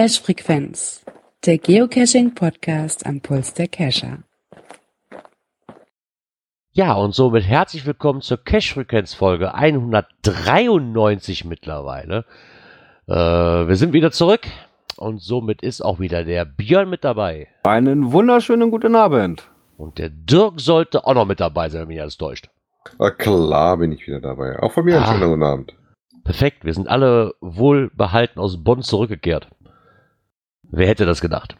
Cache 0.00 0.22
Frequenz, 0.22 1.04
der 1.44 1.58
Geocaching 1.58 2.34
Podcast 2.34 3.04
am 3.04 3.20
Puls 3.20 3.52
der 3.52 3.68
Cacher. 3.68 4.20
Ja, 6.72 6.94
und 6.94 7.14
somit 7.14 7.44
herzlich 7.44 7.84
willkommen 7.84 8.22
zur 8.22 8.42
Cache 8.42 8.72
Frequenz 8.72 9.12
Folge 9.12 9.52
193 9.52 11.44
mittlerweile. 11.44 12.24
Äh, 13.08 13.12
wir 13.12 13.76
sind 13.76 13.92
wieder 13.92 14.10
zurück 14.10 14.46
und 14.96 15.20
somit 15.20 15.60
ist 15.60 15.82
auch 15.82 16.00
wieder 16.00 16.24
der 16.24 16.46
Björn 16.46 16.88
mit 16.88 17.04
dabei. 17.04 17.48
Einen 17.64 18.10
wunderschönen 18.10 18.70
guten 18.70 18.96
Abend. 18.96 19.50
Und 19.76 19.98
der 19.98 20.08
Dirk 20.08 20.60
sollte 20.60 21.04
auch 21.06 21.12
noch 21.12 21.26
mit 21.26 21.40
dabei 21.40 21.68
sein, 21.68 21.82
wenn 21.82 21.88
mich 21.88 22.00
alles 22.00 22.16
täuscht. 22.16 22.48
Na 22.98 23.10
klar 23.10 23.76
bin 23.76 23.92
ich 23.92 24.06
wieder 24.06 24.22
dabei. 24.22 24.58
Auch 24.60 24.72
von 24.72 24.86
mir 24.86 24.94
einen 24.96 25.04
Ah. 25.04 25.12
schönen 25.12 25.28
guten 25.28 25.42
Abend. 25.42 25.74
Perfekt, 26.24 26.64
wir 26.64 26.72
sind 26.72 26.88
alle 26.88 27.34
wohlbehalten 27.42 28.40
aus 28.40 28.64
Bonn 28.64 28.80
zurückgekehrt. 28.80 29.48
Wer 30.72 30.86
hätte 30.86 31.04
das 31.06 31.20
gedacht? 31.20 31.56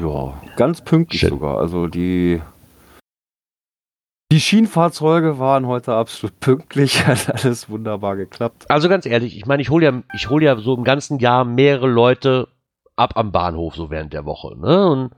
Ja, 0.00 0.40
ganz 0.56 0.80
pünktlich 0.82 1.20
Schön. 1.20 1.30
sogar. 1.30 1.58
Also 1.58 1.86
die, 1.88 2.40
die 4.30 4.40
Schienenfahrzeuge 4.40 5.38
waren 5.38 5.66
heute 5.66 5.94
absolut 5.94 6.38
pünktlich. 6.40 7.06
Hat 7.06 7.44
alles 7.44 7.68
wunderbar 7.68 8.16
geklappt. 8.16 8.70
Also 8.70 8.88
ganz 8.88 9.06
ehrlich, 9.06 9.36
ich 9.36 9.46
meine, 9.46 9.60
ich 9.60 9.70
hole 9.70 9.84
ja, 9.84 10.02
ich 10.14 10.30
hol 10.30 10.42
ja 10.42 10.56
so 10.56 10.74
im 10.74 10.84
ganzen 10.84 11.18
Jahr 11.18 11.44
mehrere 11.44 11.88
Leute 11.88 12.48
ab 12.96 13.16
am 13.16 13.32
Bahnhof, 13.32 13.74
so 13.74 13.90
während 13.90 14.12
der 14.12 14.24
Woche. 14.24 14.56
Ne? 14.56 14.86
Und 14.88 15.10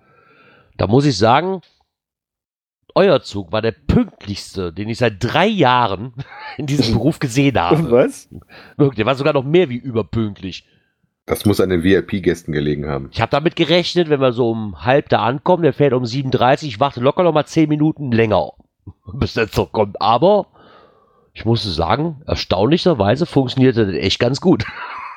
da 0.76 0.86
muss 0.86 1.04
ich 1.04 1.18
sagen, 1.18 1.60
euer 2.95 3.23
Zug 3.23 3.52
war 3.52 3.60
der 3.60 3.73
pünktlichste, 3.73 4.73
den 4.73 4.88
ich 4.88 4.98
seit 4.98 5.16
drei 5.18 5.46
Jahren 5.46 6.14
in 6.57 6.66
diesem 6.66 6.95
Beruf 6.95 7.18
gesehen 7.18 7.60
habe. 7.60 7.90
Was? 7.90 8.29
Wirklich, 8.76 8.96
der 8.96 9.07
war 9.07 9.14
sogar 9.14 9.34
noch 9.34 9.45
mehr 9.45 9.68
wie 9.68 9.76
überpünktlich. 9.76 10.66
Das 11.26 11.46
muss 11.46 11.60
an 11.60 11.70
den 11.70 11.82
VIP-Gästen 11.82 12.52
gelegen 12.52 12.86
haben. 12.86 13.08
Ich 13.12 13.20
habe 13.20 13.30
damit 13.30 13.56
gerechnet, 13.56 14.10
wenn 14.10 14.20
wir 14.20 14.32
so 14.32 14.50
um 14.50 14.84
halb 14.84 15.08
da 15.08 15.20
ankommen, 15.22 15.62
der 15.62 15.72
fährt 15.72 15.94
um 15.94 16.04
37, 16.04 16.68
ich 16.68 16.80
warte 16.80 17.00
locker 17.00 17.22
noch 17.22 17.32
mal 17.32 17.46
zehn 17.46 17.68
Minuten 17.68 18.12
länger, 18.12 18.52
bis 19.14 19.34
der 19.34 19.50
Zug 19.50 19.72
kommt. 19.72 20.00
Aber 20.02 20.46
ich 21.32 21.45
musste 21.46 21.70
sagen, 21.70 22.20
erstaunlicherweise 22.26 23.24
funktionierte 23.26 23.86
das 23.86 23.95
echt 23.96 24.18
ganz 24.20 24.40
gut. 24.40 24.64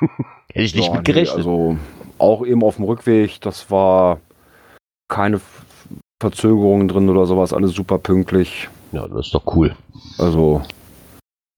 Hätte 0.50 0.64
ich 0.64 0.74
nicht 0.74 0.86
Ja, 0.88 0.94
mit 0.94 1.06
nee, 1.06 1.12
gerechnet. 1.12 1.36
also 1.36 1.76
auch 2.18 2.44
eben 2.46 2.64
auf 2.64 2.76
dem 2.76 2.86
Rückweg, 2.86 3.40
das 3.42 3.70
war 3.70 4.18
keine 5.08 5.40
Verzögerungen 6.20 6.88
drin 6.88 7.08
oder 7.10 7.26
sowas, 7.26 7.52
alles 7.52 7.72
super 7.72 7.98
pünktlich. 7.98 8.68
ja, 8.92 9.06
das 9.06 9.26
ist 9.26 9.34
doch 9.34 9.54
cool. 9.54 9.76
Also, 10.18 10.62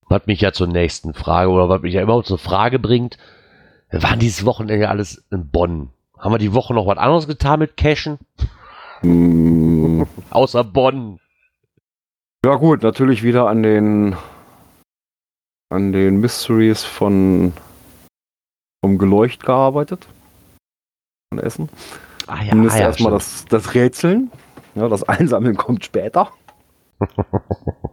Was 0.09 0.27
mich 0.27 0.41
ja 0.41 0.51
zur 0.51 0.67
nächsten 0.67 1.13
Frage 1.13 1.49
oder 1.49 1.69
was 1.69 1.81
mich 1.81 1.93
ja 1.93 2.01
immer 2.01 2.21
zur 2.23 2.37
Frage 2.37 2.77
bringt, 2.77 3.17
wir 3.91 4.03
waren 4.03 4.19
dieses 4.19 4.45
Wochenende 4.45 4.89
alles 4.89 5.23
in 5.31 5.49
Bonn. 5.49 5.89
Haben 6.17 6.33
wir 6.33 6.37
die 6.39 6.53
Woche 6.53 6.73
noch 6.73 6.85
was 6.87 6.97
anderes 6.97 7.27
getan 7.27 7.59
mit 7.59 7.77
Cashen? 7.77 8.19
mh, 9.01 10.05
Außer 10.29 10.63
Bonn. 10.63 11.19
ja 12.45 12.55
gut, 12.55 12.83
natürlich 12.83 13.23
wieder 13.23 13.47
an 13.47 13.63
den 13.63 14.15
an 15.69 15.91
den 15.93 16.19
Mysteries 16.19 16.83
von 16.83 17.53
vom 18.83 18.97
Geleucht 18.97 19.45
gearbeitet. 19.45 20.07
Von 21.33 21.39
Essen. 21.39 21.69
Ah 22.27 22.41
ja, 22.43 22.49
Zumindest 22.51 22.75
ah 22.75 22.79
ja 22.79 22.85
erstmal 22.87 23.11
das, 23.11 23.45
das 23.45 23.73
Rätseln. 23.73 24.31
Ja, 24.75 24.87
das 24.89 25.03
Einsammeln 25.03 25.55
kommt 25.55 25.83
später. 25.85 26.29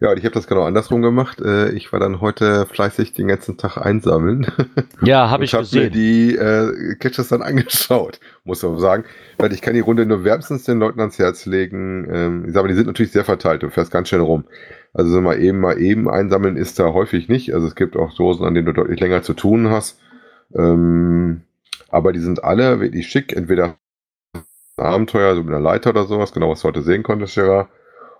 Ja, 0.00 0.12
und 0.12 0.18
ich 0.18 0.24
habe 0.24 0.34
das 0.34 0.46
genau 0.46 0.62
andersrum 0.62 1.02
gemacht. 1.02 1.40
Äh, 1.40 1.70
Ich 1.72 1.92
war 1.92 1.98
dann 1.98 2.20
heute 2.20 2.66
fleißig 2.66 3.14
den 3.14 3.26
ganzen 3.26 3.56
Tag 3.56 3.78
einsammeln. 3.78 4.46
ja, 5.02 5.28
habe 5.28 5.44
ich 5.44 5.54
hab 5.54 5.62
mir 5.62 5.90
gesehen. 5.90 5.92
die 5.92 6.36
äh, 6.36 6.94
Catches 7.00 7.28
dann 7.28 7.42
angeschaut, 7.50 8.20
muss 8.44 8.62
man 8.62 8.78
sagen. 8.78 9.04
Weil 9.38 9.52
ich 9.52 9.60
kann 9.60 9.74
die 9.74 9.80
Runde 9.80 10.06
nur 10.06 10.22
wärmstens 10.22 10.64
den 10.64 10.78
Leuten 10.78 11.00
ans 11.00 11.18
Herz 11.18 11.46
legen. 11.46 12.06
Ähm, 12.10 12.44
ich 12.46 12.54
sag 12.54 12.62
mal, 12.62 12.68
die 12.68 12.74
sind 12.74 12.86
natürlich 12.86 13.10
sehr 13.12 13.24
verteilt. 13.24 13.62
Du 13.64 13.70
fährst 13.70 13.90
ganz 13.90 14.08
schnell 14.08 14.20
rum. 14.20 14.44
Also 14.94 15.10
so 15.10 15.20
mal 15.20 15.40
eben, 15.40 15.58
mal 15.60 15.80
eben 15.80 16.08
einsammeln 16.08 16.56
ist 16.56 16.78
da 16.78 16.92
häufig 16.92 17.28
nicht. 17.28 17.52
Also 17.52 17.66
es 17.66 17.74
gibt 17.74 17.96
auch 17.96 18.14
Dosen, 18.14 18.46
an 18.46 18.54
denen 18.54 18.66
du 18.66 18.72
deutlich 18.72 19.00
länger 19.00 19.22
zu 19.22 19.34
tun 19.34 19.68
hast. 19.68 19.98
Ähm, 20.54 21.42
aber 21.90 22.12
die 22.12 22.20
sind 22.20 22.44
alle 22.44 22.78
wirklich 22.80 23.08
schick. 23.08 23.34
Entweder 23.34 23.74
Abenteuer, 24.76 25.34
so 25.34 25.42
mit 25.42 25.52
einer 25.52 25.60
Leiter 25.62 25.90
oder 25.90 26.04
sowas, 26.04 26.32
genau 26.32 26.50
was 26.50 26.62
du 26.62 26.68
heute 26.68 26.82
sehen 26.82 27.02
konntest, 27.02 27.34
Gerard. 27.34 27.68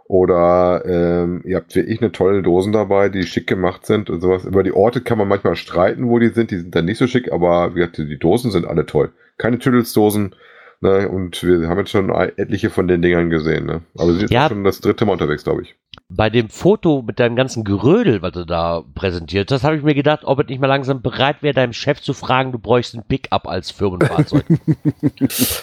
Oder 0.08 0.82
ähm, 0.86 1.42
ihr 1.44 1.56
habt 1.56 1.74
wirklich 1.76 2.00
eine 2.00 2.10
tolle 2.12 2.42
Dosen 2.42 2.72
dabei, 2.72 3.10
die 3.10 3.24
schick 3.24 3.46
gemacht 3.46 3.84
sind 3.84 4.08
und 4.08 4.22
sowas. 4.22 4.46
Über 4.46 4.62
die 4.62 4.72
Orte 4.72 5.02
kann 5.02 5.18
man 5.18 5.28
manchmal 5.28 5.54
streiten, 5.54 6.08
wo 6.08 6.18
die 6.18 6.28
sind. 6.30 6.50
Die 6.50 6.56
sind 6.56 6.74
dann 6.74 6.86
nicht 6.86 6.96
so 6.96 7.06
schick, 7.06 7.30
aber 7.30 7.74
wie 7.74 7.80
gesagt, 7.80 7.98
die 7.98 8.18
Dosen 8.18 8.50
sind 8.50 8.66
alle 8.66 8.86
toll. 8.86 9.10
Keine 9.36 9.58
Tüdelsdosen. 9.58 10.34
Ne? 10.80 11.08
Und 11.08 11.42
wir 11.42 11.68
haben 11.68 11.78
jetzt 11.78 11.90
schon 11.90 12.08
etliche 12.10 12.70
von 12.70 12.88
den 12.88 13.02
Dingern 13.02 13.28
gesehen. 13.28 13.66
Ne? 13.66 13.82
Aber 13.98 14.12
sie 14.12 14.20
sind 14.20 14.30
Ja. 14.30 14.48
schon 14.48 14.64
das 14.64 14.80
dritte 14.80 15.04
Mal 15.04 15.12
unterwegs, 15.12 15.44
glaube 15.44 15.62
ich. 15.62 15.76
Bei 16.08 16.30
dem 16.30 16.48
Foto 16.48 17.02
mit 17.02 17.20
deinem 17.20 17.36
ganzen 17.36 17.64
Gerödel, 17.64 18.22
was 18.22 18.32
du 18.32 18.44
da 18.44 18.82
präsentiert 18.94 19.50
hast, 19.52 19.64
habe 19.64 19.76
ich 19.76 19.82
mir 19.82 19.94
gedacht, 19.94 20.20
ob 20.24 20.40
es 20.40 20.46
nicht 20.48 20.60
mal 20.60 20.66
langsam 20.66 21.02
bereit 21.02 21.42
wäre, 21.42 21.54
deinem 21.54 21.72
Chef 21.72 22.00
zu 22.00 22.14
fragen, 22.14 22.52
du 22.52 22.58
bräuchst 22.58 22.94
ein 22.94 23.02
Pickup 23.06 23.46
als 23.46 23.70
Firmenfahrzeug. 23.70 24.44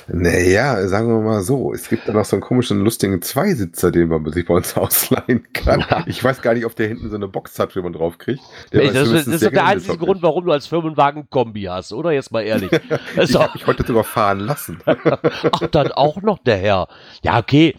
Naja, 0.08 0.88
sagen 0.88 1.08
wir 1.08 1.22
mal 1.22 1.42
so. 1.42 1.74
Es 1.74 1.90
gibt 1.90 2.08
da 2.08 2.14
noch 2.14 2.26
so 2.26 2.36
einen 2.36 2.42
komischen, 2.42 2.82
lustigen 2.82 3.22
Zweisitzer, 3.22 3.92
den 3.92 4.10
man 4.10 4.32
sich 4.32 4.46
bei 4.46 4.54
uns 4.54 4.76
ausleihen 4.78 5.46
kann. 5.54 5.84
Ich 6.06 6.24
weiß 6.24 6.42
gar 6.42 6.54
nicht, 6.54 6.66
ob 6.66 6.76
der 6.76 6.88
hinten 6.88 7.10
so 7.10 7.16
eine 7.16 7.28
Box 7.28 7.58
hat, 7.60 7.76
wie 7.76 7.82
man 7.82 7.94
drauf 7.94 8.18
kriegt. 8.18 8.42
Der 8.72 8.82
Nee, 8.82 8.92
das, 8.92 9.10
ist, 9.10 9.28
das 9.28 9.36
ist 9.36 9.44
der 9.44 9.52
gerne 9.52 9.70
einzige 9.70 9.98
Grund, 9.98 10.22
warum 10.22 10.46
du 10.46 10.52
als 10.52 10.68
Firmenwagen 10.68 11.30
Kombi 11.30 11.64
hast, 11.64 11.94
oder? 11.94 12.12
Jetzt 12.12 12.32
mal 12.32 12.42
ehrlich. 12.42 12.72
Ich 13.18 13.36
habe 13.36 13.52
mich 13.54 13.66
heute 13.68 13.86
sogar 13.86 14.04
fahren 14.04 14.40
lassen. 14.40 14.80
ach, 14.86 15.68
dann 15.72 15.92
auch 15.92 16.22
noch 16.22 16.40
der 16.40 16.58
Herr. 16.58 16.88
Ja, 17.24 17.40
okay. 17.40 17.76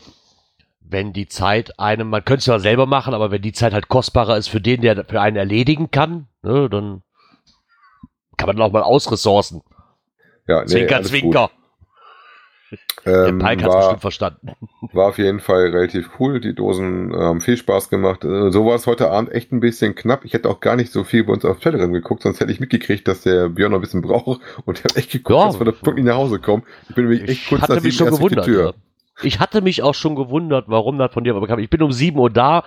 Wenn 0.89 1.13
die 1.13 1.27
Zeit 1.29 1.79
einem, 1.81 2.11
man 2.11 2.25
könnte 2.25 2.39
es 2.41 2.47
ja 2.47 2.59
selber 2.59 2.87
machen, 2.87 3.13
aber 3.15 3.31
wenn 3.31 3.43
die 3.43 3.53
Zeit 3.53 3.73
halt 3.73 3.89
kostbarer 3.89 4.37
ist 4.37 4.49
für 4.49 4.61
den, 4.61 4.81
der 4.83 5.05
für 5.05 5.21
einen 5.21 5.37
erledigen 5.37 5.91
kann, 5.91 6.29
ne, 6.43 6.69
dann 6.71 7.03
kann 8.37 8.47
man 8.49 8.61
auch 8.61 8.73
mal 8.73 8.83
ausressourcen. 8.83 9.63
Ja, 10.47 10.61
nee, 10.61 10.67
Zwinker. 10.67 11.03
Zwinker. 11.03 11.51
Der 13.05 13.27
Ähm, 13.29 13.39
Pike 13.39 13.63
hat 13.63 13.71
es 13.71 13.77
bestimmt 13.77 14.01
verstanden. 14.01 14.53
war 14.93 15.09
auf 15.09 15.19
jeden 15.19 15.39
Fall 15.39 15.69
relativ 15.69 16.11
cool. 16.19 16.41
Die 16.41 16.55
Dosen 16.55 17.15
haben 17.15 17.41
viel 17.41 17.57
Spaß 17.57 17.89
gemacht. 17.89 18.25
Äh, 18.25 18.51
so 18.51 18.67
war 18.67 18.75
es 18.75 18.87
heute 18.89 19.11
Abend 19.11 19.31
echt 19.33 19.53
ein 19.53 19.61
bisschen 19.61 19.95
knapp. 19.95 20.25
Ich 20.25 20.33
hätte 20.35 20.49
auch 20.51 20.59
gar 20.61 20.75
nicht 20.75 20.93
so 20.93 21.05
viel 21.05 21.23
bei 21.25 21.33
uns 21.33 21.45
auf 21.45 21.61
Telegram 21.61 21.93
geguckt, 21.93 22.23
sonst 22.23 22.41
hätte 22.41 22.51
ich 22.51 22.59
mitgekriegt, 22.59 23.07
dass 23.07 23.23
der 23.23 23.49
Björn 23.49 23.71
noch 23.71 23.79
ein 23.79 23.83
bisschen 23.83 24.03
braucht. 24.03 24.41
Und 24.65 24.79
ich 24.79 24.85
habe 24.85 24.97
echt 24.97 25.13
geguckt, 25.13 25.39
Ja. 25.39 25.47
dass 25.47 25.61
wir 25.61 25.65
da 25.67 25.73
pünktlich 25.73 26.07
nach 26.07 26.17
Hause 26.17 26.41
kommen. 26.41 26.65
Ich 26.89 26.95
bin 26.97 27.09
nämlich 27.09 27.29
echt 27.29 27.49
kurz 27.49 27.69
nach 27.69 27.81
mich 27.81 27.97
sieben 27.97 28.11
erst 28.11 28.23
die. 28.23 28.37
Tür. 28.37 28.65
Ja. 28.67 28.73
Ich 29.23 29.41
hatte 29.41 29.61
mich 29.63 29.83
auch 29.83 29.95
schon 29.95 30.15
gewundert, 30.15 30.65
warum 30.69 30.99
das 30.99 31.13
von 31.13 31.25
dir 31.25 31.35
bekam. 31.35 31.59
Ich 31.59 31.71
bin 31.71 31.83
um 31.83 31.93
7 31.93 32.19
Uhr 32.19 32.31
da. 32.31 32.65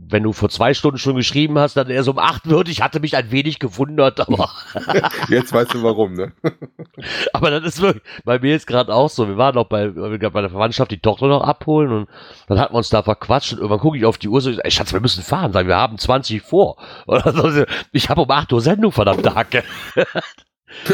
Wenn 0.00 0.22
du 0.22 0.32
vor 0.32 0.48
zwei 0.48 0.74
Stunden 0.74 0.98
schon 0.98 1.16
geschrieben 1.16 1.58
hast, 1.58 1.76
dann 1.76 1.90
erst 1.90 2.08
um 2.08 2.20
8 2.20 2.48
wird. 2.48 2.68
Ich 2.68 2.82
hatte 2.82 3.00
mich 3.00 3.16
ein 3.16 3.32
wenig 3.32 3.58
gewundert, 3.58 4.20
aber, 4.20 4.48
Jetzt 5.28 5.52
weißt 5.52 5.74
du 5.74 5.82
warum, 5.82 6.12
ne? 6.12 6.30
aber 7.32 7.50
das 7.50 7.64
ist 7.64 7.82
wirklich 7.82 8.04
bei 8.24 8.38
mir 8.38 8.50
jetzt 8.52 8.68
gerade 8.68 8.94
auch 8.94 9.08
so. 9.10 9.26
Wir 9.26 9.36
waren 9.38 9.56
noch 9.56 9.64
bei, 9.64 9.88
bei 9.88 10.18
der 10.18 10.30
Verwandtschaft 10.50 10.92
die 10.92 11.00
Tochter 11.00 11.26
noch 11.26 11.42
abholen 11.42 11.90
und 11.90 12.08
dann 12.46 12.60
hatten 12.60 12.74
wir 12.74 12.78
uns 12.78 12.90
da 12.90 13.02
verquatscht 13.02 13.54
und 13.54 13.58
irgendwann 13.58 13.80
gucke 13.80 13.98
ich 13.98 14.04
auf 14.04 14.18
die 14.18 14.28
Uhr 14.28 14.40
so, 14.40 14.50
ey 14.50 14.70
Schatz, 14.70 14.92
wir 14.92 15.00
müssen 15.00 15.24
fahren. 15.24 15.52
Sagen, 15.52 15.66
wir 15.66 15.76
haben 15.76 15.98
20 15.98 16.42
vor. 16.42 16.76
Oder 17.08 17.32
so. 17.50 17.64
Ich 17.90 18.08
habe 18.08 18.20
um 18.20 18.30
8 18.30 18.52
Uhr 18.52 18.60
Sendung, 18.60 18.92
verdammt 18.92 19.28
Hacke. 19.34 19.64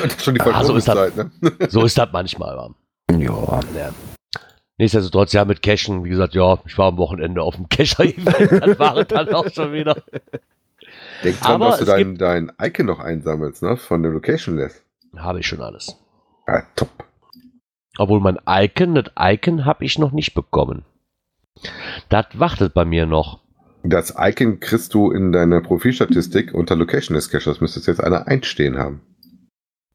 Und 0.03 0.23
schon 0.23 0.35
die 0.35 0.41
Ah, 0.41 0.65
so 0.65 0.77
ist 0.77 0.89
das. 0.89 1.15
Ne? 1.15 1.31
So 1.69 1.85
ist 1.85 1.99
das 1.99 2.09
manchmal. 2.11 2.57
wa? 2.57 2.71
Ja. 3.19 3.61
Nichtsdestotrotz, 4.77 5.33
ja, 5.33 5.45
mit 5.45 5.63
Cashen, 5.63 6.05
wie 6.05 6.09
gesagt, 6.09 6.35
ja, 6.35 6.59
ich 6.67 6.77
war 6.77 6.89
am 6.89 6.97
Wochenende 6.97 7.43
auf 7.43 7.57
dem 7.57 7.69
Cacher-Event, 7.69 8.63
das 8.67 8.79
war 8.79 9.05
dann 9.05 9.29
auch 9.33 9.49
schon 9.53 9.73
wieder. 9.73 10.03
Denk 11.23 11.41
dran, 11.41 11.53
Aber 11.53 11.71
dass 11.71 11.79
du 11.79 11.85
dein, 11.85 12.17
dein 12.17 12.53
Icon 12.61 12.87
noch 12.87 12.99
einsammelst, 12.99 13.63
ne? 13.63 13.77
Von 13.77 14.03
dem 14.03 14.13
Location 14.13 14.57
List. 14.57 14.83
Habe 15.17 15.41
ich 15.41 15.47
schon 15.47 15.61
alles. 15.61 15.97
Ah, 16.47 16.63
top. 16.75 16.91
Obwohl 17.99 18.21
mein 18.21 18.39
Icon, 18.49 18.95
das 18.97 19.13
Icon 19.19 19.65
habe 19.65 19.85
ich 19.85 19.99
noch 19.99 20.13
nicht 20.13 20.35
bekommen. 20.35 20.85
Das 22.09 22.27
wartet 22.35 22.75
bei 22.75 22.85
mir 22.85 23.07
noch. 23.07 23.41
Das 23.85 24.15
Icon 24.19 24.61
kriegst 24.61 24.93
du 24.95 25.13
in 25.13 25.31
deiner 25.31 25.61
Profilstatistik 25.61 26.53
unter 26.53 26.75
Location 26.75 27.15
List 27.15 27.31
Cache. 27.31 27.51
Das 27.51 27.61
müsstest 27.61 27.87
jetzt 27.87 28.03
einer 28.03 28.27
einstehen 28.27 28.79
haben. 28.79 29.03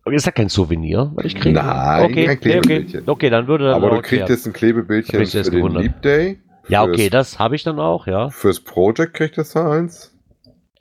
Ist 0.06 0.26
das 0.26 0.34
kein 0.34 0.50
Souvenir, 0.50 1.12
was 1.14 1.26
ich 1.26 1.36
kriege? 1.36 1.60
Nein, 1.60 2.04
okay, 2.06 2.26
kein 2.26 2.38
okay, 2.38 2.58
okay. 2.58 2.60
Klebebildchen. 2.62 3.04
okay, 3.08 3.30
dann 3.30 3.48
würde 3.48 3.66
das 3.66 3.76
Aber 3.76 3.90
du 3.92 4.02
kriegst 4.02 4.30
jetzt 4.30 4.46
ein 4.48 4.54
Klebebildchen 4.54 5.26
für 5.26 5.42
den 5.44 5.52
gewundert. 5.52 5.84
Leap 5.84 6.02
Day. 6.02 6.40
Ja, 6.68 6.84
okay, 6.84 7.10
das 7.10 7.38
habe 7.40 7.56
ich 7.56 7.64
dann 7.64 7.80
auch, 7.80 8.08
ja. 8.08 8.30
Fürs 8.30 8.60
Project 8.60 9.14
kriegst 9.14 9.56
du 9.56 9.60
eins. 9.60 10.16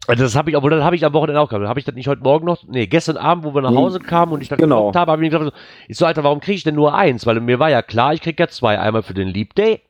Also 0.07 0.23
Das 0.25 0.35
habe 0.37 0.49
ich, 0.51 0.57
obwohl 0.57 0.71
das 0.71 0.83
habe 0.83 0.97
ich 0.97 1.05
am 1.05 1.13
Wochenende 1.13 1.41
auch 1.41 1.51
gehabt. 1.51 1.67
Habe 1.67 1.79
ich 1.81 1.85
das 1.85 1.95
nicht 1.95 2.09
heute 2.09 2.23
Morgen 2.23 2.47
noch? 2.47 2.65
Nee, 2.67 2.87
gestern 2.87 3.19
Abend, 3.19 3.45
wo 3.45 3.55
wir 3.55 3.61
nach 3.61 3.71
Hm. 3.71 3.77
Hause 3.77 3.99
kamen 4.01 4.33
und 4.33 4.41
ich 4.41 4.49
dann 4.49 4.59
Genau. 4.59 4.95
habe, 4.95 5.13
habe 5.13 5.23
ich 5.25 5.31
mir 5.31 5.39
gedacht, 5.39 5.55
ich 5.89 5.99
so, 5.99 6.07
Alter, 6.07 6.25
warum 6.25 6.41
kriege 6.41 6.57
ich 6.57 6.65
denn 6.65 6.75
nur 6.77 6.95
eins? 6.95 7.27
Weil 7.27 7.41
mir 7.41 7.59
war 7.59 7.69
ja 7.69 7.83
klar, 7.83 8.15
ich 8.15 8.23
kriege 8.23 8.43
ja 8.43 8.49
zwei. 8.49 8.79
Einmal 8.79 9.03
für 9.03 9.13
den 9.13 9.29
Leap 9.29 9.55
Day 9.55 9.83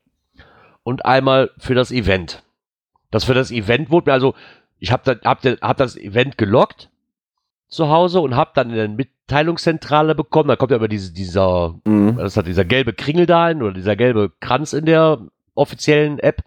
und 0.83 1.05
einmal 1.07 1.51
für 1.59 1.75
das 1.75 1.93
Event. 1.93 2.43
Das 3.13 3.25
für 3.25 3.35
das 3.35 3.53
Event 3.53 3.91
wurde 3.91 4.11
mir, 4.11 4.15
also, 4.15 4.35
ich 4.81 4.91
habe 4.91 5.21
hab, 5.25 5.41
den- 5.43 5.59
hab 5.61 5.77
das 5.77 5.97
Event 5.97 6.37
gelockt 6.37 6.91
zu 7.69 7.89
Hause 7.89 8.19
und 8.21 8.35
habe 8.35 8.51
dann 8.55 8.71
in 8.71 8.77
der, 8.77 8.89
mit 8.89 9.09
Mitteilungszentrale 9.29 10.15
bekommen. 10.15 10.49
Da 10.49 10.57
kommt 10.57 10.71
ja 10.71 10.79
immer 10.79 10.89
diese, 10.89 11.13
dieser, 11.13 11.75
Mhm. 11.85 12.17
das 12.17 12.37
hat 12.37 12.47
dieser 12.47 12.65
gelbe 12.65 12.95
Kringel 12.95 13.27
da 13.27 13.49
hin 13.49 13.63
oder 13.63 13.75
dieser 13.75 13.95
gelbe 13.95 14.33
Kranz 14.41 14.73
in 14.73 14.87
der 14.87 15.19
offiziellen 15.55 16.19
App. 16.19 16.43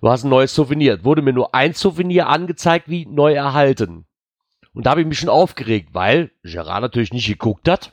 Du 0.00 0.08
hast 0.08 0.24
ein 0.24 0.30
neues 0.30 0.54
Souvenir. 0.54 1.04
Wurde 1.04 1.20
mir 1.20 1.32
nur 1.32 1.54
ein 1.54 1.74
Souvenir 1.74 2.28
angezeigt, 2.28 2.88
wie 2.88 3.06
neu 3.06 3.34
erhalten. 3.34 4.06
Und 4.72 4.86
da 4.86 4.90
habe 4.90 5.00
ich 5.00 5.06
mich 5.06 5.18
schon 5.18 5.28
aufgeregt, 5.28 5.90
weil 5.92 6.30
Gerard 6.44 6.82
natürlich 6.82 7.12
nicht 7.12 7.26
geguckt 7.26 7.68
hat. 7.68 7.92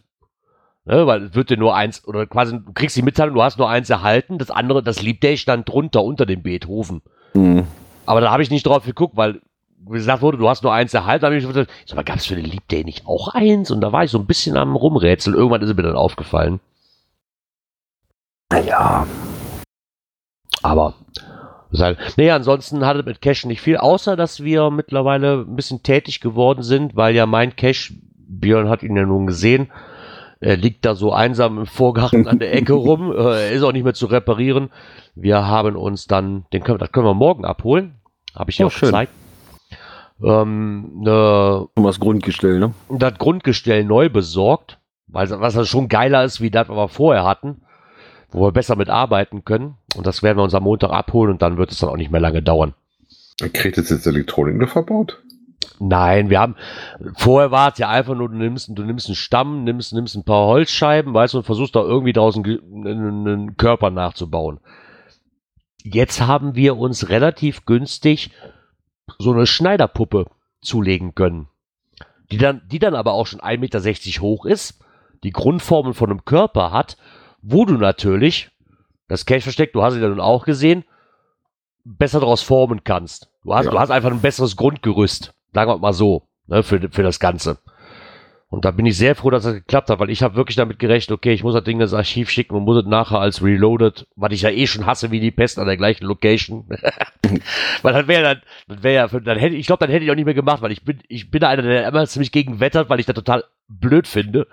Ne, 0.85 1.05
weil 1.05 1.23
es 1.23 1.35
wird 1.35 1.49
dir 1.49 1.57
nur 1.57 1.75
eins, 1.75 2.07
oder 2.07 2.25
quasi, 2.27 2.53
du 2.63 2.71
kriegst 2.73 2.95
die 2.95 3.01
Mitteilung, 3.01 3.35
du 3.35 3.43
hast 3.43 3.57
nur 3.57 3.67
eins 3.67 3.89
erhalten. 3.89 4.37
Das 4.37 4.51
andere, 4.51 4.81
das 4.83 5.01
Leap 5.01 5.19
Day 5.19 5.35
stand 5.35 5.67
drunter, 5.67 6.01
unter 6.03 6.25
dem 6.25 6.43
Beethoven. 6.43 7.01
Mhm. 7.33 7.65
Aber 8.05 8.21
da 8.21 8.31
habe 8.31 8.41
ich 8.43 8.51
nicht 8.51 8.65
drauf 8.65 8.85
geguckt, 8.85 9.17
weil 9.17 9.41
gesagt 9.89 10.21
wurde, 10.21 10.37
du 10.37 10.47
hast 10.49 10.63
nur 10.63 10.73
eins 10.73 10.93
erhalten. 10.93 11.25
Habe 11.25 11.37
ich 11.37 11.43
so 11.43 11.95
mal, 11.95 12.03
gab 12.03 12.17
es 12.17 12.25
für 12.25 12.35
den 12.35 12.45
Leap 12.45 12.67
Day 12.67 12.83
nicht 12.83 13.05
auch 13.07 13.29
eins? 13.33 13.71
Und 13.71 13.81
da 13.81 13.91
war 13.91 14.03
ich 14.03 14.11
so 14.11 14.19
ein 14.19 14.25
bisschen 14.25 14.57
am 14.57 14.75
Rumrätseln. 14.75 15.35
Irgendwann 15.35 15.61
ist 15.61 15.69
es 15.69 15.75
mir 15.75 15.83
dann 15.83 15.95
aufgefallen. 15.95 16.59
Naja. 18.51 19.05
Aber, 20.63 20.93
halt, 21.77 21.97
nee, 22.17 22.31
ansonsten 22.31 22.85
hat 22.85 22.97
es 22.97 23.05
mit 23.05 23.21
Cash 23.21 23.45
nicht 23.45 23.61
viel, 23.61 23.77
außer 23.77 24.15
dass 24.15 24.43
wir 24.43 24.69
mittlerweile 24.71 25.45
ein 25.47 25.55
bisschen 25.55 25.83
tätig 25.83 26.19
geworden 26.21 26.63
sind, 26.63 26.95
weil 26.95 27.13
ja 27.15 27.25
mein 27.25 27.55
Cash, 27.55 27.93
Björn 28.27 28.69
hat 28.69 28.83
ihn 28.83 28.95
ja 28.95 29.05
nun 29.05 29.27
gesehen, 29.27 29.69
er 30.39 30.55
liegt 30.55 30.85
da 30.85 30.95
so 30.95 31.11
einsam 31.13 31.57
im 31.59 31.65
Vorgarten 31.65 32.27
an 32.27 32.39
der 32.39 32.53
Ecke 32.53 32.73
rum, 32.73 33.11
äh, 33.11 33.15
er 33.47 33.51
ist 33.51 33.63
auch 33.63 33.71
nicht 33.71 33.83
mehr 33.83 33.93
zu 33.93 34.05
reparieren. 34.07 34.69
Wir 35.15 35.45
haben 35.47 35.75
uns 35.75 36.07
dann, 36.07 36.45
den 36.53 36.63
können, 36.63 36.79
das 36.79 36.91
können 36.91 37.05
wir 37.05 37.13
morgen 37.13 37.45
abholen, 37.45 37.95
habe 38.35 38.49
ich 38.49 38.57
dir 38.57 38.65
Oh, 38.65 38.67
auch 38.67 38.71
schön. 38.71 38.89
gezeigt. 38.89 39.11
Ähm, 40.23 41.01
ne, 41.01 41.67
Um 41.75 41.83
das 41.83 41.99
Grundgestell, 41.99 42.59
ne? 42.59 42.73
das 42.89 43.17
Grundgestell 43.17 43.83
neu 43.83 44.09
besorgt, 44.09 44.79
weil 45.07 45.29
was 45.29 45.53
das 45.53 45.67
schon 45.67 45.87
geiler 45.89 46.23
ist, 46.23 46.41
wie 46.41 46.49
das, 46.49 46.69
was 46.69 46.75
wir 46.75 46.87
vorher 46.87 47.23
hatten, 47.23 47.61
wo 48.31 48.41
wir 48.45 48.51
besser 48.51 48.75
mit 48.75 48.89
arbeiten 48.89 49.45
können. 49.45 49.75
Und 49.95 50.07
das 50.07 50.23
werden 50.23 50.37
wir 50.37 50.43
uns 50.43 50.55
am 50.55 50.63
Montag 50.63 50.91
abholen 50.91 51.31
und 51.31 51.41
dann 51.41 51.57
wird 51.57 51.71
es 51.71 51.79
dann 51.79 51.89
auch 51.89 51.97
nicht 51.97 52.11
mehr 52.11 52.21
lange 52.21 52.41
dauern. 52.41 52.73
Kriegt 53.53 53.77
jetzt 53.77 53.91
jetzt 53.91 54.07
Elektronik 54.07 54.57
noch 54.57 54.69
verbaut? 54.69 55.21
Nein, 55.79 56.31
wir 56.31 56.39
haben, 56.39 56.55
vorher 57.17 57.51
war 57.51 57.71
es 57.71 57.77
ja 57.77 57.89
einfach 57.89 58.15
nur, 58.15 58.29
du 58.29 58.35
nimmst, 58.35 58.71
du 58.73 58.83
nimmst 58.83 59.07
einen 59.07 59.15
Stamm, 59.15 59.63
nimmst, 59.63 59.93
nimmst 59.93 60.15
ein 60.15 60.23
paar 60.23 60.47
Holzscheiben, 60.47 61.13
weißt 61.13 61.35
du, 61.35 61.39
und 61.39 61.43
versuchst 61.43 61.75
da 61.75 61.81
irgendwie 61.81 62.13
draußen 62.13 62.43
einen, 62.43 63.27
einen 63.27 63.57
Körper 63.57 63.91
nachzubauen. 63.91 64.59
Jetzt 65.83 66.21
haben 66.21 66.55
wir 66.55 66.77
uns 66.77 67.09
relativ 67.09 67.65
günstig 67.65 68.31
so 69.19 69.31
eine 69.31 69.45
Schneiderpuppe 69.47 70.25
zulegen 70.61 71.15
können. 71.15 71.47
Die 72.31 72.37
dann, 72.37 72.61
die 72.67 72.79
dann 72.79 72.95
aber 72.95 73.13
auch 73.13 73.25
schon 73.27 73.39
1,60 73.39 73.57
Meter 73.59 74.21
hoch 74.21 74.45
ist, 74.45 74.83
die 75.23 75.31
Grundformen 75.31 75.93
von 75.93 76.09
einem 76.09 76.25
Körper 76.25 76.71
hat, 76.71 76.97
wo 77.41 77.65
du 77.65 77.75
natürlich, 77.75 78.49
das 79.07 79.25
Cache-Versteck, 79.25 79.73
du 79.73 79.81
hast 79.83 79.93
es 79.95 80.01
ja 80.01 80.09
nun 80.09 80.19
auch 80.19 80.45
gesehen, 80.45 80.83
besser 81.85 82.19
daraus 82.19 82.41
formen 82.41 82.83
kannst. 82.83 83.29
Du 83.43 83.55
hast, 83.55 83.65
Ja. 83.65 83.71
du 83.71 83.79
hast 83.79 83.91
einfach 83.91 84.11
ein 84.11 84.21
besseres 84.21 84.57
Grundgerüst, 84.57 85.33
sagen 85.53 85.71
wir 85.71 85.77
mal 85.77 85.93
so, 85.93 86.27
ne, 86.47 86.63
für, 86.63 86.89
für 86.91 87.03
das 87.03 87.19
Ganze. 87.19 87.59
Und 88.49 88.63
da 88.63 88.71
bin 88.71 88.85
ich 88.85 88.95
sehr 88.95 89.15
froh, 89.15 89.29
dass 89.29 89.43
das 89.43 89.55
geklappt 89.55 89.89
hat, 89.89 89.99
weil 89.99 90.09
ich 90.09 90.23
habe 90.23 90.35
wirklich 90.35 90.55
damit 90.55 90.79
gerechnet, 90.79 91.11
okay, 91.17 91.33
ich 91.33 91.43
muss 91.43 91.53
das 91.53 91.65
Ding 91.65 91.81
ins 91.81 91.93
Archiv 91.93 92.29
schicken 92.29 92.55
und 92.55 92.63
muss 92.63 92.77
es 92.77 92.85
nachher 92.85 93.19
als 93.19 93.43
Reloaded, 93.43 94.07
was 94.15 94.31
ich 94.31 94.43
ja 94.43 94.49
eh 94.49 94.67
schon 94.67 94.85
hasse 94.85 95.11
wie 95.11 95.19
die 95.19 95.31
Pest 95.31 95.59
an 95.59 95.67
der 95.67 95.75
gleichen 95.75 96.05
Location. 96.05 96.65
weil 97.81 97.93
dann 97.93 98.07
wäre 98.07 98.23
dann, 98.23 98.41
dann 98.69 98.83
wäre 98.83 98.95
ja, 98.95 99.19
dann 99.19 99.37
hätte 99.37 99.55
ich 99.55 99.67
glaube, 99.67 99.85
dann 99.85 99.91
hätte 99.91 100.05
ich 100.05 100.11
auch 100.11 100.15
nicht 100.15 100.25
mehr 100.25 100.33
gemacht, 100.33 100.61
weil 100.61 100.71
ich 100.71 100.83
bin, 100.85 100.99
ich 101.09 101.29
bin 101.29 101.43
einer, 101.43 101.61
der 101.61 101.89
immer 101.89 102.07
ziemlich 102.07 102.31
gegen 102.31 102.61
wettert, 102.61 102.89
weil 102.89 103.01
ich 103.01 103.05
das 103.05 103.15
total 103.15 103.43
blöd 103.67 104.07
finde. 104.07 104.47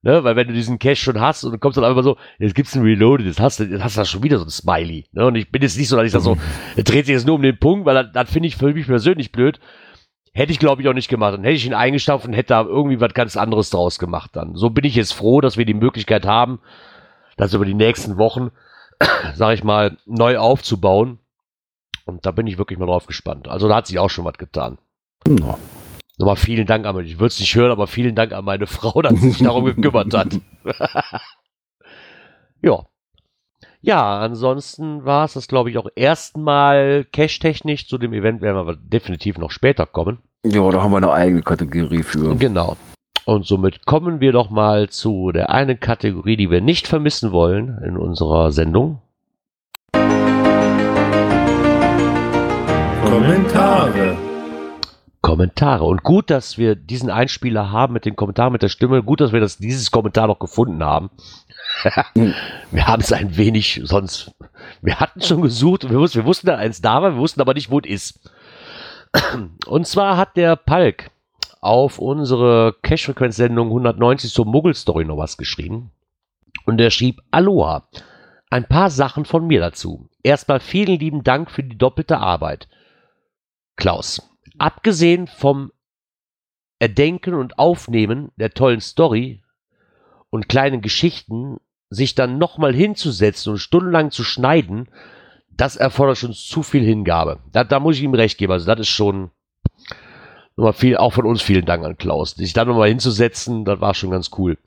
Ne, 0.00 0.22
weil 0.22 0.36
wenn 0.36 0.48
du 0.48 0.52
diesen 0.52 0.78
Cache 0.78 0.96
schon 0.96 1.18
hast 1.18 1.44
und 1.44 1.52
du 1.52 1.58
kommst 1.58 1.78
dann 1.78 1.84
einfach 1.84 2.02
so, 2.02 2.18
jetzt 2.38 2.54
gibt's 2.54 2.74
ein 2.76 2.82
Reloaded, 2.82 3.26
jetzt 3.26 3.40
hast 3.40 3.60
du, 3.60 3.64
jetzt 3.64 3.82
hast 3.82 3.96
du 3.96 4.00
da 4.02 4.04
schon 4.04 4.22
wieder 4.22 4.38
so 4.38 4.44
ein 4.44 4.50
Smiley. 4.50 5.06
Ne? 5.12 5.24
Und 5.24 5.34
ich 5.34 5.50
bin 5.50 5.62
jetzt 5.62 5.78
nicht 5.78 5.88
so, 5.88 5.96
dass 5.96 6.04
ich 6.04 6.12
da 6.12 6.20
so, 6.20 6.36
es 6.76 6.84
dreht 6.84 7.06
sich 7.06 7.14
jetzt 7.14 7.26
nur 7.26 7.36
um 7.36 7.42
den 7.42 7.58
Punkt, 7.58 7.86
weil 7.86 7.94
das, 7.94 8.12
das 8.12 8.30
finde 8.30 8.48
ich 8.48 8.56
für 8.56 8.74
mich 8.74 8.86
persönlich 8.86 9.32
blöd. 9.32 9.60
Hätte 10.36 10.50
ich, 10.50 10.58
glaube 10.58 10.82
ich, 10.82 10.88
auch 10.88 10.94
nicht 10.94 11.08
gemacht. 11.08 11.34
Dann 11.34 11.44
hätte 11.44 11.54
ich 11.54 11.64
ihn 11.64 11.74
eingestampft 11.74 12.26
und 12.26 12.32
hätte 12.32 12.48
da 12.48 12.62
irgendwie 12.62 13.00
was 13.00 13.14
ganz 13.14 13.36
anderes 13.36 13.70
draus 13.70 14.00
gemacht 14.00 14.30
dann. 14.34 14.56
So 14.56 14.68
bin 14.68 14.84
ich 14.84 14.96
jetzt 14.96 15.14
froh, 15.14 15.40
dass 15.40 15.56
wir 15.56 15.64
die 15.64 15.74
Möglichkeit 15.74 16.26
haben, 16.26 16.58
das 17.36 17.54
über 17.54 17.64
die 17.64 17.74
nächsten 17.74 18.18
Wochen, 18.18 18.50
sag 19.34 19.54
ich 19.54 19.62
mal, 19.62 19.96
neu 20.06 20.38
aufzubauen. 20.38 21.20
Und 22.04 22.26
da 22.26 22.32
bin 22.32 22.48
ich 22.48 22.58
wirklich 22.58 22.80
mal 22.80 22.86
drauf 22.86 23.06
gespannt. 23.06 23.46
Also 23.46 23.68
da 23.68 23.76
hat 23.76 23.86
sich 23.86 24.00
auch 24.00 24.10
schon 24.10 24.24
was 24.24 24.36
getan. 24.36 24.78
Ja. 25.28 25.56
Nochmal 26.18 26.36
vielen 26.36 26.66
Dank 26.66 26.84
an, 26.84 26.98
ich 27.04 27.18
würde 27.18 27.28
es 27.28 27.40
nicht 27.40 27.54
hören, 27.54 27.72
aber 27.72 27.86
vielen 27.86 28.14
Dank 28.14 28.32
an 28.32 28.44
meine 28.44 28.66
Frau, 28.66 29.02
dass 29.02 29.14
sie 29.20 29.30
sich 29.30 29.42
darum 29.42 29.64
gekümmert 29.74 30.14
hat. 30.14 30.38
ja. 32.62 32.86
Ja, 33.84 34.18
ansonsten 34.18 35.04
war 35.04 35.26
es 35.26 35.34
das, 35.34 35.46
glaube 35.46 35.68
ich, 35.68 35.76
auch 35.76 35.88
erstmal 35.94 37.04
cash-technisch. 37.12 37.86
Zu 37.86 37.98
dem 37.98 38.14
Event 38.14 38.40
werden 38.40 38.66
wir 38.66 38.76
definitiv 38.76 39.36
noch 39.36 39.50
später 39.50 39.84
kommen. 39.84 40.20
ja, 40.42 40.70
da 40.70 40.82
haben 40.82 40.90
wir 40.90 40.96
eine 40.96 41.12
eigene 41.12 41.42
Kategorie 41.42 42.02
für. 42.02 42.34
Genau. 42.36 42.78
Und 43.26 43.44
somit 43.44 43.84
kommen 43.84 44.20
wir 44.20 44.32
doch 44.32 44.48
mal 44.48 44.88
zu 44.88 45.32
der 45.32 45.50
einen 45.50 45.80
Kategorie, 45.80 46.38
die 46.38 46.50
wir 46.50 46.62
nicht 46.62 46.86
vermissen 46.86 47.30
wollen 47.30 47.78
in 47.84 47.98
unserer 47.98 48.52
Sendung. 48.52 49.02
Kommentare. 53.04 54.16
Kommentare. 55.20 55.84
Und 55.84 56.02
gut, 56.02 56.30
dass 56.30 56.56
wir 56.56 56.74
diesen 56.74 57.10
Einspieler 57.10 57.70
haben 57.70 57.92
mit 57.92 58.06
den 58.06 58.16
Kommentaren, 58.16 58.52
mit 58.52 58.62
der 58.62 58.68
Stimme. 58.68 59.02
Gut, 59.02 59.20
dass 59.20 59.32
wir 59.32 59.40
das, 59.40 59.58
dieses 59.58 59.90
Kommentar 59.90 60.26
noch 60.26 60.38
gefunden 60.38 60.82
haben. 60.82 61.10
wir 62.70 62.86
haben 62.86 63.02
es 63.02 63.12
ein 63.12 63.36
wenig 63.36 63.80
sonst. 63.84 64.32
Wir 64.80 65.00
hatten 65.00 65.20
schon 65.20 65.42
gesucht 65.42 65.88
wir 65.88 65.98
wussten, 65.98 66.18
wir 66.18 66.24
wussten, 66.24 66.46
dass 66.46 66.58
eins 66.58 66.80
da 66.80 67.02
war, 67.02 67.12
wir 67.12 67.18
wussten 67.18 67.40
aber 67.40 67.54
nicht, 67.54 67.70
wo 67.70 67.80
es 67.80 67.88
ist. 67.88 68.30
Und 69.66 69.86
zwar 69.86 70.16
hat 70.16 70.36
der 70.36 70.56
Palk 70.56 71.10
auf 71.60 71.98
unsere 71.98 72.76
Cash-Frequenz-Sendung 72.82 73.68
190 73.68 74.32
zur 74.32 74.46
Muggel-Story 74.46 75.04
noch 75.04 75.16
was 75.16 75.36
geschrieben. 75.36 75.90
Und 76.66 76.80
er 76.80 76.90
schrieb, 76.90 77.22
Aloha. 77.30 77.88
Ein 78.50 78.68
paar 78.68 78.90
Sachen 78.90 79.24
von 79.24 79.46
mir 79.46 79.60
dazu. 79.60 80.08
Erstmal 80.22 80.60
vielen 80.60 80.98
lieben 80.98 81.24
Dank 81.24 81.50
für 81.50 81.64
die 81.64 81.76
doppelte 81.76 82.18
Arbeit. 82.18 82.68
Klaus, 83.76 84.22
abgesehen 84.58 85.26
vom 85.26 85.72
Erdenken 86.78 87.34
und 87.34 87.58
Aufnehmen 87.58 88.30
der 88.36 88.50
tollen 88.50 88.80
Story 88.80 89.42
und 90.30 90.48
kleinen 90.48 90.82
Geschichten, 90.82 91.58
sich 91.94 92.14
dann 92.14 92.38
nochmal 92.38 92.74
hinzusetzen 92.74 93.52
und 93.52 93.58
stundenlang 93.58 94.10
zu 94.10 94.24
schneiden, 94.24 94.88
das 95.56 95.76
erfordert 95.76 96.18
schon 96.18 96.32
zu 96.32 96.62
viel 96.62 96.84
Hingabe. 96.84 97.38
Da, 97.52 97.64
da 97.64 97.80
muss 97.80 97.96
ich 97.96 98.02
ihm 98.02 98.14
recht 98.14 98.38
geben. 98.38 98.52
Also 98.52 98.66
das 98.66 98.80
ist 98.80 98.88
schon 98.88 99.30
nochmal 100.56 100.72
viel, 100.72 100.96
auch 100.96 101.12
von 101.12 101.26
uns 101.26 101.42
vielen 101.42 101.64
Dank 101.64 101.84
an 101.84 101.96
Klaus. 101.96 102.32
Sich 102.32 102.52
da 102.52 102.64
nochmal 102.64 102.88
hinzusetzen, 102.88 103.64
das 103.64 103.80
war 103.80 103.94
schon 103.94 104.10
ganz 104.10 104.30
cool. 104.38 104.58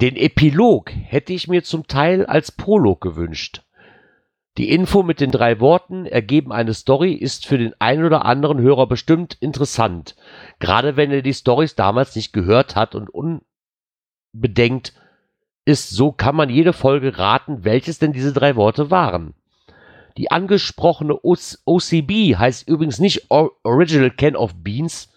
Den 0.00 0.16
Epilog 0.16 0.90
hätte 0.92 1.32
ich 1.32 1.48
mir 1.48 1.62
zum 1.62 1.86
Teil 1.86 2.26
als 2.26 2.52
Prolog 2.52 3.00
gewünscht. 3.00 3.62
Die 4.56 4.70
Info 4.70 5.02
mit 5.02 5.20
den 5.20 5.32
drei 5.32 5.58
Worten 5.58 6.06
ergeben 6.06 6.52
eine 6.52 6.74
Story 6.74 7.12
ist 7.12 7.44
für 7.44 7.58
den 7.58 7.74
einen 7.80 8.04
oder 8.04 8.24
anderen 8.24 8.60
Hörer 8.60 8.86
bestimmt 8.86 9.36
interessant. 9.40 10.14
Gerade 10.60 10.96
wenn 10.96 11.10
er 11.10 11.22
die 11.22 11.34
Stories 11.34 11.74
damals 11.74 12.14
nicht 12.14 12.32
gehört 12.32 12.76
hat 12.76 12.94
und 12.94 13.10
unbedenkt 14.32 14.94
ist, 15.64 15.90
so 15.90 16.12
kann 16.12 16.36
man 16.36 16.50
jede 16.50 16.72
Folge 16.72 17.18
raten, 17.18 17.64
welches 17.64 17.98
denn 17.98 18.12
diese 18.12 18.32
drei 18.32 18.56
Worte 18.56 18.90
waren. 18.90 19.34
Die 20.16 20.30
angesprochene 20.30 21.18
OCB 21.22 22.36
heißt 22.36 22.68
übrigens 22.68 22.98
nicht 22.98 23.30
Original 23.30 24.10
Can 24.10 24.36
of 24.36 24.54
Beans, 24.54 25.12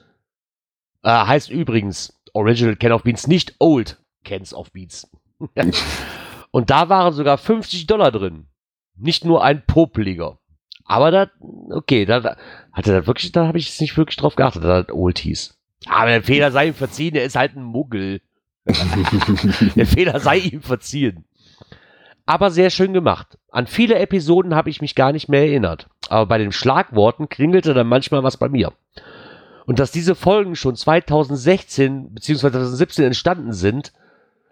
äh, 1.03 1.09
heißt 1.09 1.51
übrigens 1.51 2.19
Original 2.33 2.75
Can 2.75 2.91
of 2.91 3.03
Beans, 3.03 3.27
nicht 3.27 3.55
Old 3.59 3.97
Cans 4.23 4.53
of 4.53 4.71
Beans. 4.71 5.09
und 6.51 6.69
da 6.69 6.89
waren 6.89 7.13
sogar 7.13 7.37
50 7.37 7.85
Dollar 7.87 8.11
drin. 8.11 8.47
Nicht 8.95 9.25
nur 9.25 9.43
ein 9.43 9.63
popeliger. 9.65 10.39
Aber 10.83 11.11
da, 11.11 11.29
okay, 11.69 12.05
da, 12.05 12.21
da 12.21 12.37
hat 12.71 12.87
er 12.87 13.01
da 13.01 13.07
wirklich, 13.07 13.31
da 13.31 13.47
habe 13.47 13.57
ich 13.57 13.67
jetzt 13.67 13.81
nicht 13.81 13.97
wirklich 13.97 14.15
drauf 14.15 14.35
geachtet, 14.35 14.63
dass 14.63 14.87
das 14.87 14.95
Old 14.95 15.19
hieß. 15.19 15.57
Aber 15.85 16.09
der 16.09 16.23
Fehler 16.23 16.51
sei 16.51 16.67
ihm 16.67 16.73
verziehen, 16.73 17.15
er 17.15 17.25
ist 17.25 17.35
halt 17.35 17.55
ein 17.55 17.63
Muggel. 17.63 18.21
der 19.75 19.85
Fehler 19.85 20.19
sei 20.19 20.37
ihm 20.37 20.61
verziehen. 20.61 21.25
Aber 22.25 22.51
sehr 22.51 22.69
schön 22.69 22.93
gemacht. 22.93 23.37
An 23.51 23.67
viele 23.67 23.95
Episoden 23.95 24.53
habe 24.53 24.69
ich 24.69 24.81
mich 24.81 24.95
gar 24.95 25.13
nicht 25.13 25.29
mehr 25.29 25.41
erinnert. 25.41 25.87
Aber 26.09 26.25
bei 26.25 26.37
den 26.37 26.51
Schlagworten 26.51 27.29
klingelte 27.29 27.73
dann 27.73 27.87
manchmal 27.87 28.23
was 28.23 28.37
bei 28.37 28.49
mir. 28.49 28.73
Und 29.65 29.79
dass 29.79 29.91
diese 29.91 30.15
Folgen 30.15 30.55
schon 30.55 30.75
2016 30.75 32.13
bzw. 32.13 32.39
2017 32.39 33.05
entstanden 33.05 33.53
sind, 33.53 33.93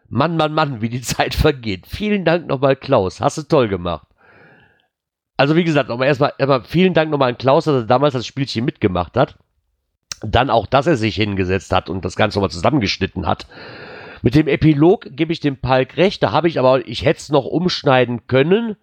Mann, 0.07 0.37
Mann, 0.37 0.53
Mann, 0.53 0.81
wie 0.81 0.89
die 0.89 1.01
Zeit 1.01 1.33
vergeht. 1.35 1.87
Vielen 1.87 2.25
Dank 2.25 2.47
nochmal, 2.47 2.75
Klaus. 2.75 3.21
Hast 3.21 3.37
du 3.37 3.43
toll 3.43 3.67
gemacht. 3.67 4.07
Also, 5.37 5.55
wie 5.55 5.63
gesagt, 5.63 5.89
nochmal 5.89 6.07
erstmal, 6.07 6.33
erstmal 6.37 6.63
vielen 6.63 6.93
Dank 6.93 7.11
nochmal 7.11 7.29
an 7.29 7.37
Klaus, 7.37 7.65
dass 7.65 7.75
er 7.75 7.83
damals 7.83 8.13
das 8.13 8.25
Spielchen 8.25 8.63
mitgemacht 8.63 9.17
hat. 9.17 9.37
Dann 10.21 10.49
auch, 10.49 10.65
dass 10.65 10.87
er 10.87 10.95
sich 10.95 11.15
hingesetzt 11.15 11.73
hat 11.73 11.89
und 11.89 12.05
das 12.05 12.15
Ganze 12.15 12.37
nochmal 12.37 12.51
zusammengeschnitten 12.51 13.27
hat. 13.27 13.47
Mit 14.21 14.35
dem 14.35 14.47
Epilog 14.47 15.07
gebe 15.11 15.33
ich 15.33 15.39
dem 15.39 15.57
Palk 15.57 15.97
recht, 15.97 16.23
da 16.23 16.31
habe 16.31 16.47
ich 16.47 16.59
aber, 16.59 16.87
ich 16.87 17.05
hätte 17.05 17.19
es 17.19 17.29
noch 17.29 17.45
umschneiden 17.45 18.27
können. 18.27 18.75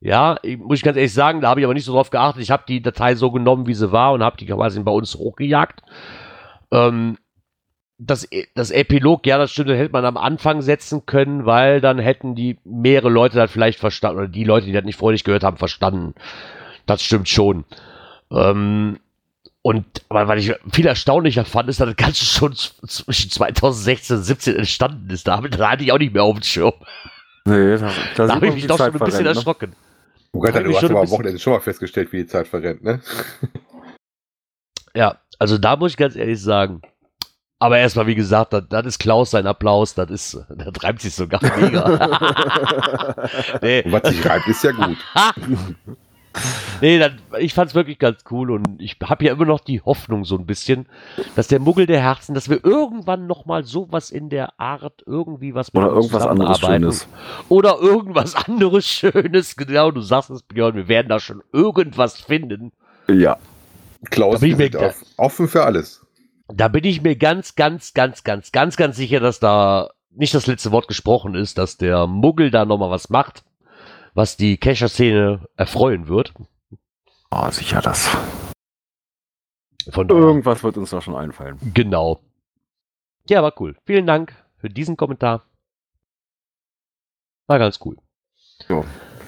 Ja, 0.00 0.38
ich, 0.42 0.58
muss 0.58 0.78
ich 0.78 0.84
ganz 0.84 0.96
ehrlich 0.96 1.14
sagen, 1.14 1.40
da 1.40 1.48
habe 1.48 1.60
ich 1.60 1.64
aber 1.64 1.74
nicht 1.74 1.84
so 1.84 1.92
drauf 1.92 2.10
geachtet. 2.10 2.42
Ich 2.42 2.50
habe 2.50 2.64
die 2.66 2.82
Datei 2.82 3.14
so 3.14 3.30
genommen, 3.30 3.68
wie 3.68 3.74
sie 3.74 3.92
war 3.92 4.12
und 4.12 4.22
habe 4.22 4.36
die 4.36 4.46
quasi 4.46 4.80
bei 4.80 4.90
uns 4.90 5.14
hochgejagt. 5.14 5.82
Ähm, 6.72 7.18
das, 7.98 8.28
das 8.54 8.70
Epilog, 8.72 9.26
ja, 9.26 9.38
das 9.38 9.52
stimmt, 9.52 9.70
das 9.70 9.78
hätte 9.78 9.92
man 9.92 10.04
am 10.04 10.16
Anfang 10.16 10.60
setzen 10.60 11.06
können, 11.06 11.46
weil 11.46 11.80
dann 11.80 11.98
hätten 11.98 12.34
die 12.34 12.58
mehrere 12.64 13.10
Leute 13.10 13.36
das 13.36 13.50
vielleicht 13.50 13.78
verstanden, 13.78 14.18
oder 14.18 14.28
die 14.28 14.44
Leute, 14.44 14.66
die 14.66 14.72
das 14.72 14.84
nicht 14.84 14.98
freudig 14.98 15.22
gehört 15.22 15.44
haben, 15.44 15.56
verstanden. 15.56 16.14
Das 16.86 17.02
stimmt 17.02 17.28
schon. 17.28 17.64
Ähm, 18.32 18.98
und 19.62 19.86
aber 20.08 20.26
was 20.26 20.44
ich 20.44 20.54
viel 20.72 20.86
erstaunlicher 20.86 21.44
fand, 21.44 21.68
ist, 21.68 21.80
dass 21.80 21.86
das 21.86 21.96
Ganze 21.96 22.24
schon 22.24 22.54
zwischen 22.54 23.30
2016 23.30 24.16
und 24.16 24.24
2017 24.24 24.56
entstanden 24.56 25.10
ist. 25.10 25.28
Da, 25.28 25.40
da 25.40 25.70
hatte 25.70 25.84
ich 25.84 25.92
auch 25.92 25.98
nicht 25.98 26.12
mehr 26.12 26.24
auf 26.24 26.34
dem 26.34 26.42
Schirm. 26.42 26.72
Nee, 27.44 27.76
da, 27.76 27.92
da, 28.16 28.26
Da 28.26 28.34
habe 28.34 28.48
ich 28.48 28.54
mich 28.54 28.66
doch 28.66 28.76
schon 28.76 28.92
ein 28.92 28.98
bisschen 28.98 29.22
ne? 29.22 29.28
erschrocken. 29.30 29.74
Oh 30.32 30.40
Gott, 30.40 30.54
du 30.54 30.70
ich 30.70 30.76
hast 30.76 30.84
aber 30.90 31.00
am 31.00 31.10
Wochenende 31.10 31.38
schon 31.38 31.52
mal 31.52 31.60
festgestellt, 31.60 32.12
wie 32.12 32.18
die 32.18 32.26
Zeit 32.26 32.48
verrennt, 32.48 32.82
ne? 32.82 33.00
Ja, 34.94 35.18
also 35.38 35.58
da 35.58 35.76
muss 35.76 35.92
ich 35.92 35.96
ganz 35.96 36.16
ehrlich 36.16 36.40
sagen. 36.40 36.82
Aber 37.58 37.78
erstmal, 37.78 38.08
wie 38.08 38.16
gesagt, 38.16 38.52
das, 38.52 38.64
das 38.68 38.86
ist 38.86 38.98
Klaus 38.98 39.30
sein 39.30 39.46
Applaus, 39.46 39.94
das 39.94 40.10
ist, 40.10 40.44
der 40.48 40.72
treibt 40.72 41.00
sich 41.00 41.14
sogar 41.14 41.40
mega. 41.56 41.86
nee, 43.62 43.82
Und 43.84 43.92
was 43.92 44.08
sich 44.08 44.26
reibt, 44.26 44.48
ist 44.48 44.64
ja 44.64 44.72
gut. 44.72 44.96
nee 46.80 46.98
das, 46.98 47.12
ich 47.38 47.54
fand's 47.54 47.74
wirklich 47.74 47.98
ganz 47.98 48.24
cool 48.30 48.50
und 48.50 48.80
ich 48.80 48.96
habe 49.02 49.24
ja 49.24 49.32
immer 49.32 49.44
noch 49.44 49.60
die 49.60 49.80
Hoffnung 49.80 50.24
so 50.24 50.36
ein 50.36 50.46
bisschen, 50.46 50.86
dass 51.36 51.48
der 51.48 51.60
Muggel 51.60 51.86
der 51.86 52.00
Herzen, 52.00 52.34
dass 52.34 52.48
wir 52.48 52.64
irgendwann 52.64 53.26
nochmal 53.26 53.64
sowas 53.64 54.10
in 54.10 54.28
der 54.28 54.58
Art 54.58 55.02
irgendwie 55.06 55.54
was 55.54 55.72
mit 55.72 55.82
Oder 55.82 55.92
irgendwas 55.92 56.26
anderes. 56.26 56.60
Schönes. 56.60 57.08
Oder 57.48 57.78
irgendwas 57.80 58.34
anderes 58.48 58.86
Schönes, 58.86 59.56
genau, 59.56 59.90
du 59.90 60.00
sagst 60.00 60.30
es, 60.30 60.42
Björn, 60.42 60.74
wir 60.74 60.88
werden 60.88 61.08
da 61.08 61.20
schon 61.20 61.42
irgendwas 61.52 62.20
finden. 62.20 62.72
Ja. 63.08 63.36
Klaus 64.10 64.34
Da 64.34 64.40
bin 64.40 64.60
ich 64.60 64.72
mir 64.72 64.94
offen 65.16 65.48
für 65.48 65.64
alles. 65.64 66.04
Da 66.48 66.68
bin 66.68 66.84
ich 66.84 67.02
mir 67.02 67.16
ganz, 67.16 67.54
ganz, 67.54 67.94
ganz, 67.94 68.24
ganz, 68.24 68.52
ganz, 68.52 68.76
ganz 68.76 68.96
sicher, 68.96 69.20
dass 69.20 69.38
da 69.40 69.90
nicht 70.14 70.34
das 70.34 70.46
letzte 70.46 70.72
Wort 70.72 70.88
gesprochen 70.88 71.34
ist, 71.34 71.58
dass 71.58 71.76
der 71.76 72.06
Muggel 72.06 72.50
da 72.50 72.64
nochmal 72.64 72.90
was 72.90 73.08
macht, 73.08 73.44
was 74.14 74.36
die 74.36 74.56
Kescher-Szene 74.56 75.48
erfreuen 75.56 76.08
wird. 76.08 76.32
Oh, 77.30 77.50
sicher 77.50 77.80
das. 77.80 78.08
Von 79.90 80.08
Irgendwas 80.08 80.62
wird 80.62 80.76
uns 80.76 80.90
da 80.90 81.00
schon 81.00 81.16
einfallen. 81.16 81.58
genau. 81.74 82.20
Ja, 83.28 83.42
war 83.42 83.52
cool. 83.60 83.76
Vielen 83.84 84.06
Dank 84.06 84.34
für 84.56 84.68
diesen 84.68 84.96
Kommentar. 84.96 85.44
War 87.46 87.58
ganz 87.58 87.78
cool. 87.84 87.96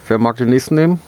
Wer 0.08 0.18
mag 0.18 0.36
den 0.36 0.50
nächsten 0.50 0.74
nehmen? 0.74 1.00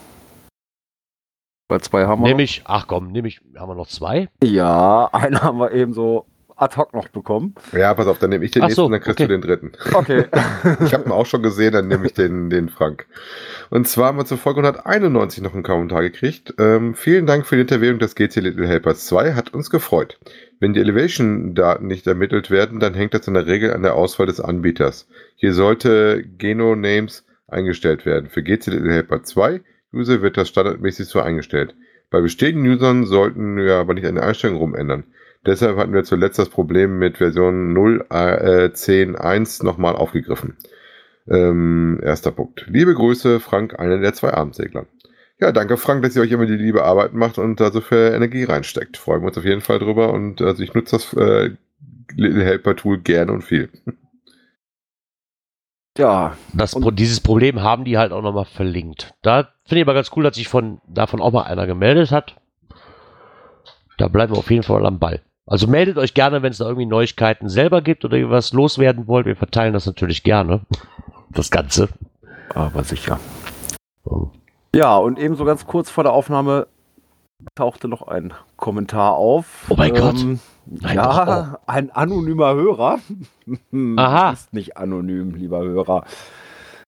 Bei 1.68 1.78
zwei 1.80 2.06
haben 2.06 2.22
wir. 2.22 2.28
Nehme 2.28 2.42
ich, 2.42 2.62
ach 2.64 2.86
komm, 2.86 3.10
nehme 3.10 3.26
ich, 3.28 3.40
haben 3.56 3.68
wir 3.70 3.74
noch 3.74 3.88
zwei? 3.88 4.28
Ja, 4.42 5.06
einen 5.12 5.40
haben 5.42 5.58
wir 5.58 5.72
eben 5.72 5.92
so 5.94 6.26
ad 6.56 6.76
hoc 6.76 6.94
noch 6.94 7.08
bekommen. 7.08 7.54
Ja, 7.72 7.94
pass 7.94 8.06
auf, 8.06 8.18
dann 8.18 8.30
nehme 8.30 8.44
ich 8.44 8.50
den 8.50 8.62
Ach 8.62 8.66
nächsten, 8.66 8.82
so, 8.82 8.88
dann 8.88 9.00
kriegst 9.00 9.20
okay. 9.20 9.28
du 9.28 9.34
den 9.34 9.42
dritten. 9.42 9.72
Okay. 9.92 10.24
Ich 10.84 10.94
habe 10.94 11.04
ihn 11.04 11.12
auch 11.12 11.26
schon 11.26 11.42
gesehen, 11.42 11.72
dann 11.72 11.88
nehme 11.88 12.06
ich 12.06 12.14
den, 12.14 12.50
den 12.50 12.68
Frank. 12.68 13.06
Und 13.70 13.86
zwar 13.86 14.08
haben 14.08 14.18
wir 14.18 14.24
zur 14.24 14.38
Folge 14.38 14.60
191 14.60 15.42
noch 15.42 15.54
einen 15.54 15.62
Kommentar 15.62 16.02
gekriegt. 16.02 16.54
Ähm, 16.58 16.94
vielen 16.94 17.26
Dank 17.26 17.46
für 17.46 17.56
die 17.56 17.62
Interviewung 17.62 17.98
des 17.98 18.14
GC 18.14 18.36
Little 18.36 18.66
Helpers 18.66 19.06
2, 19.06 19.34
hat 19.34 19.54
uns 19.54 19.70
gefreut. 19.70 20.18
Wenn 20.58 20.72
die 20.72 20.80
Elevation-Daten 20.80 21.86
nicht 21.86 22.06
ermittelt 22.06 22.50
werden, 22.50 22.80
dann 22.80 22.94
hängt 22.94 23.14
das 23.14 23.28
in 23.28 23.34
der 23.34 23.46
Regel 23.46 23.72
an 23.72 23.82
der 23.82 23.94
Auswahl 23.94 24.26
des 24.26 24.40
Anbieters. 24.40 25.06
Hier 25.36 25.52
sollte 25.52 26.24
Geno-Names 26.38 27.24
eingestellt 27.48 28.06
werden. 28.06 28.28
Für 28.28 28.42
GC 28.42 28.68
Little 28.68 28.92
Helper 28.92 29.22
2 29.22 29.60
User 29.92 30.22
wird 30.22 30.36
das 30.36 30.48
standardmäßig 30.48 31.06
so 31.06 31.20
eingestellt. 31.20 31.74
Bei 32.10 32.20
bestehenden 32.20 32.66
Usern 32.72 33.04
sollten 33.04 33.56
wir 33.56 33.74
aber 33.74 33.94
nicht 33.94 34.06
an 34.06 34.14
der 34.14 34.24
Einstellung 34.24 34.58
rumändern. 34.58 35.04
Deshalb 35.46 35.76
hatten 35.78 35.94
wir 35.94 36.02
zuletzt 36.02 36.38
das 36.38 36.48
Problem 36.48 36.98
mit 36.98 37.18
Version 37.18 37.72
0.10.1 37.76 39.64
nochmal 39.64 39.94
aufgegriffen. 39.94 40.56
Ähm, 41.28 42.00
erster 42.02 42.32
Punkt. 42.32 42.66
Liebe 42.68 42.94
Grüße, 42.94 43.38
Frank, 43.40 43.78
einer 43.78 43.98
der 43.98 44.12
zwei 44.12 44.34
Abendsegler. 44.34 44.86
Ja, 45.38 45.52
danke 45.52 45.76
Frank, 45.76 46.02
dass 46.02 46.16
ihr 46.16 46.22
euch 46.22 46.30
immer 46.32 46.46
die 46.46 46.56
liebe 46.56 46.84
Arbeit 46.84 47.12
macht 47.12 47.38
und 47.38 47.60
da 47.60 47.70
so 47.70 47.80
viel 47.80 48.12
Energie 48.14 48.44
reinsteckt. 48.44 48.96
Freuen 48.96 49.22
wir 49.22 49.28
uns 49.28 49.38
auf 49.38 49.44
jeden 49.44 49.60
Fall 49.60 49.78
drüber 49.78 50.12
und 50.12 50.40
also 50.42 50.62
ich 50.62 50.74
nutze 50.74 50.96
das 50.96 51.12
äh, 51.12 51.50
Little 52.14 52.44
Helper 52.44 52.74
Tool 52.74 52.98
gerne 52.98 53.32
und 53.32 53.42
viel. 53.42 53.68
Ja, 55.98 56.36
Das, 56.52 56.76
dieses 56.92 57.20
Problem 57.20 57.62
haben 57.62 57.84
die 57.84 57.98
halt 57.98 58.12
auch 58.12 58.22
nochmal 58.22 58.44
verlinkt. 58.44 59.14
Da 59.22 59.48
finde 59.64 59.80
ich 59.80 59.86
aber 59.86 59.94
ganz 59.94 60.10
cool, 60.16 60.24
dass 60.24 60.36
sich 60.36 60.48
von, 60.48 60.80
davon 60.86 61.20
auch 61.20 61.32
mal 61.32 61.44
einer 61.44 61.66
gemeldet 61.66 62.10
hat. 62.10 62.36
Da 63.98 64.08
bleiben 64.08 64.34
wir 64.34 64.38
auf 64.38 64.50
jeden 64.50 64.62
Fall 64.62 64.84
am 64.84 64.98
Ball. 64.98 65.22
Also 65.46 65.68
meldet 65.68 65.96
euch 65.96 66.14
gerne, 66.14 66.42
wenn 66.42 66.50
es 66.50 66.58
da 66.58 66.64
irgendwie 66.64 66.86
Neuigkeiten 66.86 67.48
selber 67.48 67.80
gibt 67.80 68.04
oder 68.04 68.16
ihr 68.16 68.30
was 68.30 68.52
loswerden 68.52 69.06
wollt. 69.06 69.26
Wir 69.26 69.36
verteilen 69.36 69.72
das 69.72 69.86
natürlich 69.86 70.24
gerne. 70.24 70.62
Das 71.30 71.50
Ganze. 71.50 71.88
aber 72.54 72.82
sicher. 72.82 73.20
Ja, 74.74 74.96
und 74.96 75.18
ebenso 75.18 75.44
ganz 75.44 75.66
kurz 75.66 75.88
vor 75.88 76.04
der 76.04 76.12
Aufnahme 76.12 76.66
tauchte 77.54 77.86
noch 77.86 78.08
ein 78.08 78.32
Kommentar 78.56 79.14
auf. 79.14 79.66
Oh 79.68 79.76
mein 79.76 79.94
Gott. 79.94 80.16
Ja, 80.82 81.24
Nein, 81.24 81.56
ein 81.66 81.90
anonymer 81.92 82.54
Hörer. 82.54 82.98
Aha. 83.96 84.30
Ist 84.32 84.52
nicht 84.52 84.76
anonym, 84.76 85.34
lieber 85.34 85.60
Hörer. 85.60 86.04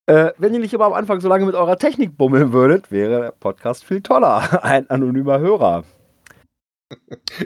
Äh, 0.07 0.33
wenn 0.39 0.55
ihr 0.55 0.61
nicht 0.61 0.75
immer 0.75 0.87
am 0.87 0.95
Anfang 0.95 1.21
so 1.21 1.29
lange 1.29 1.47
mit 1.47 1.55
eurer 1.55 1.77
Technik 1.77 2.17
bummeln 2.17 2.53
würdet, 2.53 2.91
wäre 2.91 3.21
der 3.21 3.33
Podcast 3.33 3.85
viel 3.85 4.01
toller. 4.01 4.65
Ein 4.65 4.89
anonymer 4.91 5.39
Hörer. 5.39 5.85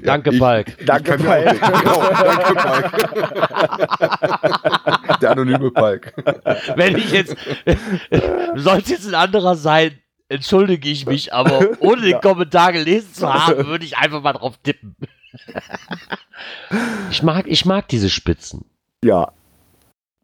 Danke, 0.04 0.30
ich, 0.32 0.38
Palk. 0.38 0.68
Ich 0.78 0.86
Danke, 0.86 1.10
ja 1.10 1.16
auch 1.16 1.24
Palk. 1.24 1.52
nicht. 1.52 1.62
Genau, 1.62 2.00
danke, 2.22 2.54
Palk. 2.54 2.92
Der 5.20 5.30
anonyme 5.32 5.70
Palk. 5.70 6.12
Wenn 6.76 6.96
ich 6.96 7.10
jetzt, 7.12 7.36
sollte 8.54 8.90
jetzt 8.90 9.08
ein 9.08 9.14
anderer 9.14 9.56
sein, 9.56 9.98
entschuldige 10.28 10.88
ich 10.88 11.06
mich, 11.06 11.32
aber 11.34 11.60
ohne 11.80 12.02
den 12.02 12.10
Ja. 12.12 12.18
Kommentar 12.20 12.72
gelesen 12.72 13.12
zu 13.14 13.32
haben, 13.32 13.66
würde 13.66 13.84
ich 13.84 13.96
einfach 13.98 14.22
mal 14.22 14.32
drauf 14.32 14.54
tippen. 14.62 14.96
Ich 17.10 17.22
mag, 17.22 17.46
ich 17.46 17.64
mag 17.64 17.88
diese 17.88 18.10
Spitzen. 18.10 18.64
Ja. 19.04 19.32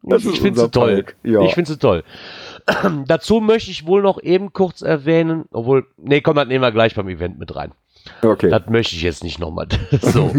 das 0.03 0.23
ich 0.23 0.33
ist 0.33 0.41
finde 0.41 0.61
sie 0.61 0.71
toll. 0.71 1.05
Ja. 1.23 1.41
Ich 1.41 1.53
finde 1.53 1.71
sie 1.71 1.77
toll. 1.77 2.03
Dazu 3.05 3.39
möchte 3.41 3.71
ich 3.71 3.85
wohl 3.85 4.01
noch 4.01 4.21
eben 4.21 4.53
kurz 4.53 4.81
erwähnen, 4.81 5.45
obwohl, 5.51 5.87
nee, 5.97 6.21
komm, 6.21 6.35
das 6.35 6.47
nehmen 6.47 6.61
wir 6.61 6.71
gleich 6.71 6.95
beim 6.95 7.09
Event 7.09 7.37
mit 7.39 7.55
rein. 7.55 7.71
Okay. 8.21 8.49
Das 8.49 8.67
möchte 8.67 8.95
ich 8.95 9.01
jetzt 9.03 9.23
nicht 9.23 9.39
nochmal. 9.39 9.67
So. 10.01 10.31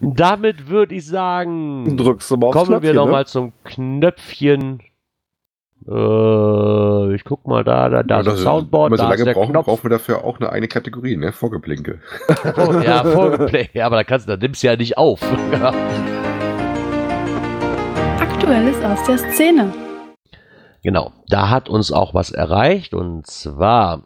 Damit 0.00 0.68
würde 0.68 0.94
ich 0.94 1.06
sagen, 1.06 1.96
Drückst 1.96 2.30
du 2.30 2.36
mal 2.36 2.46
aufs 2.48 2.56
kommen 2.56 2.70
wir 2.70 2.78
Knöpfchen, 2.80 2.94
ne? 2.96 3.00
nochmal 3.04 3.26
zum 3.26 3.52
Knöpfchen. 3.64 4.80
Äh, 5.88 7.14
ich 7.14 7.24
guck 7.24 7.46
mal 7.46 7.64
da, 7.64 7.88
da, 7.88 8.02
da 8.02 8.20
ist 8.20 8.26
Ja, 8.26 8.32
ein 8.32 8.36
das- 8.36 8.42
Soundboard, 8.42 8.90
wenn 8.92 8.98
wir 8.98 9.02
so 9.02 9.04
da 9.08 9.10
ist 9.14 9.18
lange 9.20 9.24
der 9.24 9.34
brauchen, 9.34 9.52
Knopf. 9.52 9.66
brauchen 9.66 9.82
wir 9.84 9.90
dafür 9.90 10.24
auch 10.24 10.38
eine 10.38 10.50
eigene 10.50 10.68
Kategorie, 10.68 11.16
ne? 11.16 11.32
Vorgeblinke. 11.32 12.00
Oh, 12.56 12.72
ja, 12.84 13.04
Vorgeplay. 13.04 13.68
Ja, 13.72 13.86
aber 13.86 13.96
da 13.96 14.04
kannst 14.04 14.28
du, 14.28 14.32
da 14.36 14.38
nimmst 14.42 14.62
du 14.62 14.66
ja 14.66 14.76
nicht 14.76 14.98
auf. 14.98 15.20
Aktuelles 18.20 18.82
aus 18.84 19.04
der 19.06 19.18
Szene. 19.18 19.72
Genau, 20.82 21.12
da 21.28 21.50
hat 21.50 21.68
uns 21.68 21.92
auch 21.92 22.14
was 22.14 22.30
erreicht 22.30 22.94
und 22.94 23.26
zwar 23.26 24.02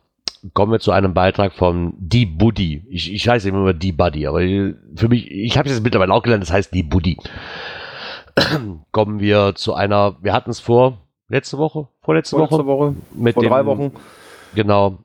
kommen 0.54 0.72
wir 0.72 0.80
zu 0.80 0.92
einem 0.92 1.14
Beitrag 1.14 1.52
von 1.52 1.94
Die 1.98 2.26
Buddy. 2.26 2.84
Ich, 2.88 3.12
ich 3.12 3.28
heiße 3.28 3.48
immer 3.48 3.72
Die 3.72 3.92
Buddy, 3.92 4.26
aber 4.26 4.40
für 4.40 5.08
mich, 5.08 5.30
ich 5.30 5.56
habe 5.56 5.68
es 5.68 5.74
jetzt 5.74 5.84
mittlerweile 5.84 6.12
auch 6.12 6.22
gelernt, 6.22 6.42
das 6.42 6.52
heißt 6.52 6.74
Die 6.74 6.82
Buddy. 6.82 7.18
kommen 8.92 9.20
wir 9.20 9.54
zu 9.54 9.74
einer, 9.74 10.16
wir 10.22 10.32
hatten 10.32 10.50
es 10.50 10.60
vor 10.60 10.98
letzte 11.28 11.58
Woche, 11.58 11.88
vorletzte 12.02 12.36
Woche, 12.36 12.48
Vorletzte 12.48 12.66
Woche. 12.66 12.94
mit 13.14 13.34
Vor 13.34 13.42
dem, 13.42 13.50
drei 13.50 13.66
Wochen. 13.66 13.92
Genau. 14.54 14.98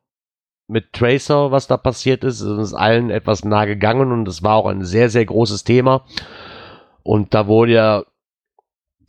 Mit 0.70 0.91
Tracer, 0.91 1.51
was 1.51 1.67
da 1.67 1.77
passiert 1.77 2.25
ist, 2.25 2.41
ist 2.41 2.48
uns 2.48 2.74
allen 2.74 3.10
etwas 3.10 3.46
nah 3.46 3.63
gegangen 3.65 4.12
und 4.12 4.27
es 4.27 4.44
war 4.44 4.56
auch 4.56 4.65
ein 4.65 4.84
sehr, 4.84 5.10
sehr 5.10 5.25
großes 5.25 5.63
Thema. 5.63 6.03
Und 7.03 7.34
da 7.34 7.48
wurde 7.48 7.72
ja 7.72 8.03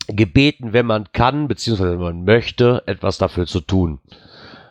gebeten, 0.07 0.71
wenn 0.71 0.85
man 0.85 1.11
kann, 1.11 1.49
beziehungsweise 1.49 1.91
wenn 1.91 1.99
man 1.99 2.23
möchte, 2.23 2.83
etwas 2.85 3.17
dafür 3.17 3.45
zu 3.45 3.59
tun. 3.59 3.99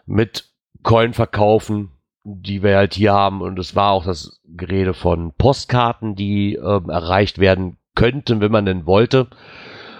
Mit 0.07 0.48
Coin 0.82 1.12
verkaufen, 1.14 1.90
die 2.25 2.62
wir 2.62 2.76
halt 2.76 2.94
hier 2.94 3.12
haben. 3.12 3.40
Und 3.40 3.58
es 3.58 3.75
war 3.75 3.92
auch 3.92 4.04
das 4.04 4.40
Gerede 4.44 4.94
von 4.94 5.32
Postkarten, 5.32 6.14
die 6.14 6.54
ähm, 6.54 6.90
erreicht 6.90 7.38
werden 7.38 7.76
könnten, 7.94 8.40
wenn 8.40 8.52
man 8.52 8.66
denn 8.66 8.87
wollte. 8.87 9.28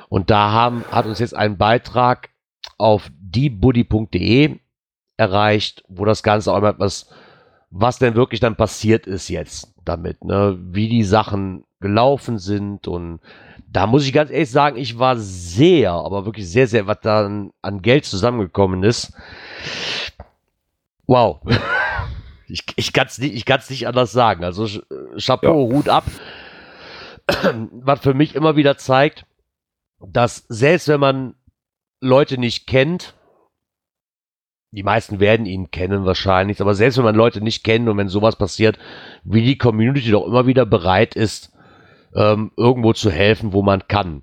Und 0.09 0.31
da 0.31 0.53
haben, 0.53 0.85
hat 0.91 1.07
uns 1.07 1.19
jetzt 1.19 1.35
ein 1.35 1.59
Beitrag 1.59 2.31
auf 2.79 3.11
diebuddy.de 3.19 4.59
erreicht, 5.17 5.85
wo 5.89 6.05
das 6.05 6.23
Ganze 6.23 6.53
auch 6.53 6.61
mal 6.61 6.71
etwas, 6.71 7.11
was 7.71 7.99
denn 7.99 8.15
wirklich 8.15 8.41
dann 8.41 8.57
passiert 8.57 9.07
ist 9.07 9.29
jetzt 9.29 9.75
damit, 9.85 10.25
ne? 10.25 10.59
wie 10.61 10.89
die 10.89 11.05
Sachen 11.05 11.65
gelaufen 11.81 12.39
sind. 12.39 12.89
Und 12.89 13.21
da 13.67 13.87
muss 13.87 14.07
ich 14.07 14.13
ganz 14.13 14.31
ehrlich 14.31 14.51
sagen, 14.51 14.77
ich 14.77 14.99
war 14.99 15.17
sehr, 15.19 15.93
aber 15.93 16.25
wirklich 16.25 16.49
sehr, 16.49 16.67
sehr, 16.67 16.87
was 16.87 17.01
da 17.03 17.27
an, 17.27 17.51
an 17.63 17.83
Geld 17.83 18.05
zusammengekommen 18.05 18.83
ist. 18.83 19.13
Wow. 21.09 21.41
Ich, 22.51 22.65
ich 22.77 22.95
kann 22.95 23.09
es 23.09 23.19
nicht, 23.19 23.35
ich 23.35 23.45
kann's 23.45 23.69
nicht 23.69 23.87
anders 23.87 24.11
sagen. 24.11 24.43
Also 24.43 24.67
Chapeau, 25.19 25.71
Hut 25.71 25.91
ab. 25.91 26.05
Was 27.73 28.01
für 28.01 28.15
mich 28.15 28.35
immer 28.35 28.57
wieder 28.57 28.79
zeigt, 28.79 29.27
dass 30.01 30.47
selbst 30.49 30.89
wenn 30.89 30.99
man 30.99 31.35
Leute 32.01 32.39
nicht 32.39 32.67
kennt, 32.67 33.13
die 34.71 34.83
meisten 34.83 35.21
werden 35.21 35.45
ihn 35.45 35.71
kennen 35.71 36.07
wahrscheinlich, 36.07 36.63
aber 36.63 36.75
selbst 36.75 36.97
wenn 36.97 37.05
man 37.05 37.15
Leute 37.15 37.43
nicht 37.43 37.65
kennt 37.65 37.87
und 37.87 37.99
wenn 37.99 38.09
sowas 38.09 38.37
passiert, 38.37 38.79
wie 39.25 39.43
die 39.43 39.59
Community 39.59 40.11
doch 40.11 40.27
immer 40.27 40.47
wieder 40.47 40.65
bereit 40.65 41.17
ist, 41.17 41.53
ähm, 42.15 42.53
irgendwo 42.57 42.95
zu 42.95 43.11
helfen, 43.11 43.53
wo 43.53 43.63
man 43.63 43.87
kann. 43.89 44.23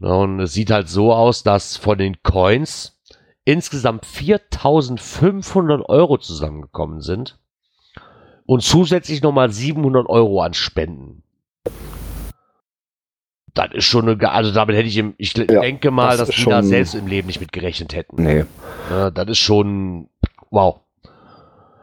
Na, 0.00 0.14
und 0.14 0.40
es 0.40 0.52
sieht 0.52 0.72
halt 0.72 0.88
so 0.88 1.12
aus, 1.12 1.44
dass 1.44 1.76
von 1.76 1.96
den 1.96 2.22
Coins 2.24 2.93
insgesamt 3.44 4.06
4500 4.06 5.88
Euro 5.88 6.18
zusammengekommen 6.18 7.00
sind 7.00 7.38
und 8.46 8.62
zusätzlich 8.62 9.22
nochmal 9.22 9.50
700 9.50 10.08
Euro 10.08 10.42
an 10.42 10.54
Spenden. 10.54 11.22
Das 13.54 13.68
ist 13.72 13.84
schon 13.84 14.08
eine, 14.08 14.30
also 14.30 14.52
damit 14.52 14.74
hätte 14.74 14.88
ich, 14.88 14.96
im, 14.96 15.14
ich 15.16 15.36
Ja, 15.36 15.60
denke 15.60 15.90
mal, 15.90 16.16
das 16.16 16.28
dass 16.28 16.36
die 16.36 16.44
da 16.44 16.62
selbst 16.62 16.94
im 16.94 17.06
Leben 17.06 17.28
nicht 17.28 17.40
mit 17.40 17.52
gerechnet 17.52 17.94
hätten. 17.94 18.20
Nee. 18.20 18.44
Ja, 18.90 19.10
das 19.10 19.28
ist 19.28 19.38
schon 19.38 20.08
wow. 20.50 20.80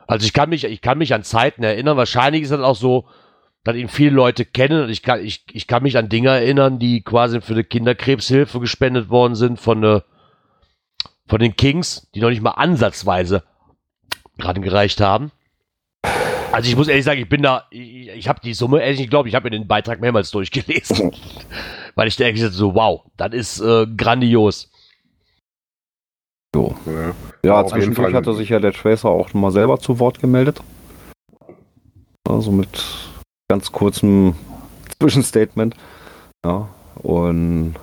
Also 0.06 0.26
ich 0.26 0.34
kann 0.34 0.50
mich, 0.50 0.66
ich 0.66 0.82
kann 0.82 0.98
mich 0.98 1.14
an 1.14 1.24
Zeiten 1.24 1.64
erinnern. 1.64 1.96
Wahrscheinlich 1.96 2.42
ist 2.42 2.52
das 2.52 2.60
auch 2.60 2.76
so, 2.76 3.06
dass 3.64 3.78
ihn 3.78 3.88
viele 3.88 4.12
Leute 4.12 4.44
kennen. 4.44 4.84
Und 4.84 4.90
ich 4.90 5.02
kann, 5.02 5.24
ich, 5.24 5.46
ich 5.54 5.68
kann 5.68 5.84
mich 5.84 5.98
an 5.98 6.10
Dinge 6.10 6.30
erinnern, 6.30 6.80
die 6.80 7.02
quasi 7.04 7.40
für 7.40 7.54
eine 7.54 7.64
Kinderkrebshilfe 7.64 8.60
gespendet 8.60 9.10
worden 9.10 9.36
sind 9.36 9.58
von, 9.58 9.82
äh, 9.86 10.02
von 11.32 11.40
den 11.40 11.56
Kings, 11.56 12.10
die 12.14 12.20
noch 12.20 12.30
nicht 12.30 12.42
mal 12.42 12.52
ansatzweise 12.52 13.44
gereicht 14.38 15.00
haben. 15.00 15.32
Also 16.52 16.68
ich 16.68 16.76
muss 16.76 16.90
ehrlich 16.90 17.06
sagen, 17.06 17.22
ich 17.22 17.30
bin 17.30 17.42
da, 17.42 17.68
ich, 17.70 18.10
ich 18.10 18.28
habe 18.28 18.42
die 18.44 18.54
Summe, 18.54 18.82
ehrlich, 18.82 19.00
ich 19.00 19.10
glaube, 19.10 19.30
ich 19.30 19.36
habe 19.36 19.46
mir 19.46 19.52
den 19.52 19.66
Beitrag 19.66 20.02
mehrmals 20.02 20.30
durchgelesen, 20.32 21.16
weil 21.96 22.10
ich 22.10 22.18
denke 22.18 22.50
so, 22.50 22.76
wow, 22.76 23.04
das 23.16 23.32
ist 23.32 23.62
äh, 23.62 23.88
grandios. 23.96 24.70
So. 26.54 26.76
Ja. 26.86 27.14
Ja, 27.46 27.66
zwischendurch 27.66 28.14
hatte 28.14 28.34
sich 28.34 28.50
ja 28.50 28.60
der 28.60 28.74
Tracer 28.74 29.08
auch 29.08 29.34
mal 29.34 29.52
selber 29.52 29.80
zu 29.80 30.00
Wort 30.00 30.20
gemeldet. 30.20 30.60
Also 32.28 32.52
mit 32.52 32.84
ganz 33.50 33.72
kurzem 33.72 34.36
Zwischenstatement. 35.00 35.78
Ja, 36.44 36.68
und 36.96 37.76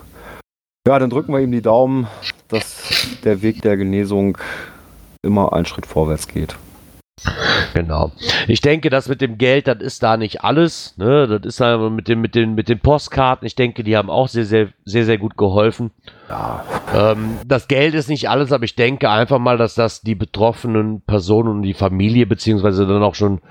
ja, 0.89 0.97
dann 0.97 1.09
drücken 1.09 1.33
wir 1.33 1.39
ihm 1.39 1.51
die 1.51 1.61
Daumen, 1.61 2.07
dass 2.47 2.78
der 3.23 3.41
Weg 3.41 3.61
der 3.61 3.77
Genesung 3.77 4.37
immer 5.21 5.53
einen 5.53 5.65
Schritt 5.65 5.85
vorwärts 5.85 6.27
geht. 6.27 6.55
Genau. 7.73 8.11
Ich 8.47 8.61
denke, 8.61 8.89
das 8.89 9.09
mit 9.09 9.21
dem 9.21 9.37
Geld, 9.37 9.67
das 9.67 9.81
ist 9.81 10.03
da 10.03 10.17
nicht 10.17 10.43
alles. 10.43 10.95
Ne? 10.97 11.27
Das 11.27 11.45
ist 11.45 11.61
aber 11.61 11.89
mit, 11.89 12.07
dem, 12.07 12.21
mit, 12.21 12.35
den, 12.35 12.55
mit 12.55 12.69
den 12.69 12.79
Postkarten. 12.79 13.45
Ich 13.45 13.55
denke, 13.55 13.83
die 13.83 13.97
haben 13.97 14.09
auch 14.09 14.27
sehr, 14.27 14.45
sehr, 14.45 14.69
sehr, 14.85 15.05
sehr 15.05 15.17
gut 15.17 15.37
geholfen. 15.37 15.91
Ja, 16.29 16.63
Ähm, 16.93 17.37
das 17.45 17.67
Geld 17.67 17.93
ist 17.93 18.09
nicht 18.09 18.29
alles, 18.29 18.51
aber 18.51 18.63
ich 18.63 18.75
denke 18.75 19.09
einfach 19.09 19.39
mal, 19.39 19.57
dass 19.57 19.75
das 19.75 20.01
die 20.01 20.15
betroffenen 20.15 21.01
Personen 21.01 21.49
und 21.49 21.61
die 21.61 21.73
Familie, 21.73 22.25
beziehungsweise 22.25 22.87
dann 22.87 23.03
auch 23.03 23.15
schon 23.15 23.41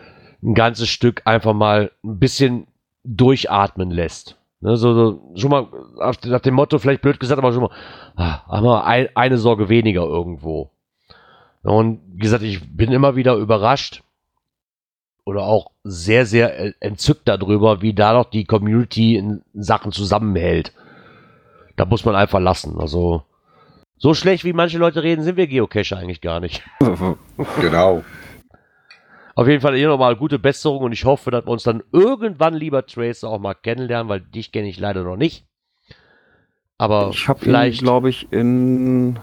ein 0.43 0.55
ganzes 0.55 0.89
Stück 0.89 1.23
einfach 1.25 1.53
mal 1.53 1.91
ein 2.03 2.19
bisschen 2.19 2.67
durchatmen 3.05 3.91
lässt. 3.91 4.38
Ne, 4.61 4.77
so, 4.77 4.93
so, 4.93 5.33
schon 5.37 5.51
mal 5.51 5.69
nach 6.25 6.41
dem 6.41 6.55
Motto, 6.55 6.79
vielleicht 6.79 7.03
blöd 7.03 7.21
gesagt, 7.21 7.39
aber 7.39 7.53
schon 7.53 7.63
mal, 7.63 7.71
ah, 8.17 8.45
haben 8.49 8.65
wir 8.65 8.85
ein, 8.85 9.09
eine 9.15 9.39
Sorge 9.39 9.69
weniger 9.69 10.03
irgendwo. 10.03 10.71
Und 11.63 12.01
wie 12.13 12.23
gesagt, 12.23 12.43
ich 12.43 12.61
bin 12.77 12.91
immer 12.91 13.15
wieder 13.15 13.37
überrascht 13.37 14.03
oder 15.25 15.43
auch 15.43 15.71
sehr, 15.85 16.27
sehr 16.27 16.59
äh, 16.59 16.73
entzückt 16.81 17.29
darüber, 17.29 17.83
wie 17.83 17.95
da 17.95 18.15
noch 18.15 18.31
die 18.31 18.45
Community 18.45 19.17
in 19.17 19.43
Sachen 19.55 19.93
zusammenhält. 19.93 20.73
Da 21.77 21.85
muss 21.85 22.05
man 22.05 22.17
einfach 22.17 22.41
lassen. 22.41 22.81
Also, 22.81 23.23
so 23.97 24.15
schlecht 24.15 24.45
wie 24.45 24.53
manche 24.53 24.79
Leute 24.79 25.03
reden, 25.03 25.23
sind 25.23 25.37
wir 25.37 25.47
Geocacher 25.47 25.99
eigentlich 25.99 26.21
gar 26.21 26.41
nicht. 26.41 26.63
Genau. 27.61 28.03
Auf 29.39 29.47
jeden 29.47 29.61
Fall 29.61 29.77
hier 29.77 29.87
nochmal 29.87 30.17
gute 30.17 30.41
Besserung 30.41 30.83
und 30.83 30.91
ich 30.91 31.05
hoffe, 31.05 31.31
dass 31.31 31.47
wir 31.47 31.51
uns 31.53 31.63
dann 31.63 31.85
irgendwann, 31.93 32.55
lieber 32.55 32.85
Tracer, 32.85 33.29
auch 33.29 33.39
mal 33.39 33.55
kennenlernen, 33.55 34.09
weil 34.09 34.21
dich 34.21 34.51
kenne 34.51 34.69
ich 34.69 34.81
leider 34.81 35.05
noch 35.05 35.17
nicht. 35.17 35.47
Aber 36.77 37.11
ich 37.13 37.29
habe 37.29 37.39
vielleicht. 37.39 37.81
glaube 37.81 38.11
ich, 38.11 38.33
in 38.33 39.21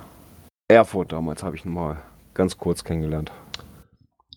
Erfurt 0.70 1.12
damals 1.12 1.44
habe 1.44 1.58
ich 1.58 1.66
ihn 1.66 1.74
mal 1.74 1.98
ganz 2.34 2.58
kurz 2.58 2.86
kennengelernt. 2.86 3.34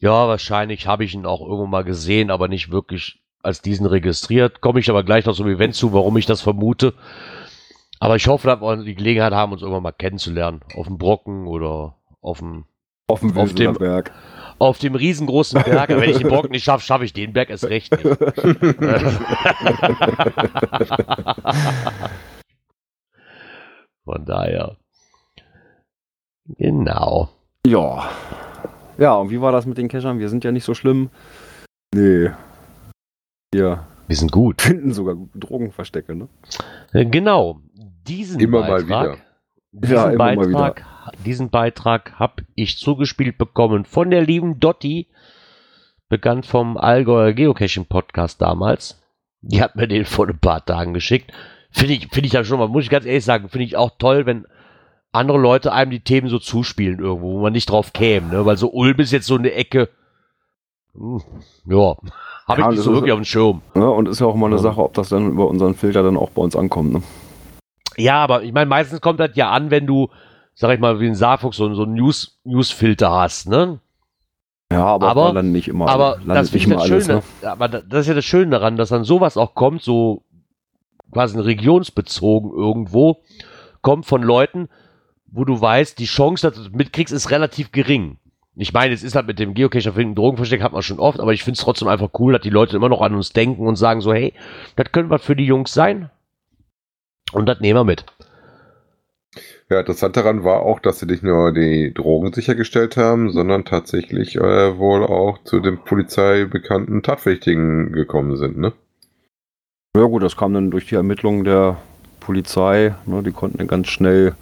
Ja, 0.01 0.27
wahrscheinlich 0.27 0.88
habe 0.88 1.05
ich 1.05 1.14
ihn 1.14 1.27
auch 1.27 1.43
irgendwo 1.43 1.67
mal 1.67 1.85
gesehen, 1.85 2.33
aber 2.33 2.49
nicht 2.49 2.73
wirklich 2.73 3.23
als 3.45 3.62
diesen 3.62 3.87
registriert. 3.87 4.61
Komme 4.61 4.81
ich 4.81 4.91
aber 4.91 5.05
gleich 5.05 5.27
noch 5.27 5.37
zum 5.37 5.47
Event 5.47 5.77
zu, 5.77 5.93
warum 5.93 6.17
ich 6.17 6.27
das 6.27 6.41
vermute. 6.41 6.95
Aber 8.01 8.17
ich 8.17 8.27
hoffe, 8.27 8.49
dass 8.49 8.61
wir 8.61 8.77
die 8.83 8.97
Gelegenheit 8.97 9.33
haben, 9.33 9.53
uns 9.53 9.62
irgendwann 9.62 9.85
mal 9.85 9.93
kennenzulernen. 9.93 10.61
Auf 10.75 10.88
dem 10.88 10.99
Brocken 10.99 11.47
oder 11.47 11.95
auf 12.21 12.38
dem, 12.41 12.64
Auf 13.07 13.21
dem 13.21 13.38
Auf 13.38 13.55
dem- 13.55 13.75
Berg. 13.75 14.12
Auf 14.59 14.79
dem 14.79 14.94
riesengroßen 14.94 15.62
Berg. 15.62 15.88
Wenn 15.90 16.11
ich 16.11 16.18
den 16.18 16.29
Brocken 16.29 16.51
nicht 16.51 16.64
schaffe, 16.64 16.85
schaffe 16.85 17.05
ich 17.05 17.12
den 17.12 17.33
Berg 17.33 17.51
erst 17.51 17.64
recht 17.64 17.92
nicht. 17.92 18.05
Von 24.05 24.25
daher. 24.25 24.77
Genau. 26.57 27.29
Ja. 27.66 28.09
Ja, 28.97 29.14
und 29.14 29.31
wie 29.31 29.40
war 29.40 29.53
das 29.53 29.66
mit 29.66 29.79
den 29.79 29.88
Cachern? 29.88 30.18
Wir 30.18 30.29
sind 30.29 30.44
ja 30.44 30.53
nicht 30.53 30.64
so 30.64 30.75
schlimm. 30.75 31.11
Nee. 31.94 32.31
Wir 33.53 33.87
Wir 34.07 34.16
sind 34.16 34.33
gut. 34.33 34.62
finden 34.62 34.92
sogar 34.92 35.14
gute 35.14 35.38
Drogenverstecke, 35.38 36.14
ne? 36.14 36.29
Äh, 36.92 37.05
Genau. 37.07 37.61
Diesen 38.07 38.40
Immer 38.40 38.61
mal 38.61 38.83
Beitrag, 38.83 39.12
wieder. 39.12 39.18
Diesen 39.73 39.95
Ja, 39.97 40.09
Beitrag, 40.17 40.85
diesen 41.27 41.51
Beitrag 41.51 42.13
habe 42.19 42.43
ich 42.55 42.79
zugespielt 42.79 43.37
bekommen 43.39 43.85
von 43.85 44.11
der 44.11 44.23
lieben 44.23 44.61
Dotti, 44.61 45.09
bekannt 46.09 46.47
vom 46.47 46.77
Allgäuer 46.77 47.33
Geocaching 47.33 47.85
Podcast 47.87 48.41
damals. 48.41 49.01
Die 49.43 49.63
hat 49.63 49.77
mir 49.77 49.87
den 49.87 50.05
vor 50.05 50.27
ein 50.27 50.39
paar 50.39 50.65
Tagen 50.65 50.95
geschickt. 50.95 51.33
Finde 51.71 51.93
ich, 51.95 52.09
finde 52.09 52.27
ich 52.27 52.33
ja 52.33 52.45
schon 52.45 52.59
mal, 52.59 52.69
muss 52.69 52.85
ich 52.85 52.91
ganz 52.91 53.05
ehrlich 53.05 53.25
sagen, 53.25 53.49
finde 53.51 53.67
ich 53.67 53.77
auch 53.77 53.91
toll, 53.99 54.25
wenn 54.27 54.47
andere 55.13 55.39
Leute 55.39 55.73
einem 55.73 55.91
die 55.91 56.01
Themen 56.01 56.29
so 56.29 56.39
zuspielen 56.39 56.99
irgendwo, 56.99 57.33
wo 57.35 57.41
man 57.43 57.53
nicht 57.53 57.71
drauf 57.71 57.93
käme, 57.93 58.29
ne? 58.29 58.47
Weil 58.47 58.57
so 58.57 58.71
Ulm 58.71 58.99
ist 58.99 59.13
jetzt 59.13 59.27
so 59.27 59.37
eine 59.37 59.53
Ecke. 59.53 59.91
hm, 60.95 61.21
Ja, 61.67 61.95
habe 62.49 62.61
Ja, 62.63 62.71
ich 62.71 62.77
nicht 62.77 62.83
so 62.85 62.91
ist- 62.91 62.97
wirklich 62.97 63.13
auf 63.13 63.19
dem 63.21 63.25
Schirm. 63.27 63.63
ne? 63.75 63.89
Und 63.89 64.09
ist 64.09 64.21
ja 64.21 64.27
auch 64.27 64.35
mal 64.35 64.47
eine 64.47 64.57
Ja. 64.57 64.63
Sache, 64.63 64.83
ob 64.83 64.95
das 64.95 65.11
dann 65.11 65.31
über 65.33 65.47
unseren 65.47 65.75
Filter 65.75 66.03
dann 66.03 66.17
auch 66.17 66.31
bei 66.31 66.41
uns 66.43 66.57
ankommt, 66.57 66.93
ne? 66.95 67.03
Ja, 67.99 68.17
aber 68.23 68.43
ich 68.43 68.53
meine, 68.53 68.67
meistens 68.69 69.01
kommt 69.01 69.21
das 69.21 69.31
ja 69.35 69.51
an, 69.51 69.71
wenn 69.71 69.87
du, 69.87 70.09
sag 70.55 70.73
ich 70.73 70.81
mal, 70.81 71.01
wie 71.01 71.07
ein 71.07 71.15
Saarfuchs 71.15 71.57
so, 71.57 71.73
so 71.75 71.83
einen 71.83 71.95
News, 71.95 72.39
Newsfilter 72.45 73.11
hast, 73.11 73.49
ne? 73.49 73.81
Ja, 74.71 74.85
aber, 74.85 75.09
Aber- 75.09 75.25
da 75.29 75.31
landen 75.33 75.53
nicht 75.53 75.69
immer, 75.69 75.89
aber 75.89 76.19
das, 76.27 76.53
nicht 76.53 76.67
immer 76.67 76.77
das 76.77 76.91
alles, 76.91 77.07
Schöne, 77.07 77.23
ne? 77.43 77.51
aber 77.51 77.69
da- 77.69 77.81
das 77.81 78.01
ist 78.03 78.09
ja 78.09 78.15
das 78.15 78.25
Schöne 78.25 78.51
daran, 78.51 78.77
dass 78.77 78.91
dann 78.91 79.05
sowas 79.05 79.37
auch 79.37 79.55
kommt, 79.55 79.83
so 79.83 80.23
quasi 81.11 81.41
regionsbezogen 81.41 82.51
irgendwo, 82.53 83.23
kommt 83.81 84.05
von 84.07 84.23
Leuten, 84.23 84.69
wo 85.27 85.45
du 85.45 85.59
weißt, 85.61 85.99
die 85.99 86.05
Chance, 86.05 86.47
dass 86.49 86.57
du 86.57 86.65
das 86.65 86.73
mitkriegst, 86.73 87.13
ist 87.15 87.31
relativ 87.31 87.73
gering. 87.73 88.19
Ich 88.57 88.73
meine, 88.73 88.93
es 88.93 89.03
ist 89.03 89.15
halt 89.15 89.27
mit 89.27 89.39
dem 89.39 89.55
Geocacher 89.55 89.93
finden, 89.93 90.15
Drogenversteck 90.17 90.63
hat 90.63 90.73
man 90.73 90.83
schon 90.83 90.99
oft, 90.99 91.21
aber 91.21 91.33
ich 91.33 91.45
finde 91.45 91.57
es 91.59 91.65
trotzdem 91.65 91.89
einfach 91.89 92.11
cool, 92.19 92.33
dass 92.33 92.43
die 92.43 92.51
Leute 92.51 92.77
immer 92.77 92.89
noch 92.89 93.01
an 93.01 93.15
uns 93.15 93.31
denken 93.33 93.67
und 93.67 93.77
sagen 93.77 94.01
so, 94.01 94.13
hey, 94.13 94.35
das 94.77 94.91
könnte 94.93 95.11
was 95.11 95.23
für 95.23 95.37
die 95.37 95.47
Jungs 95.47 95.73
sein. 95.73 96.11
Und 97.33 97.47
das 97.47 97.61
nehmen 97.61 97.79
wir 97.79 97.85
mit. 97.85 98.05
Ja, 99.71 99.81
interessant 99.81 100.17
daran 100.17 100.45
war 100.45 100.62
auch, 100.62 100.81
dass 100.81 100.99
sie 100.99 101.07
nicht 101.07 101.23
nur 101.23 101.53
die 101.53 101.93
Drogen 101.93 102.33
sichergestellt 102.33 102.97
haben, 102.97 103.31
sondern 103.31 103.67
tatsächlich 103.67 104.37
äh, 104.37 104.79
wohl 104.79 105.05
auch 105.05 105.43
zu 105.45 105.61
den 105.61 105.79
Polizei 105.79 106.47
bekannten 106.47 107.03
Tatverdächtigen 107.03 107.93
gekommen 107.93 108.37
sind, 108.37 108.57
ne? 108.57 108.73
Ja 109.97 110.05
gut, 110.05 110.23
das 110.23 110.37
kam 110.37 110.55
dann 110.55 110.71
durch 110.71 110.87
die 110.87 110.95
Ermittlungen 110.95 111.45
der 111.45 111.77
Polizei. 112.21 112.95
Ne, 113.07 113.23
die 113.23 113.33
konnten 113.33 113.59
dann 113.59 113.67
ganz 113.67 113.88
schnell 113.88 114.35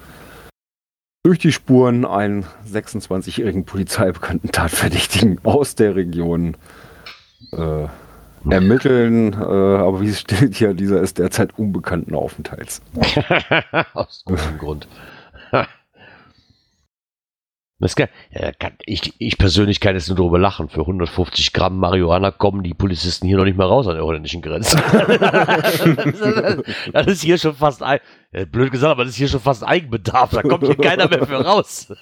durch 1.24 1.38
die 1.38 1.52
Spuren 1.52 2.04
einen 2.04 2.44
26-jährigen 2.70 3.64
polizeibekannten 3.64 4.52
Tatverdächtigen 4.52 5.40
aus 5.44 5.74
der 5.74 5.96
Region 5.96 6.56
äh, 7.52 7.86
ermitteln. 8.50 9.32
Äh, 9.32 9.36
aber 9.36 10.00
wie 10.00 10.08
es 10.08 10.20
steht 10.26 10.56
hier, 10.56 10.74
dieser 10.74 11.00
ist 11.00 11.18
derzeit 11.18 11.58
unbekannten 11.58 12.14
Aufenthalts. 12.14 12.82
Aus 13.94 14.22
gutem 14.24 14.58
Grund. 14.58 14.88
Ich, 18.86 19.14
ich 19.18 19.36
persönlich 19.36 19.80
kann 19.80 19.94
jetzt 19.94 20.08
nur 20.08 20.16
darüber 20.16 20.38
lachen. 20.38 20.70
Für 20.70 20.80
150 20.80 21.52
Gramm 21.52 21.76
Marihuana 21.76 22.30
kommen 22.30 22.62
die 22.62 22.72
Polizisten 22.72 23.26
hier 23.26 23.36
noch 23.36 23.44
nicht 23.44 23.58
mal 23.58 23.66
raus 23.66 23.86
an 23.86 23.96
der 23.96 24.04
holländischen 24.04 24.40
Grenze. 24.40 24.78
das 26.94 27.06
ist 27.06 27.22
hier 27.22 27.36
schon 27.36 27.54
fast, 27.54 27.82
ein, 27.82 28.00
blöd 28.50 28.72
gesagt, 28.72 28.92
aber 28.92 29.04
das 29.04 29.10
ist 29.10 29.18
hier 29.18 29.28
schon 29.28 29.40
fast 29.40 29.62
Eigenbedarf. 29.62 30.30
Da 30.30 30.40
kommt 30.40 30.64
hier 30.64 30.74
keiner 30.76 31.06
mehr 31.06 31.26
für 31.26 31.44
raus. 31.44 31.92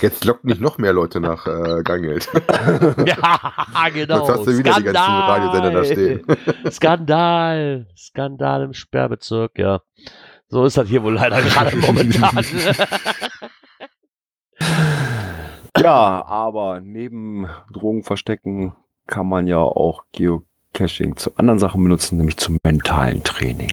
Jetzt 0.00 0.24
lockt 0.24 0.44
nicht 0.44 0.60
noch 0.60 0.78
mehr 0.78 0.92
Leute 0.92 1.20
nach 1.20 1.46
äh, 1.46 1.82
Gangeld. 1.84 2.28
ja, 3.06 3.88
genau. 3.94 4.18
Jetzt 4.18 4.28
hast 4.28 4.46
du 4.46 4.58
wieder 4.58 4.72
Skandal. 4.72 4.80
die 4.80 4.92
ganzen 4.92 5.12
Radiosender 5.12 5.70
da 5.70 5.84
stehen. 5.84 6.26
Skandal. 6.70 7.86
Skandal 7.96 8.62
im 8.64 8.72
Sperrbezirk, 8.72 9.58
ja. 9.58 9.80
So 10.48 10.64
ist 10.64 10.76
das 10.76 10.88
hier 10.88 11.04
wohl 11.04 11.14
leider 11.14 11.40
gerade 11.42 11.76
momentan. 11.76 12.44
ja, 15.78 16.24
aber 16.26 16.80
neben 16.80 17.46
Drogenverstecken 17.72 18.72
kann 19.06 19.28
man 19.28 19.46
ja 19.46 19.58
auch 19.58 20.02
Geocaching 20.10 21.16
zu 21.16 21.36
anderen 21.36 21.60
Sachen 21.60 21.84
benutzen, 21.84 22.16
nämlich 22.16 22.36
zum 22.36 22.58
mentalen 22.64 23.22
Training. 23.22 23.70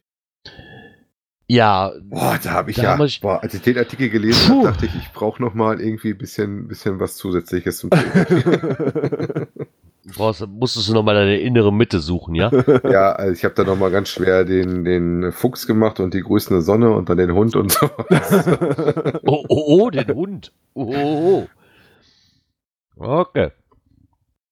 Ja. 1.52 1.92
Boah, 2.04 2.40
da 2.42 2.52
habe 2.52 2.70
ich 2.70 2.78
ja, 2.78 3.04
ich, 3.04 3.22
boah, 3.22 3.42
als 3.42 3.56
ich 3.56 3.62
den 3.64 3.78
Artikel 3.78 4.10
gelesen 4.10 4.50
habe, 4.50 4.64
dachte 4.66 4.86
ich, 4.86 4.96
ich 4.96 5.12
brauche 5.12 5.42
noch 5.42 5.56
mal 5.56 5.82
irgendwie 5.82 6.12
ein 6.12 6.18
bisschen, 6.18 6.68
bisschen 6.68 7.00
was 7.00 7.16
Zusätzliches 7.18 7.80
zum 7.80 7.90
Training. 7.90 9.48
brauchst, 10.16 10.46
musstest 10.48 10.90
du 10.90 10.94
nochmal 10.94 11.16
deine 11.16 11.40
innere 11.40 11.74
Mitte 11.74 12.00
suchen, 12.00 12.36
ja? 12.36 12.52
ja, 12.84 13.14
also 13.14 13.34
ich 13.34 13.44
habe 13.44 13.56
da 13.56 13.64
nochmal 13.64 13.90
ganz 13.90 14.10
schwer 14.10 14.46
den, 14.46 14.84
den 14.84 15.32
Fuchs 15.32 15.66
gemacht 15.66 16.00
und 16.00 16.14
die 16.14 16.22
grüßende 16.22 16.62
Sonne 16.62 16.92
und 16.92 17.10
dann 17.10 17.18
den 17.18 17.34
Hund 17.34 17.56
und 17.56 17.72
so. 17.72 17.90
oh, 19.26 19.44
oh, 19.48 19.84
oh, 19.84 19.90
den 19.90 20.14
Hund. 20.14 20.54
Oh, 20.76 20.94
oh, 20.96 21.48
oh. 22.96 23.08
Okay. 23.22 23.52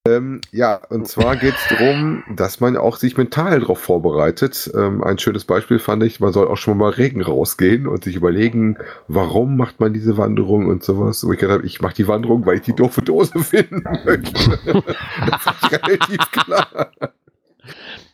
Ähm, 0.08 0.41
ja, 0.52 0.80
und 0.89 1.08
zwar 1.08 1.36
geht 1.36 1.56
es 1.56 1.78
darum, 1.78 2.24
dass 2.30 2.60
man 2.60 2.78
auch 2.78 2.98
sich 2.98 3.17
mental 3.17 3.60
darauf 3.60 3.80
vorbereitet. 3.80 4.72
Ähm, 4.74 5.04
ein 5.04 5.20
schönes 5.20 5.46
Beispiel 5.46 5.80
fand 5.80 6.04
ich, 6.04 6.20
man 6.20 6.32
soll 6.32 6.48
auch 6.48 6.58
schon 6.58 6.78
mal 6.78 6.91
Regen 6.91 7.22
rausgehen 7.22 7.88
und 7.88 8.04
sich 8.04 8.15
überlegen, 8.15 8.78
warum 9.08 9.58
macht 9.58 9.80
man 9.80 9.93
diese 9.93 10.17
Wanderung 10.17 10.67
und 10.67 10.84
sowas. 10.84 11.26
Wo 11.26 11.34
ich 11.34 11.43
habe, 11.43 11.65
ich 11.65 11.82
mache 11.82 11.96
die 11.96 12.08
Wanderung, 12.08 12.46
weil 12.46 12.56
ich 12.58 12.62
die 12.62 12.76
doofe 12.76 13.02
Dose 13.02 13.39
finden 13.43 13.84
möchte. 14.06 14.84
das 15.30 15.46
ist 15.46 15.72
relativ 15.72 16.32
klar. 16.32 16.91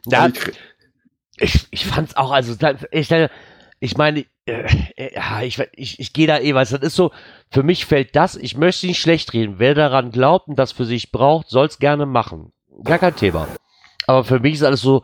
Ja, 0.07 0.27
ich, 0.27 0.51
ich, 1.37 1.67
ich 1.71 1.85
fand 1.85 2.09
es 2.09 2.17
auch, 2.17 2.31
also 2.31 2.55
ich, 2.91 3.09
ich 3.83 3.97
meine, 3.97 4.25
äh, 4.45 4.63
äh, 4.95 5.45
ich, 5.45 5.61
ich, 5.73 5.99
ich 5.99 6.13
gehe 6.13 6.25
da 6.25 6.39
eh, 6.39 6.55
weil 6.55 6.65
das 6.65 6.71
ist 6.71 6.95
so, 6.95 7.11
für 7.51 7.63
mich 7.63 7.85
fällt 7.85 8.15
das, 8.15 8.37
ich 8.37 8.55
möchte 8.55 8.87
nicht 8.87 9.01
schlecht 9.01 9.33
reden. 9.33 9.55
Wer 9.57 9.75
daran 9.75 10.11
glaubt 10.11 10.47
und 10.47 10.57
das 10.57 10.71
für 10.71 10.85
sich 10.85 11.11
braucht, 11.11 11.49
soll 11.49 11.65
es 11.65 11.79
gerne 11.79 12.05
machen. 12.05 12.53
Gar 12.85 12.99
kein 12.99 13.15
Thema. 13.17 13.45
Aber 14.07 14.23
für 14.23 14.39
mich 14.39 14.53
ist 14.53 14.63
alles 14.63 14.79
so, 14.79 15.03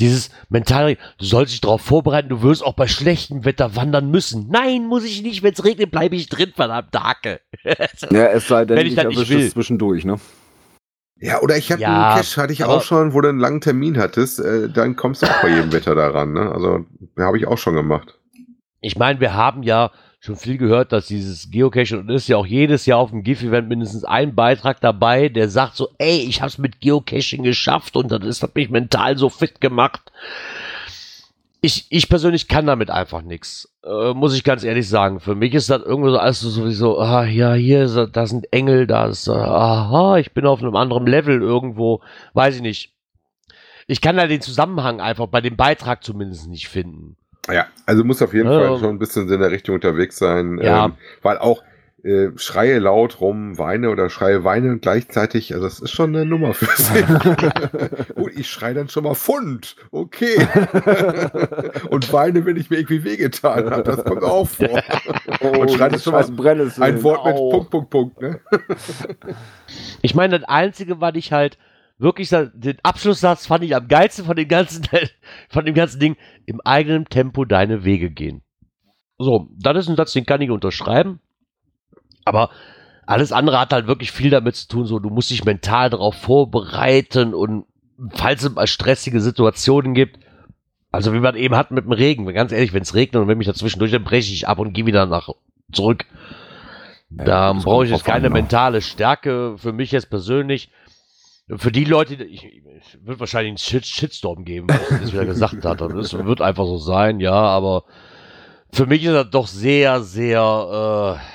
dieses 0.00 0.30
mentale, 0.48 0.96
du 1.18 1.24
sollst 1.26 1.52
dich 1.52 1.60
darauf 1.60 1.82
vorbereiten, 1.82 2.30
du 2.30 2.40
wirst 2.40 2.64
auch 2.64 2.72
bei 2.72 2.88
schlechtem 2.88 3.44
Wetter 3.44 3.76
wandern 3.76 4.10
müssen. 4.10 4.48
Nein, 4.48 4.86
muss 4.86 5.04
ich 5.04 5.22
nicht, 5.22 5.42
wenn 5.42 5.52
es 5.52 5.62
regnet, 5.62 5.90
bleibe 5.90 6.16
ich 6.16 6.30
drin, 6.30 6.52
verdammt, 6.56 6.98
Hake. 6.98 7.42
ja, 8.10 8.26
es 8.28 8.48
sei 8.48 8.64
denn, 8.64 8.78
wenn 8.78 8.86
ich, 8.86 8.94
ich 8.94 8.98
erwische 8.98 9.38
es 9.38 9.52
zwischendurch, 9.52 10.06
ne? 10.06 10.18
Ja, 11.20 11.40
oder 11.40 11.56
ich 11.56 11.70
habe 11.70 11.80
ja, 11.80 12.08
einen 12.08 12.16
Cash, 12.16 12.36
hatte 12.36 12.52
ich 12.52 12.64
auch 12.64 12.82
schon, 12.82 13.14
wo 13.14 13.20
du 13.20 13.28
einen 13.28 13.38
langen 13.38 13.60
Termin 13.60 13.98
hattest, 13.98 14.40
äh, 14.40 14.68
dann 14.68 14.96
kommst 14.96 15.22
du 15.22 15.26
auch 15.26 15.42
bei 15.42 15.48
jedem 15.48 15.72
Wetter 15.72 15.94
daran, 15.94 16.32
ne? 16.32 16.50
Also, 16.52 16.84
habe 17.18 17.38
ich 17.38 17.46
auch 17.46 17.58
schon 17.58 17.74
gemacht 17.74 18.18
ich 18.84 18.98
meine, 18.98 19.18
wir 19.18 19.34
haben 19.34 19.62
ja 19.62 19.90
schon 20.20 20.36
viel 20.36 20.58
gehört, 20.58 20.92
dass 20.92 21.06
dieses 21.06 21.50
Geocaching 21.50 22.00
und 22.00 22.10
ist 22.10 22.28
ja 22.28 22.36
auch 22.36 22.46
jedes 22.46 22.86
Jahr 22.86 22.98
auf 22.98 23.10
dem 23.10 23.22
GIF-Event 23.22 23.68
mindestens 23.68 24.04
ein 24.04 24.34
Beitrag 24.34 24.80
dabei, 24.80 25.28
der 25.28 25.48
sagt 25.48 25.76
so, 25.76 25.88
ey, 25.98 26.18
ich 26.18 26.42
hab's 26.42 26.58
mit 26.58 26.80
Geocaching 26.80 27.42
geschafft 27.42 27.96
und 27.96 28.10
das 28.10 28.42
hat 28.42 28.54
mich 28.54 28.70
mental 28.70 29.16
so 29.16 29.28
fit 29.28 29.60
gemacht. 29.60 30.12
Ich, 31.64 31.86
ich 31.88 32.10
persönlich 32.10 32.46
kann 32.46 32.66
damit 32.66 32.90
einfach 32.90 33.22
nichts. 33.22 33.74
Äh, 33.82 34.12
muss 34.12 34.36
ich 34.36 34.44
ganz 34.44 34.64
ehrlich 34.64 34.86
sagen. 34.86 35.18
Für 35.18 35.34
mich 35.34 35.54
ist 35.54 35.70
das 35.70 35.80
irgendwo 35.80 36.10
so 36.10 36.18
alles 36.18 36.40
so 36.40 36.50
sowieso, 36.50 36.98
ah, 36.98 37.24
ja, 37.24 37.54
hier, 37.54 38.06
da 38.06 38.26
sind 38.26 38.52
Engel, 38.52 38.86
da 38.86 39.06
ist, 39.06 39.26
aha, 39.30 40.18
ich 40.18 40.32
bin 40.32 40.44
auf 40.44 40.60
einem 40.60 40.76
anderen 40.76 41.06
Level 41.06 41.40
irgendwo, 41.40 42.02
weiß 42.34 42.56
ich 42.56 42.60
nicht. 42.60 42.92
Ich 43.86 44.02
kann 44.02 44.18
da 44.18 44.26
den 44.26 44.42
Zusammenhang 44.42 45.00
einfach 45.00 45.26
bei 45.28 45.40
dem 45.40 45.56
Beitrag 45.56 46.04
zumindest 46.04 46.48
nicht 46.48 46.68
finden. 46.68 47.16
Ja, 47.50 47.66
also 47.86 48.04
muss 48.04 48.20
auf 48.20 48.34
jeden 48.34 48.50
ja. 48.50 48.58
Fall 48.58 48.78
schon 48.78 48.90
ein 48.90 48.98
bisschen 48.98 49.26
in 49.32 49.40
der 49.40 49.50
Richtung 49.50 49.76
unterwegs 49.76 50.18
sein. 50.18 50.60
Ja. 50.62 50.84
Ähm, 50.84 50.94
weil 51.22 51.38
auch 51.38 51.62
äh, 52.04 52.32
schreie 52.36 52.78
laut 52.80 53.20
rum, 53.22 53.56
weine 53.56 53.88
oder 53.88 54.10
schreie 54.10 54.44
weine 54.44 54.78
gleichzeitig, 54.78 55.54
also 55.54 55.64
das 55.64 55.80
ist 55.80 55.90
schon 55.90 56.14
eine 56.14 56.26
Nummer 56.26 56.52
für 56.52 56.66
sich. 56.66 58.14
Gut, 58.14 58.32
ich 58.36 58.50
schreie 58.50 58.74
dann 58.74 58.90
schon 58.90 59.04
mal 59.04 59.14
Fund, 59.14 59.74
okay. 59.90 60.36
und 61.88 62.12
weine, 62.12 62.44
wenn 62.44 62.56
ich 62.56 62.68
mir 62.68 62.76
irgendwie 62.76 63.04
wehgetan 63.04 63.70
habe, 63.70 63.82
das 63.82 64.04
kommt 64.04 64.22
auch 64.22 64.48
vor. 64.48 64.82
Oh, 65.40 65.60
und 65.60 65.70
schreie 65.70 65.98
schon 65.98 66.12
mal 66.12 66.24
ein 66.24 67.02
Wort 67.02 67.26
mit 67.26 67.34
Punkt, 67.34 67.70
Punkt, 67.70 67.90
Punkt. 67.90 68.20
Ne? 68.20 68.40
ich 70.02 70.14
meine, 70.14 70.38
das 70.38 70.48
Einzige, 70.48 71.00
was 71.00 71.14
ich 71.16 71.32
halt 71.32 71.58
wirklich 71.98 72.28
den 72.28 72.78
Abschlusssatz 72.82 73.46
fand 73.46 73.64
ich 73.64 73.74
am 73.74 73.88
geilsten 73.88 74.24
von 74.24 74.36
dem 74.36 74.48
ganzen, 74.48 74.86
von 75.48 75.64
dem 75.64 75.74
ganzen 75.74 76.00
Ding. 76.00 76.16
Im 76.46 76.60
eigenen 76.62 77.06
Tempo 77.06 77.44
deine 77.44 77.84
Wege 77.84 78.10
gehen. 78.10 78.42
So, 79.18 79.48
das 79.58 79.78
ist 79.78 79.88
ein 79.88 79.96
Satz, 79.96 80.12
den 80.12 80.26
kann 80.26 80.40
ich 80.40 80.50
unterschreiben. 80.50 81.20
Aber 82.24 82.50
alles 83.06 83.32
andere 83.32 83.60
hat 83.60 83.72
halt 83.72 83.86
wirklich 83.86 84.12
viel 84.12 84.30
damit 84.30 84.56
zu 84.56 84.68
tun. 84.68 84.86
So, 84.86 84.98
du 84.98 85.10
musst 85.10 85.30
dich 85.30 85.44
mental 85.44 85.90
darauf 85.90 86.14
vorbereiten 86.14 87.34
und 87.34 87.66
falls 88.10 88.42
es 88.42 88.54
mal 88.54 88.66
stressige 88.66 89.20
Situationen 89.20 89.94
gibt, 89.94 90.18
also 90.90 91.12
wie 91.12 91.20
man 91.20 91.34
eben 91.34 91.56
hat 91.56 91.70
mit 91.70 91.84
dem 91.84 91.92
Regen, 91.92 92.32
ganz 92.32 92.52
ehrlich, 92.52 92.72
wenn 92.72 92.82
es 92.82 92.94
regnet 92.94 93.20
und 93.20 93.28
wenn 93.28 93.38
mich 93.38 93.46
dazwischendurch, 93.46 93.90
dann 93.90 94.04
breche 94.04 94.32
ich 94.32 94.46
ab 94.46 94.58
und 94.58 94.72
gehe 94.72 94.86
wieder 94.86 95.06
nach 95.06 95.28
zurück. 95.72 96.06
Ja, 97.10 97.24
da 97.24 97.52
brauche 97.52 97.84
ich 97.84 97.90
jetzt 97.90 98.04
keine 98.04 98.28
ne? 98.28 98.30
mentale 98.30 98.80
Stärke 98.80 99.56
für 99.58 99.72
mich 99.72 99.92
jetzt 99.92 100.10
persönlich. 100.10 100.70
Für 101.48 101.70
die 101.70 101.84
Leute, 101.84 102.14
ich, 102.24 102.44
ich 102.44 102.62
wird 103.02 103.20
wahrscheinlich 103.20 103.50
einen 103.50 103.58
Shit, 103.58 103.84
Shitstorm 103.84 104.44
geben, 104.44 104.68
was 104.68 105.00
das 105.00 105.12
wieder 105.12 105.26
gesagt 105.26 105.64
hat. 105.64 105.80
Das 105.80 106.14
wird 106.14 106.40
einfach 106.40 106.64
so 106.64 106.78
sein, 106.78 107.20
ja, 107.20 107.32
aber 107.32 107.84
für 108.72 108.86
mich 108.86 109.04
ist 109.04 109.12
das 109.12 109.30
doch 109.30 109.46
sehr, 109.46 110.00
sehr, 110.00 111.18
äh, 111.20 111.33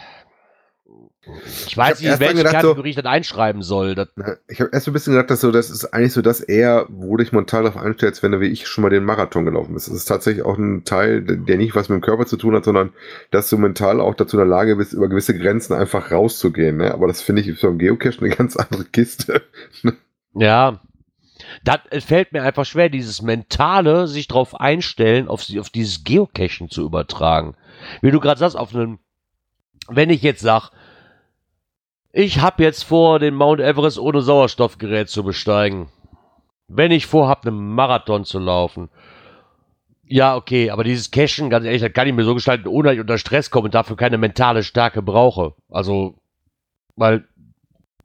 ich 1.67 1.77
weiß 1.77 2.01
ich 2.01 2.07
nicht, 2.07 2.19
welche 2.19 2.35
gedacht, 2.35 2.55
Kategorie 2.55 2.89
ich 2.89 2.95
das 2.95 3.05
einschreiben 3.05 3.61
soll. 3.61 3.95
Das 3.95 4.07
ich 4.47 4.61
habe 4.61 4.71
erst 4.73 4.87
ein 4.87 4.93
bisschen 4.93 5.13
gedacht, 5.13 5.29
dass 5.29 5.41
so, 5.41 5.51
das 5.51 5.69
ist 5.69 5.85
eigentlich 5.93 6.13
so 6.13 6.21
das 6.21 6.41
eher, 6.41 6.85
wo 6.89 7.17
dich 7.17 7.31
mental 7.31 7.63
darauf 7.63 7.81
einstellst, 7.81 8.23
wenn 8.23 8.31
du 8.31 8.39
wie 8.39 8.47
ich 8.47 8.67
schon 8.67 8.81
mal 8.81 8.89
den 8.89 9.03
Marathon 9.03 9.45
gelaufen 9.45 9.73
bist. 9.73 9.87
Das 9.87 9.95
ist 9.95 10.05
tatsächlich 10.05 10.45
auch 10.45 10.57
ein 10.57 10.83
Teil, 10.83 11.21
der 11.21 11.57
nicht 11.57 11.75
was 11.75 11.89
mit 11.89 11.97
dem 11.97 12.01
Körper 12.01 12.25
zu 12.25 12.37
tun 12.37 12.55
hat, 12.55 12.65
sondern 12.65 12.93
dass 13.31 13.49
du 13.49 13.57
mental 13.57 14.01
auch 14.01 14.15
dazu 14.15 14.37
in 14.37 14.41
der 14.41 14.47
Lage 14.47 14.75
bist, 14.75 14.93
über 14.93 15.07
gewisse 15.07 15.37
Grenzen 15.37 15.73
einfach 15.73 16.11
rauszugehen. 16.11 16.77
Ne? 16.77 16.93
Aber 16.93 17.07
das 17.07 17.21
finde 17.21 17.41
ich 17.41 17.61
beim 17.61 17.77
Geocache 17.77 18.19
eine 18.19 18.35
ganz 18.35 18.55
andere 18.55 18.85
Kiste. 18.85 19.41
Ja, 20.35 20.79
das 21.63 21.79
fällt 22.03 22.33
mir 22.33 22.43
einfach 22.43 22.65
schwer, 22.65 22.89
dieses 22.89 23.21
Mentale, 23.21 24.07
sich 24.07 24.27
darauf 24.27 24.59
einstellen, 24.59 25.27
auf, 25.27 25.45
auf 25.57 25.69
dieses 25.69 26.03
Geocachen 26.03 26.69
zu 26.69 26.83
übertragen. 26.83 27.55
Wie 28.01 28.11
du 28.11 28.19
gerade 28.19 28.39
sagst, 28.39 28.57
auf 28.57 28.73
einem, 28.73 28.99
wenn 29.87 30.09
ich 30.09 30.21
jetzt 30.21 30.41
sag, 30.41 30.71
ich 32.11 32.39
habe 32.39 32.63
jetzt 32.63 32.83
vor, 32.83 33.19
den 33.19 33.35
Mount 33.35 33.61
Everest 33.61 33.99
ohne 33.99 34.21
Sauerstoffgerät 34.21 35.09
zu 35.09 35.23
besteigen. 35.23 35.89
Wenn 36.67 36.91
ich 36.91 37.05
vorhab, 37.05 37.45
einen 37.45 37.73
Marathon 37.73 38.25
zu 38.25 38.39
laufen. 38.39 38.89
Ja, 40.05 40.35
okay, 40.35 40.71
aber 40.71 40.83
dieses 40.83 41.11
Cachen, 41.11 41.49
ganz 41.49 41.65
ehrlich, 41.65 41.81
das 41.81 41.93
kann 41.93 42.07
ich 42.07 42.13
mir 42.13 42.23
so 42.23 42.33
gestalten, 42.33 42.67
ohne 42.67 42.89
dass 42.89 42.93
ich 42.95 43.01
unter 43.01 43.17
Stress 43.19 43.51
komme 43.51 43.65
und 43.65 43.75
dafür 43.75 43.95
keine 43.95 44.17
mentale 44.17 44.63
Stärke 44.63 45.03
brauche. 45.03 45.53
Also, 45.69 46.15
weil 46.95 47.27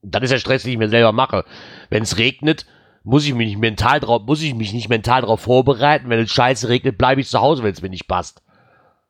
das 0.03 0.25
ist 0.25 0.33
der 0.33 0.39
Stress, 0.39 0.63
den 0.65 0.73
ich 0.73 0.79
mir 0.79 0.91
selber 0.91 1.13
mache. 1.13 1.45
Wenn 1.89 2.03
es 2.03 2.19
regnet, 2.19 2.67
muss 3.05 3.27
ich 3.27 3.35
mich 3.35 3.49
nicht 3.49 3.59
mental 3.59 4.01
drauf, 4.01 4.23
muss 4.27 4.43
ich 4.43 4.55
mich 4.55 4.75
nicht 4.75 4.91
mental 4.91 5.23
darauf 5.23 5.41
vorbereiten. 5.41 6.11
Wenn 6.11 6.21
es 6.21 6.31
scheiße 6.31 6.69
regnet, 6.69 6.99
bleibe 6.99 7.23
ich 7.23 7.29
zu 7.29 7.41
Hause, 7.41 7.63
wenn 7.63 7.73
es 7.73 7.83
mir 7.83 7.91
nicht 7.91 8.09
passt. 8.09 8.43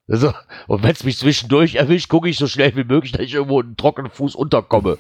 Also, 0.09 0.33
und 0.67 0.83
wenn 0.83 0.91
es 0.93 1.05
mich 1.05 1.19
zwischendurch 1.19 1.77
erwischt, 1.77 2.09
gucke 2.09 2.29
ich 2.29 2.37
so 2.37 2.47
schnell 2.47 2.77
wie 2.77 2.85
möglich, 2.85 3.13
dass 3.13 3.23
ich 3.23 3.35
irgendwo 3.35 3.61
einen 3.61 3.77
trockenen 3.77 4.11
Fuß 4.11 4.35
unterkomme. 4.35 4.99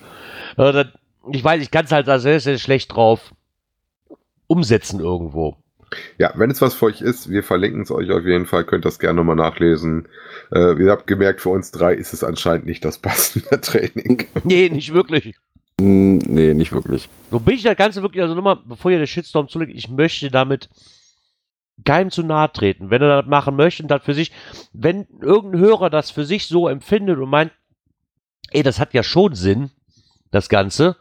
Äh, 0.57 0.87
ich 1.31 1.45
weiß, 1.45 1.63
ich 1.63 1.71
kann 1.71 1.85
es 1.85 1.93
halt 1.93 2.09
da 2.09 2.19
sehr, 2.19 2.41
sehr 2.41 2.59
schlecht 2.59 2.95
drauf 2.95 3.35
umsetzen 4.47 5.01
irgendwo. 5.01 5.57
Ja, 6.19 6.33
wenn 6.37 6.51
es 6.51 6.61
was 6.61 6.75
für 6.75 6.87
euch 6.87 7.01
ist, 7.01 7.31
wir 7.31 7.43
verlinken 7.43 7.83
es 7.83 7.91
euch 7.91 8.11
auf 8.11 8.25
jeden 8.25 8.47
Fall, 8.47 8.65
könnt 8.65 8.85
das 8.85 8.99
gerne 8.99 9.17
nochmal 9.17 9.37
nachlesen. 9.37 10.09
Äh, 10.53 10.75
ihr 10.83 10.91
habt 10.91 11.07
gemerkt, 11.07 11.41
für 11.41 11.51
uns 11.51 11.71
drei 11.71 11.95
ist 11.95 12.13
es 12.13 12.25
anscheinend 12.25 12.67
nicht 12.67 12.85
das 12.85 12.99
passende 12.99 13.49
Training. 13.61 14.27
Nee, 14.43 14.71
nicht 14.71 14.93
wirklich. 14.93 15.35
Hm, 15.81 16.19
nee, 16.19 16.55
nicht 16.55 16.73
wirklich. 16.73 17.09
So 17.31 17.41
bin 17.41 17.55
ich 17.57 17.63
das 17.63 17.77
Ganze 17.77 18.03
wirklich, 18.03 18.23
also 18.23 18.35
nochmal, 18.35 18.59
bevor 18.65 18.91
ihr 18.91 18.99
den 18.99 19.07
Shitstorm 19.07 19.49
zulegt, 19.49 19.75
ich 19.75 19.89
möchte 19.89 20.31
damit 20.31 20.69
keinem 21.85 22.11
zu 22.11 22.23
nahe 22.23 22.53
treten. 22.53 22.91
Wenn 22.91 23.03
er 23.03 23.23
das 23.23 23.27
machen 23.29 23.57
möchte 23.57 23.83
und 23.83 23.89
das 23.91 24.05
für 24.05 24.15
sich, 24.15 24.33
wenn 24.73 25.07
irgendein 25.21 25.61
Hörer 25.61 25.91
das 25.91 26.11
für 26.11 26.25
sich 26.25 26.47
so 26.47 26.69
empfindet 26.69 27.19
und 27.19 27.29
meint, 27.29 27.53
ey, 28.51 28.63
das 28.63 28.79
hat 28.79 28.95
ja 28.95 29.03
schon 29.03 29.35
Sinn, 29.35 29.71
das 30.31 30.49
Ganze, 30.49 30.97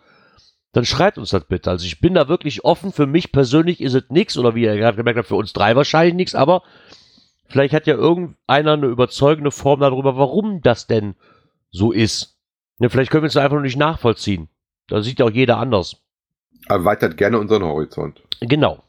dann 0.72 0.86
schreibt 0.86 1.18
uns 1.20 1.30
das 1.30 1.46
bitte. 1.46 1.70
Also 1.70 1.86
ich 1.86 2.00
bin 2.00 2.16
da 2.16 2.28
wirklich 2.28 2.66
offen. 2.66 2.92
Für 2.92 3.06
mich 3.06 3.32
persönlich 3.32 3.80
ist 3.80 3.94
es 3.94 4.10
nichts, 4.10 4.38
oder 4.38 4.56
wie 4.56 4.64
ihr 4.64 4.76
gerade 4.76 4.98
gemerkt 4.98 5.20
habt, 5.20 5.28
für 5.28 5.36
uns 5.36 5.54
drei 5.54 5.76
wahrscheinlich 5.76 6.16
nichts, 6.16 6.36
aber 6.36 6.64
vielleicht 7.48 7.74
hat 7.74 7.86
ja 7.86 7.94
irgendeiner 7.94 8.74
eine 8.74 8.88
überzeugende 8.88 9.52
Form 9.52 9.80
darüber, 9.82 10.18
warum 10.18 10.62
das 10.62 10.88
denn 10.88 11.16
so 11.70 11.92
ist. 11.92 12.40
Ja, 12.80 12.90
vielleicht 12.90 13.12
können 13.12 13.24
wir 13.24 13.28
es 13.28 13.38
einfach 13.38 13.54
nur 13.54 13.62
nicht 13.62 13.78
nachvollziehen. 13.78 14.50
Da 14.88 15.02
sieht 15.02 15.20
ja 15.20 15.26
auch 15.26 15.32
jeder 15.32 15.58
anders. 15.58 15.98
Erweitert 16.68 17.18
gerne 17.18 17.38
unseren 17.40 17.64
Horizont. 17.64 18.22
Genau. 18.40 18.84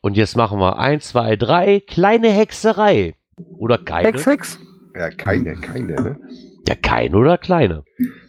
Und 0.00 0.16
jetzt 0.16 0.36
machen 0.36 0.58
wir 0.58 0.78
eins, 0.78 1.08
zwei, 1.08 1.36
drei, 1.36 1.80
kleine 1.80 2.28
Hexerei. 2.28 3.14
Oder 3.58 3.78
keine? 3.78 4.08
Hex, 4.08 4.26
Hex. 4.26 4.58
Ja, 4.94 5.10
keine, 5.10 5.56
keine, 5.56 5.94
ne? 5.94 6.20
Ja, 6.66 6.74
keine 6.74 7.16
oder 7.16 7.38
kleine. 7.38 7.84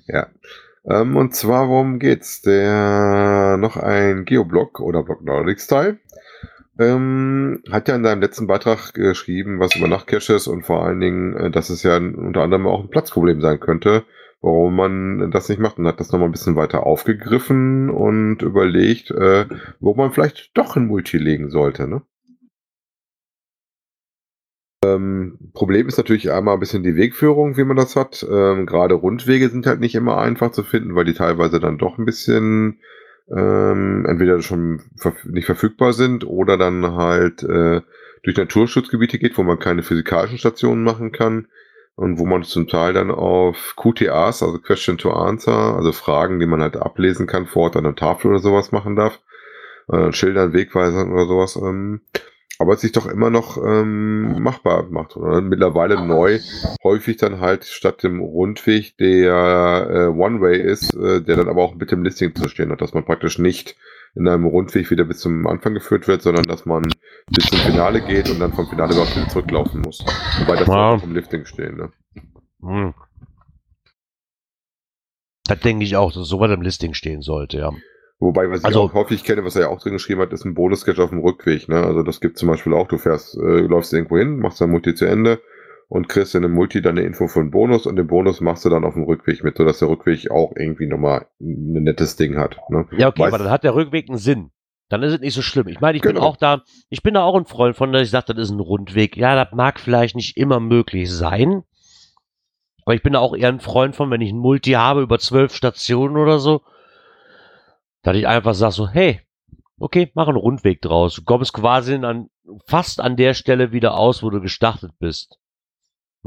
Ja. 0.08 0.28
Ähm, 0.90 1.16
und 1.16 1.36
zwar, 1.36 1.70
worum 1.70 2.00
geht's? 2.00 2.42
Der 2.42 3.58
noch 3.58 3.78
ein 3.78 4.26
Geoblog 4.26 4.80
oder 4.80 5.04
Blog 5.04 5.24
Nordic 5.24 5.60
Style 5.60 6.00
ähm, 6.80 7.64
hat 7.72 7.88
ja 7.88 7.96
in 7.96 8.04
deinem 8.04 8.22
letzten 8.22 8.48
Beitrag 8.48 8.94
geschrieben, 8.94 9.60
was 9.60 9.76
über 9.76 9.88
Nachtcaches 9.88 10.48
und 10.48 10.64
vor 10.66 10.84
allen 10.84 11.00
Dingen, 11.00 11.36
äh, 11.36 11.52
dass 11.52 11.70
es 11.70 11.84
ja 11.84 11.98
unter 11.98 12.42
anderem 12.42 12.68
auch 12.68 12.84
ein 12.84 12.90
Platzproblem 12.90 13.42
sein 13.42 13.60
könnte, 13.60 14.04
warum 14.42 14.76
man 14.76 15.32
das 15.32 15.50
nicht 15.50 15.60
macht 15.60 15.78
und 15.78 15.88
hat 15.88 16.00
das 16.00 16.12
nochmal 16.12 16.30
ein 16.30 16.34
bisschen 16.34 16.56
weiter 16.56 16.86
aufgegriffen 16.86 17.90
und 17.90 18.42
überlegt, 18.42 19.12
äh, 19.12 19.46
wo 19.80 19.96
man 19.96 20.12
vielleicht 20.12 20.56
doch 20.56 20.76
ein 20.76 20.88
Multi 20.88 21.18
legen 21.18 21.50
sollte, 21.50 21.88
ne? 21.88 22.02
Ähm, 24.86 25.40
Problem 25.54 25.88
ist 25.88 25.98
natürlich 25.98 26.32
einmal 26.32 26.54
ein 26.54 26.60
bisschen 26.60 26.84
die 26.84 26.96
Wegführung, 26.96 27.58
wie 27.58 27.64
man 27.64 27.78
das 27.78 27.96
hat. 27.96 28.26
Ähm, 28.30 28.68
Gerade 28.68 28.94
Rundwege 28.94 29.50
sind 29.50 29.66
halt 29.66 29.80
nicht 29.80 29.96
immer 29.96 30.18
einfach 30.18 30.52
zu 30.52 30.64
finden, 30.64 30.96
weil 30.96 31.06
die 31.06 31.16
teilweise 31.16 31.60
dann 31.60 31.80
doch 31.80 31.98
ein 31.98 32.06
bisschen 32.06 32.80
ähm, 33.36 34.06
entweder 34.08 34.42
schon 34.42 34.84
verf 34.96 35.26
nicht 35.26 35.46
verfügbar 35.46 35.94
sind 35.94 36.26
oder 36.26 36.58
dann 36.58 36.96
halt 36.96 37.42
äh, 37.44 37.82
durch 38.24 38.38
Naturschutzgebiete 38.38 39.18
geht, 39.18 39.38
wo 39.38 39.44
man 39.44 39.60
keine 39.60 39.82
physikalischen 39.82 40.38
Stationen 40.38 40.84
machen 40.84 41.12
kann 41.12 41.48
und 41.98 42.20
wo 42.20 42.26
man 42.28 42.44
zum 42.44 42.68
Teil 42.68 42.94
dann 42.94 43.10
auf 43.10 43.74
QTAs, 43.76 44.44
also 44.44 44.60
Question 44.60 45.00
to 45.00 45.12
Answer, 45.12 45.76
also 45.76 45.92
Fragen, 45.92 46.40
die 46.40 46.46
man 46.46 46.62
halt 46.62 46.78
ablesen 46.78 47.26
kann, 47.26 47.48
vor 47.48 47.64
Ort 47.64 47.76
an 47.76 47.86
der 47.86 47.96
Tafel 47.96 48.30
oder 48.30 48.40
sowas 48.40 48.72
machen 48.72 48.96
darf, 48.96 49.20
äh, 49.92 50.14
Schildern, 50.14 50.54
Wegweisern 50.54 51.12
oder 51.12 51.26
sowas. 51.26 51.56
Ähm, 51.56 52.02
aber 52.60 52.74
es 52.74 52.82
sich 52.82 52.92
doch 52.92 53.08
immer 53.08 53.32
noch 53.32 53.58
ähm, 53.58 54.42
machbar 54.42 54.84
macht. 54.90 55.18
Oder? 55.18 55.42
Mittlerweile 55.42 56.06
neu 56.06 56.40
häufig 56.84 57.18
dann 57.18 57.40
halt 57.40 57.66
statt 57.66 58.04
dem 58.04 58.20
Rundweg, 58.20 58.96
der 58.98 59.88
äh, 59.90 60.06
One-Way 60.08 60.62
ist, 60.62 60.94
äh, 60.96 61.22
der 61.22 61.36
dann 61.36 61.50
aber 61.50 61.64
auch 61.64 61.76
mit 61.76 61.92
dem 61.92 62.04
Listing 62.04 62.36
zu 62.36 62.48
stehen 62.48 62.72
hat, 62.72 62.82
dass 62.82 62.94
man 62.94 63.06
praktisch 63.06 63.40
nicht 63.40 63.76
in 64.16 64.28
einem 64.28 64.46
Rundweg 64.46 64.90
wieder 64.90 65.06
bis 65.06 65.20
zum 65.20 65.46
Anfang 65.48 65.74
geführt 65.74 66.08
wird, 66.08 66.22
sondern 66.22 66.44
dass 66.44 66.66
man 66.66 66.84
bis 67.30 67.46
zum 67.46 67.60
Finale 67.60 68.02
geht 68.02 68.30
und 68.30 68.40
dann 68.40 68.54
vom 68.54 68.68
Finale 68.68 68.94
überhaupt 68.94 69.16
wieder 69.16 69.28
zurücklaufen 69.30 69.82
muss. 69.82 70.04
Wobei 70.40 70.56
das 70.56 70.68
ja. 70.68 70.98
vom 70.98 71.14
Lifting 71.14 71.46
stehen. 71.46 71.78
Ne? 71.78 71.92
Hm. 72.62 72.94
Das 75.46 75.60
denke 75.60 75.86
ich 75.86 75.96
auch, 75.96 76.12
dass 76.12 76.28
sowas 76.28 76.52
im 76.52 76.62
Listing 76.62 76.94
stehen 76.94 77.22
sollte, 77.22 77.58
ja. 77.58 77.72
Wobei, 78.20 78.50
was 78.50 78.60
ich 78.60 78.66
Also- 78.66 78.82
auch 78.82 78.94
häufig 78.94 79.24
kenne, 79.24 79.46
was 79.46 79.56
er 79.56 79.64
ja 79.64 79.68
auch 79.70 79.80
drin 79.80 79.94
geschrieben 79.94 80.22
hat, 80.22 80.34
ist 80.34 80.44
ein 80.44 80.56
Bonus-Sketch 80.56 81.00
auf 81.00 81.12
dem 81.12 81.20
Rückweg. 81.20 81.70
Ne? 81.70 81.78
Also 81.78 82.02
das 82.02 82.20
gibt 82.20 82.38
zum 82.38 82.50
Beispiel 82.50 82.74
auch, 82.74 82.88
du 82.88 82.98
fährst, 82.98 83.36
äh, 83.38 83.60
läufst 83.62 83.94
irgendwo 83.94 84.18
hin, 84.18 84.40
machst 84.40 84.60
dein 84.60 84.72
Multi 84.72 84.96
zu 84.96 85.06
Ende 85.06 85.40
und 85.90 86.10
kriegst 86.10 86.36
in 86.36 86.44
einem 86.44 86.54
Multi 86.54 86.82
dann 86.82 86.98
eine 86.98 87.06
Info 87.08 87.28
für 87.28 87.40
einen 87.40 87.52
Bonus 87.52 87.86
und 87.86 87.96
den 87.96 88.08
Bonus 88.08 88.42
machst 88.42 88.66
du 88.66 88.70
dann 88.70 88.84
auf 88.84 88.94
dem 88.96 89.04
Rückweg 89.04 89.44
mit, 89.44 89.58
sodass 89.58 89.80
der 89.80 89.88
Rückweg 89.90 90.30
auch 90.32 90.52
irgendwie 90.56 90.88
nochmal 90.88 91.28
ein 91.40 91.84
nettes 91.84 92.16
Ding 92.18 92.38
hat. 92.38 92.58
Ne? 92.70 92.86
Ja, 92.98 93.08
okay, 93.08 93.24
Weiß- 93.24 93.28
aber 93.28 93.38
dann 93.40 93.50
hat 93.50 93.64
der 93.64 93.76
Rückweg 93.76 94.10
einen 94.10 94.18
Sinn. 94.18 94.52
Dann 94.90 95.04
ist 95.04 95.14
es 95.14 95.20
nicht 95.20 95.34
so 95.34 95.42
schlimm. 95.42 95.68
Ich 95.68 95.82
meine, 95.82 95.98
ich 95.98 96.02
bin 96.02 96.16
Genau. 96.16 96.26
auch 96.28 96.38
da, 96.38 96.62
ich 96.90 97.04
bin 97.04 97.14
da 97.14 97.24
auch 97.24 97.36
ein 97.36 97.46
Freund 97.46 97.76
von, 97.76 97.92
dass 97.92 98.04
ich 98.04 98.10
sage, 98.10 98.34
das 98.34 98.44
ist 98.46 98.52
ein 98.52 98.60
Rundweg. 98.62 99.18
Ja, 99.18 99.36
das 99.36 99.54
mag 99.54 99.80
vielleicht 99.80 100.16
nicht 100.16 100.38
immer 100.38 100.60
möglich 100.62 101.12
sein. 101.12 101.64
Aber 102.86 102.96
ich 102.96 103.04
bin 103.04 103.14
da 103.14 103.20
auch 103.20 103.36
eher 103.36 103.50
ein 103.50 103.60
Freund 103.60 103.98
von, 103.98 104.10
wenn 104.12 104.22
ich 104.22 104.32
ein 104.32 104.38
Multi 104.40 104.72
habe 104.72 105.02
über 105.02 105.20
zwölf 105.20 105.54
Stationen 105.54 106.16
oder 106.16 106.40
so, 106.40 106.62
dass 108.04 108.16
ich 108.16 108.28
einfach 108.28 108.54
sage 108.54 108.72
so, 108.72 108.88
hey, 108.88 109.20
okay, 109.78 110.10
mach 110.16 110.30
einen 110.30 110.38
Rundweg 110.38 110.82
draus. 110.82 111.16
Du 111.16 111.24
kommst 111.24 111.52
quasi 111.52 111.96
an, 111.96 112.30
fast 112.66 113.02
an 113.02 113.18
der 113.18 113.34
Stelle 113.34 113.74
wieder 113.74 113.98
aus, 113.98 114.24
wo 114.24 114.30
du 114.30 114.40
gestartet 114.40 114.92
bist. 115.00 115.38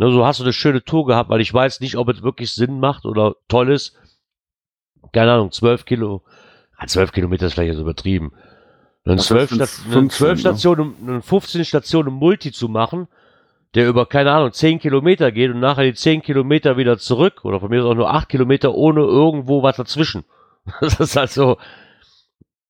Ne, 0.00 0.10
so 0.10 0.24
hast 0.24 0.40
du 0.40 0.44
eine 0.44 0.52
schöne 0.54 0.82
Tour 0.82 1.04
gehabt, 1.06 1.28
weil 1.28 1.42
ich 1.42 1.52
weiß 1.52 1.80
nicht, 1.80 1.96
ob 1.96 2.08
es 2.08 2.22
wirklich 2.22 2.52
Sinn 2.54 2.80
macht 2.80 3.04
oder 3.04 3.34
toll 3.48 3.70
ist. 3.70 3.94
Keine 5.12 5.32
Ahnung, 5.32 5.52
zwölf 5.52 5.84
Kilo, 5.84 6.22
ah, 6.78 6.86
zwölf 6.86 7.12
Kilometer 7.12 7.46
ist 7.46 7.52
vielleicht 7.52 7.72
jetzt 7.74 7.80
übertrieben. 7.80 8.32
Einen 9.04 9.18
Das 9.18 9.26
zwölf, 9.26 9.50
sind 9.50 9.62
Sta- 9.62 9.82
einen 9.84 9.92
15, 9.92 10.10
zwölf 10.10 10.32
ne? 10.32 10.38
Stationen, 10.40 10.94
einen 11.06 11.22
15 11.22 11.64
Stationen 11.66 12.14
Multi 12.14 12.50
zu 12.52 12.68
machen, 12.68 13.08
der 13.74 13.88
über, 13.88 14.06
keine 14.06 14.32
Ahnung, 14.32 14.52
10 14.52 14.78
Kilometer 14.78 15.32
geht 15.32 15.50
und 15.50 15.60
nachher 15.60 15.84
die 15.84 15.94
10 15.94 16.22
Kilometer 16.22 16.76
wieder 16.78 16.96
zurück 16.98 17.44
oder 17.44 17.60
von 17.60 17.68
mir 17.70 17.82
aus 17.84 17.90
auch 17.90 17.94
nur 17.94 18.10
8 18.10 18.28
Kilometer 18.28 18.74
ohne 18.74 19.00
irgendwo 19.00 19.62
was 19.62 19.76
dazwischen. 19.76 20.24
Das 20.80 20.98
ist 20.98 21.16
halt 21.16 21.30
so, 21.30 21.58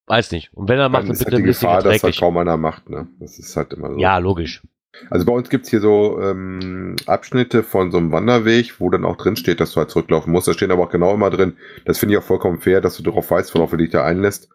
weiß 0.07 0.33
nicht. 0.33 0.53
Und 0.55 0.69
wenn 0.69 0.79
er 0.79 0.89
macht, 0.89 1.03
Dann 1.03 1.09
dann 1.09 1.13
ist 1.15 1.19
bitte 1.21 1.31
halt 1.33 1.39
die 1.39 1.43
ein 1.43 1.47
bisschen 1.47 1.69
Gefahr, 1.69 1.83
dass 1.83 1.93
das 1.93 2.01
dreckig. 2.03 2.21
kaum 2.21 2.37
einer 2.39 2.57
macht. 2.57 2.89
Ne? 2.91 3.09
Das 3.21 3.39
ist 3.39 3.57
halt 3.57 3.73
immer 3.73 3.91
so. 3.93 3.99
Ja, 3.99 4.19
logisch. 4.19 4.63
Also 5.09 5.25
bei 5.25 5.33
uns 5.33 5.49
gibt's 5.49 5.71
hier 5.71 5.81
so 5.81 6.21
ähm, 6.21 6.97
Abschnitte 7.07 7.63
von 7.63 7.91
so 7.93 7.99
einem 7.99 8.13
Wanderweg, 8.13 8.75
wo 8.81 8.91
dann 8.91 9.05
auch 9.05 9.17
drin 9.17 9.37
steht, 9.37 9.61
dass 9.61 9.73
du 9.73 9.79
halt 9.79 9.91
zurücklaufen 9.91 10.33
musst. 10.33 10.49
Da 10.49 10.53
stehen 10.53 10.71
aber 10.71 10.83
auch 10.85 10.91
genau 10.91 11.15
immer 11.15 11.31
drin, 11.31 11.55
das 11.85 11.99
finde 11.99 12.15
ich 12.15 12.19
auch 12.19 12.25
vollkommen 12.25 12.59
fair, 12.61 12.81
dass 12.81 12.97
du 12.97 13.03
darauf 13.03 13.31
weißt, 13.31 13.55
worauf 13.55 13.71
du 13.71 13.77
dich 13.77 13.91
da 13.91 14.05
einlässt, 14.05 14.49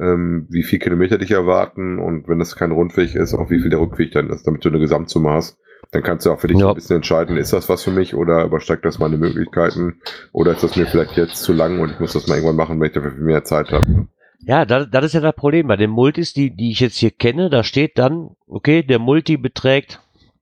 ähm, 0.00 0.46
wie 0.48 0.62
viel 0.62 0.78
Kilometer 0.78 1.18
dich 1.18 1.32
erwarten 1.32 1.98
und 1.98 2.28
wenn 2.28 2.38
das 2.38 2.56
kein 2.56 2.70
Rundweg 2.72 3.14
ist, 3.14 3.34
auch 3.34 3.50
wie 3.50 3.60
viel 3.60 3.70
der 3.70 3.80
Rückweg 3.80 4.12
dann 4.12 4.30
ist, 4.30 4.46
damit 4.46 4.64
du 4.64 4.68
eine 4.68 4.78
Gesamtsumme 4.78 5.30
hast. 5.30 5.58
Dann 5.92 6.02
kannst 6.02 6.24
du 6.24 6.30
auch 6.30 6.40
für 6.40 6.46
dich 6.46 6.58
Ja. 6.58 6.68
ein 6.68 6.74
bisschen 6.74 6.96
entscheiden, 6.96 7.36
ist 7.36 7.52
das 7.52 7.68
was 7.68 7.82
für 7.82 7.90
mich 7.90 8.14
oder 8.14 8.44
übersteigt 8.44 8.84
das 8.84 8.98
meine 9.00 9.16
Möglichkeiten 9.18 10.00
oder 10.32 10.52
ist 10.52 10.62
das 10.62 10.76
mir 10.76 10.86
vielleicht 10.86 11.16
jetzt 11.16 11.42
zu 11.42 11.52
lang 11.52 11.80
und 11.80 11.90
ich 11.90 11.98
muss 12.00 12.12
das 12.12 12.28
mal 12.28 12.36
irgendwann 12.36 12.56
machen, 12.56 12.78
wenn 12.80 12.86
ich 12.88 12.92
dafür 12.92 13.12
mehr 13.12 13.42
Zeit 13.44 13.72
habe. 13.72 14.06
Ja, 14.42 14.64
das, 14.64 14.88
das 14.90 15.04
ist 15.06 15.12
ja 15.14 15.20
das 15.20 15.34
Problem. 15.34 15.66
Bei 15.68 15.76
den 15.76 15.90
Multis, 15.90 16.32
die, 16.32 16.50
die 16.50 16.70
ich 16.70 16.80
jetzt 16.80 16.96
hier 16.96 17.10
kenne, 17.10 17.50
da 17.50 17.62
steht 17.62 17.98
dann, 17.98 18.36
okay, 18.46 18.82
der 18.82 18.98
Multi 18.98 19.36
beträgt, 19.36 20.00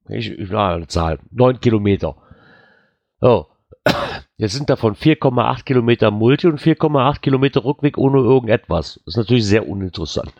ich, 0.09 0.31
ich 0.31 0.51
ja, 0.51 0.75
eine 0.75 0.87
Zahl, 0.87 1.19
9 1.31 1.61
Kilometer. 1.61 2.17
So. 3.21 3.47
Jetzt 4.37 4.53
sind 4.55 4.71
davon 4.71 4.95
4,8 4.95 5.65
Kilometer 5.65 6.13
Multi 6.13 6.47
und 6.47 6.61
4,8 6.61 7.21
Kilometer 7.21 7.65
Rückweg 7.65 7.99
ohne 7.99 8.19
irgendetwas. 8.19 9.01
Das 9.05 9.15
ist 9.15 9.17
natürlich 9.17 9.47
sehr 9.47 9.69
uninteressant. 9.69 10.33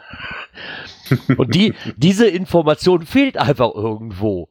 Und 1.37 1.55
die, 1.55 1.75
diese 1.97 2.29
Information 2.29 3.07
fehlt 3.07 3.37
einfach 3.39 3.75
irgendwo. 3.75 4.51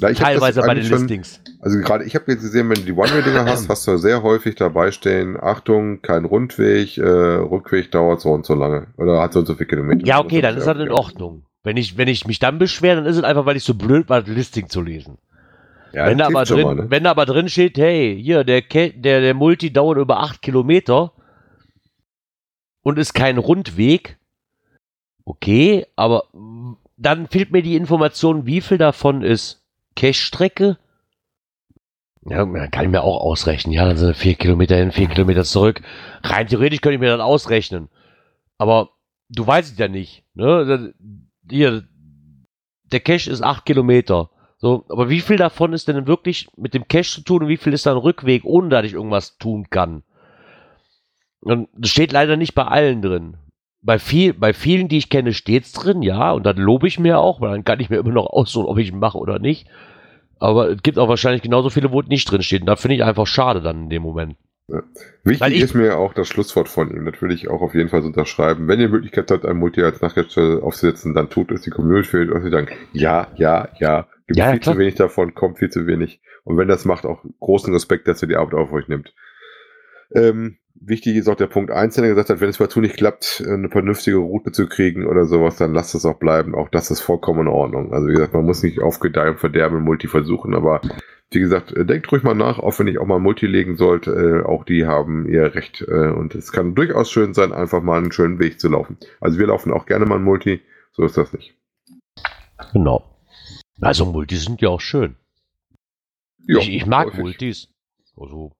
Das 0.00 0.18
Teilweise 0.18 0.60
bei 0.62 0.74
den 0.74 0.84
schon- 0.84 0.98
Listings. 1.00 1.40
Also 1.60 1.78
gerade, 1.78 2.04
ich 2.04 2.14
habe 2.16 2.24
jetzt 2.32 2.42
gesehen, 2.42 2.68
wenn 2.68 2.76
du 2.76 2.82
die 2.82 2.92
One-Way-Dinger 2.92 3.44
hast, 3.46 3.68
hast 3.68 3.86
du 3.86 3.96
sehr 3.96 4.22
häufig 4.22 4.56
dabei 4.56 4.90
stehen, 4.90 5.36
Achtung, 5.40 6.02
kein 6.02 6.24
Rundweg, 6.24 6.98
äh, 6.98 7.02
Rückweg 7.02 7.90
dauert 7.92 8.20
so 8.20 8.30
und 8.32 8.44
so 8.44 8.54
lange. 8.54 8.88
Oder 8.96 9.20
hat 9.22 9.32
so 9.32 9.38
und 9.40 9.46
so 9.46 9.54
viele 9.54 9.68
Kilometer. 9.68 10.04
Ja, 10.06 10.18
okay, 10.18 10.40
dann 10.40 10.56
ist 10.56 10.66
das 10.66 10.78
in 10.78 10.90
Ordnung. 10.90 11.44
Wenn 11.62 11.76
ich, 11.76 11.96
wenn 11.96 12.08
ich 12.08 12.26
mich 12.26 12.40
dann 12.40 12.58
beschwere, 12.58 12.96
dann 12.96 13.06
ist 13.06 13.16
es 13.16 13.22
einfach, 13.22 13.46
weil 13.46 13.56
ich 13.56 13.62
so 13.62 13.74
blöd 13.74 14.08
war, 14.08 14.22
das 14.22 14.34
Listing 14.34 14.68
zu 14.68 14.82
lesen. 14.82 15.18
Ja, 15.92 16.06
wenn, 16.06 16.18
da 16.18 16.26
aber 16.26 16.44
drin, 16.44 16.62
mal, 16.64 16.74
ne? 16.74 16.86
wenn 16.88 17.04
da 17.04 17.10
aber 17.12 17.26
drin 17.26 17.48
steht, 17.48 17.78
hey, 17.78 18.18
hier, 18.20 18.42
der, 18.42 18.62
Ke- 18.62 18.92
der, 18.96 19.20
der 19.20 19.34
Multi 19.34 19.72
dauert 19.72 19.98
über 19.98 20.20
8 20.20 20.42
Kilometer 20.42 21.12
und 22.82 22.98
ist 22.98 23.12
kein 23.14 23.38
Rundweg, 23.38 24.16
okay, 25.24 25.86
aber 25.94 26.24
dann 26.96 27.28
fehlt 27.28 27.52
mir 27.52 27.62
die 27.62 27.76
Information, 27.76 28.46
wie 28.46 28.60
viel 28.60 28.78
davon 28.78 29.22
ist 29.22 29.61
Cache-Strecke. 29.94 30.78
Ja, 32.24 32.44
dann 32.44 32.70
kann 32.70 32.84
ich 32.84 32.90
mir 32.90 33.02
auch 33.02 33.20
ausrechnen. 33.20 33.72
Ja, 33.72 33.86
dann 33.86 33.96
sind 33.96 34.16
4 34.16 34.34
Kilometer 34.34 34.76
hin, 34.76 34.92
4 34.92 35.08
Kilometer 35.08 35.44
zurück. 35.44 35.82
Rein 36.22 36.46
theoretisch 36.46 36.80
könnte 36.80 36.94
ich 36.94 37.00
mir 37.00 37.16
das 37.16 37.20
ausrechnen. 37.20 37.88
Aber 38.58 38.90
du 39.28 39.46
weißt 39.46 39.72
es 39.72 39.78
ja 39.78 39.88
nicht. 39.88 40.24
Ne? 40.34 40.94
Hier, 41.50 41.84
der 42.84 43.00
Cache 43.00 43.30
ist 43.30 43.42
8 43.42 43.64
Kilometer. 43.64 44.30
So, 44.58 44.84
aber 44.88 45.08
wie 45.08 45.20
viel 45.20 45.36
davon 45.36 45.72
ist 45.72 45.88
denn 45.88 46.06
wirklich 46.06 46.46
mit 46.56 46.74
dem 46.74 46.86
Cache 46.86 47.10
zu 47.10 47.22
tun 47.22 47.42
und 47.42 47.48
wie 47.48 47.56
viel 47.56 47.72
ist 47.72 47.86
dann 47.86 47.96
Rückweg, 47.96 48.44
ohne 48.44 48.68
dass 48.68 48.84
ich 48.84 48.92
irgendwas 48.92 49.36
tun 49.38 49.68
kann? 49.70 50.04
Und 51.40 51.68
das 51.76 51.90
steht 51.90 52.12
leider 52.12 52.36
nicht 52.36 52.54
bei 52.54 52.64
allen 52.64 53.02
drin. 53.02 53.38
Bei, 53.84 53.98
viel, 53.98 54.32
bei 54.32 54.52
vielen, 54.52 54.88
die 54.88 54.98
ich 54.98 55.08
kenne, 55.10 55.32
steht's 55.32 55.72
drin, 55.72 56.02
ja, 56.02 56.30
und 56.32 56.44
dann 56.46 56.56
lobe 56.56 56.86
ich 56.86 57.00
mir 57.00 57.18
auch, 57.18 57.40
weil 57.40 57.50
dann 57.50 57.64
kann 57.64 57.80
ich 57.80 57.90
mir 57.90 57.96
immer 57.98 58.12
noch 58.12 58.26
aussuchen, 58.26 58.66
ob 58.66 58.78
ich 58.78 58.88
ihn 58.92 58.98
mache 59.00 59.18
oder 59.18 59.38
nicht. 59.40 59.66
Aber 60.38 60.70
es 60.70 60.82
gibt 60.82 60.98
auch 60.98 61.08
wahrscheinlich 61.08 61.42
genauso 61.42 61.68
viele, 61.70 61.90
wo 61.92 62.00
es 62.00 62.06
nicht 62.08 62.30
drin 62.30 62.42
steht. 62.42 62.60
Und 62.62 62.66
da 62.66 62.76
finde 62.76 62.96
ich 62.96 63.04
einfach 63.04 63.26
schade 63.26 63.60
dann 63.60 63.84
in 63.84 63.90
dem 63.90 64.02
Moment. 64.02 64.36
Wichtig 65.24 65.40
Weil 65.40 65.52
ich- 65.52 65.60
ist 65.62 65.74
mir 65.74 65.98
auch 65.98 66.14
das 66.14 66.28
Schlusswort 66.28 66.68
von 66.68 66.90
ihm. 66.90 67.04
Das 67.04 67.20
würde 67.20 67.34
ich 67.34 67.48
auch 67.48 67.60
auf 67.60 67.74
jeden 67.74 67.88
Fall 67.88 68.02
so 68.02 68.08
unterschreiben. 68.08 68.68
Wenn 68.68 68.80
ihr 68.80 68.86
die 68.86 68.92
Möglichkeit 68.92 69.30
habt, 69.30 69.44
ein 69.44 69.56
Multi 69.56 69.82
als 69.82 70.00
Nachricht 70.00 70.36
aufzusetzen, 70.38 71.14
dann 71.14 71.28
tut 71.30 71.50
es. 71.50 71.62
Die 71.62 71.70
Community 71.70 72.08
fehlt 72.08 72.30
euch 72.32 72.50
dann. 72.50 72.68
Ja, 72.92 73.28
ja, 73.36 73.68
ja. 73.78 74.06
Gibt 74.28 74.38
Ja, 74.38 74.46
ja, 74.46 74.50
viel 74.52 74.60
klar. 74.60 74.74
zu 74.74 74.78
wenig 74.80 74.94
davon, 74.94 75.34
kommt 75.34 75.58
viel 75.58 75.70
zu 75.70 75.86
wenig. 75.86 76.20
Und 76.44 76.56
wenn 76.56 76.68
das 76.68 76.84
macht, 76.84 77.04
auch 77.04 77.22
großen 77.40 77.72
Respekt, 77.72 78.06
dass 78.08 78.22
ihr 78.22 78.28
die 78.28 78.36
Arbeit 78.36 78.54
auf 78.54 78.72
euch 78.72 78.88
nimmt. 78.88 79.12
Ähm, 80.14 80.58
wichtig 80.84 81.16
ist 81.16 81.28
auch 81.28 81.36
der 81.36 81.46
Punkt 81.46 81.70
1, 81.70 81.94
der 81.94 82.08
gesagt 82.08 82.30
hat, 82.30 82.40
wenn 82.40 82.48
es 82.48 82.58
partout 82.58 82.80
nicht 82.80 82.96
klappt, 82.96 83.42
eine 83.46 83.68
vernünftige 83.68 84.16
Route 84.16 84.52
zu 84.52 84.68
kriegen 84.68 85.06
oder 85.06 85.26
sowas, 85.26 85.56
dann 85.56 85.74
lasst 85.74 85.94
es 85.94 86.04
auch 86.04 86.18
bleiben. 86.18 86.54
Auch 86.54 86.68
das 86.68 86.90
ist 86.90 87.00
vollkommen 87.00 87.42
in 87.42 87.48
Ordnung. 87.48 87.92
Also 87.92 88.08
wie 88.08 88.12
gesagt, 88.12 88.34
man 88.34 88.44
muss 88.44 88.62
nicht 88.62 88.80
auf 88.80 89.00
Gedeih 89.00 89.30
und 89.30 89.40
Verderben 89.40 89.78
im 89.78 89.84
Multi 89.84 90.08
versuchen, 90.08 90.54
aber 90.54 90.80
wie 91.30 91.40
gesagt, 91.40 91.72
äh, 91.72 91.84
denkt 91.84 92.10
ruhig 92.12 92.22
mal 92.22 92.34
nach, 92.34 92.58
auch 92.58 92.78
wenn 92.78 92.88
ich 92.88 92.98
auch 92.98 93.06
mal 93.06 93.18
Multi 93.18 93.46
legen 93.46 93.76
sollte, 93.76 94.10
äh, 94.10 94.46
auch 94.46 94.64
die 94.64 94.86
haben 94.86 95.26
ihr 95.28 95.54
Recht 95.54 95.82
äh, 95.82 96.10
und 96.10 96.34
es 96.34 96.52
kann 96.52 96.74
durchaus 96.74 97.10
schön 97.10 97.34
sein, 97.34 97.52
einfach 97.52 97.82
mal 97.82 97.98
einen 97.98 98.12
schönen 98.12 98.38
Weg 98.38 98.60
zu 98.60 98.68
laufen. 98.68 98.98
Also 99.20 99.38
wir 99.38 99.46
laufen 99.46 99.72
auch 99.72 99.86
gerne 99.86 100.04
mal 100.04 100.16
ein 100.16 100.24
Multi, 100.24 100.60
so 100.92 101.04
ist 101.04 101.16
das 101.16 101.32
nicht. 101.32 101.56
Genau. 102.72 103.04
Also 103.80 104.06
Multis 104.06 104.44
sind 104.44 104.60
ja 104.60 104.68
auch 104.68 104.80
schön. 104.80 105.16
Ja, 106.46 106.58
ich, 106.58 106.70
ich 106.70 106.86
mag 106.86 107.06
häufig. 107.06 107.20
Multis. 107.20 107.68
Also, 108.16 108.52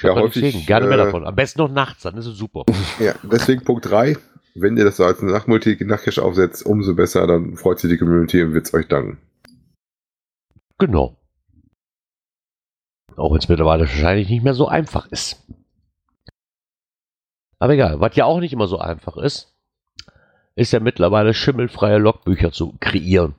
Ja, 0.00 0.14
häufig, 0.14 0.42
gegen. 0.42 0.66
Gerne 0.66 0.86
mehr 0.86 0.98
äh, 0.98 1.04
davon. 1.04 1.26
Am 1.26 1.34
besten 1.34 1.60
noch 1.60 1.70
nachts, 1.70 2.02
dann 2.02 2.16
ist 2.16 2.26
es 2.26 2.36
super. 2.36 2.64
Ja, 3.00 3.14
deswegen 3.22 3.64
Punkt 3.64 3.88
3, 3.88 4.16
wenn 4.54 4.76
ihr 4.76 4.84
das 4.84 5.00
als 5.00 5.22
Nachtmulti 5.22 5.84
Nachtcache 5.84 6.22
aufsetzt, 6.22 6.64
umso 6.64 6.94
besser, 6.94 7.26
dann 7.26 7.56
freut 7.56 7.78
sich 7.78 7.90
die 7.90 7.98
Community 7.98 8.42
und 8.42 8.54
wird 8.54 8.66
es 8.66 8.74
euch 8.74 8.88
danken. 8.88 9.18
Genau. 10.78 11.16
Auch 13.16 13.32
wenn 13.32 13.38
es 13.38 13.48
mittlerweile 13.48 13.82
wahrscheinlich 13.82 14.28
nicht 14.28 14.44
mehr 14.44 14.54
so 14.54 14.68
einfach 14.68 15.10
ist. 15.10 15.42
Aber 17.58 17.72
egal, 17.72 18.00
was 18.00 18.14
ja 18.16 18.26
auch 18.26 18.40
nicht 18.40 18.52
immer 18.52 18.66
so 18.66 18.78
einfach 18.78 19.16
ist, 19.16 19.54
ist 20.54 20.72
ja 20.72 20.80
mittlerweile 20.80 21.32
schimmelfreie 21.32 21.98
Logbücher 21.98 22.52
zu 22.52 22.74
kreieren. 22.80 23.34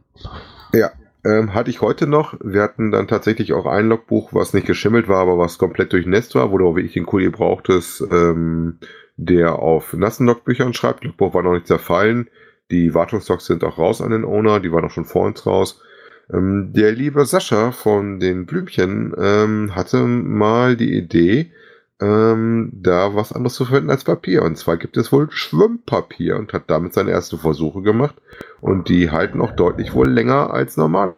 Ähm, 1.27 1.53
hatte 1.53 1.69
ich 1.69 1.81
heute 1.81 2.07
noch. 2.07 2.35
Wir 2.41 2.61
hatten 2.61 2.91
dann 2.91 3.07
tatsächlich 3.09 3.51
auch 3.51 3.65
ein 3.65 3.89
Logbuch, 3.89 4.33
was 4.33 4.53
nicht 4.53 4.65
geschimmelt 4.65 5.09
war, 5.09 5.19
aber 5.19 5.37
was 5.37 5.57
komplett 5.57 5.91
durchnässt 5.91 6.35
war, 6.35 6.51
wo 6.51 6.57
du 6.57 6.67
auch 6.67 6.75
wirklich 6.75 6.93
den 6.93 7.05
Kuli 7.05 7.29
brauchtest, 7.29 8.01
ähm, 8.11 8.77
der 9.17 9.59
auf 9.59 9.91
nassen 9.93 10.25
Logbüchern 10.25 10.73
schreibt. 10.73 11.03
Logbuch 11.03 11.33
war 11.33 11.43
noch 11.43 11.53
nicht 11.53 11.67
zerfallen. 11.67 12.29
Die 12.71 12.93
Wartungslogs 12.93 13.45
sind 13.45 13.65
auch 13.65 13.77
raus 13.77 14.01
an 14.01 14.11
den 14.11 14.23
Owner, 14.23 14.61
die 14.61 14.71
waren 14.71 14.85
auch 14.85 14.91
schon 14.91 15.05
vor 15.05 15.25
uns 15.25 15.45
raus. 15.45 15.81
Ähm, 16.31 16.71
der 16.73 16.93
liebe 16.93 17.25
Sascha 17.25 17.71
von 17.71 18.21
den 18.21 18.45
Blümchen 18.45 19.13
ähm, 19.17 19.75
hatte 19.75 20.05
mal 20.05 20.77
die 20.77 20.95
Idee, 20.95 21.51
ähm, 22.01 22.71
da 22.73 23.15
was 23.15 23.33
anderes 23.33 23.55
zu 23.55 23.65
verwenden 23.65 23.89
als 23.89 24.03
Papier. 24.03 24.43
Und 24.43 24.57
zwar 24.57 24.77
gibt 24.77 24.97
es 24.97 25.11
wohl 25.11 25.29
Schwimmpapier 25.31 26.35
und 26.37 26.53
hat 26.53 26.69
damit 26.69 26.93
seine 26.93 27.11
ersten 27.11 27.37
Versuche 27.37 27.81
gemacht. 27.81 28.15
Und 28.61 28.89
die 28.89 29.11
halten 29.11 29.41
auch 29.41 29.51
deutlich 29.55 29.93
wohl 29.93 30.09
länger 30.09 30.51
als 30.51 30.77
normal. 30.77 31.15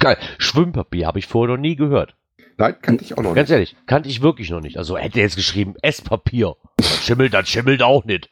Geil. 0.00 0.16
Schwimmpapier 0.38 1.06
habe 1.06 1.18
ich 1.18 1.26
vorher 1.26 1.54
noch 1.56 1.60
nie 1.60 1.76
gehört. 1.76 2.16
Nein, 2.58 2.74
kannte 2.80 3.04
ich 3.04 3.18
auch 3.18 3.22
noch 3.22 3.34
Ganz 3.34 3.50
nicht. 3.50 3.54
ehrlich, 3.54 3.76
kannte 3.86 4.08
ich 4.08 4.22
wirklich 4.22 4.50
noch 4.50 4.60
nicht. 4.62 4.78
Also 4.78 4.96
hätte 4.96 5.18
er 5.18 5.24
jetzt 5.24 5.36
geschrieben, 5.36 5.74
Esspapier. 5.82 6.56
Das 6.78 7.04
schimmelt, 7.04 7.34
das 7.34 7.48
schimmelt 7.48 7.82
auch 7.82 8.04
nicht. 8.04 8.30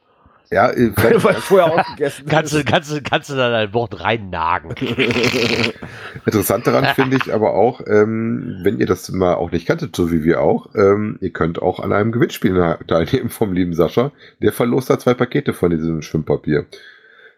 Ja, 0.51 0.71
äh, 0.71 0.93
vielleicht, 0.97 1.25
Weil 1.25 1.35
vorher 1.35 1.73
aufgegessen 1.73 2.27
Kannst 2.29 2.55
du, 2.55 2.65
kannst 2.65 2.93
du, 2.93 3.03
kannst 3.03 3.31
du 3.31 3.35
da 3.35 3.51
dein 3.51 3.73
Wort 3.73 4.01
reinnagen. 4.01 4.73
interessant 6.27 6.67
daran 6.67 6.95
finde 6.95 7.17
ich 7.17 7.33
aber 7.33 7.55
auch, 7.55 7.81
ähm, 7.87 8.61
wenn 8.63 8.79
ihr 8.79 8.87
das 8.87 9.11
mal 9.11 9.35
auch 9.35 9.51
nicht 9.51 9.67
kanntet, 9.67 9.97
so 9.97 10.13
wie 10.13 10.25
wir 10.25 10.41
auch, 10.43 10.69
ähm, 10.75 11.19
ihr 11.21 11.31
könnt 11.31 11.61
auch 11.61 11.81
an 11.81 11.93
einem 11.93 12.13
Gewinnspiel 12.13 12.79
teilnehmen 12.87 13.31
vom 13.31 13.53
lieben 13.53 13.75
Sascha. 13.75 14.13
Der 14.41 14.53
verlost 14.53 14.91
da 14.91 14.99
zwei 14.99 15.15
Pakete 15.15 15.55
von 15.55 15.71
diesem 15.71 16.03
Schwimmpapier. 16.03 16.67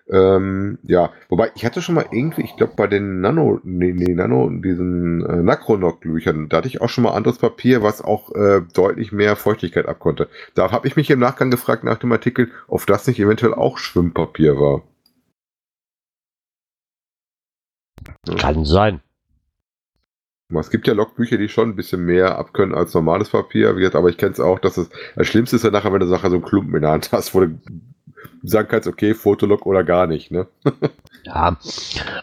Ähm, 0.09 0.79
ja, 0.85 1.11
wobei 1.29 1.51
ich 1.57 1.64
hatte 1.64 1.83
schon 1.83 1.97
mal 1.97 2.07
irgendwie, 2.12 2.42
ich 2.42 2.57
glaube 2.57 2.75
bei 2.77 2.87
den 2.87 3.21
Nano, 3.21 3.61
nee, 3.64 3.92
nee, 3.92 4.14
Nano, 4.14 4.49
diesen 4.51 5.25
äh, 5.27 5.42
Nakronok-Büchern, 5.42 6.49
da 6.49 6.59
hatte 6.59 6.69
ich 6.69 6.81
auch 6.81 6.88
schon 6.88 7.05
mal 7.05 7.12
anderes 7.12 7.38
Papier, 7.38 7.83
was 7.83 8.03
auch 8.03 8.33
äh, 8.35 8.62
deutlich 8.73 9.11
mehr 9.11 9.35
Feuchtigkeit 9.35 9.87
abkonnte. 9.87 10.29
Da 10.55 10.71
habe 10.71 10.87
ich 10.87 10.95
mich 10.95 11.11
im 11.11 11.19
Nachgang 11.19 11.51
gefragt 11.51 11.83
nach 11.83 11.99
dem 11.99 12.12
Artikel, 12.12 12.53
ob 12.69 12.87
das 12.87 13.07
nicht 13.09 13.19
eventuell 13.19 13.55
auch 13.55 13.79
Schwimmpapier 13.79 14.57
war. 14.61 14.83
Kann 18.38 18.64
sein. 18.64 19.01
Es 20.55 20.71
gibt 20.71 20.87
ja 20.87 20.95
Logbücher, 20.95 21.38
die 21.38 21.49
schon 21.49 21.71
ein 21.71 21.77
bisschen 21.77 22.05
mehr 22.05 22.38
abkönnen 22.38 22.77
als 22.77 22.95
normales 22.95 23.31
Papier. 23.31 23.71
Aber 23.95 24.09
ich 24.09 24.16
kenne 24.16 24.33
es 24.33 24.38
auch, 24.38 24.61
dass 24.61 24.77
es 24.77 24.88
das 25.16 25.27
Schlimmste 25.27 25.57
ist 25.57 25.64
ja 25.64 25.73
nachher, 25.73 25.92
wenn 25.92 25.99
du 25.99 26.07
nachher 26.07 26.31
so 26.31 26.37
einen 26.37 26.45
Klumpen 26.45 26.77
in 26.77 26.83
der 26.83 26.92
Hand 26.92 27.11
hast, 27.11 27.35
wo 27.35 27.40
du 27.40 27.59
sagen 28.43 28.69
kannst, 28.69 28.89
okay, 28.89 29.15
Fotolog 29.15 29.67
oder 29.67 29.85
gar 29.85 30.07
nicht. 30.07 30.31
Ne? 30.31 30.47
Ja. 31.25 31.57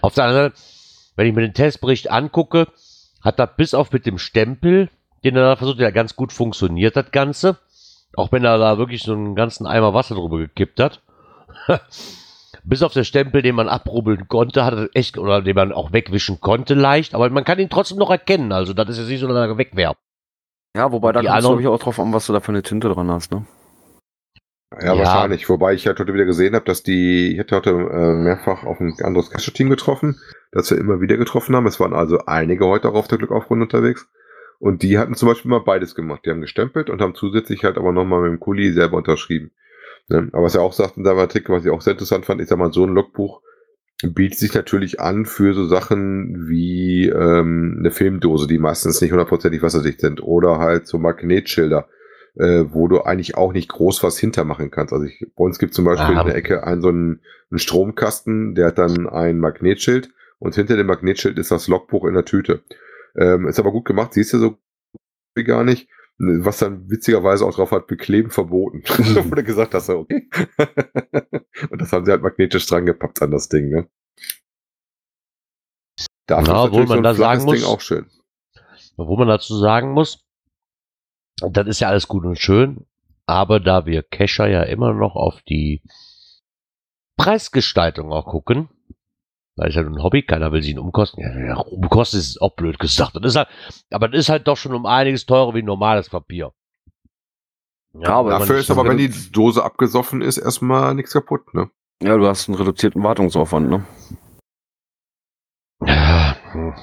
Auf 0.01 0.13
der 0.13 0.23
anderen 0.23 0.51
Seite, 0.51 0.61
wenn 1.17 1.27
ich 1.27 1.35
mir 1.35 1.41
den 1.41 1.53
Testbericht 1.53 2.09
angucke, 2.09 2.67
hat 3.21 3.37
das 3.37 3.49
bis 3.57 3.73
auf 3.73 3.91
mit 3.91 4.05
dem 4.05 4.17
Stempel, 4.17 4.89
den 5.25 5.35
er 5.35 5.43
da 5.43 5.55
versucht, 5.57 5.79
ja 5.79 5.91
ganz 5.91 6.15
gut 6.15 6.31
funktioniert, 6.31 6.95
das 6.95 7.11
Ganze. 7.11 7.57
Auch 8.15 8.31
wenn 8.31 8.45
er 8.45 8.57
da 8.57 8.77
wirklich 8.77 9.03
so 9.03 9.11
einen 9.11 9.35
ganzen 9.35 9.67
Eimer 9.67 9.93
Wasser 9.93 10.15
drüber 10.15 10.37
gekippt 10.37 10.79
hat. 10.79 11.01
bis 12.63 12.81
auf 12.81 12.93
den 12.93 13.05
Stempel, 13.05 13.41
den 13.41 13.55
man 13.55 13.67
abrubbeln 13.67 14.27
konnte, 14.27 14.63
hat 14.63 14.73
er 14.73 14.89
echt, 14.93 15.17
oder 15.17 15.41
den 15.41 15.55
man 15.55 15.71
auch 15.71 15.91
wegwischen 15.91 16.39
konnte 16.39 16.73
leicht, 16.73 17.13
aber 17.13 17.29
man 17.29 17.43
kann 17.43 17.59
ihn 17.59 17.69
trotzdem 17.69 17.97
noch 17.97 18.09
erkennen. 18.09 18.51
Also, 18.51 18.73
das 18.73 18.89
ist 18.89 18.99
jetzt 18.99 19.09
nicht 19.09 19.19
so, 19.19 19.27
dass 19.27 19.35
er 19.35 19.57
weg 19.57 19.71
wäre. 19.73 19.95
Ja, 20.75 20.91
wobei 20.91 21.11
da 21.11 21.21
kommt 21.21 21.35
es, 21.35 21.45
glaube 21.45 21.61
ich, 21.61 21.67
auch 21.67 21.79
drauf 21.79 21.99
an, 21.99 22.13
was 22.13 22.25
du 22.25 22.33
da 22.33 22.39
für 22.39 22.51
eine 22.51 22.63
Tinte 22.63 22.89
dran 22.89 23.11
hast, 23.11 23.31
ne? 23.31 23.45
Ja, 24.81 24.93
Ja. 24.93 24.97
wahrscheinlich. 24.97 25.47
Wobei 25.49 25.73
ich 25.73 25.87
halt 25.87 25.99
heute 25.99 26.13
wieder 26.13 26.25
gesehen 26.25 26.55
habe, 26.55 26.65
dass 26.65 26.83
die, 26.83 27.33
ich 27.33 27.39
hatte 27.39 27.55
heute 27.55 27.69
äh, 27.71 28.13
mehrfach 28.13 28.63
auf 28.63 28.79
ein 28.79 28.95
anderes 29.01 29.29
Cache-Team 29.29 29.69
getroffen, 29.69 30.19
das 30.51 30.71
wir 30.71 30.77
immer 30.77 31.01
wieder 31.01 31.17
getroffen 31.17 31.55
haben. 31.55 31.67
Es 31.67 31.79
waren 31.79 31.93
also 31.93 32.19
einige 32.25 32.65
heute 32.65 32.89
auch 32.89 32.95
auf 32.95 33.07
der 33.07 33.17
Glückaufrunde 33.17 33.63
unterwegs. 33.65 34.07
Und 34.59 34.81
die 34.81 34.97
hatten 34.97 35.15
zum 35.15 35.27
Beispiel 35.29 35.49
mal 35.51 35.59
beides 35.59 35.93
gemacht. 35.95 36.21
Die 36.25 36.29
haben 36.29 36.41
gestempelt 36.41 36.89
und 36.89 37.01
haben 37.01 37.15
zusätzlich 37.15 37.63
halt 37.65 37.77
aber 37.77 37.91
nochmal 37.91 38.21
mit 38.21 38.31
dem 38.31 38.39
Kuli 38.39 38.71
selber 38.71 38.97
unterschrieben. 38.97 39.51
Ne? 40.07 40.29
Aber 40.31 40.43
was 40.43 40.55
er 40.55 40.61
auch 40.61 40.73
sagt 40.73 40.97
in 40.97 41.03
seinem 41.03 41.19
Artikel, 41.19 41.53
was 41.53 41.65
ich 41.65 41.71
auch 41.71 41.81
sehr 41.81 41.93
interessant 41.93 42.25
fand, 42.25 42.41
ich 42.41 42.47
sag 42.47 42.57
mal, 42.57 42.71
so 42.71 42.85
ein 42.85 42.93
Logbuch 42.93 43.41
bietet 44.01 44.37
sich 44.39 44.53
natürlich 44.53 44.99
an 44.99 45.25
für 45.25 45.53
so 45.53 45.65
Sachen 45.65 46.47
wie 46.49 47.07
ähm, 47.07 47.77
eine 47.79 47.91
Filmdose, 47.91 48.47
die 48.47 48.57
meistens 48.57 48.99
nicht 49.01 49.11
hundertprozentig 49.11 49.61
wasserdicht 49.61 50.01
sind. 50.01 50.21
Oder 50.21 50.59
halt 50.59 50.87
so 50.87 50.97
Magnetschilder, 50.97 51.87
äh, 52.35 52.65
wo 52.69 52.87
du 52.87 53.01
eigentlich 53.01 53.35
auch 53.37 53.53
nicht 53.53 53.69
groß 53.69 54.03
was 54.03 54.17
hintermachen 54.17 54.71
kannst. 54.71 54.93
Also 54.93 55.05
ich, 55.05 55.25
bei 55.35 55.43
uns 55.43 55.59
gibt 55.59 55.73
zum 55.73 55.85
Beispiel 55.85 56.15
Ah. 56.17 56.21
in 56.21 56.27
der 56.27 56.35
Ecke 56.35 56.63
einen 56.63 56.81
so 56.81 56.89
einen, 56.89 57.21
einen 57.51 57.59
Stromkasten, 57.59 58.55
der 58.55 58.67
hat 58.67 58.77
dann 58.77 59.07
ein 59.07 59.39
Magnetschild 59.39 60.09
und 60.39 60.55
hinter 60.55 60.75
dem 60.77 60.87
Magnetschild 60.87 61.37
ist 61.37 61.51
das 61.51 61.67
Logbuch 61.67 62.05
in 62.05 62.13
der 62.15 62.25
Tüte. 62.25 62.63
Ähm, 63.15 63.47
ist 63.47 63.59
aber 63.59 63.71
gut 63.71 63.85
gemacht, 63.85 64.13
siehst 64.13 64.33
du 64.33 64.39
so 64.39 64.57
gar 65.45 65.63
nicht. 65.63 65.87
Was 66.19 66.59
dann 66.59 66.89
witzigerweise 66.91 67.43
auch 67.45 67.55
drauf 67.55 67.71
hat, 67.71 67.87
bekleben 67.87 68.29
verboten. 68.29 68.83
Wo 68.87 69.35
du 69.35 69.43
gesagt 69.43 69.73
hast, 69.73 69.89
okay. 69.89 70.29
und 71.69 71.81
das 71.81 71.91
haben 71.91 72.05
sie 72.05 72.11
halt 72.11 72.21
magnetisch 72.21 72.65
dran 72.67 72.85
gepappt 72.85 73.21
an 73.23 73.31
das 73.31 73.49
Ding, 73.49 73.69
ne? 73.69 73.87
Dafür 76.27 76.53
ist 76.53 76.59
obwohl 76.59 76.85
man 76.85 77.03
da 77.03 77.13
flaches 77.13 77.17
sagen 77.41 77.45
muss- 77.45 77.59
Ding 77.59 77.65
auch 77.67 77.81
schön. 77.81 78.05
Wo 78.95 79.17
man 79.17 79.27
dazu 79.27 79.57
sagen 79.57 79.91
muss, 79.91 80.23
das 81.37 81.67
ist 81.67 81.79
ja 81.79 81.89
alles 81.89 82.07
gut 82.07 82.25
und 82.25 82.39
schön, 82.39 82.85
aber 83.25 83.59
da 83.59 83.85
wir 83.85 84.03
Kescher 84.03 84.47
ja 84.47 84.63
immer 84.63 84.93
noch 84.93 85.15
auf 85.15 85.41
die 85.43 85.81
Preisgestaltung 87.17 88.11
auch 88.11 88.25
gucken, 88.25 88.69
weil 89.55 89.69
es 89.69 89.75
ja 89.75 89.81
ein 89.81 90.01
Hobby, 90.01 90.23
keiner 90.23 90.51
will 90.51 90.61
sie 90.61 90.71
ihn 90.71 90.79
umkosten. 90.79 91.21
Ja, 91.23 91.47
ja, 91.47 91.57
umkosten 91.57 92.19
ist 92.19 92.41
auch 92.41 92.55
blöd 92.55 92.79
gesagt. 92.79 93.15
Das 93.15 93.23
ist 93.23 93.35
halt, 93.35 93.49
aber 93.91 94.07
das 94.07 94.21
ist 94.21 94.29
halt 94.29 94.47
doch 94.47 94.57
schon 94.57 94.73
um 94.73 94.85
einiges 94.85 95.25
teurer 95.25 95.53
wie 95.53 95.63
normales 95.63 96.09
Papier. 96.09 96.53
Ja, 97.93 98.09
aber 98.09 98.29
wenn 98.29 98.39
man 98.39 98.47
Dafür 98.47 98.59
ist 98.59 98.71
aber, 98.71 98.85
wenn 98.85 98.97
die 98.97 99.31
Dose 99.31 99.63
abgesoffen 99.63 100.21
ist, 100.21 100.37
erstmal 100.37 100.95
nichts 100.95 101.13
kaputt, 101.13 101.53
ne? 101.53 101.69
Ja, 102.01 102.17
du 102.17 102.27
hast 102.27 102.49
einen 102.49 102.57
reduzierten 102.57 103.03
Wartungsaufwand, 103.03 103.69
ne? 103.69 103.85
Ja, 105.85 106.35
hm. 106.51 106.73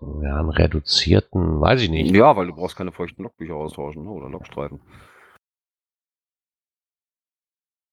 Ja, 0.00 0.38
einen 0.38 0.50
reduzierten, 0.50 1.60
weiß 1.60 1.82
ich 1.82 1.90
nicht. 1.90 2.14
Ja, 2.14 2.36
weil 2.36 2.46
du 2.46 2.54
brauchst 2.54 2.76
keine 2.76 2.92
feuchten 2.92 3.22
Logbücher 3.24 3.54
austauschen, 3.54 4.04
ne? 4.04 4.10
Oder 4.10 4.28
Logstreifen. 4.28 4.80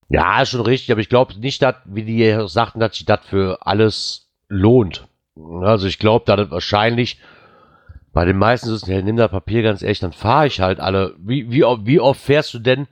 Ja, 0.09 0.41
ist 0.41 0.49
schon 0.49 0.61
richtig, 0.61 0.91
aber 0.91 1.01
ich 1.01 1.09
glaube 1.09 1.33
nicht, 1.39 1.61
dass, 1.61 1.75
wie 1.85 2.03
die 2.03 2.15
hier 2.17 2.47
sagten, 2.47 2.79
dass 2.79 2.95
sich 2.95 3.05
das 3.05 3.25
für 3.25 3.65
alles 3.65 4.29
lohnt. 4.47 5.07
Also 5.61 5.87
ich 5.87 5.97
glaube, 5.99 6.25
dass 6.25 6.37
das 6.37 6.51
wahrscheinlich 6.51 7.19
bei 8.13 8.23
den 8.23 8.37
meisten 8.37 8.67
ist 8.69 8.83
es, 8.83 8.87
ja, 8.87 9.01
nimm 9.01 9.17
da 9.17 9.27
Papier 9.27 9.61
ganz 9.63 9.81
ehrlich, 9.81 9.99
dann 9.99 10.13
fahre 10.13 10.47
ich 10.47 10.61
halt 10.61 10.79
alle. 10.79 11.15
Wie, 11.17 11.49
wie, 11.51 11.63
oft- 11.65 11.85
wie 11.85 11.99
oft 11.99 12.21
fährst 12.21 12.53
du 12.53 12.59
denn? 12.59 12.87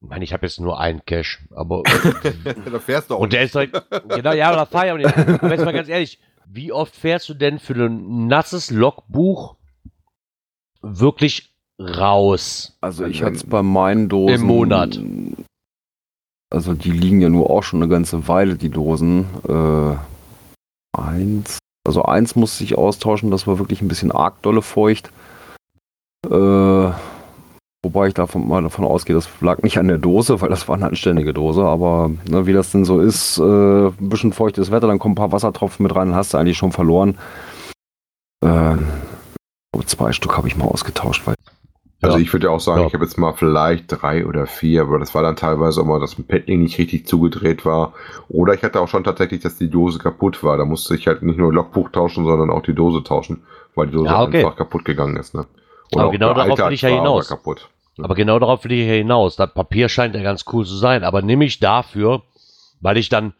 Ich 0.00 0.08
meine, 0.08 0.24
ich 0.24 0.32
habe 0.32 0.44
jetzt 0.46 0.58
nur 0.58 0.80
einen 0.80 1.04
Cash, 1.04 1.46
aber 1.54 1.82
da 2.72 2.78
fährst 2.80 3.10
du 3.10 3.14
auch. 3.14 3.20
und 3.20 3.32
der 3.32 3.42
ist 3.42 3.54
direkt, 3.54 3.80
genau, 4.08 4.32
ja, 4.32 4.52
da 4.56 4.66
fahre 4.66 4.86
ich 4.86 4.92
auch 4.92 4.96
nicht. 4.96 5.16
Aber 5.16 5.50
jetzt 5.52 5.64
mal 5.64 5.72
ganz 5.72 5.88
ehrlich, 5.88 6.18
wie 6.54 6.72
oft 6.72 6.94
fährst 6.94 7.28
du 7.28 7.34
denn 7.34 7.58
für 7.58 7.74
ein 7.74 8.26
nasses 8.26 8.70
Logbuch 8.70 9.56
wirklich 10.82 11.54
raus. 11.80 12.76
Also 12.80 13.06
ich 13.06 13.22
hatte 13.22 13.36
es 13.36 13.44
bei 13.44 13.62
meinen 13.62 14.08
Dosen. 14.08 14.34
Im 14.34 14.46
Monat. 14.46 15.00
Also 16.50 16.74
die 16.74 16.90
liegen 16.90 17.20
ja 17.22 17.30
nur 17.30 17.50
auch 17.50 17.62
schon 17.62 17.82
eine 17.82 17.90
ganze 17.90 18.28
Weile, 18.28 18.56
die 18.56 18.68
Dosen. 18.68 19.26
Äh, 19.48 19.96
eins. 20.98 21.58
Also 21.84 22.02
eins 22.02 22.36
musste 22.36 22.64
ich 22.64 22.76
austauschen, 22.76 23.30
das 23.30 23.46
war 23.46 23.58
wirklich 23.58 23.80
ein 23.80 23.88
bisschen 23.88 24.12
arg 24.12 24.42
dolle 24.42 24.62
feucht. 24.62 25.10
Äh, 26.30 26.90
wobei 27.82 28.08
ich 28.08 28.14
davon 28.14 28.46
mal 28.46 28.62
davon 28.62 28.84
ausgehe, 28.84 29.14
das 29.16 29.28
lag 29.40 29.62
nicht 29.62 29.78
an 29.78 29.88
der 29.88 29.98
Dose, 29.98 30.40
weil 30.40 30.48
das 30.50 30.68
war 30.68 30.76
eine 30.76 30.86
anständige 30.86 31.34
Dose. 31.34 31.64
Aber 31.64 32.10
ne, 32.28 32.46
wie 32.46 32.52
das 32.52 32.70
denn 32.72 32.84
so 32.84 33.00
ist, 33.00 33.38
äh, 33.38 33.42
ein 33.42 34.08
bisschen 34.08 34.32
feuchtes 34.32 34.70
Wetter, 34.70 34.86
dann 34.86 34.98
kommen 34.98 35.12
ein 35.12 35.16
paar 35.16 35.32
Wassertropfen 35.32 35.82
mit 35.82 35.94
rein, 35.94 36.08
dann 36.08 36.16
hast 36.16 36.32
du 36.34 36.38
eigentlich 36.38 36.56
schon 36.58 36.72
verloren. 36.72 37.18
Äh, 38.44 38.76
zwei 39.86 40.12
Stück 40.12 40.36
habe 40.36 40.48
ich 40.48 40.56
mal 40.56 40.66
ausgetauscht, 40.66 41.26
weil 41.26 41.34
Also 42.04 42.16
Ja. 42.18 42.22
ich 42.22 42.32
würde 42.32 42.46
ja 42.48 42.52
auch 42.52 42.58
sagen, 42.60 42.80
Ja. 42.80 42.86
ich 42.88 42.94
habe 42.94 43.04
jetzt 43.04 43.16
mal 43.16 43.32
vielleicht 43.32 43.84
drei 43.88 44.26
oder 44.26 44.46
vier, 44.48 44.82
aber 44.82 44.98
das 44.98 45.14
war 45.14 45.22
dann 45.22 45.36
teilweise 45.36 45.80
auch 45.80 45.84
mal, 45.84 46.00
dass 46.00 46.18
ein 46.18 46.24
Padding 46.26 46.62
nicht 46.62 46.76
richtig 46.78 47.06
zugedreht 47.06 47.64
war. 47.64 47.92
Oder 48.28 48.54
ich 48.54 48.62
hatte 48.64 48.80
auch 48.80 48.88
schon 48.88 49.04
tatsächlich, 49.04 49.40
dass 49.40 49.56
die 49.56 49.70
Dose 49.70 50.00
kaputt 50.00 50.42
war. 50.42 50.56
Da 50.56 50.64
musste 50.64 50.96
ich 50.96 51.06
halt 51.06 51.22
nicht 51.22 51.38
nur 51.38 51.52
Logbuch 51.52 51.90
tauschen, 51.90 52.24
sondern 52.24 52.50
auch 52.50 52.62
die 52.62 52.74
Dose 52.74 53.04
tauschen, 53.04 53.44
weil 53.76 53.86
die 53.86 53.92
Dose 53.92 54.06
Ja, 54.06 54.22
okay. 54.22 54.38
einfach 54.44 54.56
kaputt 54.56 54.84
gegangen 54.84 55.16
ist. 55.16 55.32
Ne? 55.34 55.46
Aber 55.94 56.10
genau 56.10 56.34
darauf 56.34 56.58
will 56.58 56.72
ich 56.72 56.82
ja 56.82 56.88
hinaus. 56.88 57.28
kaputt. 57.28 57.68
Aber 57.98 58.14
genau 58.14 58.38
darauf 58.38 58.64
will 58.64 58.72
ich 58.72 58.86
ja 58.86 58.94
hinaus. 58.94 59.36
Das 59.36 59.52
Papier 59.52 59.88
scheint 59.88 60.14
ja 60.14 60.22
ganz 60.22 60.44
cool 60.52 60.64
zu 60.64 60.76
sein, 60.76 61.04
aber 61.04 61.20
nehme 61.22 61.44
ich 61.44 61.58
dafür, 61.60 62.22
weil 62.80 62.96
ich 62.96 63.08
dann, 63.08 63.34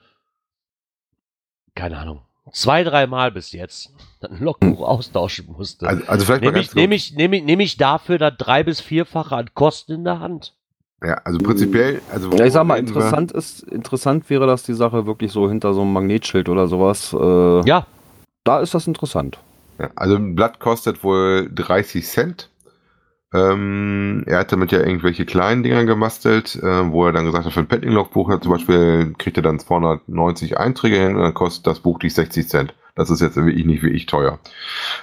keine 1.74 1.98
Ahnung, 1.98 2.20
zwei, 2.52 2.84
dreimal 2.84 3.30
bis 3.32 3.52
jetzt 3.52 3.92
ein 4.20 4.40
Logbuch 4.40 4.82
austauschen 4.82 5.46
musste. 5.46 5.86
Also, 5.88 6.04
also 6.06 6.24
vielleicht 6.26 6.42
mal 6.44 6.48
nehme 6.50 6.58
ganz 6.58 6.68
ich, 6.68 6.74
nehm 6.74 6.92
ich, 6.92 7.12
nehm 7.14 7.32
ich, 7.32 7.42
nehm 7.44 7.60
ich 7.60 7.76
dafür 7.76 8.18
das 8.18 8.34
drei- 8.38 8.62
bis 8.62 8.80
vierfache 8.80 9.34
an 9.36 9.50
Kosten 9.54 9.92
in 9.92 10.04
der 10.04 10.20
Hand. 10.20 10.54
Ja, 11.02 11.14
also 11.24 11.38
prinzipiell, 11.38 12.00
also 12.12 12.30
Ja, 12.30 12.44
ich 12.44 12.52
sag 12.52 12.64
mal, 12.64 12.78
interessant 12.78 13.32
ist, 13.32 13.64
interessant 13.64 14.30
wäre 14.30 14.46
das 14.46 14.62
die 14.62 14.74
Sache 14.74 15.04
wirklich 15.04 15.32
so 15.32 15.48
hinter 15.48 15.74
so 15.74 15.80
einem 15.80 15.92
Magnetschild 15.92 16.48
oder 16.48 16.68
sowas. 16.68 17.12
Äh, 17.12 17.66
Ja, 17.68 17.86
Da 18.44 18.60
ist 18.60 18.74
das 18.74 18.86
interessant. 18.86 19.38
Ja, 19.80 19.90
also 19.96 20.14
ein 20.16 20.36
Blatt 20.36 20.60
kostet 20.60 21.02
wohl 21.02 21.50
30 21.52 22.06
Cent. 22.06 22.50
Ähm, 23.34 24.24
er 24.26 24.40
hat 24.40 24.52
damit 24.52 24.72
ja 24.72 24.80
irgendwelche 24.80 25.24
kleinen 25.24 25.62
Dinger 25.62 25.84
gemastelt, 25.84 26.56
äh, 26.56 26.90
wo 26.90 27.06
er 27.06 27.12
dann 27.12 27.24
gesagt 27.24 27.46
hat, 27.46 27.52
für 27.52 27.60
ein 27.60 27.68
Padding-Logbuch 27.68 28.30
ja, 28.30 28.40
zum 28.40 28.52
Beispiel 28.52 29.14
kriegt 29.18 29.36
er 29.36 29.42
dann 29.42 29.58
290 29.58 30.58
Einträge 30.58 30.96
hin 30.96 31.16
und 31.16 31.22
dann 31.22 31.34
kostet 31.34 31.66
das 31.66 31.80
Buch 31.80 31.98
dich 31.98 32.14
60 32.14 32.48
Cent. 32.48 32.74
Das 32.94 33.08
ist 33.08 33.22
jetzt 33.22 33.36
wirklich 33.36 33.64
nicht 33.64 33.82
wirklich 33.82 34.04
teuer. 34.04 34.38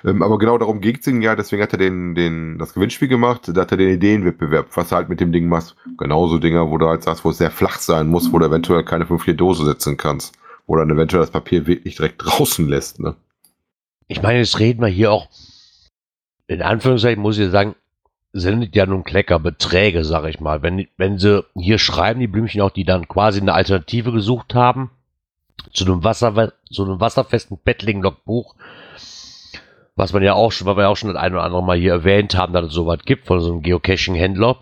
Ähm, 0.05 0.21
aber 0.21 0.37
genau 0.37 0.59
darum 0.59 0.79
ging 0.79 0.97
es 0.99 1.07
ihm 1.07 1.21
ja, 1.21 1.35
deswegen 1.35 1.63
hat 1.63 1.73
er 1.73 1.79
den, 1.79 2.13
den, 2.13 2.59
das 2.59 2.75
Gewinnspiel 2.75 3.07
gemacht, 3.07 3.49
da 3.51 3.61
hat 3.61 3.71
er 3.71 3.77
den 3.77 3.95
Ideenwettbewerb, 3.95 4.67
was 4.75 4.89
du 4.89 4.95
halt 4.95 5.09
mit 5.09 5.19
dem 5.19 5.31
Ding 5.31 5.47
machst. 5.47 5.75
Genauso 5.97 6.37
Dinger, 6.37 6.69
wo 6.69 6.77
du 6.77 6.87
halt 6.87 7.03
sagst, 7.03 7.25
wo 7.25 7.31
es 7.31 7.39
sehr 7.39 7.51
flach 7.51 7.79
sein 7.79 8.07
muss, 8.07 8.31
wo 8.31 8.37
du 8.37 8.45
eventuell 8.45 8.83
keine 8.83 9.07
5 9.07 9.25
Dose 9.35 9.65
setzen 9.65 9.97
kannst. 9.97 10.35
Wo 10.67 10.75
dann 10.75 10.91
eventuell 10.91 11.21
das 11.21 11.31
Papier 11.31 11.65
wirklich 11.65 11.95
direkt 11.95 12.23
draußen 12.23 12.67
lässt, 12.67 12.99
ne? 12.99 13.15
ich 14.09 14.21
meine, 14.21 14.39
jetzt 14.39 14.59
reden 14.59 14.81
wir 14.81 14.87
hier 14.87 15.11
auch, 15.11 15.29
in 16.47 16.61
Anführungszeichen 16.61 17.21
muss 17.21 17.37
ich 17.37 17.51
sagen, 17.51 17.75
sind 18.31 18.75
ja 18.75 18.85
nun 18.85 19.03
Kleckerbeträge, 19.03 20.03
sag 20.05 20.25
ich 20.25 20.39
mal. 20.39 20.61
Wenn, 20.61 20.87
wenn 20.97 21.17
sie 21.17 21.45
hier 21.55 21.79
schreiben, 21.79 22.19
die 22.19 22.27
Blümchen 22.27 22.61
auch, 22.61 22.69
die 22.69 22.83
dann 22.83 23.07
quasi 23.07 23.41
eine 23.41 23.53
Alternative 23.53 24.11
gesucht 24.11 24.53
haben, 24.53 24.91
zu 25.73 25.85
einem, 25.85 26.03
Wasser, 26.03 26.53
zu 26.71 26.83
einem 26.83 26.99
wasserfesten 26.99 27.57
Bettling-Logbuch, 27.63 28.55
was 29.95 30.13
man 30.13 30.23
ja 30.23 30.33
auch 30.33 30.51
schon, 30.51 30.67
weil 30.67 30.77
wir 30.77 30.89
auch 30.89 30.95
schon 30.95 31.13
das 31.13 31.21
ein 31.21 31.33
oder 31.33 31.43
andere 31.43 31.63
Mal 31.63 31.77
hier 31.77 31.91
erwähnt 31.91 32.35
haben, 32.35 32.53
dass 32.53 32.67
es 32.67 32.73
sowas 32.73 32.99
gibt 33.05 33.27
von 33.27 33.41
so 33.41 33.51
einem 33.51 33.61
Geocaching-Händler. 33.61 34.57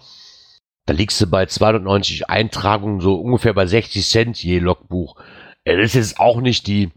Da 0.86 0.94
liegst 0.94 1.20
du 1.20 1.28
bei 1.28 1.46
290 1.46 2.30
Eintragungen 2.30 3.02
so 3.02 3.16
ungefähr 3.16 3.54
bei 3.54 3.66
60 3.66 4.08
Cent 4.08 4.42
je 4.42 4.60
Logbuch. 4.60 5.18
Das 5.66 5.78
ist 5.78 5.96
jetzt 5.96 6.20
auch 6.20 6.40
nicht 6.40 6.66
die 6.66 6.92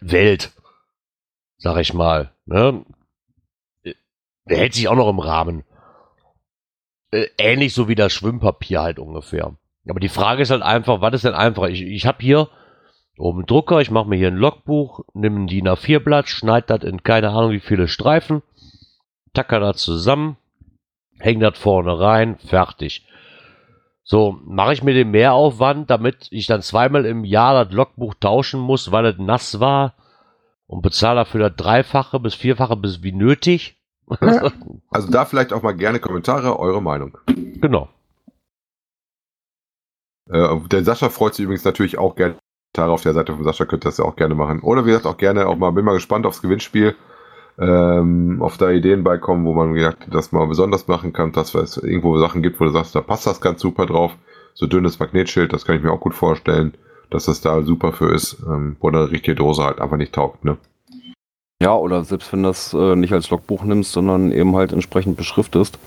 Welt, 0.00 0.50
sag 1.58 1.76
ich 1.76 1.92
mal. 1.92 2.32
Ne? 2.46 2.84
Der 4.50 4.58
hält 4.58 4.74
sich 4.74 4.88
auch 4.88 4.96
noch 4.96 5.08
im 5.08 5.20
Rahmen. 5.20 5.64
Äh, 7.12 7.26
ähnlich 7.38 7.72
so 7.72 7.88
wie 7.88 7.94
das 7.94 8.12
Schwimmpapier 8.12 8.82
halt 8.82 8.98
ungefähr. 8.98 9.56
Aber 9.88 10.00
die 10.00 10.08
Frage 10.08 10.42
ist 10.42 10.50
halt 10.50 10.62
einfach, 10.62 11.00
was 11.00 11.14
ist 11.14 11.24
denn 11.24 11.34
einfach? 11.34 11.68
Ich, 11.68 11.82
ich 11.82 12.06
habe 12.06 12.18
hier 12.20 12.48
oben 13.16 13.40
einen 13.40 13.46
Drucker, 13.46 13.80
ich 13.80 13.90
mache 13.90 14.08
mir 14.08 14.16
hier 14.16 14.28
ein 14.28 14.36
Logbuch, 14.36 15.04
nehme 15.14 15.40
ein 15.40 15.46
DIN 15.46 15.68
A4-Blatt, 15.68 16.28
schneide 16.28 16.66
das 16.66 16.84
in 16.84 17.02
keine 17.02 17.30
Ahnung 17.30 17.52
wie 17.52 17.60
viele 17.60 17.88
Streifen, 17.88 18.42
tacker 19.32 19.60
das 19.60 19.78
zusammen, 19.78 20.36
hänge 21.18 21.50
das 21.50 21.58
vorne 21.58 21.98
rein, 21.98 22.38
fertig. 22.38 23.06
So, 24.02 24.38
mache 24.44 24.72
ich 24.72 24.82
mir 24.82 24.94
den 24.94 25.10
Mehraufwand, 25.10 25.90
damit 25.90 26.28
ich 26.30 26.46
dann 26.46 26.62
zweimal 26.62 27.04
im 27.04 27.24
Jahr 27.24 27.64
das 27.64 27.72
Logbuch 27.72 28.14
tauschen 28.14 28.60
muss, 28.60 28.90
weil 28.90 29.06
es 29.06 29.18
nass 29.18 29.60
war 29.60 29.94
und 30.66 30.82
bezahle 30.82 31.20
dafür 31.20 31.48
das 31.48 31.56
Dreifache 31.56 32.18
bis 32.18 32.34
Vierfache 32.34 32.76
bis 32.76 33.02
wie 33.02 33.12
nötig. 33.12 33.79
Also 34.90 35.10
da 35.10 35.24
vielleicht 35.24 35.52
auch 35.52 35.62
mal 35.62 35.72
gerne 35.72 36.00
Kommentare, 36.00 36.58
eure 36.58 36.82
Meinung. 36.82 37.16
genau. 37.26 37.88
Äh, 40.28 40.56
der 40.70 40.84
Sascha 40.84 41.08
freut 41.08 41.34
sich 41.34 41.44
übrigens 41.44 41.64
natürlich 41.64 41.98
auch 41.98 42.14
gerne. 42.16 42.36
Kommentare 42.72 42.92
auf 42.92 43.02
der 43.02 43.14
Seite 43.14 43.34
von 43.34 43.44
Sascha 43.44 43.64
könnt 43.64 43.84
ihr 43.84 43.88
das 43.88 43.98
ja 43.98 44.04
auch 44.04 44.16
gerne 44.16 44.34
machen. 44.34 44.60
Oder 44.60 44.84
wie 44.84 44.90
gesagt, 44.90 45.06
auch 45.06 45.16
gerne 45.16 45.46
auch 45.46 45.56
mal, 45.56 45.70
bin 45.72 45.84
mal 45.84 45.94
gespannt 45.94 46.26
aufs 46.26 46.42
Gewinnspiel. 46.42 46.94
Ähm, 47.58 48.40
auf 48.40 48.56
da 48.56 48.70
Ideen 48.70 49.04
beikommen, 49.04 49.44
wo 49.44 49.52
man 49.52 49.74
gesagt, 49.74 50.06
das 50.10 50.32
mal 50.32 50.46
besonders 50.46 50.88
machen 50.88 51.12
kann, 51.12 51.32
dass 51.32 51.54
es 51.54 51.76
irgendwo 51.76 52.18
Sachen 52.18 52.42
gibt, 52.42 52.58
wo 52.60 52.64
du 52.64 52.70
sagst, 52.70 52.94
da 52.94 53.00
passt 53.00 53.26
das 53.26 53.40
ganz 53.40 53.60
super 53.60 53.86
drauf. 53.86 54.16
So 54.54 54.66
dünnes 54.66 54.98
Magnetschild, 54.98 55.52
das 55.52 55.64
kann 55.64 55.76
ich 55.76 55.82
mir 55.82 55.92
auch 55.92 56.00
gut 56.00 56.14
vorstellen, 56.14 56.74
dass 57.10 57.26
das 57.26 57.40
da 57.40 57.62
super 57.62 57.92
für 57.92 58.14
ist, 58.14 58.42
ähm, 58.46 58.76
wo 58.80 58.88
eine 58.88 59.10
richtige 59.10 59.34
Dose 59.34 59.64
halt 59.64 59.80
einfach 59.80 59.96
nicht 59.96 60.14
taugt, 60.14 60.44
ne? 60.44 60.56
Ja, 61.62 61.74
oder 61.74 62.04
selbst 62.04 62.32
wenn 62.32 62.42
das 62.42 62.72
äh, 62.72 62.96
nicht 62.96 63.12
als 63.12 63.28
Logbuch 63.30 63.64
nimmst, 63.64 63.92
sondern 63.92 64.32
eben 64.32 64.56
halt 64.56 64.72
entsprechend 64.72 65.16
beschriftest, 65.18 65.78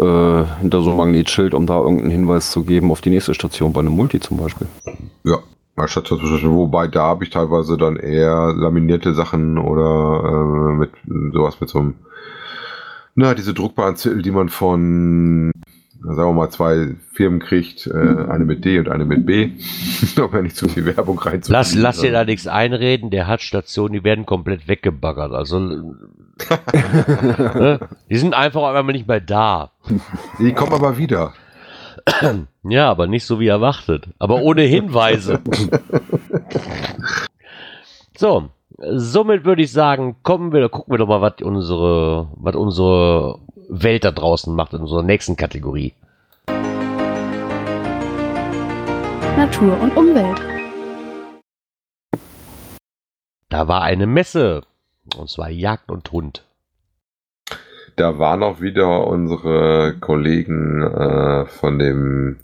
äh, 0.00 0.44
hinter 0.60 0.80
so 0.80 0.90
einem 0.90 0.96
Magnetschild, 0.96 1.52
um 1.52 1.66
da 1.66 1.78
irgendeinen 1.78 2.10
Hinweis 2.10 2.50
zu 2.50 2.64
geben 2.64 2.90
auf 2.90 3.02
die 3.02 3.10
nächste 3.10 3.34
Station 3.34 3.72
bei 3.72 3.80
einem 3.80 3.92
Multi 3.92 4.18
zum 4.18 4.38
Beispiel. 4.38 4.66
Ja, 5.24 5.40
wobei 5.76 6.88
da 6.88 7.02
habe 7.02 7.24
ich 7.24 7.30
teilweise 7.30 7.76
dann 7.76 7.96
eher 7.96 8.54
laminierte 8.54 9.12
Sachen 9.12 9.58
oder 9.58 10.24
äh, 10.24 10.72
mit 10.76 10.90
sowas 11.32 11.60
mit 11.60 11.68
so 11.68 11.80
einem, 11.80 11.94
na, 13.14 13.34
diese 13.34 13.52
druckbaren 13.52 13.96
Zettel, 13.96 14.22
die 14.22 14.30
man 14.30 14.48
von, 14.48 15.52
sagen 16.02 16.16
wir 16.16 16.32
mal, 16.32 16.50
zwei 16.50 16.96
Firmen 17.12 17.40
kriegt, 17.40 17.86
äh, 17.86 17.92
eine 17.92 18.44
mit 18.44 18.64
D 18.64 18.78
und 18.78 18.88
eine 18.88 19.04
mit 19.04 19.26
B, 19.26 19.50
um 20.22 20.32
ja 20.32 20.42
nicht 20.42 20.56
zu 20.56 20.68
viel 20.68 20.86
Werbung 20.86 21.18
reinzubringen. 21.18 21.52
Lass, 21.52 21.74
lass 21.74 22.00
dir 22.00 22.12
da 22.12 22.24
nichts 22.24 22.46
einreden, 22.46 23.10
der 23.10 23.26
hat 23.26 23.42
Stationen, 23.42 23.94
die 23.94 24.04
werden 24.04 24.26
komplett 24.26 24.68
weggebaggert. 24.68 25.32
Also, 25.32 25.58
ne? 26.38 27.80
die 28.08 28.16
sind 28.16 28.34
einfach 28.34 28.62
einmal 28.62 28.92
nicht 28.92 29.08
mehr 29.08 29.20
da. 29.20 29.72
Die 30.38 30.52
kommen 30.52 30.72
aber 30.72 30.98
wieder. 30.98 31.32
Ja, 32.64 32.90
aber 32.90 33.06
nicht 33.06 33.24
so 33.24 33.40
wie 33.40 33.46
erwartet. 33.46 34.08
Aber 34.18 34.42
ohne 34.42 34.62
Hinweise. 34.62 35.40
so, 38.16 38.50
somit 38.76 39.46
würde 39.46 39.62
ich 39.62 39.72
sagen, 39.72 40.16
kommen 40.22 40.52
wir, 40.52 40.68
gucken 40.68 40.92
wir 40.92 40.98
doch 40.98 41.08
mal, 41.08 41.22
was 41.22 41.40
unsere, 41.40 42.28
was 42.36 42.56
unsere 42.56 43.38
Welt 43.68 44.04
da 44.04 44.10
draußen 44.10 44.54
macht 44.54 44.72
in 44.72 44.80
unserer 44.80 45.02
nächsten 45.02 45.36
Kategorie. 45.36 45.92
Natur 49.36 49.80
und 49.80 49.96
Umwelt. 49.96 50.40
Da 53.48 53.68
war 53.68 53.82
eine 53.82 54.06
Messe. 54.06 54.62
Und 55.16 55.30
zwar 55.30 55.48
Jagd 55.48 55.90
und 55.90 56.10
Hund. 56.12 56.44
Da 57.96 58.18
waren 58.18 58.42
auch 58.42 58.60
wieder 58.60 59.06
unsere 59.06 59.96
Kollegen 60.00 60.82
äh, 60.82 61.46
von 61.46 61.78
dem 61.78 62.38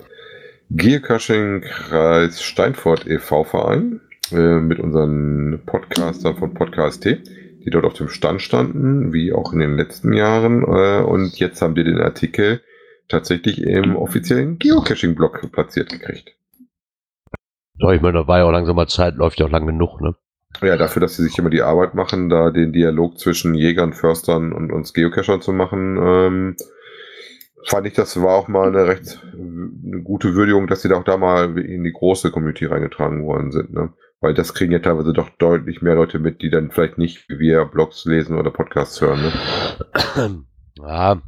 Geocaching-Kreis 0.71 2.43
Steinfurt 2.43 3.07
e.V. 3.07 3.45
Verein 3.45 4.01
äh, 4.33 4.61
mit 4.61 4.81
unseren 4.81 5.61
Podcastern 5.67 6.37
von 6.37 6.55
Podcast 6.55 7.03
T, 7.03 7.23
die 7.65 7.71
dort 7.71 7.85
auf 7.85 7.95
dem 7.95 8.09
Stand 8.09 8.43
standen, 8.43 9.13
wie 9.13 9.33
auch 9.33 9.53
in 9.53 9.59
den 9.59 9.77
letzten 9.77 10.13
Jahren. 10.13 10.63
Äh, 10.63 11.03
und 11.03 11.39
jetzt 11.39 11.63
haben 11.63 11.75
die 11.75 11.85
den 11.85 12.01
Artikel 12.01 12.63
tatsächlich 13.09 13.63
im 13.63 13.97
offiziellen 13.97 14.59
Geocaching-Blog 14.59 15.51
platziert 15.53 15.91
gekriegt. 15.91 16.35
Ja, 17.77 17.93
ich 17.93 18.01
meine, 18.01 18.19
da 18.19 18.29
war 18.29 18.39
ja 18.39 18.45
auch 18.45 18.53
langsam 18.53 18.77
mal 18.77 18.87
Zeit, 18.87 19.17
läuft 19.17 19.41
ja 19.41 19.47
auch 19.47 19.51
lang 19.51 19.67
genug, 19.67 20.01
ne? 20.01 20.15
Ja, 20.63 20.77
dafür, 20.77 21.01
dass 21.01 21.17
sie 21.17 21.25
sich 21.25 21.37
immer 21.39 21.51
die 21.51 21.63
Arbeit 21.63 21.95
machen, 21.95 22.29
da 22.29 22.51
den 22.51 22.73
Dialog 22.73 23.19
zwischen 23.19 23.55
Jägern, 23.55 23.93
Förstern 23.93 24.53
und 24.53 24.71
uns 24.71 24.95
Geocachern 24.95 25.43
zu 25.43 25.53
machen, 25.53 25.99
ähm, 26.01 26.57
fand 27.67 27.87
ich, 27.87 27.95
das 27.95 28.21
war 28.23 28.37
auch 28.37 28.47
mal 28.47 28.69
eine 28.69 28.87
recht 28.87 29.21
eine 29.35 30.03
gute 30.03 30.35
Würdigung, 30.35 30.69
dass 30.69 30.83
sie 30.83 30.89
da 30.89 30.97
auch 30.97 31.05
da 31.05 31.17
mal 31.17 31.59
in 31.59 31.83
die 31.83 31.93
große 31.93 32.31
Community 32.31 32.67
reingetragen 32.67 33.25
worden 33.25 33.51
sind, 33.51 33.73
ne? 33.73 33.93
Weil 34.25 34.33
das 34.33 34.55
kriegen 34.55 34.73
ja 34.73 34.79
teilweise 34.79 35.13
doch 35.13 35.29
deutlich 35.37 35.83
mehr 35.83 35.97
Leute 35.97 36.19
mit, 36.19 36.41
die 36.41 36.49
dann 36.49 36.71
vielleicht 36.71 36.97
nicht 36.97 37.29
wie 37.29 37.39
wir 37.39 37.67
Blogs 37.67 38.07
lesen 38.07 38.39
oder 38.39 38.51
Podcasts 38.51 38.99
hören, 39.03 39.21
ne? 39.21 40.45
Ja, 40.79 41.23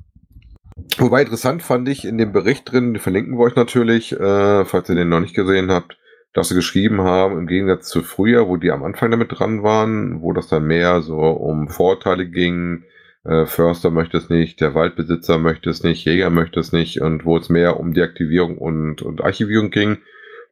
Wobei 0.97 1.23
interessant 1.23 1.63
fand 1.63 1.89
ich 1.91 2.07
in 2.07 2.17
dem 2.17 2.33
Bericht 2.33 2.73
drin, 2.73 2.95
den 2.95 3.01
verlinken 3.01 3.37
wir 3.37 3.45
euch 3.45 3.55
natürlich, 3.55 4.13
äh, 4.13 4.65
falls 4.65 4.89
ihr 4.89 4.95
den 4.95 5.11
noch 5.11 5.21
nicht 5.21 5.35
gesehen 5.35 5.71
habt, 5.71 5.99
dass 6.33 6.49
sie 6.49 6.55
geschrieben 6.55 7.03
haben, 7.03 7.39
im 7.39 7.47
Gegensatz 7.47 7.89
zu 7.89 8.03
früher, 8.03 8.49
wo 8.49 8.57
die 8.57 8.71
am 8.71 8.83
Anfang 8.83 9.11
damit 9.11 9.39
dran 9.39 9.63
waren, 9.63 10.23
wo 10.23 10.33
das 10.33 10.49
dann 10.49 10.67
mehr 10.67 11.03
so 11.03 11.19
um 11.19 11.69
Vorteile 11.69 12.27
ging, 12.27 12.85
äh, 13.25 13.45
Förster 13.45 13.91
möchte 13.91 14.17
es 14.17 14.31
nicht, 14.31 14.63
der 14.63 14.75
Waldbesitzer 14.75 15.37
möchte 15.37 15.69
es 15.69 15.83
nicht, 15.83 16.07
Jäger 16.07 16.31
möchte 16.31 16.61
es 16.61 16.73
nicht 16.73 17.03
und 17.03 17.27
wo 17.27 17.37
es 17.37 17.51
mehr 17.51 17.79
um 17.79 17.93
Deaktivierung 17.93 18.57
und, 18.57 19.03
und 19.03 19.23
Archivierung 19.23 19.71
ging, 19.71 19.99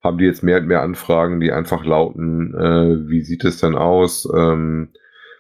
haben 0.05 0.19
die 0.19 0.27
jetzt 0.27 0.43
mehr 0.43 0.59
und 0.59 0.67
mehr 0.67 0.83
Anfragen, 0.83 1.41
die 1.41 1.51
einfach 1.51 1.85
lauten, 1.85 2.55
äh, 2.55 3.09
wie 3.09 3.23
sieht 3.23 3.45
es 3.45 3.59
denn 3.59 3.75
aus, 3.75 4.29
ähm, 4.37 4.91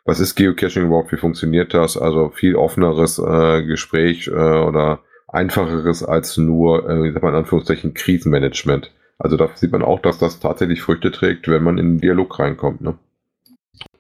was 0.06 0.20
ist 0.20 0.34
Geocaching 0.34 0.86
überhaupt, 0.86 1.12
wie 1.12 1.18
funktioniert 1.18 1.74
das, 1.74 1.96
also 1.96 2.30
viel 2.30 2.56
offeneres 2.56 3.18
äh, 3.18 3.62
Gespräch 3.62 4.26
äh, 4.28 4.30
oder 4.32 5.00
einfacheres 5.28 6.02
als 6.02 6.38
nur, 6.38 6.88
äh, 6.88 7.08
ich 7.08 7.14
sag 7.14 7.22
mal 7.22 7.30
in 7.30 7.36
Anführungszeichen, 7.36 7.94
Krisenmanagement. 7.94 8.90
Also 9.18 9.36
da 9.36 9.48
sieht 9.54 9.72
man 9.72 9.82
auch, 9.82 10.00
dass 10.00 10.18
das 10.18 10.40
tatsächlich 10.40 10.82
Früchte 10.82 11.12
trägt, 11.12 11.46
wenn 11.48 11.62
man 11.62 11.78
in 11.78 11.94
den 11.94 12.00
Dialog 12.00 12.38
reinkommt. 12.38 12.80
Ne? 12.80 12.94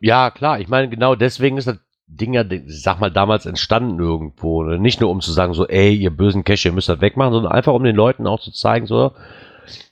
Ja, 0.00 0.30
klar. 0.30 0.60
Ich 0.60 0.68
meine, 0.68 0.88
genau 0.88 1.14
deswegen 1.14 1.56
ist 1.56 1.68
das 1.68 1.78
Ding 2.06 2.34
ja, 2.34 2.44
sag 2.66 3.00
mal, 3.00 3.10
damals 3.10 3.46
entstanden 3.46 3.98
irgendwo. 3.98 4.62
Ne? 4.62 4.78
Nicht 4.78 5.00
nur 5.00 5.10
um 5.10 5.20
zu 5.20 5.32
sagen, 5.32 5.54
so, 5.54 5.66
ey, 5.66 5.94
ihr 5.94 6.10
bösen 6.10 6.44
Cache, 6.44 6.68
ihr 6.68 6.72
müsst 6.72 6.88
das 6.88 7.00
wegmachen, 7.00 7.32
sondern 7.32 7.52
einfach 7.52 7.72
um 7.72 7.84
den 7.84 7.96
Leuten 7.96 8.26
auch 8.26 8.40
zu 8.40 8.50
zeigen, 8.50 8.86
so, 8.86 9.12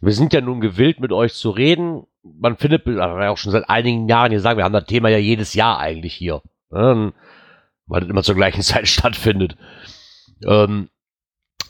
wir 0.01 0.13
sind 0.13 0.33
ja 0.33 0.41
nun 0.41 0.61
gewillt, 0.61 1.01
mit 1.01 1.13
euch 1.13 1.35
zu 1.35 1.51
reden. 1.51 2.07
Man 2.23 2.57
findet, 2.57 2.87
auch 2.87 3.37
schon 3.37 3.53
seit 3.53 3.69
einigen 3.69 4.09
Jahren 4.09 4.31
hier 4.31 4.41
sagen, 4.41 4.59
wir 4.59 4.65
haben 4.65 4.73
das 4.73 4.87
Thema 4.87 5.09
ja 5.09 5.19
jedes 5.19 5.55
Jahr 5.55 5.79
eigentlich 5.79 6.15
hier. 6.15 6.43
Ne? 6.71 7.13
Weil 7.87 8.01
das 8.01 8.11
immer 8.11 8.23
zur 8.23 8.35
gleichen 8.35 8.63
Zeit 8.63 8.89
stattfindet. 8.89 9.57
Ähm, 10.45 10.89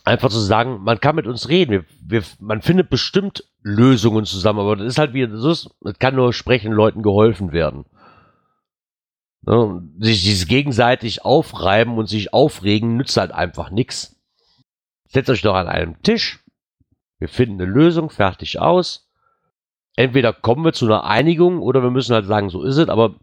einfach 0.04 0.30
zu 0.30 0.38
sagen, 0.38 0.82
man 0.82 1.00
kann 1.00 1.16
mit 1.16 1.26
uns 1.26 1.48
reden. 1.48 1.72
Wir, 1.72 1.84
wir, 2.04 2.22
man 2.40 2.62
findet 2.62 2.90
bestimmt 2.90 3.44
Lösungen 3.62 4.24
zusammen, 4.24 4.60
aber 4.60 4.76
das 4.76 4.86
ist 4.86 4.98
halt 4.98 5.14
wie, 5.14 5.26
das 5.26 5.44
ist, 5.44 5.70
es 5.84 5.98
kann 5.98 6.16
nur 6.16 6.32
sprechen 6.32 6.72
Leuten 6.72 7.02
geholfen 7.02 7.52
werden. 7.52 7.84
Ne, 9.44 9.82
sich 9.98 10.22
dieses 10.22 10.46
gegenseitig 10.46 11.24
aufreiben 11.24 11.98
und 11.98 12.06
sich 12.06 12.32
aufregen 12.32 12.96
nützt 12.96 13.16
halt 13.16 13.32
einfach 13.32 13.70
nichts. 13.70 14.16
Setzt 15.08 15.30
euch 15.30 15.42
doch 15.42 15.54
an 15.54 15.66
einem 15.66 16.00
Tisch. 16.02 16.41
Wir 17.22 17.28
finden 17.28 17.62
eine 17.62 17.70
Lösung, 17.70 18.10
fertig 18.10 18.58
aus. 18.58 19.08
Entweder 19.94 20.32
kommen 20.32 20.64
wir 20.64 20.72
zu 20.72 20.86
einer 20.86 21.04
Einigung 21.04 21.60
oder 21.60 21.80
wir 21.80 21.92
müssen 21.92 22.14
halt 22.16 22.26
sagen, 22.26 22.50
so 22.50 22.64
ist 22.64 22.78
es, 22.78 22.88
aber 22.88 23.14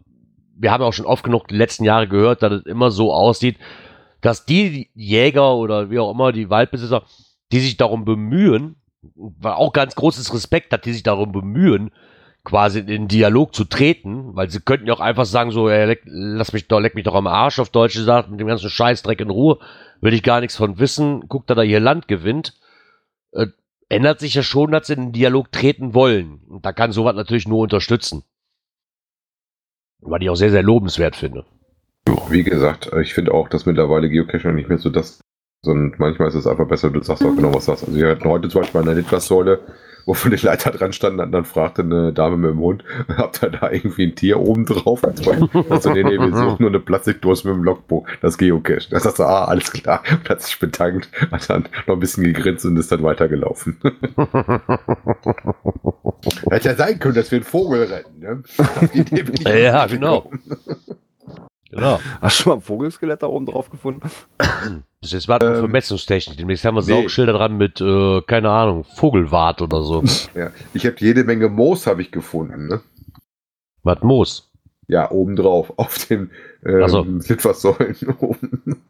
wir 0.56 0.72
haben 0.72 0.82
auch 0.82 0.94
schon 0.94 1.04
oft 1.04 1.22
genug 1.22 1.48
die 1.48 1.56
letzten 1.56 1.84
Jahre 1.84 2.08
gehört, 2.08 2.42
dass 2.42 2.50
es 2.50 2.64
immer 2.64 2.90
so 2.90 3.12
aussieht, 3.12 3.58
dass 4.22 4.46
die 4.46 4.88
Jäger 4.94 5.54
oder 5.54 5.90
wie 5.90 5.98
auch 5.98 6.12
immer, 6.12 6.32
die 6.32 6.48
Waldbesitzer, 6.48 7.02
die 7.52 7.60
sich 7.60 7.76
darum 7.76 8.06
bemühen, 8.06 8.76
war 9.02 9.58
auch 9.58 9.74
ganz 9.74 9.94
großes 9.96 10.32
Respekt 10.32 10.72
hat, 10.72 10.86
die 10.86 10.94
sich 10.94 11.02
darum 11.02 11.32
bemühen, 11.32 11.90
quasi 12.42 12.78
in 12.78 12.86
den 12.86 13.08
Dialog 13.08 13.54
zu 13.54 13.64
treten, 13.64 14.34
weil 14.34 14.48
sie 14.48 14.60
könnten 14.60 14.86
ja 14.86 14.94
auch 14.94 15.00
einfach 15.00 15.26
sagen, 15.26 15.50
so, 15.50 15.68
ey, 15.68 15.84
leck, 15.84 16.04
lass 16.06 16.54
mich 16.54 16.68
doch, 16.68 16.80
leck 16.80 16.94
mich 16.94 17.04
doch 17.04 17.14
am 17.14 17.26
Arsch, 17.26 17.58
auf 17.58 17.68
Deutsch 17.68 17.96
gesagt, 17.96 18.30
mit 18.30 18.40
dem 18.40 18.46
ganzen 18.46 18.70
Scheißdreck 18.70 19.20
in 19.20 19.28
Ruhe, 19.28 19.58
will 20.00 20.14
ich 20.14 20.22
gar 20.22 20.40
nichts 20.40 20.56
von 20.56 20.78
wissen, 20.78 21.28
guckt, 21.28 21.50
dass 21.50 21.58
er 21.58 21.64
ihr 21.64 21.80
Land 21.80 22.08
gewinnt. 22.08 22.54
Äh, 23.32 23.48
ändert 23.90 24.20
sich 24.20 24.34
ja 24.34 24.42
schon, 24.42 24.70
dass 24.70 24.86
sie 24.86 24.94
in 24.94 25.00
den 25.00 25.12
Dialog 25.12 25.52
treten 25.52 25.92
wollen. 25.92 26.40
Und 26.48 26.64
da 26.64 26.72
kann 26.72 26.92
sowas 26.92 27.14
natürlich 27.14 27.46
nur 27.46 27.58
unterstützen. 27.58 28.22
Was 30.00 30.22
ich 30.22 30.30
auch 30.30 30.36
sehr, 30.36 30.50
sehr 30.50 30.62
lobenswert 30.62 31.16
finde. 31.16 31.44
Wie 32.30 32.42
gesagt, 32.42 32.90
ich 33.02 33.12
finde 33.12 33.34
auch, 33.34 33.48
dass 33.48 33.66
mittlerweile 33.66 34.08
Geocaching 34.08 34.54
nicht 34.54 34.68
mehr 34.68 34.78
so 34.78 34.88
das, 34.88 35.20
sondern 35.62 35.94
manchmal 35.98 36.28
ist 36.28 36.34
es 36.34 36.46
einfach 36.46 36.66
besser, 36.66 36.90
du 36.90 37.02
sagst 37.02 37.24
auch 37.24 37.34
genau, 37.34 37.52
was 37.52 37.66
das. 37.66 37.84
Also 37.84 37.94
wir 37.94 38.08
hatten 38.08 38.24
heute 38.24 38.48
zum 38.48 38.62
Beispiel 38.62 38.80
eine 38.80 38.94
Litfaßsäule, 38.94 39.60
wo 40.06 40.14
von 40.14 40.30
den 40.30 40.40
Leiter 40.40 40.70
dran 40.70 40.92
standen, 40.92 41.20
und 41.20 41.32
dann 41.32 41.44
fragte 41.44 41.82
eine 41.82 42.12
Dame 42.12 42.36
mit 42.36 42.50
dem 42.50 42.60
Hund, 42.60 42.84
habt 43.16 43.42
ihr 43.42 43.50
da 43.50 43.70
irgendwie 43.70 44.06
ein 44.06 44.14
Tier 44.14 44.40
oben 44.40 44.66
drauf? 44.66 45.02
Also, 45.04 45.92
nee, 45.92 46.02
nee, 46.02 46.18
wir 46.18 46.34
suchen 46.34 46.56
nur 46.58 46.70
eine 46.70 46.80
Plastikdose 46.80 47.48
mit 47.48 47.56
dem 47.56 47.64
Logbuch, 47.64 48.06
das 48.20 48.38
Geocache. 48.38 48.88
Da 48.90 49.00
sagst 49.00 49.18
du, 49.18 49.24
ah, 49.24 49.44
alles 49.44 49.72
klar, 49.72 50.02
und 50.10 50.28
hat 50.28 50.42
sich 50.42 50.58
bedankt, 50.58 51.08
hat 51.30 51.48
dann 51.50 51.68
noch 51.86 51.94
ein 51.94 52.00
bisschen 52.00 52.24
gegrinst 52.24 52.64
und 52.64 52.76
ist 52.76 52.92
dann 52.92 53.02
weitergelaufen. 53.02 53.78
Hätte 56.50 56.68
ja 56.68 56.74
sein 56.74 56.98
können, 56.98 57.14
dass 57.14 57.30
wir 57.30 57.36
einen 57.36 57.44
Vogel 57.44 57.84
retten, 57.84 58.18
ne? 58.18 58.42
ja, 59.58 59.86
genau. 59.86 60.30
Genau. 61.70 62.00
Hast 62.20 62.38
du 62.38 62.42
schon 62.42 62.50
mal 62.50 62.56
ein 62.56 62.62
Vogelskelett 62.62 63.22
da 63.22 63.26
oben 63.26 63.46
drauf 63.46 63.70
gefunden? 63.70 64.00
Das 65.00 65.12
ist 65.12 65.28
war 65.28 65.40
ähm, 65.42 65.56
Vermessungstechnik. 65.56 66.36
Demnächst 66.36 66.64
haben 66.64 66.74
wir 66.74 66.82
nee. 66.82 66.88
Saugschilder 66.88 67.32
dran 67.32 67.56
mit, 67.56 67.80
äh, 67.80 68.20
keine 68.22 68.50
Ahnung, 68.50 68.84
Vogelwart 68.84 69.62
oder 69.62 69.82
so. 69.82 70.02
Ja, 70.34 70.50
ich 70.74 70.86
habe 70.86 70.96
jede 70.98 71.24
Menge 71.24 71.48
Moos 71.48 71.86
habe 71.86 72.02
ich 72.02 72.10
gefunden, 72.10 72.68
ne? 72.68 72.80
Was 73.82 74.02
Moos? 74.02 74.50
Ja, 74.88 75.10
obendrauf, 75.10 75.72
auf 75.78 76.06
den 76.06 76.30
ähm, 76.64 76.88
so. 76.88 77.02
Litfaßsäulen 77.02 78.16
oben. 78.18 78.82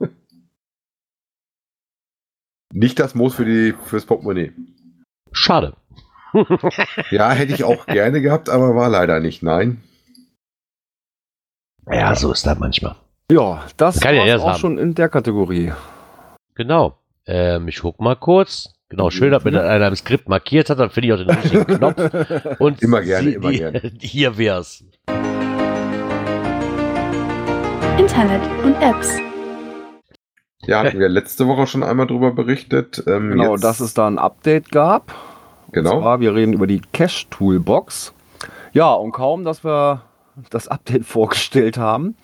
Nicht 2.73 2.99
das 2.99 3.15
Moos 3.15 3.35
für 3.35 3.45
die, 3.45 3.75
fürs 3.85 4.07
Portemonnaie. 4.07 4.53
Schade. 5.33 5.77
ja, 7.11 7.31
hätte 7.33 7.55
ich 7.55 7.65
auch 7.65 7.87
gerne 7.87 8.21
gehabt, 8.21 8.49
aber 8.49 8.75
war 8.77 8.89
leider 8.89 9.19
nicht, 9.21 9.43
nein. 9.43 9.83
Ja, 11.93 12.15
so 12.15 12.33
ist 12.33 12.47
das 12.47 12.59
manchmal. 12.59 12.95
Ja, 13.31 13.63
das 13.77 14.01
Kann 14.01 14.15
ja 14.15 14.25
erst 14.25 14.45
auch 14.45 14.51
haben. 14.51 14.59
schon 14.59 14.79
in 14.79 14.95
der 14.95 15.09
Kategorie. 15.09 15.73
Genau. 16.55 16.97
Ähm, 17.27 17.69
ich 17.69 17.81
guck 17.81 18.01
mal 18.01 18.17
kurz. 18.17 18.73
Genau, 18.89 19.11
schön, 19.11 19.31
dass 19.31 19.45
mir 19.45 19.53
das 19.53 19.65
einer 19.65 19.87
im 19.89 19.95
Skript 19.95 20.29
markiert 20.29 20.69
hat, 20.69 20.81
dann 20.81 20.91
finde 20.91 21.09
ich 21.09 21.13
auch 21.15 21.19
den 21.19 21.31
richtigen 21.31 21.65
Knopf. 21.65 22.57
Und 22.59 22.83
Immer 22.83 23.03
gerne, 23.03 23.29
sie- 23.29 23.35
immer 23.35 23.51
die, 23.51 23.59
gerne. 23.59 23.81
Hier 24.01 24.37
wär's. 24.37 24.85
Internet 27.99 28.41
und 28.65 28.75
Apps. 28.83 29.17
Ja, 30.67 30.83
hatten 30.83 30.99
wir 30.99 31.09
letzte 31.09 31.47
Woche 31.47 31.67
schon 31.67 31.83
einmal 31.83 32.07
drüber 32.07 32.33
berichtet. 32.33 33.03
Ähm, 33.07 33.31
Genau, 33.31 33.53
jetzt, 33.53 33.63
dass 33.65 33.81
es 33.81 33.95
da 33.95 34.07
ein 34.07 34.19
Update 34.19 34.71
gab. 34.73 35.13
Und 35.67 35.75
Genau. 35.75 36.01
zwar, 36.01 36.21
wir 36.21 36.35
reden 36.35 36.53
über 36.55 36.67
die 36.67 36.81
Cache 36.93 37.27
Toolbox. 37.31 38.13
Ja, 38.73 38.93
und 38.93 39.13
kaum, 39.13 39.45
dass 39.45 39.65
wir 39.65 40.03
das 40.51 40.69
Update 40.69 41.05
vorgestellt 41.07 41.77
haben, 41.77 42.17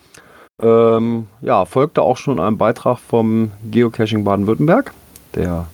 ähm, 0.63 1.27
ja, 1.43 1.65
folgte 1.67 2.03
auch 2.03 2.17
schon 2.17 2.41
ein 2.41 2.57
Beitrag 2.57 2.99
vom 2.99 3.53
Geocaching 3.71 4.25
Baden-Württemberg, 4.25 4.93
der 5.35 5.67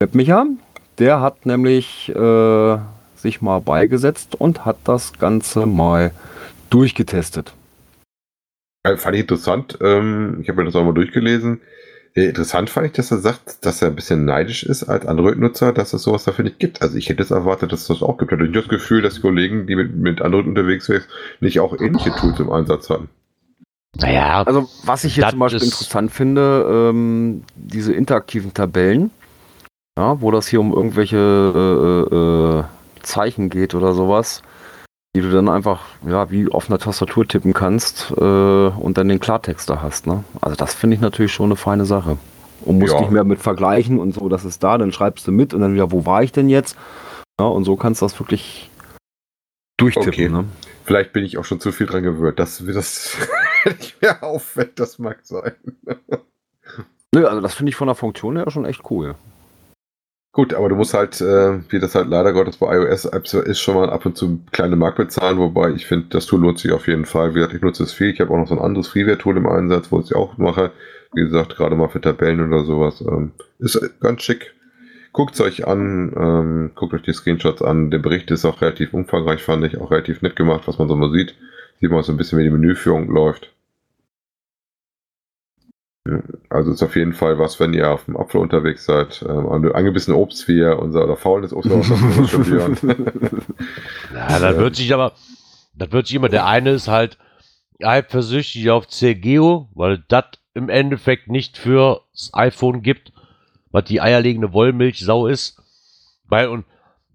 Webmicha. 0.00 0.46
Der 0.98 1.20
hat 1.20 1.46
nämlich 1.46 2.08
äh, 2.08 2.78
sich 3.16 3.42
mal 3.42 3.60
beigesetzt 3.60 4.34
und 4.34 4.64
hat 4.64 4.78
das 4.84 5.12
Ganze 5.12 5.66
mal 5.66 6.12
durchgetestet. 6.70 7.52
Fand 8.96 9.14
ich 9.14 9.22
interessant. 9.22 9.78
Ähm, 9.80 10.38
ich 10.40 10.48
habe 10.48 10.60
mir 10.60 10.64
das 10.64 10.76
auch 10.76 10.84
mal 10.84 10.94
durchgelesen. 10.94 11.60
Äh, 12.18 12.30
interessant 12.30 12.68
fand 12.68 12.86
ich, 12.88 12.92
dass 12.94 13.12
er 13.12 13.18
sagt, 13.18 13.64
dass 13.64 13.80
er 13.80 13.88
ein 13.88 13.94
bisschen 13.94 14.24
neidisch 14.24 14.64
ist 14.64 14.82
als 14.84 15.06
Android-Nutzer, 15.06 15.72
dass 15.72 15.92
es 15.92 16.02
sowas 16.02 16.24
dafür 16.24 16.44
nicht 16.44 16.58
gibt. 16.58 16.82
Also 16.82 16.96
ich 16.96 17.08
hätte 17.08 17.22
es 17.22 17.30
erwartet, 17.30 17.72
dass 17.72 17.82
es 17.82 17.86
das 17.86 18.02
auch 18.02 18.18
gibt. 18.18 18.32
Ich 18.32 18.38
hatte 18.38 18.44
nicht 18.44 18.56
das 18.56 18.68
Gefühl, 18.68 19.02
dass 19.02 19.14
die 19.14 19.20
Kollegen, 19.20 19.66
die 19.66 19.76
mit, 19.76 19.94
mit 19.94 20.20
Android 20.20 20.46
unterwegs 20.46 20.86
sind, 20.86 21.06
nicht 21.40 21.60
auch 21.60 21.78
ähnliche 21.80 22.10
Tools 22.10 22.40
im 22.40 22.50
Einsatz 22.50 22.90
haben. 22.90 23.08
Naja, 23.96 24.42
Also, 24.42 24.68
was 24.84 25.04
ich 25.04 25.16
Das 25.16 25.30
zum 25.30 25.38
Beispiel 25.38 25.62
interessant 25.62 26.10
finde, 26.10 26.90
ähm, 26.90 27.42
diese 27.54 27.92
interaktiven 27.92 28.52
Tabellen, 28.52 29.10
ja, 29.96 30.20
wo 30.20 30.30
das 30.30 30.48
hier 30.48 30.60
um 30.60 30.72
irgendwelche 30.72 31.16
äh, 31.16 32.14
äh, 32.14 32.58
äh, 32.60 32.64
Zeichen 33.02 33.48
geht 33.48 33.74
oder 33.74 33.94
sowas, 33.94 34.42
die 35.20 35.26
du 35.26 35.32
dann 35.32 35.48
einfach, 35.48 35.80
ja, 36.06 36.30
wie 36.30 36.48
auf 36.48 36.70
einer 36.70 36.78
Tastatur 36.78 37.26
tippen 37.26 37.52
kannst 37.52 38.12
äh, 38.16 38.22
und 38.22 38.96
dann 38.96 39.08
den 39.08 39.18
Klartext 39.18 39.68
da 39.68 39.82
hast. 39.82 40.06
Ne? 40.06 40.22
Also, 40.40 40.54
das 40.56 40.74
finde 40.74 40.94
ich 40.94 41.00
natürlich 41.02 41.32
schon 41.32 41.46
eine 41.46 41.56
feine 41.56 41.84
Sache. 41.86 42.18
Und 42.64 42.78
musst 42.78 42.92
Ja. 42.94 43.00
nicht 43.00 43.10
mehr 43.10 43.24
mit 43.24 43.40
vergleichen 43.40 43.98
und 43.98 44.12
so, 44.14 44.28
das 44.28 44.44
ist 44.44 44.62
da, 44.62 44.78
dann 44.78 44.92
schreibst 44.92 45.26
du 45.26 45.32
mit 45.32 45.54
und 45.54 45.60
dann 45.60 45.74
wieder, 45.74 45.90
wo 45.90 46.06
war 46.06 46.22
ich 46.22 46.30
denn 46.32 46.48
jetzt? 46.48 46.76
Ja, 47.40 47.46
und 47.46 47.64
so 47.64 47.74
kannst 47.76 48.00
du 48.00 48.06
das 48.06 48.18
wirklich 48.20 48.70
durchtippen. 49.76 50.08
Okay. 50.12 50.28
Ne? 50.28 50.44
Vielleicht 50.84 51.12
bin 51.12 51.24
ich 51.24 51.36
auch 51.38 51.44
schon 51.44 51.60
zu 51.60 51.72
viel 51.72 51.86
dran 51.86 52.02
gewöhnt, 52.02 52.38
dass 52.38 52.60
mir 52.60 52.72
das 52.72 53.16
nicht 53.64 54.00
mehr 54.00 54.22
auffällt. 54.22 54.78
Das 54.80 54.98
mag 54.98 55.18
sein. 55.22 55.52
Nö, 57.14 57.26
also 57.26 57.40
das 57.40 57.54
finde 57.54 57.70
ich 57.70 57.76
von 57.76 57.86
der 57.88 57.94
Funktion 57.94 58.36
her 58.36 58.50
schon 58.50 58.64
echt 58.64 58.82
cool. 58.90 59.14
Gut, 60.32 60.54
aber 60.54 60.68
du 60.68 60.76
musst 60.76 60.94
halt, 60.94 61.20
äh, 61.20 61.58
wie 61.70 61.80
das 61.80 61.94
halt 61.94 62.08
leider 62.08 62.32
Gottes 62.32 62.58
bei 62.58 62.76
iOS-Apps 62.76 63.34
ist, 63.34 63.60
schon 63.60 63.74
mal 63.74 63.90
ab 63.90 64.06
und 64.06 64.16
zu 64.16 64.40
kleine 64.52 64.76
Mark 64.76 64.96
bezahlen, 64.96 65.38
wobei 65.38 65.70
ich 65.70 65.86
finde, 65.86 66.08
das 66.10 66.26
Tool 66.26 66.40
lohnt 66.40 66.58
sich 66.58 66.70
auf 66.70 66.86
jeden 66.86 67.06
Fall. 67.06 67.30
Wie 67.30 67.34
gesagt, 67.36 67.54
ich 67.54 67.62
nutze 67.62 67.82
es 67.82 67.92
viel. 67.92 68.10
Ich 68.10 68.20
habe 68.20 68.30
auch 68.32 68.36
noch 68.36 68.46
so 68.46 68.54
ein 68.54 68.60
anderes 68.60 68.88
Freeware-Tool 68.88 69.36
im 69.38 69.46
Einsatz, 69.46 69.90
wo 69.90 69.98
ich 69.98 70.06
es 70.06 70.12
auch 70.12 70.36
mache. 70.36 70.70
Wie 71.14 71.22
gesagt, 71.22 71.56
gerade 71.56 71.74
mal 71.74 71.88
für 71.88 72.00
Tabellen 72.00 72.46
oder 72.46 72.64
sowas. 72.64 73.00
Ähm, 73.00 73.32
ist 73.58 73.80
ganz 74.00 74.22
schick. 74.22 74.54
Guckt 75.12 75.34
es 75.34 75.40
euch 75.40 75.66
an, 75.66 76.12
ähm, 76.16 76.70
guckt 76.74 76.92
euch 76.92 77.02
die 77.02 77.14
Screenshots 77.14 77.62
an. 77.62 77.90
Der 77.90 77.98
Bericht 77.98 78.30
ist 78.30 78.44
auch 78.44 78.60
relativ 78.60 78.92
umfangreich, 78.92 79.42
fand 79.42 79.64
ich. 79.64 79.80
Auch 79.80 79.90
relativ 79.90 80.20
nett 80.22 80.36
gemacht, 80.36 80.64
was 80.66 80.78
man 80.78 80.88
so 80.88 80.94
mal 80.94 81.10
sieht. 81.10 81.34
Sieht 81.80 81.90
man 81.90 82.02
so 82.02 82.12
ein 82.12 82.18
bisschen, 82.18 82.38
wie 82.38 82.44
die 82.44 82.50
Menüführung 82.50 83.08
läuft. 83.08 83.52
Also 86.48 86.72
ist 86.72 86.82
auf 86.82 86.96
jeden 86.96 87.12
Fall 87.12 87.38
was, 87.38 87.60
wenn 87.60 87.74
ihr 87.74 87.90
auf 87.90 88.04
dem 88.04 88.16
Apfel 88.16 88.40
unterwegs 88.40 88.84
seid, 88.84 89.24
ähm, 89.28 89.48
an 89.48 89.70
angebissene 89.72 90.16
Obst 90.16 90.48
wie 90.48 90.64
unser 90.64 91.04
oder 91.04 91.16
faulendes 91.16 91.52
Obst. 91.52 91.70
ja, 94.14 94.38
das 94.38 94.56
wird 94.56 94.76
sich 94.76 94.94
aber, 94.94 95.12
das 95.74 95.92
wird 95.92 96.06
sich 96.06 96.16
immer, 96.16 96.28
der 96.28 96.46
eine 96.46 96.70
ist 96.70 96.88
halt 96.88 97.18
eifersüchtig 97.82 98.70
auf 98.70 98.88
CGO, 98.88 99.68
weil 99.74 100.04
das 100.08 100.24
im 100.54 100.68
Endeffekt 100.68 101.28
nicht 101.28 101.56
fürs 101.56 102.00
iPhone 102.32 102.82
gibt, 102.82 103.12
was 103.70 103.84
die 103.84 104.00
eierlegende 104.00 104.52
Wollmilchsau 104.52 105.26
ist. 105.26 105.62
Weil, 106.28 106.48
und 106.48 106.64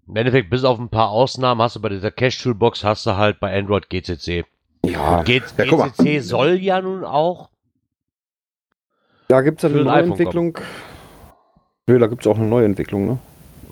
im 0.07 0.15
Endeffekt, 0.15 0.49
bis 0.49 0.63
auf 0.63 0.79
ein 0.79 0.89
paar 0.89 1.09
Ausnahmen, 1.09 1.61
hast 1.61 1.75
du 1.75 1.81
bei 1.81 1.89
dieser 1.89 2.11
Cash-Toolbox, 2.11 2.83
hast 2.83 3.05
du 3.05 3.17
halt 3.17 3.39
bei 3.39 3.57
Android 3.57 3.89
GCC. 3.89 4.45
Ja, 4.85 5.23
G 5.23 5.41
Ja. 5.57 5.87
GCC 5.87 6.19
soll 6.19 6.55
ja 6.55 6.81
nun 6.81 7.03
auch. 7.03 7.49
Da 9.27 9.41
gibt 9.41 9.63
es 9.63 9.65
eine 9.69 9.79
ein 9.79 9.85
neue 9.85 10.03
Entwicklung. 10.03 10.57
Nö, 11.87 11.99
da 11.99 12.07
gibt 12.07 12.21
es 12.25 12.27
auch 12.31 12.37
eine 12.37 12.47
neue 12.47 12.65
Entwicklung, 12.65 13.07
ne? 13.07 13.17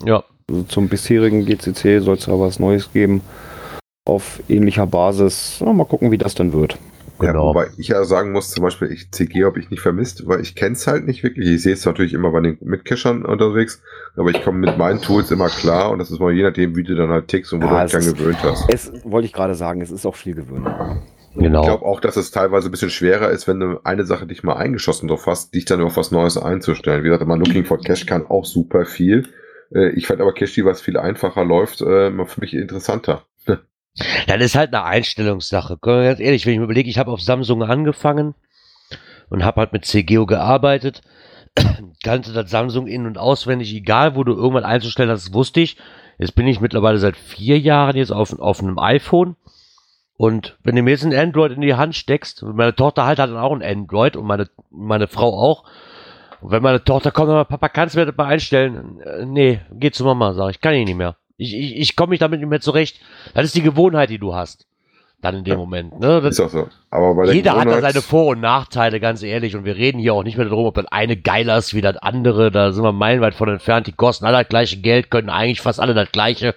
Ja, 0.04 0.22
Also 0.50 0.62
zum 0.64 0.88
bisherigen 0.88 1.44
GCC 1.46 2.00
soll 2.00 2.16
es 2.16 2.26
ja 2.26 2.38
was 2.38 2.58
Neues 2.58 2.92
geben. 2.92 3.22
Auf 4.04 4.40
ähnlicher 4.48 4.86
Basis. 4.86 5.62
Na, 5.64 5.72
mal 5.72 5.84
gucken, 5.84 6.10
wie 6.10 6.18
das 6.18 6.34
dann 6.34 6.52
wird. 6.52 6.76
Ja, 7.20 7.30
genau. 7.30 7.48
wobei 7.50 7.68
ich 7.78 7.86
ja 7.88 8.02
sagen 8.04 8.32
muss, 8.32 8.50
zum 8.50 8.64
Beispiel, 8.64 8.90
ich 8.90 9.12
CG 9.12 9.44
habe 9.44 9.60
ich 9.60 9.70
nicht 9.70 9.80
vermisst, 9.80 10.26
weil 10.26 10.40
ich 10.40 10.56
kenne 10.56 10.72
es 10.72 10.86
halt 10.88 11.06
nicht 11.06 11.22
wirklich. 11.22 11.48
Ich 11.48 11.62
sehe 11.62 11.72
es 11.74 11.84
natürlich 11.86 12.12
immer 12.14 12.32
bei 12.32 12.40
den 12.40 12.58
Mitcachern 12.62 13.24
unterwegs, 13.24 13.80
aber 14.16 14.30
ich 14.30 14.42
komme 14.42 14.58
mit 14.58 14.76
meinen 14.76 15.00
Tools 15.00 15.30
immer 15.30 15.48
klar 15.48 15.92
und 15.92 16.00
das 16.00 16.10
ist 16.10 16.18
mal 16.18 16.32
je 16.32 16.42
nachdem, 16.42 16.74
wie 16.74 16.82
du 16.82 16.96
dann 16.96 17.10
halt 17.10 17.28
tickst 17.28 17.52
und 17.52 17.62
wo 17.62 17.66
Ja, 17.66 17.78
du 17.78 17.82
dich 17.84 17.92
dran 17.92 18.00
ist- 18.02 18.18
gewöhnt 18.18 18.38
hast. 18.42 18.64
Es 18.68 18.92
wollte 19.04 19.26
ich 19.26 19.32
gerade 19.32 19.54
sagen, 19.54 19.80
es 19.82 19.92
ist 19.92 20.04
auch 20.04 20.16
viel 20.16 20.34
Gewöhnung. 20.34 20.74
Genau. 21.34 21.60
Ich 21.60 21.66
glaube 21.66 21.84
auch, 21.84 22.00
dass 22.00 22.16
es 22.16 22.30
teilweise 22.30 22.68
ein 22.68 22.70
bisschen 22.70 22.90
schwerer 22.90 23.30
ist, 23.30 23.46
wenn 23.48 23.60
du 23.60 23.80
eine 23.84 24.04
Sache 24.04 24.26
dich 24.26 24.42
mal 24.42 24.56
eingeschossen 24.56 25.08
drauf 25.08 25.26
hast, 25.26 25.54
dich 25.54 25.64
dann 25.64 25.80
auf 25.82 25.96
was 25.96 26.10
Neues 26.10 26.36
einzustellen. 26.36 27.02
Wie 27.02 27.08
gesagt, 27.08 27.22
immer 27.22 27.36
Looking 27.36 27.64
for 27.64 27.78
Cash 27.78 28.06
kann 28.06 28.26
auch 28.26 28.44
super 28.44 28.84
viel. 28.84 29.28
Äh, 29.74 29.90
Ich 29.90 30.06
fand 30.06 30.20
aber 30.20 30.34
Cache, 30.34 30.64
was 30.64 30.80
viel 30.80 30.96
einfacher 30.96 31.44
läuft, 31.44 31.80
äh, 31.80 32.10
für 32.26 32.40
mich 32.40 32.54
interessanter. 32.54 33.22
Das 34.26 34.40
ist 34.40 34.54
halt 34.54 34.72
eine 34.72 34.84
Einstellungssache. 34.84 35.76
Ganz 35.78 36.18
ehrlich, 36.18 36.46
wenn 36.46 36.54
ich 36.54 36.58
mir 36.58 36.64
überlege, 36.64 36.88
ich 36.88 36.96
habe 36.96 37.10
auf 37.10 37.20
Samsung 37.20 37.62
angefangen 37.62 38.34
und 39.28 39.44
habe 39.44 39.60
halt 39.60 39.74
mit 39.74 39.84
CGO 39.84 40.24
gearbeitet, 40.24 41.02
kannte 42.02 42.32
das 42.32 42.50
Samsung 42.50 42.86
in- 42.86 43.04
und 43.06 43.18
auswendig, 43.18 43.74
egal 43.74 44.16
wo 44.16 44.24
du 44.24 44.32
irgendwann 44.32 44.64
einzustellen 44.64 45.10
hast, 45.10 45.34
wusste 45.34 45.60
ich. 45.60 45.76
Jetzt 46.18 46.34
bin 46.34 46.46
ich 46.46 46.60
mittlerweile 46.60 46.98
seit 46.98 47.16
vier 47.16 47.58
Jahren 47.58 47.96
jetzt 47.96 48.12
auf, 48.12 48.38
auf 48.38 48.62
einem 48.62 48.78
iPhone. 48.78 49.36
Und 50.22 50.56
wenn 50.62 50.76
du 50.76 50.82
mir 50.82 50.92
jetzt 50.92 51.04
ein 51.04 51.12
Android 51.12 51.50
in 51.50 51.62
die 51.62 51.74
Hand 51.74 51.96
steckst, 51.96 52.44
und 52.44 52.54
meine 52.54 52.76
Tochter 52.76 53.04
halt 53.06 53.18
hat 53.18 53.28
dann 53.28 53.36
auch 53.36 53.50
ein 53.52 53.60
Android 53.60 54.14
und 54.14 54.24
meine, 54.24 54.48
meine 54.70 55.08
Frau 55.08 55.36
auch. 55.36 55.64
Und 56.40 56.52
wenn 56.52 56.62
meine 56.62 56.84
Tochter 56.84 57.10
kommt 57.10 57.26
sagt, 57.28 57.50
Papa, 57.50 57.68
kannst 57.68 57.96
du 57.96 57.98
mir 57.98 58.06
das 58.06 58.16
mal 58.16 58.26
einstellen? 58.26 59.00
Äh, 59.00 59.26
nee, 59.26 59.58
geh 59.72 59.90
zu 59.90 60.04
Mama, 60.04 60.32
sag 60.34 60.50
ich, 60.50 60.60
kann 60.60 60.74
ich 60.74 60.86
nicht 60.86 60.94
mehr. 60.94 61.16
Ich, 61.38 61.52
ich, 61.52 61.76
ich 61.76 61.96
komme 61.96 62.10
mich 62.10 62.20
damit 62.20 62.38
nicht 62.38 62.48
mehr 62.48 62.60
zurecht. 62.60 63.00
Das 63.34 63.46
ist 63.46 63.56
die 63.56 63.62
Gewohnheit, 63.62 64.10
die 64.10 64.18
du 64.20 64.32
hast. 64.32 64.64
Dann 65.22 65.34
in 65.38 65.42
dem 65.42 65.54
Ja. 65.54 65.56
Moment. 65.58 65.98
Ne? 65.98 66.20
Das, 66.20 66.38
Ist 66.38 66.40
auch 66.40 66.50
so. 66.50 66.68
Aber 66.92 67.16
bei 67.16 67.26
der 67.26 67.34
jeder 67.34 67.52
hat 67.54 67.58
da 67.58 67.64
Gewohnheit- 67.64 67.92
seine 67.92 68.02
Vor- 68.02 68.26
und 68.28 68.40
Nachteile, 68.40 69.00
ganz 69.00 69.24
ehrlich. 69.24 69.56
Und 69.56 69.64
wir 69.64 69.74
reden 69.74 69.98
hier 69.98 70.14
auch 70.14 70.22
nicht 70.22 70.36
mehr 70.36 70.46
darum, 70.46 70.66
ob 70.66 70.76
das 70.76 70.86
eine 70.92 71.16
geiler 71.16 71.58
ist 71.58 71.74
wie 71.74 71.80
das 71.80 71.96
andere. 71.96 72.52
Da 72.52 72.70
sind 72.70 72.84
wir 72.84 72.92
meilenweit 72.92 73.34
von 73.34 73.48
entfernt. 73.48 73.88
Die 73.88 73.92
kosten 73.92 74.24
alle 74.24 74.38
das 74.38 74.48
gleiche 74.48 74.76
Geld, 74.76 75.10
können 75.10 75.30
eigentlich 75.30 75.60
fast 75.60 75.80
alle 75.80 75.94
das 75.94 76.12
gleiche. 76.12 76.54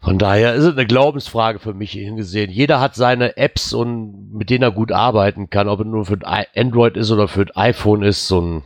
Von 0.00 0.18
daher 0.18 0.54
ist 0.54 0.64
es 0.64 0.72
eine 0.72 0.86
Glaubensfrage 0.86 1.58
für 1.58 1.74
mich 1.74 1.92
hingesehen. 1.92 2.50
Jeder 2.50 2.80
hat 2.80 2.94
seine 2.94 3.36
Apps 3.36 3.72
und 3.72 4.32
mit 4.32 4.48
denen 4.48 4.62
er 4.62 4.70
gut 4.70 4.92
arbeiten 4.92 5.50
kann. 5.50 5.68
Ob 5.68 5.80
es 5.80 5.86
nur 5.86 6.06
für 6.06 6.18
Android 6.56 6.96
ist 6.96 7.10
oder 7.10 7.26
für 7.26 7.42
ein 7.42 7.56
iPhone 7.56 8.02
ist, 8.02 8.28
so 8.28 8.40
ein 8.40 8.62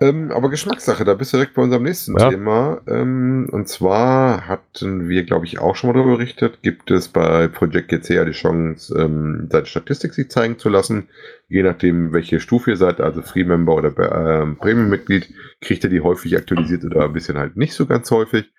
Ähm, 0.00 0.32
aber 0.32 0.48
Geschmackssache, 0.48 1.04
da 1.04 1.12
bist 1.12 1.32
du 1.32 1.36
direkt 1.36 1.54
bei 1.54 1.62
unserem 1.62 1.82
nächsten 1.82 2.18
Ja. 2.18 2.30
Thema. 2.30 2.80
Ähm, 2.88 3.48
und 3.52 3.68
zwar 3.68 4.48
hatten 4.48 5.10
wir, 5.10 5.24
glaube 5.24 5.44
ich, 5.44 5.58
auch 5.58 5.76
schon 5.76 5.88
mal 5.88 5.94
darüber 5.94 6.16
berichtet, 6.16 6.62
gibt 6.62 6.90
es 6.90 7.08
bei 7.08 7.46
Project 7.48 7.88
GC 7.88 8.14
ja 8.14 8.24
die 8.24 8.32
Chance, 8.32 8.98
ähm, 8.98 9.48
seine 9.52 9.66
Statistik 9.66 10.14
sich 10.14 10.30
zeigen 10.30 10.58
zu 10.58 10.70
lassen. 10.70 11.08
Je 11.48 11.62
nachdem, 11.62 12.14
welche 12.14 12.40
Stufe 12.40 12.70
ihr 12.70 12.76
seid, 12.78 13.00
also 13.00 13.20
Free-Member 13.20 13.74
oder 13.74 14.42
ähm, 14.42 14.56
Premium-Mitglied, 14.56 15.28
kriegt 15.60 15.84
ihr 15.84 15.90
die 15.90 16.00
häufig 16.00 16.36
aktualisiert 16.36 16.84
oder 16.84 17.04
ein 17.04 17.12
bisschen 17.12 17.36
halt 17.36 17.58
nicht 17.58 17.74
so 17.74 17.84
ganz 17.84 18.10
häufig. 18.10 18.50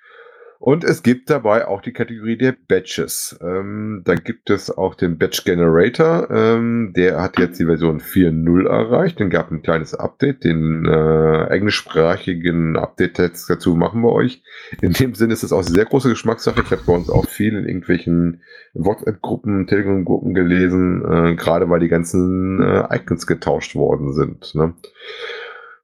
Und 0.61 0.83
es 0.83 1.01
gibt 1.01 1.31
dabei 1.31 1.67
auch 1.67 1.81
die 1.81 1.91
Kategorie 1.91 2.37
der 2.37 2.53
Batches. 2.67 3.35
Ähm, 3.41 4.03
da 4.05 4.13
gibt 4.13 4.51
es 4.51 4.69
auch 4.69 4.93
den 4.93 5.17
Batch 5.17 5.43
Generator. 5.43 6.29
Ähm, 6.29 6.93
der 6.95 7.19
hat 7.19 7.39
jetzt 7.39 7.59
die 7.59 7.65
Version 7.65 7.99
4.0 7.99 8.67
erreicht. 8.69 9.19
Den 9.19 9.31
gab 9.31 9.49
ein 9.49 9.63
kleines 9.63 9.95
Update. 9.95 10.43
Den 10.43 10.85
äh, 10.85 11.45
englischsprachigen 11.45 12.77
Update-Text 12.77 13.49
dazu 13.49 13.73
machen 13.75 14.03
wir 14.03 14.11
euch. 14.11 14.43
In 14.83 14.93
dem 14.93 15.15
Sinne 15.15 15.33
ist 15.33 15.41
es 15.41 15.51
auch 15.51 15.63
sehr 15.63 15.85
große 15.85 16.09
Geschmackssache. 16.09 16.61
Ich 16.61 16.69
habe 16.69 16.83
bei 16.85 16.93
uns 16.93 17.09
auch 17.09 17.27
viel 17.27 17.57
in 17.57 17.65
irgendwelchen 17.65 18.43
WhatsApp-Gruppen, 18.75 19.65
Telegram-Gruppen 19.65 20.35
gelesen, 20.35 21.03
äh, 21.03 21.33
gerade 21.33 21.71
weil 21.71 21.79
die 21.79 21.87
ganzen 21.87 22.61
äh, 22.61 22.97
Icons 22.97 23.25
getauscht 23.25 23.73
worden 23.73 24.13
sind. 24.13 24.53
Ne? 24.53 24.75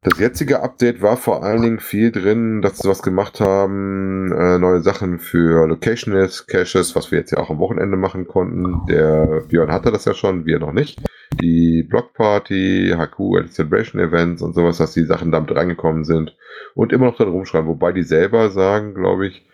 Das 0.02 0.20
jetzige 0.20 0.62
Update 0.62 1.02
war 1.02 1.18
vor 1.18 1.44
allen 1.44 1.64
Dingen 1.64 1.80
viel 1.80 2.12
drin, 2.12 2.62
dass 2.62 2.78
sie 2.78 2.88
was 2.88 3.02
gemacht 3.02 3.40
haben, 3.42 4.32
äh, 4.32 4.60
neue 4.60 4.82
Sachen 4.82 5.18
für 5.18 5.68
Locationless 5.68 6.46
Caches, 6.46 6.96
was 6.96 7.12
wir 7.12 7.20
jetzt 7.20 7.32
ja 7.32 7.40
auch 7.40 7.50
am 7.50 7.58
Wochenende 7.58 7.98
machen 7.98 8.28
konnten. 8.28 8.86
Der 8.88 9.42
Björn 9.48 9.72
hatte 9.72 9.92
das 9.92 10.06
ja 10.06 10.14
schon, 10.14 10.46
wir 10.46 10.60
noch 10.60 10.72
nicht. 10.72 11.02
Die 11.42 11.82
Blockparty, 11.84 12.96
HQ, 12.96 13.50
Celebration 13.50 14.00
Events 14.00 14.42
und 14.44 14.54
sowas, 14.54 14.78
dass 14.78 14.94
die 14.94 15.04
Sachen 15.04 15.32
damit 15.32 15.54
reingekommen 15.56 16.06
sind 16.06 16.38
und 16.76 16.94
immer 16.94 17.08
noch 17.08 17.18
dran 17.18 17.30
rumschreiben, 17.30 17.68
wobei 17.68 17.92
die 17.92 18.04
selber 18.04 18.52
sagen, 18.52 18.94
glaube 18.94 19.28
ich, 19.28 19.48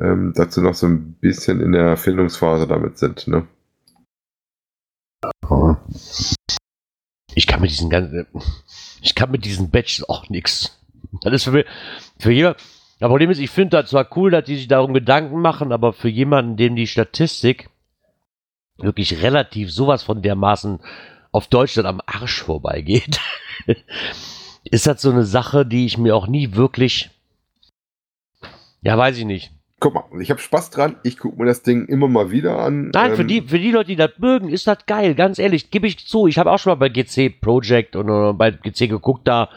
ähm, 0.00 0.32
dass 0.34 0.54
sie 0.54 0.62
noch 0.62 0.74
so 0.74 0.86
ein 0.86 1.14
bisschen 1.20 1.60
in 1.60 1.72
der 1.72 1.96
Findungsphase 1.98 2.66
damit 2.66 2.98
sind. 2.98 3.28
Ne? 3.28 3.46
Ich 7.34 7.46
kann 7.46 7.60
mit 7.60 7.70
diesen 7.70 7.90
ganzen, 7.90 8.26
ich 9.02 9.14
kann 9.14 9.30
mit 9.30 9.44
diesen 9.44 9.70
Badges 9.70 10.08
auch 10.08 10.28
nix. 10.28 10.78
Das 11.22 11.32
ist 11.32 11.44
für 11.44 11.52
mich, 11.52 11.66
für 12.18 12.32
jemand, 12.32 12.56
das 12.98 13.08
Problem 13.08 13.30
ist, 13.30 13.38
ich 13.38 13.50
finde 13.50 13.78
das 13.78 13.90
zwar 13.90 14.16
cool, 14.16 14.30
dass 14.30 14.44
die 14.44 14.56
sich 14.56 14.68
darum 14.68 14.92
Gedanken 14.92 15.40
machen, 15.40 15.72
aber 15.72 15.92
für 15.92 16.08
jemanden, 16.08 16.56
dem 16.56 16.76
die 16.76 16.86
Statistik 16.86 17.70
wirklich 18.76 19.22
relativ 19.22 19.72
sowas 19.72 20.02
von 20.02 20.22
dermaßen 20.22 20.80
auf 21.32 21.46
Deutschland 21.48 21.86
am 21.86 22.00
Arsch 22.06 22.42
vorbeigeht, 22.42 23.20
ist 24.64 24.86
das 24.86 25.02
so 25.02 25.10
eine 25.10 25.24
Sache, 25.24 25.64
die 25.64 25.86
ich 25.86 25.98
mir 25.98 26.14
auch 26.14 26.26
nie 26.26 26.54
wirklich, 26.54 27.10
ja, 28.82 28.96
weiß 28.96 29.16
ich 29.18 29.24
nicht. 29.24 29.52
Guck 29.80 29.94
mal, 29.94 30.04
ich 30.20 30.30
habe 30.30 30.40
Spaß 30.40 30.70
dran, 30.70 30.96
ich 31.02 31.16
gucke 31.18 31.38
mir 31.40 31.46
das 31.46 31.62
Ding 31.62 31.86
immer 31.86 32.06
mal 32.06 32.30
wieder 32.30 32.58
an. 32.58 32.90
Nein, 32.92 33.14
für 33.16 33.22
Ähm, 33.22 33.28
die, 33.28 33.40
für 33.42 33.58
die 33.58 33.70
Leute, 33.70 33.88
die 33.88 33.96
das 33.96 34.10
mögen, 34.18 34.50
ist 34.50 34.66
das 34.66 34.84
geil. 34.86 35.14
Ganz 35.14 35.38
ehrlich, 35.38 35.70
gebe 35.70 35.86
ich 35.86 36.06
zu. 36.06 36.26
Ich 36.26 36.38
habe 36.38 36.50
auch 36.52 36.58
schon 36.58 36.70
mal 36.72 36.74
bei 36.76 36.90
GC 36.90 37.40
Project 37.40 37.96
und 37.96 38.08
äh, 38.10 38.32
bei 38.34 38.50
GC 38.50 38.88
geguckt, 38.90 39.26
da, 39.26 39.48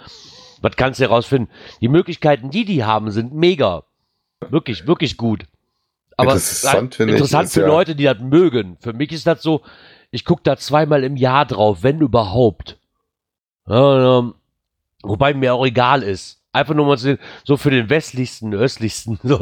was 0.62 0.76
kannst 0.78 1.00
du 1.02 1.04
herausfinden? 1.04 1.50
Die 1.82 1.90
Möglichkeiten, 1.90 2.50
die 2.50 2.64
die 2.64 2.86
haben, 2.86 3.12
sind 3.12 3.34
mega. 3.34 3.84
Wirklich, 4.50 4.88
wirklich 4.88 5.18
gut. 5.18 5.44
Aber 6.16 6.32
Interessant 6.34 6.96
ich, 6.96 7.08
interessant 7.08 7.46
ist 7.46 7.54
für 7.56 7.62
ja- 7.62 7.68
Leute, 7.68 7.96
die 7.96 8.04
das 8.06 8.20
mögen. 8.20 8.78
Für 8.80 8.94
mich 8.94 9.12
ist 9.12 9.28
das 9.28 9.42
so, 9.42 9.62
ich 10.12 10.24
gucke 10.26 10.44
da 10.44 10.56
zweimal 10.56 11.04
im 11.04 11.18
Jahr 11.18 11.46
drauf, 11.46 11.80
wenn 11.82 12.00
überhaupt. 12.00 12.78
Ja, 13.68 14.20
ähm, 14.20 14.36
wobei 15.02 15.34
mir 15.34 15.54
auch 15.54 15.66
egal 15.66 16.04
ist. 16.04 16.40
Einfach 16.54 16.76
nur 16.76 16.86
mal 16.86 16.98
so- 16.98 17.16
so 17.44 17.58
für 17.58 17.72
den 17.72 17.90
westlichsten, 17.90 18.54
östlichsten, 18.54 19.20
so, 19.24 19.40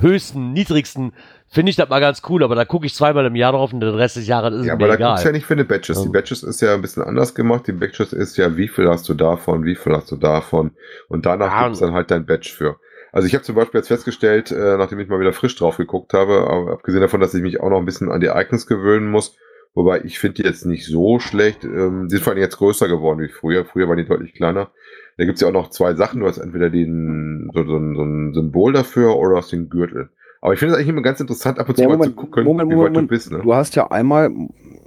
höchsten, 0.00 0.52
niedrigsten, 0.52 1.12
finde 1.46 1.70
ich 1.70 1.76
das 1.76 1.88
mal 1.88 2.00
ganz 2.00 2.22
cool, 2.28 2.42
aber 2.42 2.54
da 2.54 2.64
gucke 2.64 2.86
ich 2.86 2.94
zweimal 2.94 3.26
im 3.26 3.36
Jahr 3.36 3.52
drauf 3.52 3.72
und 3.72 3.80
den 3.80 3.94
Rest 3.94 4.16
des 4.16 4.26
Jahres 4.26 4.54
ist 4.54 4.66
Ja, 4.66 4.72
es 4.72 4.72
aber 4.72 4.86
mir 4.86 4.88
da 4.88 4.94
egal. 4.94 5.10
guckst 5.12 5.24
ja 5.26 5.32
nicht 5.32 5.46
für 5.46 5.54
eine 5.54 5.64
Batches. 5.64 5.98
Die 6.00 6.06
Ja. 6.06 6.10
Batches 6.12 6.42
ist 6.42 6.60
ja 6.62 6.74
ein 6.74 6.80
bisschen 6.82 7.02
anders 7.02 7.34
gemacht. 7.34 7.66
Die 7.66 7.72
Batches 7.72 8.12
ist 8.12 8.36
ja, 8.38 8.56
wie 8.56 8.68
viel 8.68 8.88
hast 8.88 9.08
du 9.08 9.14
davon, 9.14 9.64
wie 9.64 9.74
viel 9.76 9.92
hast 9.92 10.10
du 10.10 10.16
davon. 10.16 10.72
Und 11.08 11.26
danach 11.26 11.52
Ja, 11.52 11.62
gibt 11.64 11.74
es 11.74 11.80
dann 11.80 11.92
halt 11.92 12.10
dein 12.10 12.26
Batch 12.26 12.52
für. 12.52 12.76
Also 13.12 13.26
ich 13.26 13.34
habe 13.34 13.44
zum 13.44 13.54
Beispiel 13.54 13.78
jetzt 13.80 13.88
festgestellt, 13.88 14.50
äh, 14.50 14.76
nachdem 14.76 15.00
ich 15.00 15.08
mal 15.08 15.20
wieder 15.20 15.32
frisch 15.32 15.56
drauf 15.56 15.78
geguckt 15.78 16.12
habe, 16.14 16.46
aber 16.50 16.72
abgesehen 16.72 17.00
davon, 17.00 17.20
dass 17.20 17.32
ich 17.34 17.42
mich 17.42 17.60
auch 17.60 17.70
noch 17.70 17.78
ein 17.78 17.86
bisschen 17.86 18.10
an 18.10 18.20
die 18.20 18.26
Icons 18.26 18.66
gewöhnen 18.66 19.10
muss, 19.10 19.36
wobei 19.74 20.02
ich 20.04 20.18
finde 20.18 20.42
die 20.42 20.48
jetzt 20.48 20.66
nicht 20.66 20.86
so 20.86 21.18
schlecht. 21.18 21.64
Ähm, 21.64 22.08
die 22.08 22.16
sind 22.16 22.24
vor 22.24 22.32
allem 22.34 22.42
jetzt 22.42 22.58
größer 22.58 22.88
geworden 22.88 23.20
wie 23.20 23.28
früher. 23.28 23.64
Früher 23.64 23.88
waren 23.88 23.96
die 23.98 24.06
deutlich 24.06 24.34
kleiner. 24.34 24.70
Da 25.18 25.24
gibt's 25.24 25.40
ja 25.40 25.48
auch 25.48 25.52
noch 25.52 25.70
zwei 25.70 25.94
Sachen. 25.94 26.20
Du 26.20 26.26
hast 26.26 26.38
entweder 26.38 26.70
den, 26.70 27.50
so, 27.52 27.64
so, 27.64 27.76
ein- 27.76 27.94
so 27.96 28.02
ein 28.02 28.32
Symbol 28.34 28.72
dafür 28.72 29.16
oder 29.16 29.30
du 29.32 29.36
hast 29.38 29.52
den 29.52 29.68
Gürtel. 29.68 30.10
Aber 30.40 30.52
ich 30.52 30.60
finde 30.60 30.72
es 30.74 30.78
eigentlich 30.78 30.90
immer 30.90 31.02
ganz 31.02 31.18
interessant, 31.20 31.58
ab 31.58 31.68
und 31.68 31.74
zu 31.74 31.82
Ja, 31.82 31.88
mal 31.88 31.96
Moment, 31.96 32.10
zu 32.12 32.16
gucken, 32.16 32.44
Moment, 32.44 32.70
wie 32.70 32.74
weit 32.74 32.78
Moment, 32.78 32.94
du 32.94 32.98
Moment. 33.00 33.08
bist. 33.10 33.32
Ne? 33.32 33.40
Du 33.42 33.52
hast 33.54 33.74
ja 33.74 33.90
einmal, 33.90 34.30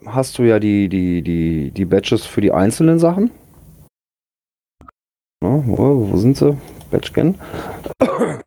hast 0.06 0.38
du 0.40 0.44
ja 0.44 0.60
die, 0.60 0.88
die, 0.88 1.22
die, 1.22 1.72
die 1.72 1.86
Badges 1.86 2.26
für 2.26 2.40
die 2.42 2.54
einzelnen 2.54 2.98
Sachen. 3.00 3.30
Ja, 5.44 5.62
wo, 5.66 6.12
wo 6.12 6.18
sind 6.18 6.38
sie? 6.38 6.58
Badge-Scan. 6.92 7.36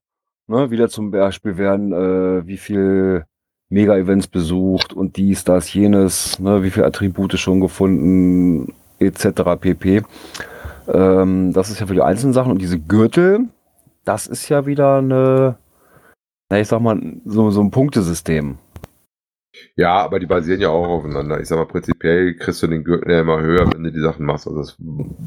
ne, 0.47 0.71
wieder 0.71 0.89
zum 0.89 1.11
Beispiel 1.11 1.59
werden, 1.59 1.93
äh, 1.93 2.47
wie 2.47 2.57
viel 2.57 3.25
Mega-Events 3.71 4.29
besucht 4.29 4.93
und 4.93 5.17
dies, 5.17 5.45
das, 5.45 5.73
jenes, 5.75 6.39
ne, 6.39 6.63
wie 6.63 6.71
viele 6.71 6.87
Attribute 6.87 7.39
schon 7.39 7.61
gefunden, 7.61 8.73
etc. 9.01 9.57
pp. 9.61 10.03
Ähm, 10.89 11.53
das 11.53 11.71
ist 11.71 11.81
ja 11.81 11.87
für 11.87 11.95
die 11.95 12.03
einzelnen 12.03 12.33
Sachen. 12.33 12.53
Und 12.53 12.61
diese 12.61 12.79
Gürtel, 12.79 13.49
das 14.05 14.27
ist 14.27 14.49
ja 14.49 14.67
wieder 14.67 14.99
eine, 14.99 15.57
na, 16.51 16.61
ich 16.61 16.69
sag 16.69 16.81
mal, 16.81 17.01
so, 17.25 17.51
so 17.51 17.61
ein 17.63 17.71
Punktesystem. 17.71 18.59
Ja, 19.77 20.03
aber 20.03 20.19
die 20.19 20.27
basieren 20.27 20.61
ja 20.61 20.69
auch 20.69 20.89
aufeinander. 20.89 21.41
Ich 21.41 21.49
sag 21.49 21.57
mal, 21.57 21.67
prinzipiell 21.67 22.35
kriegst 22.35 22.63
du 22.63 22.67
den 22.67 22.83
Gürtel 22.85 23.13
ja 23.13 23.21
immer 23.21 23.41
höher, 23.41 23.73
wenn 23.73 23.85
du 23.85 23.93
die 23.93 24.01
Sachen 24.01 24.27
machst. 24.27 24.47
Also 24.47 24.59
das, 24.59 24.77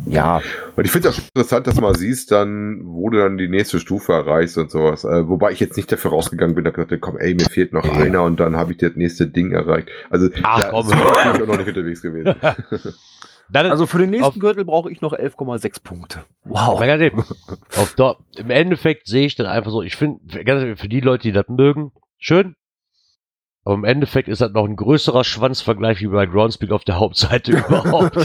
Ja, 0.06 0.42
und 0.76 0.86
ich 0.86 0.92
finde 0.92 1.10
es 1.10 1.16
auch 1.18 1.22
interessant, 1.34 1.68
dass 1.68 1.76
du 1.76 1.82
mal 1.82 1.96
siehst, 1.96 2.32
dann, 2.32 2.82
wo 2.84 3.10
du 3.10 3.18
dann 3.20 3.38
die 3.38 3.48
nächste 3.48 3.80
Stufe 3.80 4.14
erreichst 4.14 4.58
und 4.58 4.70
sowas. 4.70 5.06
Äh, 5.06 5.28
wobei 5.30 5.52
ich 5.52 5.60
jetzt 5.60 5.78
nicht 5.78 5.92
dafür 5.92 6.12
rausgegangen 6.12 6.56
bin, 6.56 6.66
da 6.66 6.72
gesagt 6.72 6.92
habe, 6.92 7.00
komm, 7.00 7.18
ey, 7.18 7.36
mir 7.36 7.46
fehlt 7.46 7.72
noch 7.74 7.88
einer 7.90 8.24
und 8.24 8.40
dann 8.40 8.58
habe 8.58 8.74
ich 8.74 8.78
das 8.78 8.96
nächste 8.96 9.28
Ding 9.28 9.52
erreicht. 9.52 9.90
Also 10.10 10.30
Ach, 10.44 10.60
da 10.60 10.70
komm. 10.72 10.88
bin 10.88 10.98
ich 10.98 11.42
auch 11.42 11.48
noch 11.48 11.58
nicht 11.58 11.68
unterwegs 11.68 12.02
gewesen. 12.02 12.36
Dann, 13.50 13.68
also 13.72 13.86
für 13.86 13.98
den 14.00 14.10
nächsten 14.10 14.26
Auf- 14.26 14.40
Gürtel 14.40 14.66
brauche 14.66 14.92
ich 14.92 15.02
noch 15.02 15.14
11,6 15.14 15.82
Punkte. 15.84 16.26
Wow. 16.44 16.82
Auf 17.78 17.94
dort, 17.96 18.20
Im 18.38 18.50
Endeffekt 18.50 19.08
sehe 19.08 19.26
ich 19.26 19.36
dann 19.36 19.46
einfach 19.48 19.72
so, 19.72 19.82
ich 19.82 19.96
finde, 19.96 20.20
für 20.76 20.90
die 20.90 21.00
Leute, 21.00 21.24
die 21.24 21.32
das 21.32 21.48
mögen, 21.48 21.92
schön. 22.18 22.56
Aber 23.64 23.76
im 23.76 23.84
Endeffekt 23.84 24.30
ist 24.30 24.40
das 24.40 24.54
noch 24.54 24.64
ein 24.66 24.78
größerer 24.78 25.26
Schwanzvergleich 25.26 26.00
wie 26.00 26.08
bei 26.08 26.26
Groundspeak 26.26 26.72
auf 26.72 26.86
der 26.86 27.00
Hauptseite 27.00 27.52
überhaupt. 27.68 28.16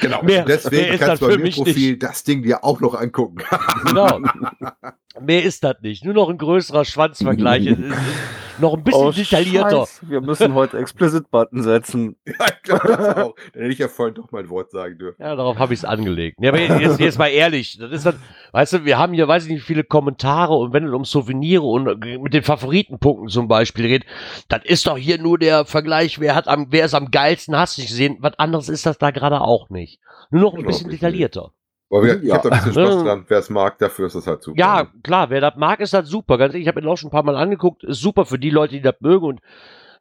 Genau. 0.00 0.22
Mehr- 0.22 0.22
mehr 0.22 0.44
Deswegen 0.46 0.94
ist 0.94 1.00
kannst 1.00 1.08
das 1.08 1.18
du 1.20 1.26
für 1.26 1.30
bei 1.32 1.36
mir 1.38 1.42
mich 1.44 1.56
Profil 1.56 1.96
das 1.96 2.24
Ding 2.24 2.42
dir 2.42 2.64
auch 2.64 2.80
noch 2.80 2.94
angucken. 2.94 3.38
genau. 3.86 4.20
Mehr 5.20 5.44
ist 5.44 5.64
das 5.64 5.76
nicht. 5.82 6.04
Nur 6.04 6.14
noch 6.14 6.28
ein 6.28 6.38
größerer 6.38 6.84
Schwanzvergleich. 6.84 7.66
Es 7.66 7.78
ist 7.78 8.60
noch 8.60 8.74
ein 8.74 8.84
bisschen 8.84 9.12
detaillierter. 9.12 9.82
Oh, 9.82 9.86
Scheiß, 9.86 10.00
Wir 10.08 10.20
müssen 10.20 10.54
heute 10.54 10.78
Explicit-Button 10.78 11.62
setzen. 11.62 12.16
ja, 12.26 12.34
ich 12.46 12.62
glaube 12.62 12.88
das 12.88 13.16
auch. 13.16 13.34
Dann 13.52 13.62
hätte 13.62 13.72
ich 13.72 13.78
ja 13.78 13.88
vorhin 13.88 14.14
doch 14.14 14.30
mein 14.30 14.48
Wort 14.48 14.70
sagen 14.70 14.98
dürfen. 14.98 15.20
Ja, 15.20 15.34
darauf 15.34 15.58
habe 15.58 15.74
ich 15.74 15.80
es 15.80 15.84
angelegt. 15.84 16.38
Ja, 16.40 16.50
aber 16.50 16.60
jetzt, 16.60 17.00
jetzt 17.00 17.18
mal 17.18 17.28
ehrlich, 17.28 17.78
das 17.78 17.90
ist 17.90 18.06
dann, 18.06 18.16
weißt 18.52 18.74
du, 18.74 18.84
wir 18.84 18.98
haben 18.98 19.12
hier, 19.14 19.28
weiß 19.28 19.44
ich 19.44 19.50
nicht, 19.50 19.64
viele 19.64 19.84
Kommentare 19.84 20.54
und 20.54 20.72
wenn 20.72 20.86
es 20.86 20.92
um 20.92 21.04
Souvenire 21.04 21.62
und 21.62 22.04
mit 22.04 22.34
den 22.34 22.42
Favoritenpunkten 22.42 23.28
zum 23.28 23.48
Beispiel 23.48 23.88
geht, 23.88 24.04
dann 24.48 24.62
ist 24.62 24.86
doch 24.86 24.96
hier 24.96 25.18
nur 25.20 25.38
der 25.38 25.64
Vergleich, 25.64 26.20
wer 26.20 26.34
hat 26.34 26.48
am, 26.48 26.66
wer 26.70 26.84
ist 26.84 26.94
am 26.94 27.10
geilsten, 27.10 27.56
hast 27.56 27.76
du 27.76 27.82
nicht 27.82 27.90
gesehen. 27.90 28.18
Was 28.20 28.38
anderes 28.38 28.68
ist 28.68 28.86
das 28.86 28.98
da 28.98 29.10
gerade 29.10 29.40
auch 29.40 29.70
nicht. 29.70 30.00
Nur 30.30 30.42
noch 30.42 30.54
ein 30.54 30.64
bisschen 30.64 30.90
ich 30.90 31.02
nicht. 31.02 31.36
Detaillierter. 31.90 31.96
Aber 31.96 32.02
wie 32.02 32.06
gesagt, 32.06 32.22
ich 32.24 32.28
Ja. 32.28 32.34
habe 32.36 32.48
da 32.50 32.56
ein 32.56 32.64
bisschen 32.64 32.72
Spaß 32.72 33.02
dran. 33.04 33.24
Wer 33.28 33.38
es 33.38 33.50
mag, 33.50 33.78
dafür 33.78 34.06
ist 34.06 34.14
das 34.16 34.26
halt 34.26 34.42
super. 34.42 34.58
Ja, 34.58 34.86
klar, 35.02 35.30
wer 35.30 35.40
das 35.40 35.56
mag, 35.56 35.80
ist 35.80 35.92
das 35.94 36.08
super. 36.08 36.38
Ganz 36.38 36.54
ehrlich, 36.54 36.66
ich 36.66 36.68
habe 36.68 36.80
ihn 36.80 36.88
auch 36.88 36.96
schon 36.96 37.08
ein 37.08 37.12
paar 37.12 37.22
Mal 37.22 37.36
angeguckt, 37.36 37.84
ist 37.84 38.00
super 38.00 38.24
für 38.24 38.38
die 38.38 38.50
Leute, 38.50 38.74
die 38.74 38.82
das 38.82 38.96
mögen 39.00 39.26
und 39.26 39.40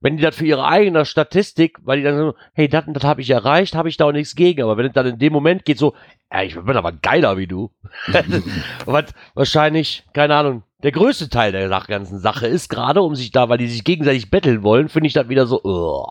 wenn 0.02 0.16
die 0.16 0.24
das 0.24 0.36
für 0.36 0.46
ihre 0.46 0.66
eigene 0.66 1.04
Statistik, 1.04 1.78
weil 1.84 1.98
die 1.98 2.04
dann 2.04 2.18
so, 2.18 2.34
hey, 2.54 2.70
das 2.70 2.88
und 2.88 2.94
das 2.94 3.04
habe 3.04 3.20
ich 3.20 3.30
erreicht, 3.30 3.76
habe 3.76 3.90
ich 3.90 3.98
da 3.98 4.06
auch 4.06 4.12
nichts 4.14 4.34
gegen. 4.36 4.64
Aber 4.64 4.78
wenn 4.78 4.86
es 4.86 4.94
dann 4.94 5.06
in 5.06 5.20
dem 5.20 5.34
Moment 5.34 5.66
geht, 5.66 5.78
so, 5.78 5.94
ja, 6.32 6.44
ich 6.44 6.56
bin 6.56 6.78
aber 6.78 6.94
geiler 6.94 7.38
wie 7.38 7.48
du. 7.48 7.72
Was 8.86 9.06
wahrscheinlich, 9.34 10.06
keine 10.14 10.36
Ahnung, 10.36 10.64
der 10.84 10.94
größte 10.94 11.28
Teil 11.30 11.52
der 11.52 11.68
ganzen 11.68 12.20
Sache 12.20 12.48
ist 12.48 12.70
gerade, 12.70 13.02
um 13.02 13.16
sich 13.16 13.32
da, 13.32 13.50
weil 13.50 13.58
die 13.58 13.68
sich 13.68 13.84
gegenseitig 13.84 14.32
betteln 14.32 14.64
wollen, 14.64 14.88
finde 14.88 15.08
ich 15.08 15.14
das 15.14 15.28
wieder 15.28 15.46
so, 15.46 15.60
oh. 15.64 16.08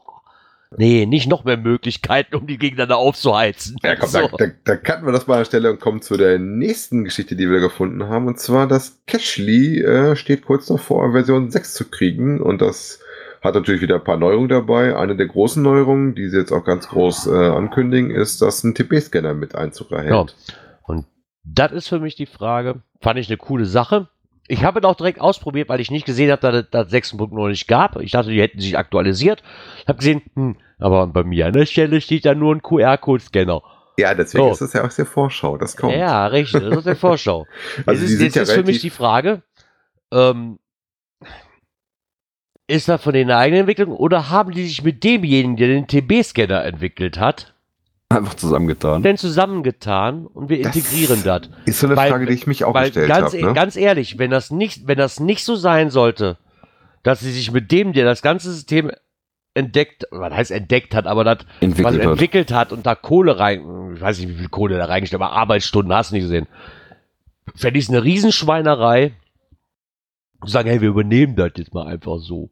Nee, 0.77 1.07
nicht 1.07 1.29
noch 1.29 1.45
mehr 1.45 1.57
Möglichkeiten, 1.57 2.35
um 2.37 2.47
die 2.47 2.59
gegeneinander 2.59 2.97
aufzuheizen. 2.97 3.77
Ja, 3.83 3.97
komm, 3.97 4.09
so. 4.09 4.19
da, 4.21 4.47
da, 4.47 4.47
da 4.65 4.77
cutten 4.77 5.07
wir 5.07 5.13
das 5.13 5.27
mal 5.27 5.35
an 5.35 5.41
der 5.41 5.45
Stelle 5.47 5.71
und 5.71 5.81
kommen 5.81 6.03
zu 6.03 6.17
der 6.17 6.39
nächsten 6.39 7.05
Geschichte, 7.05 7.37
die 7.37 7.51
wir 7.51 7.61
gefunden 7.61 8.09
haben. 8.09 8.27
Und 8.27 8.39
zwar, 8.39 8.67
das 8.67 9.01
Cashly 9.07 9.83
äh, 9.83 10.17
steht 10.17 10.45
kurz 10.45 10.67
davor, 10.67 11.13
Version 11.13 11.51
6 11.51 11.75
zu 11.75 11.89
kriegen. 11.89 12.41
Und 12.41 12.61
das 12.61 13.01
hat 13.41 13.55
natürlich 13.55 13.81
wieder 13.81 13.97
ein 13.97 14.05
paar 14.05 14.17
Neuerungen 14.17 14.49
dabei. 14.49 14.97
Eine 14.97 15.17
der 15.17 15.27
großen 15.27 15.63
Neuerungen, 15.63 16.15
die 16.15 16.29
sie 16.29 16.39
jetzt 16.39 16.53
auch 16.53 16.65
ganz 16.65 16.89
groß 16.89 17.29
äh, 17.29 17.31
ankündigen, 17.31 18.11
ist, 18.11 18.43
dass 18.43 18.65
ein 18.65 18.75
TP-Scanner 18.75 19.35
mit 19.35 19.55
Einzug 19.55 19.93
erhält. 19.93 20.11
Ja. 20.11 20.55
Und 20.83 21.07
das 21.45 21.73
ist 21.73 21.89
für 21.89 22.01
mich 22.01 22.17
die 22.17 22.27
Frage. 22.27 22.83
Fand 23.01 23.19
ich 23.19 23.29
eine 23.29 23.37
coole 23.37 23.65
Sache. 23.65 24.09
Ich 24.49 24.65
habe 24.65 24.81
es 24.81 24.85
auch 24.87 24.97
direkt 24.97 25.21
ausprobiert, 25.21 25.69
weil 25.69 25.81
ich 25.81 25.91
nicht 25.91 26.07
gesehen 26.07 26.31
habe, 26.31 26.41
dass 26.41 26.55
es 26.65 26.71
das 26.71 26.93
6.0 26.93 27.35
noch 27.35 27.49
nicht 27.49 27.69
gab. 27.69 28.01
Ich 28.01 28.13
dachte, 28.13 28.31
die 28.31 28.41
hätten 28.41 28.61
sich 28.61 28.79
aktualisiert. 28.79 29.43
Habe 29.87 29.99
gesehen, 29.99 30.23
hm, 30.35 30.57
aber 30.79 31.07
bei 31.07 31.23
mir 31.23 31.47
an 31.47 31.53
der 31.53 31.67
Stelle 31.67 32.01
steht 32.01 32.25
da 32.25 32.35
nur 32.35 32.55
ein 32.55 32.63
QR-Code-Scanner. 32.63 33.63
Ja, 33.99 34.15
deswegen 34.15 34.45
So. 34.45 34.53
ist 34.53 34.61
das 34.61 34.73
ja 34.73 34.85
aus 34.85 34.97
der 34.97 35.07
Vorschau. 35.07 35.59
Das 35.59 35.77
kommt. 35.77 35.95
Ja, 35.95 36.27
richtig. 36.29 36.63
Das 36.63 36.79
ist 36.79 36.87
der 36.87 36.97
Vorschau. 36.97 37.47
Also 37.87 38.03
jetzt 38.03 38.13
ist, 38.13 38.21
jetzt 38.23 38.37
ja 38.37 38.43
ist 38.43 38.53
für 38.53 38.63
mich 38.63 38.81
die 38.81 38.91
Frage, 38.91 39.43
ähm, 40.13 40.59
ist 42.69 42.89
das 42.89 43.03
von 43.03 43.13
denen 43.13 43.31
eine 43.31 43.41
eigene 43.41 43.61
Entwicklung 43.61 43.93
oder 43.93 44.31
haben 44.31 44.53
die 44.53 44.67
sich 44.67 44.83
mit 44.83 45.03
demjenigen, 45.03 45.57
der 45.57 45.69
den 45.69 45.87
TB-Scanner 45.87 46.65
entwickelt 46.65 47.19
hat, 47.19 47.55
Einfach 48.11 48.35
zusammengetan. 48.35 49.03
denn 49.03 49.19
zusammengetan 49.19 50.27
und 50.27 50.49
wir 50.49 50.63
Das 50.63 50.75
integrieren 50.75 51.23
das? 51.25 51.43
Ist 51.67 51.81
so 51.81 51.87
eine 51.89 51.97
Weil- 51.97 52.11
Frage, 52.11 52.25
die 52.27 52.33
ich 52.33 52.47
mich 52.47 52.65
auch 52.65 52.73
gestellt 52.73 53.07
ganz, 53.09 53.35
habe. 53.35 53.45
Ne? 53.45 53.53
ganz 53.53 53.77
ehrlich, 53.77 54.19
wenn 54.19 54.31
das 54.31 54.51
nicht, 54.51 54.87
wenn 54.87 54.97
das 54.97 55.21
nicht 55.21 55.45
so 55.45 55.57
sein 55.57 55.91
sollte, 55.91 56.39
dass 57.03 57.21
sie 57.21 57.31
sich 57.33 57.53
mit 57.53 57.71
dem, 57.71 57.93
der 57.93 58.07
das 58.07 58.23
ganze 58.23 58.51
System 58.51 58.91
entdeckt, 59.53 60.07
was 60.11 60.33
heißt 60.33 60.51
entdeckt 60.53 60.95
hat, 60.95 61.07
aber 61.07 61.23
das 61.23 61.39
was 61.41 61.61
Entwickelt 61.61 62.03
hat. 62.03 62.11
entwickelt 62.13 62.53
hat 62.53 62.73
und 62.73 62.87
da 62.87 62.95
Kohle 62.95 63.39
rein, 63.39 63.93
ich 63.95 64.01
weiß 64.01 64.19
nicht, 64.21 64.29
wie 64.31 64.35
viel 64.37 64.49
Kohle 64.49 64.79
da 64.79 64.87
reingestellt, 64.87 65.21
aber 65.21 65.33
Arbeitsstunden 65.33 65.93
hast 65.93 66.11
du 66.11 66.15
nicht 66.15 66.25
gesehen. 66.25 66.47
Fände 67.57 67.79
ich 67.79 67.85
es 67.87 67.91
eine 67.91 68.05
Riesenschweinerei, 68.05 69.13
zu 70.45 70.51
sagen, 70.51 70.69
hey, 70.71 70.81
wir 70.81 70.89
übernehmen 70.89 71.37
das 71.37 71.53
jetzt 71.57 71.75
mal 71.75 71.87
einfach 71.87 72.19
so. 72.21 72.49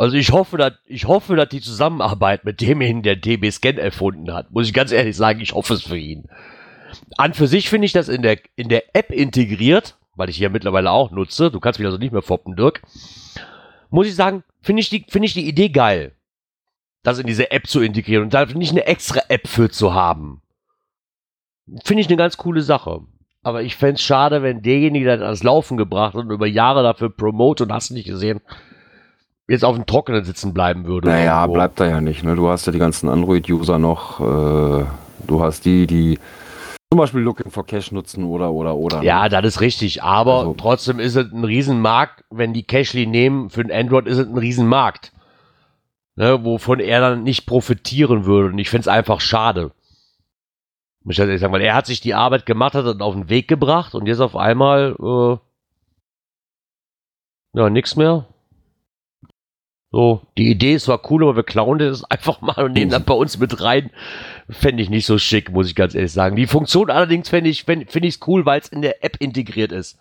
Also 0.00 0.16
ich 0.16 0.32
hoffe, 0.32 0.56
dass, 0.56 0.72
ich 0.86 1.04
hoffe, 1.06 1.36
dass 1.36 1.50
die 1.50 1.60
Zusammenarbeit 1.60 2.46
mit 2.46 2.62
demjenigen, 2.62 3.02
der 3.02 3.16
DB 3.16 3.50
Scan 3.50 3.76
erfunden 3.76 4.32
hat, 4.32 4.50
muss 4.50 4.66
ich 4.66 4.72
ganz 4.72 4.92
ehrlich 4.92 5.14
sagen, 5.14 5.40
ich 5.40 5.52
hoffe 5.52 5.74
es 5.74 5.82
für 5.82 5.98
ihn. 5.98 6.26
An 7.18 7.34
für 7.34 7.46
sich 7.46 7.68
finde 7.68 7.84
ich 7.84 7.92
das 7.92 8.08
in 8.08 8.22
der, 8.22 8.38
in 8.56 8.70
der 8.70 8.96
App 8.96 9.10
integriert, 9.10 9.98
weil 10.16 10.30
ich 10.30 10.38
hier 10.38 10.48
mittlerweile 10.48 10.90
auch 10.90 11.10
nutze. 11.10 11.50
Du 11.50 11.60
kannst 11.60 11.78
mich 11.78 11.84
also 11.84 11.98
nicht 11.98 12.12
mehr 12.12 12.22
foppen, 12.22 12.56
Dirk. 12.56 12.80
Muss 13.90 14.06
ich 14.06 14.14
sagen, 14.14 14.42
finde 14.62 14.80
ich, 14.80 14.88
die- 14.88 15.04
ich 15.22 15.34
die 15.34 15.46
Idee 15.46 15.68
geil, 15.68 16.12
das 17.02 17.18
in 17.18 17.26
diese 17.26 17.50
App 17.50 17.66
zu 17.66 17.82
integrieren 17.82 18.24
und 18.24 18.32
da 18.32 18.46
nicht 18.46 18.70
eine 18.72 18.86
extra 18.86 19.20
App 19.28 19.48
für 19.48 19.68
zu 19.68 19.92
haben. 19.92 20.40
Finde 21.84 22.00
ich 22.00 22.08
eine 22.08 22.16
ganz 22.16 22.38
coole 22.38 22.62
Sache. 22.62 23.00
Aber 23.42 23.62
ich 23.64 23.76
fände 23.76 23.96
es 23.96 24.02
schade, 24.02 24.42
wenn 24.42 24.62
derjenige, 24.62 25.04
der 25.04 25.16
das 25.18 25.26
ans 25.26 25.42
Laufen 25.42 25.76
gebracht 25.76 26.14
hat 26.14 26.24
und 26.24 26.30
über 26.30 26.46
Jahre 26.46 26.82
dafür 26.82 27.10
promote 27.10 27.64
und 27.64 27.72
hast 27.72 27.90
nicht 27.90 28.06
gesehen, 28.06 28.40
jetzt 29.50 29.64
auf 29.64 29.74
dem 29.76 29.86
Trockenen 29.86 30.24
sitzen 30.24 30.54
bleiben 30.54 30.84
würde. 30.86 31.08
Naja, 31.08 31.40
irgendwo. 31.40 31.54
bleibt 31.54 31.80
da 31.80 31.86
ja 31.86 32.00
nicht. 32.00 32.22
Ne? 32.22 32.36
Du 32.36 32.48
hast 32.48 32.66
ja 32.66 32.72
die 32.72 32.78
ganzen 32.78 33.08
Android-User 33.08 33.78
noch. 33.78 34.20
Äh, 34.20 34.84
du 35.26 35.42
hast 35.42 35.64
die, 35.64 35.86
die 35.86 36.18
zum 36.92 36.98
Beispiel 36.98 37.20
Looking 37.20 37.50
for 37.50 37.66
Cash 37.66 37.92
nutzen 37.92 38.24
oder, 38.24 38.52
oder, 38.52 38.76
oder. 38.76 39.02
Ja, 39.02 39.28
das 39.28 39.44
ist 39.44 39.60
richtig, 39.60 40.02
aber 40.02 40.38
Also- 40.40 40.54
trotzdem 40.54 40.98
ist 41.00 41.16
es 41.16 41.32
ein 41.32 41.44
Riesenmarkt. 41.44 42.24
Wenn 42.30 42.52
die 42.52 42.62
Cashly 42.62 43.06
nehmen, 43.06 43.50
für 43.50 43.60
ein 43.62 43.72
Android 43.72 44.06
ist 44.06 44.18
es 44.18 44.26
ein 44.28 44.38
Riesenmarkt. 44.38 45.12
Ne, 46.16 46.44
wovon 46.44 46.80
er 46.80 47.00
dann 47.00 47.22
nicht 47.22 47.46
profitieren 47.46 48.26
würde. 48.26 48.48
Und 48.48 48.58
ich 48.58 48.68
finde 48.68 48.82
es 48.82 48.88
einfach 48.88 49.20
schade. 49.20 49.72
Muss 51.02 51.14
ich 51.14 51.18
ganz 51.18 51.28
ehrlich 51.28 51.40
sagen, 51.40 51.52
weil 51.52 51.62
er 51.62 51.74
hat 51.74 51.86
sich 51.86 52.00
die 52.00 52.14
Arbeit 52.14 52.44
gemacht, 52.44 52.74
hat 52.74 52.84
das 52.84 53.00
auf 53.00 53.14
den 53.14 53.30
Weg 53.30 53.48
gebracht 53.48 53.94
und 53.94 54.06
jetzt 54.06 54.20
auf 54.20 54.36
einmal, 54.36 54.94
äh, 55.00 55.36
ja, 57.58 57.70
nix 57.70 57.96
mehr. 57.96 58.26
So, 59.92 60.22
die 60.38 60.50
Idee 60.50 60.74
ist 60.74 60.84
zwar 60.84 61.00
cool, 61.10 61.24
aber 61.24 61.36
wir 61.36 61.42
klauen 61.42 61.78
das 61.78 62.04
einfach 62.04 62.40
mal 62.40 62.64
und 62.64 62.74
nehmen 62.74 62.92
das 62.92 63.02
bei 63.02 63.14
uns 63.14 63.38
mit 63.38 63.60
rein. 63.60 63.90
Fände 64.48 64.82
ich 64.82 64.90
nicht 64.90 65.04
so 65.04 65.18
schick, 65.18 65.50
muss 65.50 65.68
ich 65.68 65.74
ganz 65.74 65.96
ehrlich 65.96 66.12
sagen. 66.12 66.36
Die 66.36 66.46
Funktion 66.46 66.90
allerdings 66.90 67.28
fände 67.28 67.50
ich 67.50 67.60
es 67.60 67.64
find 67.64 68.04
ich's 68.04 68.20
cool, 68.26 68.46
weil 68.46 68.60
es 68.60 68.68
in 68.68 68.82
der 68.82 69.04
App 69.04 69.16
integriert 69.18 69.72
ist. 69.72 69.98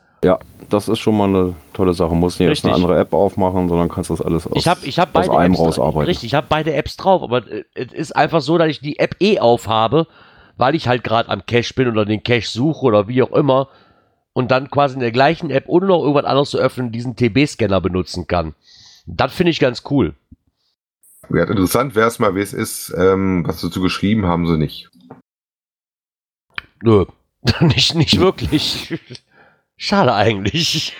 Das 0.69 0.89
ist 0.89 0.99
schon 0.99 1.17
mal 1.17 1.29
eine 1.29 1.55
tolle 1.73 1.93
Sache. 1.93 2.13
Musst 2.13 2.39
nicht 2.39 2.49
erst 2.49 2.65
eine 2.65 2.73
Richtig. 2.73 2.85
andere 2.85 2.99
App 2.99 3.13
aufmachen, 3.13 3.69
sondern 3.69 3.89
kannst 3.89 4.09
das 4.09 4.21
alles 4.21 4.45
aus, 4.45 4.53
Ich 4.55 4.67
habe 4.67 4.85
ich 4.85 4.99
hab 4.99 5.15
aus 5.15 5.29
einem 5.29 5.53
Apps 5.53 5.61
rausarbeiten. 5.61 6.07
Richtig, 6.07 6.27
ich 6.27 6.33
habe 6.35 6.47
beide 6.49 6.73
Apps 6.73 6.97
drauf, 6.97 7.23
aber 7.23 7.49
äh, 7.49 7.63
es 7.73 7.93
ist 7.93 8.15
einfach 8.15 8.41
so, 8.41 8.57
dass 8.57 8.67
ich 8.67 8.81
die 8.81 8.99
App 8.99 9.15
eh 9.19 9.39
aufhabe, 9.39 10.07
weil 10.57 10.75
ich 10.75 10.87
halt 10.87 11.03
gerade 11.03 11.29
am 11.29 11.45
Cache 11.47 11.73
bin 11.73 11.87
oder 11.87 12.05
den 12.05 12.21
Cache 12.21 12.47
suche 12.47 12.85
oder 12.85 13.07
wie 13.07 13.23
auch 13.23 13.31
immer 13.31 13.69
und 14.33 14.51
dann 14.51 14.69
quasi 14.69 14.95
in 14.95 14.99
der 14.99 15.11
gleichen 15.11 15.49
App, 15.49 15.63
ohne 15.67 15.87
noch 15.87 16.01
irgendwas 16.01 16.25
anderes 16.25 16.49
zu 16.51 16.59
öffnen, 16.59 16.91
diesen 16.91 17.15
TB-Scanner 17.15 17.81
benutzen 17.81 18.27
kann. 18.27 18.53
Das 19.15 19.33
finde 19.33 19.51
ich 19.51 19.59
ganz 19.59 19.83
cool. 19.89 20.13
Ja, 21.31 21.43
interessant 21.43 21.95
wäre 21.95 22.07
es 22.07 22.19
mal, 22.19 22.35
wie 22.35 22.41
es 22.41 22.53
ist. 22.53 22.93
Ähm, 22.97 23.43
was 23.47 23.61
dazu 23.61 23.81
geschrieben 23.81 24.25
haben 24.25 24.47
sie 24.47 24.57
nicht. 24.57 24.89
Nö, 26.81 27.05
nicht, 27.61 27.95
nicht 27.95 28.19
wirklich. 28.19 28.99
Schade 29.77 30.13
eigentlich. 30.13 30.95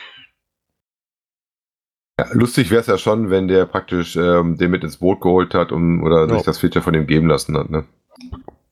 Ja, 2.19 2.27
lustig 2.33 2.69
wäre 2.69 2.81
es 2.81 2.87
ja 2.87 2.97
schon, 2.97 3.29
wenn 3.29 3.47
der 3.47 3.65
praktisch 3.65 4.15
ähm, 4.15 4.57
den 4.57 4.71
mit 4.71 4.83
ins 4.83 4.97
Boot 4.97 5.21
geholt 5.21 5.53
hat 5.53 5.71
um, 5.71 6.03
oder 6.03 6.27
Ja. 6.27 6.35
sich 6.35 6.43
das 6.43 6.59
Feature 6.59 6.83
von 6.83 6.93
dem 6.93 7.07
geben 7.07 7.27
lassen 7.27 7.57
hat. 7.57 7.69
Ne? 7.69 7.85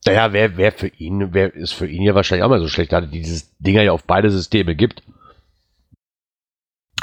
Naja, 0.05 0.33
wer, 0.33 0.57
wer 0.57 0.71
für 0.71 0.88
ihn, 0.88 1.33
wer 1.33 1.53
ist 1.53 1.71
für 1.73 1.88
ihn 1.88 2.01
ja 2.03 2.13
wahrscheinlich 2.15 2.43
auch 2.43 2.49
mal 2.49 2.59
so 2.59 2.67
schlecht, 2.67 2.91
da 2.91 2.99
es 2.99 3.09
dieses 3.09 3.57
Dinger 3.57 3.83
ja 3.83 3.91
auf 3.93 4.03
beide 4.03 4.31
Systeme 4.31 4.75
gibt. 4.75 5.03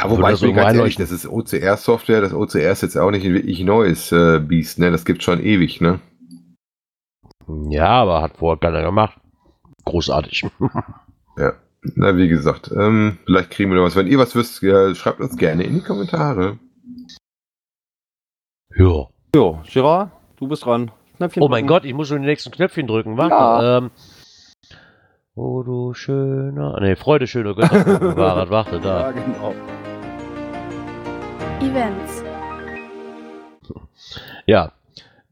Aber 0.01 0.19
wobei 0.19 0.31
das 0.31 0.41
ich 0.43 0.49
bin 0.49 0.51
irgendwo 0.51 0.67
ganz 0.67 0.79
ehrlich, 0.79 0.97
das 0.97 1.11
ist 1.13 1.27
OCR-Software. 1.27 2.21
Das 2.21 2.35
OCR 2.35 2.73
ist 2.73 2.83
jetzt 2.83 2.97
auch 2.97 3.11
nicht 3.11 3.25
ein 3.25 3.33
wirklich 3.35 3.61
neues 3.63 4.11
äh, 4.13 4.41
Biest. 4.41 4.79
Ne? 4.79 4.91
Das 4.91 5.05
gibt 5.05 5.23
schon 5.23 5.41
ewig. 5.41 5.81
Ne? 5.81 6.01
Ja, 7.69 7.89
aber 7.89 8.23
hat 8.23 8.37
vorher 8.39 8.59
keiner 8.59 8.83
gemacht. 8.83 9.19
Großartig. 9.85 10.47
Ja. 11.37 11.53
Na, 11.97 12.17
wie 12.17 12.29
gesagt, 12.29 12.71
ähm, 12.71 13.19
vielleicht 13.27 13.51
kriegen 13.51 13.69
wir 13.71 13.77
noch 13.77 13.85
was. 13.85 13.97
Wenn 13.97 14.07
ihr 14.07 14.19
was 14.19 14.35
wisst, 14.37 14.63
ja, 14.63 14.95
schreibt 14.95 15.19
uns 15.21 15.37
gerne 15.37 15.65
in 15.65 15.75
die 15.75 15.81
Kommentare. 15.83 16.59
ja. 18.77 19.07
Jo, 19.35 19.61
Gerard, 19.71 20.13
du 20.37 20.47
bist 20.47 20.65
dran. 20.65 20.93
Knöpfchen 21.17 21.43
Oh 21.43 21.49
mein 21.49 21.65
drücken. 21.67 21.69
Gott, 21.69 21.85
ich 21.85 21.93
muss 21.93 22.07
schon 22.07 22.23
die 22.23 22.29
nächsten 22.29 22.53
Knöpfchen 22.53 22.87
drücken. 22.87 23.17
Warte. 23.19 23.35
Ja. 23.35 23.79
Ähm, 23.79 23.91
oh 25.35 25.63
du 25.65 25.93
schöner. 25.93 26.79
Nee, 26.81 26.95
Freude 26.95 27.27
schöner 27.27 27.55
Götter. 27.55 27.85
Warte, 28.17 28.51
warte, 28.51 28.77
Ja, 28.77 28.81
da. 28.81 29.11
genau. 29.13 29.53
Events. 31.61 32.23
Ja. 34.47 34.73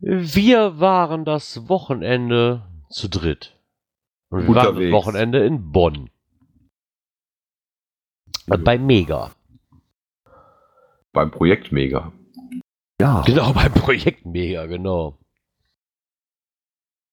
Wir 0.01 0.81
waren 0.81 1.25
das 1.25 1.68
Wochenende 1.68 2.62
zu 2.91 3.09
dritt. 3.09 3.57
Und 4.31 4.47
wir 4.47 4.55
waren 4.55 4.81
das. 4.81 4.91
Wochenende 4.93 5.45
in 5.45 5.73
Bonn. 5.73 6.11
Äh, 8.49 8.57
Bei 8.57 8.79
Mega. 8.79 9.31
Beim 11.12 11.31
Projekt 11.31 11.73
Mega. 11.73 12.12
Ja. 13.01 13.23
Genau, 13.27 13.53
beim 13.55 13.73
Projekt 13.73 14.25
Mega, 14.27 14.66
genau. 14.66 15.18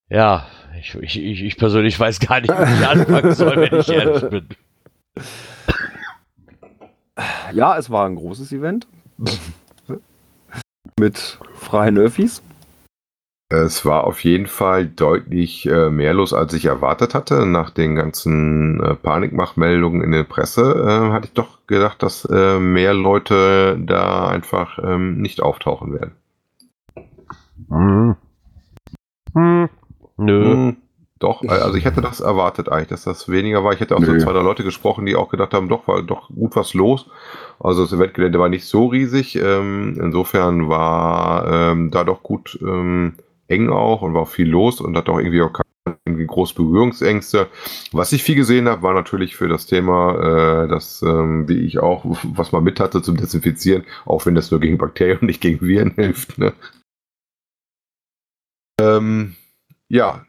Ja, 0.10 0.48
ich, 0.80 0.96
ich, 0.96 1.22
ich, 1.22 1.44
ich 1.44 1.58
persönlich 1.58 2.00
weiß 2.00 2.20
gar 2.20 2.42
nicht, 2.42 2.50
wie 2.50 2.82
ich 2.82 2.88
anfangen 2.88 3.34
soll, 3.34 3.58
wenn 3.58 3.80
ich 3.80 3.90
ehrlich 3.90 4.30
bin. 4.30 4.50
ja, 7.54 7.78
es 7.78 7.92
war 7.92 8.08
ein 8.08 8.16
großes 8.16 8.52
Event. 8.52 8.88
Mit 11.00 11.40
freien 11.56 11.98
Öffis. 11.98 12.42
Es 13.52 13.84
war 13.84 14.04
auf 14.04 14.24
jeden 14.24 14.46
Fall 14.46 14.86
deutlich 14.86 15.66
äh, 15.66 15.90
mehr 15.90 16.14
los, 16.14 16.34
als 16.34 16.54
ich 16.54 16.66
erwartet 16.66 17.16
hatte. 17.16 17.48
Nach 17.48 17.72
den 17.72 17.96
ganzen 17.96 18.80
äh, 18.80 18.94
Panikmachmeldungen 18.94 20.04
in 20.04 20.12
der 20.12 20.24
Presse 20.24 20.62
äh, 20.62 21.12
hatte 21.12 21.26
ich 21.28 21.34
doch 21.34 21.66
gedacht, 21.66 22.04
dass 22.04 22.26
äh, 22.26 22.60
mehr 22.60 22.94
Leute 22.94 23.80
da 23.82 24.28
einfach 24.28 24.78
ähm, 24.84 25.20
nicht 25.20 25.42
auftauchen 25.42 25.94
werden. 25.94 26.12
Hm. 27.70 28.16
Hm. 29.34 29.70
Nö. 30.18 30.54
Hm, 30.54 30.78
doch, 31.20 31.44
also 31.44 31.78
ich 31.78 31.84
hätte 31.84 32.02
das 32.02 32.22
erwartet 32.22 32.70
eigentlich, 32.70 32.88
dass 32.88 33.04
das 33.04 33.28
weniger 33.28 33.64
war. 33.64 33.74
Ich 33.74 33.82
hätte 33.82 33.96
auch 33.96 34.04
so 34.04 34.14
Nö. 34.14 34.20
zwei, 34.20 34.32
drei 34.32 34.42
Leute 34.42 34.64
gesprochen, 34.64 35.06
die 35.06 35.18
auch 35.18 35.30
gedacht 35.30 35.54
haben, 35.54 35.68
doch, 35.68 35.88
war 35.88 36.02
doch 36.02 36.30
gut 36.30 36.56
was 36.56 36.74
los. 36.74 37.08
Also 37.60 37.84
das 37.84 37.92
Eventgelände 37.92 38.40
war 38.40 38.48
nicht 38.48 38.66
so 38.66 38.88
riesig. 38.88 39.36
Ähm, 39.36 40.00
insofern 40.02 40.70
war 40.70 41.46
ähm, 41.52 41.92
da 41.92 42.06
doch 42.06 42.24
gut 42.24 42.58
ähm, 42.62 43.16
eng 43.50 43.70
auch 43.70 44.02
und 44.02 44.14
war 44.14 44.26
viel 44.28 44.50
los 44.50 44.80
und 44.80 44.96
hat 44.96 45.10
auch 45.10 45.20
irgendwie 45.20 45.42
auch 45.42 45.52
keine 45.52 45.98
irgendwie 46.06 46.26
groß 46.26 46.54
Berührungsängste. 46.54 47.48
Was 47.92 48.14
ich 48.14 48.24
viel 48.24 48.36
gesehen 48.36 48.70
habe, 48.70 48.84
war 48.84 48.94
natürlich 48.94 49.36
für 49.36 49.48
das 49.48 49.66
Thema, 49.66 50.64
äh, 50.64 50.68
das, 50.68 51.02
ähm, 51.02 51.48
wie 51.50 51.60
ich 51.60 51.80
auch, 51.80 52.06
was 52.24 52.52
man 52.52 52.64
mit 52.64 52.80
hatte 52.80 53.02
zum 53.02 53.18
Desinfizieren, 53.18 53.84
auch 54.06 54.26
wenn 54.26 54.36
das 54.36 54.52
nur 54.52 54.60
gegen 54.60 54.78
Bakterien 54.78 55.20
und 55.20 55.28
nicht 55.28 55.42
gegen 55.42 55.62
Viren 55.62 55.92
hilft. 55.96 56.38
Ne? 56.38 56.54
Ähm, 58.80 59.36
ja. 59.90 60.26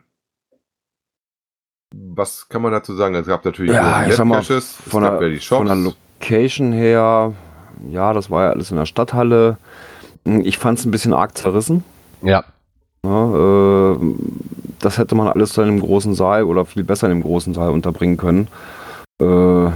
Was 1.95 2.49
kann 2.49 2.63
man 2.63 2.73
dazu 2.73 2.95
sagen? 2.95 3.15
Es 3.17 3.27
gab 3.27 3.45
natürlich 3.45 3.73
Ja, 3.75 4.05
die 4.05 4.11
ich 4.11 4.17
sag 4.17 4.25
mal, 4.27 4.43
von 4.43 5.03
gab 5.03 5.19
der- 5.19 5.29
ja 5.29 5.35
die 5.35 5.41
Shops. 5.41 5.59
Von 5.59 5.67
der 5.67 5.77
Location 5.77 6.73
her, 6.73 7.33
ja, 7.89 8.13
das 8.13 8.31
war 8.31 8.45
ja 8.45 8.51
alles 8.51 8.71
in 8.71 8.77
der 8.77 8.87
Stadthalle. 8.87 9.59
Ich 10.25 10.59
fand 10.59 10.79
es 10.79 10.85
ein 10.85 10.91
bisschen 10.93 11.13
arg 11.15 11.37
zerrissen. 11.37 11.83
Ja. 12.23 12.45
Ja, 13.05 13.93
äh, 13.93 13.99
das 14.79 14.99
hätte 14.99 15.15
man 15.15 15.29
alles 15.29 15.55
dann 15.55 15.69
im 15.69 15.81
großen 15.81 16.15
Saal 16.15 16.45
oder 16.45 16.65
viel 16.67 16.85
besser 16.85 17.09
in 17.11 17.19
dem 17.19 17.23
großen 17.23 17.55
Saal 17.55 17.71
unterbringen 17.71 18.17
können. 18.19 18.49
Äh, 19.21 19.71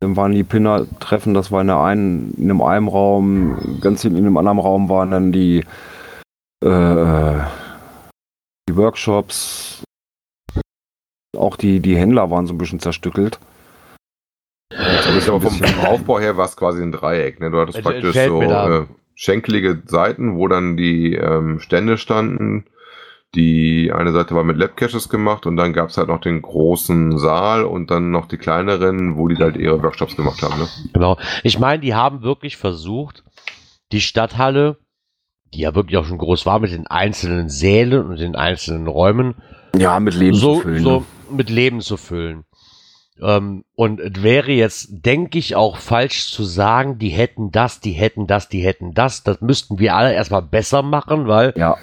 dann 0.00 0.16
waren 0.16 0.32
die 0.32 0.44
Pinner-Treffen, 0.44 1.34
das 1.34 1.50
war 1.50 1.60
in, 1.62 1.66
der 1.68 1.80
einen, 1.80 2.32
in 2.34 2.44
einem 2.44 2.62
einen 2.62 2.88
Raum, 2.88 3.78
ganz 3.80 4.02
hinten 4.02 4.18
in 4.18 4.26
einem 4.26 4.36
anderen 4.36 4.58
Raum 4.60 4.88
waren 4.88 5.10
dann 5.10 5.32
die, 5.32 5.64
äh, 6.64 7.34
die 8.68 8.76
Workshops. 8.76 9.82
Auch 11.36 11.56
die, 11.56 11.80
die 11.80 11.96
Händler 11.96 12.30
waren 12.30 12.46
so 12.46 12.54
ein 12.54 12.58
bisschen 12.58 12.80
zerstückelt. 12.80 13.38
Das 14.70 15.06
ist 15.14 15.28
aber 15.28 15.40
vom, 15.40 15.52
vom 15.52 15.86
Aufbau 15.86 16.20
her 16.20 16.36
war 16.36 16.44
es 16.44 16.56
quasi 16.56 16.82
ein 16.82 16.92
Dreieck. 16.92 17.40
Ne? 17.40 17.50
Du 17.50 17.58
hattest 17.58 17.78
Es 17.78 17.84
praktisch 17.84 18.14
so 18.14 18.42
äh, 18.42 18.86
schenkelige 19.14 19.82
Seiten, 19.86 20.36
wo 20.36 20.46
dann 20.48 20.76
die 20.76 21.14
ähm, 21.14 21.60
Stände 21.60 21.96
standen. 21.98 22.66
Die 23.34 23.92
eine 23.92 24.12
Seite 24.12 24.34
war 24.34 24.44
mit 24.44 24.56
Lab-Caches 24.56 25.08
gemacht 25.10 25.44
und 25.44 25.56
dann 25.56 25.74
gab 25.74 25.90
es 25.90 25.98
halt 25.98 26.08
noch 26.08 26.20
den 26.20 26.40
großen 26.40 27.18
Saal 27.18 27.64
und 27.64 27.90
dann 27.90 28.10
noch 28.10 28.26
die 28.26 28.38
kleineren, 28.38 29.16
wo 29.16 29.28
die 29.28 29.36
halt 29.36 29.56
ihre 29.56 29.82
Workshops 29.82 30.16
gemacht 30.16 30.42
haben. 30.42 30.58
Ne? 30.58 30.68
Genau. 30.94 31.18
Ich 31.42 31.58
meine, 31.58 31.80
die 31.80 31.94
haben 31.94 32.22
wirklich 32.22 32.56
versucht, 32.56 33.24
die 33.92 34.00
Stadthalle, 34.00 34.78
die 35.54 35.60
ja 35.60 35.74
wirklich 35.74 35.96
auch 35.96 36.04
schon 36.06 36.18
groß 36.18 36.46
war, 36.46 36.58
mit 36.58 36.72
den 36.72 36.86
einzelnen 36.86 37.48
Sälen 37.48 38.06
und 38.06 38.18
den 38.18 38.36
einzelnen 38.36 38.86
Räumen, 38.86 39.34
Ja, 39.76 39.98
mit 40.00 40.14
Leben 40.14 40.36
so, 40.36 40.56
zu 40.56 40.60
füllen. 40.62 40.82
so 40.82 40.98
ne? 41.00 41.04
mit 41.30 41.50
Leben 41.50 41.80
zu 41.80 41.96
füllen. 41.96 42.44
Ähm, 43.20 43.64
und 43.74 44.00
es 44.00 44.22
wäre 44.22 44.52
jetzt, 44.52 44.88
denke 44.90 45.38
ich, 45.38 45.56
auch 45.56 45.78
falsch 45.78 46.30
zu 46.30 46.44
sagen, 46.44 46.98
die 46.98 47.08
hätten 47.08 47.50
das, 47.50 47.80
die 47.80 47.92
hätten 47.92 48.26
das, 48.26 48.48
die 48.48 48.60
hätten 48.60 48.94
das. 48.94 49.24
Das 49.24 49.40
müssten 49.40 49.78
wir 49.78 49.96
alle 49.96 50.12
erstmal 50.14 50.42
besser 50.42 50.82
machen, 50.82 51.26
weil 51.26 51.52
Ja, 51.56 51.76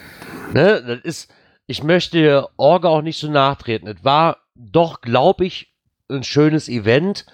ne, 0.54 0.82
das 0.86 1.00
ist, 1.04 1.32
ich 1.68 1.84
möchte 1.84 2.48
Orga 2.58 2.88
auch 2.90 3.02
nicht 3.02 3.20
so 3.20 3.30
nachtreten. 3.30 3.88
Es 3.88 4.04
war 4.04 4.38
doch, 4.56 5.02
glaube 5.02 5.46
ich, 5.46 5.74
ein 6.10 6.24
schönes 6.24 6.70
Event. 6.70 7.26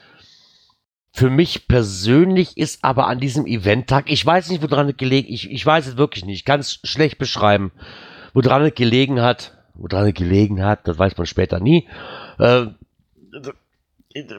Für 1.14 1.30
mich 1.30 1.68
persönlich 1.68 2.58
ist 2.58 2.84
aber 2.84 3.08
an 3.08 3.20
diesem 3.20 3.46
Eventtag, 3.46 4.10
ich 4.10 4.26
weiß 4.26 4.50
nicht, 4.50 4.64
woran 4.64 4.90
es 4.90 4.98
gelegen, 4.98 5.32
ich, 5.32 5.52
ich 5.52 5.66
weiß 5.66 5.88
es 5.88 5.98
wirklich 5.98 6.26
nicht, 6.26 6.40
ich 6.40 6.46
kann 6.46 6.62
es 6.62 6.80
schlecht 6.84 7.18
beschreiben, 7.18 7.72
woran 8.34 8.64
es 8.64 8.76
gelegen 8.76 9.22
hat, 9.22 9.58
woran 9.74 10.08
es 10.08 10.14
gelegen 10.14 10.64
hat, 10.64 10.88
das 10.88 10.98
weiß 10.98 11.18
man 11.18 11.28
später 11.28 11.60
nie. 11.60 11.88
Äh, 12.40 12.68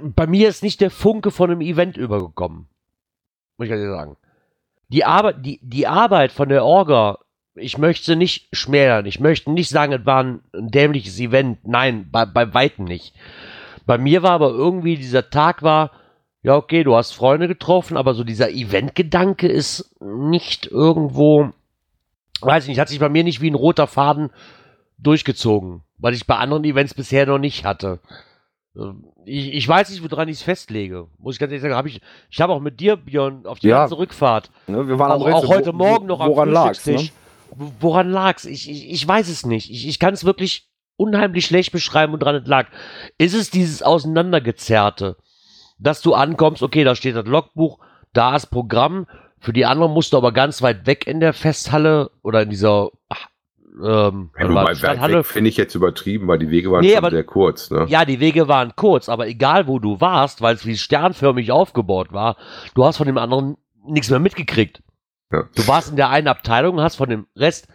bei 0.03 0.27
mir 0.27 0.49
ist 0.49 0.63
nicht 0.63 0.81
der 0.81 0.91
Funke 0.91 1.31
von 1.31 1.51
einem 1.51 1.61
Event 1.61 1.97
übergekommen. 1.97 2.69
Muss 3.59 3.67
ich 3.67 3.73
ehrlich 3.73 3.89
sagen. 3.89 4.17
Die 4.89 5.05
Arbeit, 5.05 5.37
die, 5.45 5.61
die 5.63 5.87
Arbeit 5.87 6.33
von 6.33 6.49
der 6.49 6.65
Orga, 6.65 7.19
ich 7.55 7.79
möchte 7.79 8.17
nicht 8.17 8.49
schmälern. 8.53 9.07
Ich 9.07 9.21
möchte 9.21 9.51
nicht 9.51 9.69
sagen, 9.69 9.93
es 9.93 10.07
war 10.07 10.25
ein 10.25 10.41
dämliches 10.53 11.19
Event. 11.21 11.67
Nein, 11.67 12.09
bei, 12.11 12.25
bei 12.27 12.53
weitem 12.55 12.85
nicht. 12.85 13.15
Bei 13.87 13.99
mir 13.99 14.23
war 14.23 14.33
aber 14.33 14.51
irgendwie 14.51 14.97
dieser 14.97 15.31
Tag 15.31 15.63
war, 15.63 15.91
ja, 16.43 16.57
okay, 16.57 16.83
du 16.85 16.97
hast 16.97 17.13
Freunde 17.13 17.49
getroffen, 17.49 17.97
aber 17.97 18.15
so 18.15 18.25
dieser 18.25 18.51
Event-Gedanke 18.51 19.47
ist 19.49 19.95
nicht 20.01 20.67
irgendwo, 20.67 21.51
weiß 22.41 22.65
ich 22.65 22.69
nicht, 22.69 22.81
hat 22.81 22.89
sich 22.89 22.99
bei 23.01 23.09
mir 23.09 23.25
nicht 23.25 23.41
wie 23.41 23.51
ein 23.51 23.55
roter 23.55 23.87
Faden 23.87 24.31
durchgezogen, 24.99 25.83
weil 25.99 26.15
ich 26.15 26.27
bei 26.27 26.37
anderen 26.37 26.65
Events 26.65 26.95
bisher 26.95 27.27
noch 27.27 27.39
nicht 27.39 27.65
hatte. 27.65 28.01
Ich, 29.27 29.53
ich 29.53 29.69
weiß 29.69 29.91
nicht, 29.91 30.03
woran 30.03 30.29
ich 30.29 30.37
es 30.39 30.43
festlege. 30.43 31.07
Muss 31.19 31.35
ich 31.35 31.39
ganz 31.41 31.51
ehrlich 31.53 31.63
sagen, 31.63 31.75
hab 31.75 31.87
ich, 31.87 32.01
ich 32.31 32.41
habe 32.41 32.53
auch 32.55 32.61
mit 32.61 32.81
dir, 32.81 32.97
Björn, 32.97 33.45
auf 33.47 33.59
die 33.59 33.69
Ja. 33.69 33.81
ganze 33.81 33.99
Rückfahrt, 33.99 34.51
ne, 34.67 34.89
wir 34.89 34.99
waren 34.99 35.13
am 35.13 35.23
auch, 35.23 35.45
auch 35.45 35.49
heute 35.49 35.73
wo- 35.75 35.77
Morgen 35.77 36.07
noch 36.07 36.21
am 36.21 36.31
woran 36.31 36.51
lag's, 36.51 36.87
ne? 36.87 37.09
Woran 37.81 38.09
lag's? 38.11 38.47
Ich, 38.47 38.71
ich, 38.71 38.91
ich 38.91 39.07
weiß 39.07 39.29
es 39.29 39.45
nicht. 39.45 39.71
Ich, 39.71 39.87
ich 39.87 39.99
kann 39.99 40.15
es 40.15 40.25
wirklich 40.25 40.69
unheimlich 40.97 41.45
schlecht 41.45 41.71
beschreiben, 41.71 42.15
woran 42.19 42.37
es 42.37 42.47
lag. 42.47 42.69
Ist 43.19 43.35
es 43.35 43.51
dieses 43.51 43.83
Auseinandergezerrte, 43.83 45.19
dass 45.83 46.01
du 46.03 46.15
ankommst, 46.15 46.63
okay, 46.63 46.85
da 46.85 46.95
steht 46.95 47.17
das 47.17 47.27
Logbuch, 47.27 47.79
da 48.13 48.37
ist 48.37 48.47
Programm, 48.47 49.07
für 49.41 49.53
die 49.53 49.67
anderen 49.67 49.93
musst 49.93 50.13
du 50.13 50.17
aber 50.17 50.33
ganz 50.33 50.63
weit 50.63 50.87
weg 50.87 51.07
in 51.07 51.21
der 51.21 51.33
Festhalle 51.33 52.11
oder 52.23 52.43
in 52.43 52.51
dieser 52.51 52.91
ähm, 53.83 54.31
weg, 55.19 55.27
finde 55.27 55.49
ich 55.49 55.57
jetzt 55.57 55.75
übertrieben, 55.75 56.29
weil 56.29 56.39
die 56.39 56.51
Wege 56.51 56.71
waren 56.71 56.83
Nee, 56.83 56.91
schon 56.91 56.99
aber- 56.99 57.11
sehr 57.11 57.25
kurz. 57.25 57.71
Ne? 57.71 57.87
Ja, 57.89 58.05
die 58.05 58.21
Wege 58.21 58.47
waren 58.49 58.75
kurz, 58.77 59.09
aber 59.09 59.27
egal 59.29 59.67
wo 59.67 59.79
du 59.79 60.01
warst, 60.01 60.43
weil 60.43 60.55
es 60.55 60.67
wie 60.67 60.77
sternförmig 60.77 61.51
aufgebaut 61.53 62.13
war, 62.13 62.37
du 62.75 62.85
hast 62.85 62.99
von 62.99 63.07
dem 63.07 63.19
anderen 63.19 63.57
nichts 63.87 64.11
mehr 64.11 64.19
mitgekriegt. 64.21 64.83
Ja. 65.33 65.45
Du 65.57 65.67
warst 65.67 65.91
in 65.91 65.97
der 65.97 66.11
einen 66.11 66.29
Abteilung 66.29 66.77
und 66.77 66.83
hast 66.83 66.97
von 66.97 67.09
dem 67.09 67.27
Rest 67.35 67.67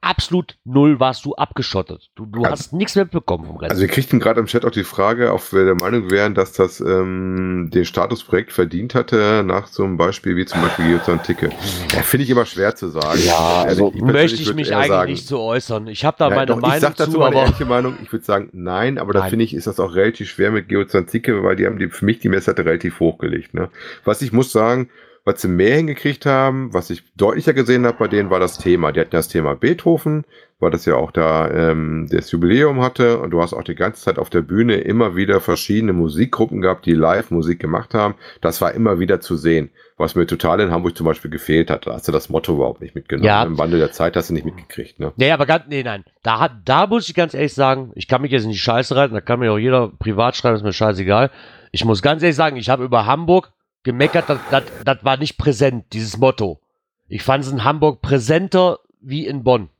absolut 0.00 0.56
null 0.64 1.00
warst 1.00 1.24
du 1.24 1.34
abgeschottet. 1.34 2.10
Du, 2.14 2.26
du 2.26 2.40
Also- 2.42 2.50
hast 2.52 2.72
nichts 2.72 2.94
mehr 2.94 3.04
bekommen 3.04 3.46
vom 3.46 3.56
Rest. 3.56 3.70
Also 3.70 3.82
wir 3.82 3.88
kriegten 3.88 4.20
gerade 4.20 4.40
im 4.40 4.46
Chat 4.46 4.64
auch 4.64 4.70
die 4.70 4.84
Frage, 4.84 5.32
ob 5.32 5.52
wir 5.52 5.64
der 5.64 5.74
Meinung 5.74 6.10
wären, 6.10 6.34
dass 6.34 6.52
das 6.52 6.80
ähm, 6.80 7.70
den 7.72 7.84
Statusprojekt 7.84 8.52
verdient 8.52 8.94
hatte, 8.94 9.42
nach 9.44 9.66
so 9.68 9.84
einem 9.84 9.96
Beispiel 9.96 10.36
wie 10.36 10.44
zum 10.46 10.60
Beispiel 10.62 10.86
Geozone 10.88 11.22
Ticke. 11.22 11.50
Ja, 11.92 12.02
Finde 12.02 12.24
ich 12.24 12.30
immer 12.30 12.46
schwer 12.46 12.74
zu 12.74 12.88
sagen. 12.88 13.20
Ja, 13.24 13.62
also 13.62 13.90
persönlich 13.90 14.02
Möchte 14.14 14.42
ich 14.42 14.54
mich 14.54 14.74
eigentlich 14.74 14.88
sagen, 14.88 15.10
nicht 15.10 15.26
zu 15.26 15.38
äußern. 15.38 15.86
Ich 15.88 16.04
habe 16.04 16.16
da 16.18 16.28
Ja, 16.28 16.34
meine 16.34 16.46
doch, 16.46 16.60
Meinung 16.60 16.76
ich 16.76 16.80
sag 16.82 16.96
dazu 16.96 17.12
zu, 17.12 17.18
meine 17.18 17.36
ehrliche 17.36 17.64
Meinung. 17.64 17.96
Ich 18.02 18.12
würde 18.12 18.24
sagen, 18.24 18.48
nein, 18.52 18.98
aber 18.98 19.12
da 19.12 19.24
finde 19.24 19.44
ich, 19.44 19.54
ist 19.54 19.66
das 19.66 19.80
auch 19.80 19.94
relativ 19.94 20.28
schwer 20.30 20.50
mit 20.50 20.68
Geozantike, 20.68 21.42
weil 21.42 21.56
die 21.56 21.66
haben 21.66 21.78
die, 21.78 21.88
für 21.88 22.04
mich 22.04 22.18
die 22.18 22.28
Messlatte 22.28 22.64
relativ 22.64 23.00
hochgelegt. 23.00 23.54
Ne? 23.54 23.68
Was 24.04 24.22
ich 24.22 24.32
muss 24.32 24.52
sagen, 24.52 24.88
was 25.24 25.40
sie 25.40 25.48
mehr 25.48 25.76
hingekriegt 25.76 26.26
haben, 26.26 26.74
was 26.74 26.90
ich 26.90 27.02
deutlicher 27.14 27.54
gesehen 27.54 27.86
habe 27.86 27.96
bei 27.98 28.08
denen, 28.08 28.28
war 28.28 28.40
das 28.40 28.58
Thema. 28.58 28.92
Die 28.92 29.00
hatten 29.00 29.10
das 29.10 29.28
Thema 29.28 29.54
Beethoven, 29.54 30.24
weil 30.60 30.70
das 30.70 30.84
ja 30.84 30.96
auch 30.96 31.10
da 31.10 31.50
ähm, 31.50 32.06
das 32.10 32.30
Jubiläum 32.30 32.82
hatte 32.82 33.18
und 33.18 33.30
du 33.30 33.40
hast 33.40 33.54
auch 33.54 33.62
die 33.62 33.74
ganze 33.74 34.02
Zeit 34.02 34.18
auf 34.18 34.28
der 34.28 34.42
Bühne 34.42 34.76
immer 34.76 35.16
wieder 35.16 35.40
verschiedene 35.40 35.94
Musikgruppen 35.94 36.60
gehabt, 36.60 36.84
die 36.84 36.92
live 36.92 37.30
Musik 37.30 37.58
gemacht 37.58 37.94
haben. 37.94 38.16
Das 38.42 38.60
war 38.60 38.72
immer 38.72 38.98
wieder 38.98 39.20
zu 39.20 39.36
sehen, 39.36 39.70
was 39.96 40.14
mir 40.14 40.26
total 40.26 40.60
in 40.60 40.70
Hamburg 40.70 40.94
zum 40.94 41.06
Beispiel 41.06 41.30
gefehlt 41.30 41.70
hat. 41.70 41.86
Da 41.86 41.94
hast 41.94 42.06
du 42.06 42.12
das 42.12 42.28
Motto 42.28 42.54
überhaupt 42.54 42.82
nicht 42.82 42.94
mitgenommen. 42.94 43.26
Ja. 43.26 43.44
Im 43.44 43.56
Wandel 43.56 43.78
der 43.78 43.92
Zeit 43.92 44.16
hast 44.16 44.28
du 44.28 44.34
nicht 44.34 44.44
mitgekriegt. 44.44 45.00
Ne? 45.00 45.12
Nee, 45.16 45.30
aber 45.30 45.46
ganz, 45.46 45.64
nee, 45.68 45.82
nein. 45.82 46.04
Da, 46.22 46.38
hat, 46.38 46.52
da 46.66 46.86
muss 46.86 47.08
ich 47.08 47.14
ganz 47.14 47.32
ehrlich 47.32 47.54
sagen, 47.54 47.92
ich 47.94 48.08
kann 48.08 48.20
mich 48.20 48.30
jetzt 48.30 48.44
in 48.44 48.50
die 48.50 48.58
Scheiße 48.58 48.94
reiten, 48.94 49.14
da 49.14 49.22
kann 49.22 49.40
mir 49.40 49.52
auch 49.52 49.58
jeder 49.58 49.88
privat 49.88 50.36
schreiben, 50.36 50.56
ist 50.56 50.64
mir 50.64 50.74
scheißegal. 50.74 51.30
Ich 51.72 51.86
muss 51.86 52.02
ganz 52.02 52.22
ehrlich 52.22 52.36
sagen, 52.36 52.56
ich 52.56 52.68
habe 52.68 52.84
über 52.84 53.06
Hamburg 53.06 53.52
gemeckert, 53.84 54.24
das, 54.50 55.04
war 55.04 55.16
nicht 55.16 55.38
präsent, 55.38 55.92
dieses 55.92 56.16
Motto. 56.16 56.60
Ich 57.06 57.22
fand 57.22 57.44
es 57.44 57.52
in 57.52 57.64
Hamburg 57.64 58.02
präsenter 58.02 58.80
wie 59.00 59.26
in 59.26 59.44
Bonn. 59.44 59.70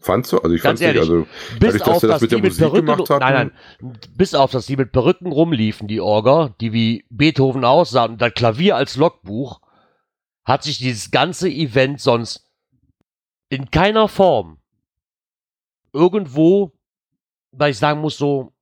Fandst 0.00 0.32
du? 0.32 0.38
Also 0.38 0.54
ich 0.54 0.62
fand's 0.62 0.80
nicht. 0.80 0.96
Also 0.96 1.26
Bis 1.58 1.74
dadurch, 1.74 1.82
dass 1.82 1.88
auf, 1.88 2.00
sie 2.00 2.06
das 2.06 2.14
dass 2.14 2.22
mit 2.22 2.30
die 2.30 2.34
der 2.36 2.42
mit 2.42 2.50
Musik 2.52 2.64
Perücken, 2.64 2.86
gemacht 2.86 3.10
hatten. 3.10 3.20
nein, 3.20 3.52
nein, 3.80 3.98
bis 4.16 4.34
auf, 4.34 4.50
dass 4.50 4.66
die 4.66 4.76
mit 4.76 4.92
Perücken 4.92 5.30
rumliefen, 5.30 5.88
die 5.88 6.00
Orga, 6.00 6.54
die 6.60 6.72
wie 6.72 7.04
Beethoven 7.10 7.64
aussahen 7.64 8.12
und 8.12 8.22
das 8.22 8.32
Klavier 8.32 8.76
als 8.76 8.96
Logbuch, 8.96 9.60
hat 10.44 10.62
sich 10.62 10.78
dieses 10.78 11.10
ganze 11.10 11.50
Event 11.50 12.00
sonst 12.00 12.48
in 13.50 13.70
keiner 13.70 14.08
Form 14.08 14.58
irgendwo, 15.92 16.72
weil 17.52 17.72
ich 17.72 17.78
sagen 17.78 18.00
muss, 18.00 18.16
so, 18.16 18.52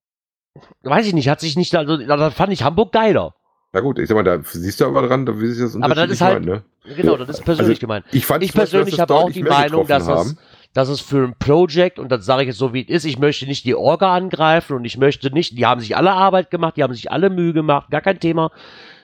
weiß 0.83 1.07
ich 1.07 1.15
nicht, 1.15 1.29
hat 1.29 1.41
sich 1.41 1.57
nicht, 1.57 1.75
also, 1.77 1.99
da 1.99 2.31
fand 2.31 2.53
ich 2.53 2.63
Hamburg 2.63 2.93
geiler. 2.93 3.35
Na 3.73 3.81
gut, 3.81 3.99
ich 3.99 4.09
sag 4.09 4.15
mal, 4.15 4.23
da 4.25 4.39
siehst 4.43 4.81
du 4.81 4.87
aber 4.87 5.07
dran, 5.07 5.27
da 5.27 5.39
will 5.39 5.53
ich 5.53 5.59
das 5.59 5.77
Aber 5.77 5.95
das 5.95 6.11
ist 6.11 6.21
halt- 6.23 6.45
meinen, 6.45 6.63
ne? 6.87 6.95
Genau, 6.97 7.17
das 7.17 7.29
ist 7.29 7.45
persönlich 7.45 7.77
Also, 7.77 7.81
gemeint. 7.81 8.07
Ich, 8.13 8.25
fand 8.25 8.43
Ich 8.43 8.55
persönlich 8.55 8.99
habe 8.99 9.15
auch 9.15 9.31
die 9.31 9.43
Meinung, 9.43 9.87
dass 9.87 10.09
es, 10.09 10.37
dass 10.73 10.89
es 10.89 11.01
für 11.03 11.23
ein 11.23 11.35
Project, 11.39 11.99
und 11.99 12.11
das 12.11 12.25
sage 12.25 12.43
ich 12.43 12.47
jetzt 12.49 12.59
so 12.59 12.73
wie 12.73 12.83
es 12.83 12.89
ist, 12.89 13.05
ich 13.05 13.19
möchte 13.19 13.47
nicht 13.47 13.67
die 13.67 13.75
Orga 13.75 14.15
angreifen 14.15 14.75
und 14.75 14.87
ich 14.87 14.97
möchte 14.97 15.31
nicht, 15.31 15.59
die 15.59 15.67
haben 15.67 15.81
sich 15.83 15.97
alle 15.99 16.13
Arbeit 16.13 16.51
gemacht, 16.51 16.79
die 16.79 16.83
haben 16.83 16.95
sich 16.95 17.13
alle 17.13 17.29
Mühe 17.29 17.53
gemacht, 17.53 17.91
gar 17.91 18.01
kein 18.01 18.21
Thema. 18.21 18.51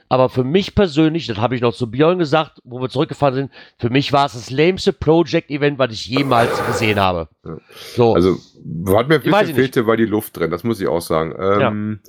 Aber 0.08 0.28
für 0.30 0.44
mich 0.44 0.74
persönlich, 0.74 1.26
das 1.26 1.38
habe 1.38 1.56
ich 1.56 1.60
noch 1.60 1.74
zu 1.74 1.90
Björn 1.90 2.18
gesagt, 2.18 2.60
wo 2.64 2.80
wir 2.80 2.88
zurückgefahren 2.88 3.34
sind, 3.34 3.50
für 3.78 3.90
mich 3.90 4.12
war 4.12 4.26
es 4.26 4.32
das 4.34 4.50
lämste 4.50 4.92
Project-Event, 4.92 5.78
was 5.78 5.92
ich 5.92 6.06
jemals 6.06 6.50
gesehen 6.66 7.00
habe. 7.00 7.28
Ja. 7.44 7.56
So, 7.96 8.14
Also, 8.14 8.36
was 8.64 9.06
mir 9.08 9.16
ein 9.16 9.22
bisschen 9.22 9.54
fehlte, 9.54 9.86
war 9.86 9.96
die 9.96 10.04
Luft 10.06 10.38
drin, 10.38 10.50
das 10.50 10.62
muss 10.64 10.80
ich 10.80 10.88
auch 10.88 11.00
sagen. 11.00 11.34
Ähm, 11.38 12.00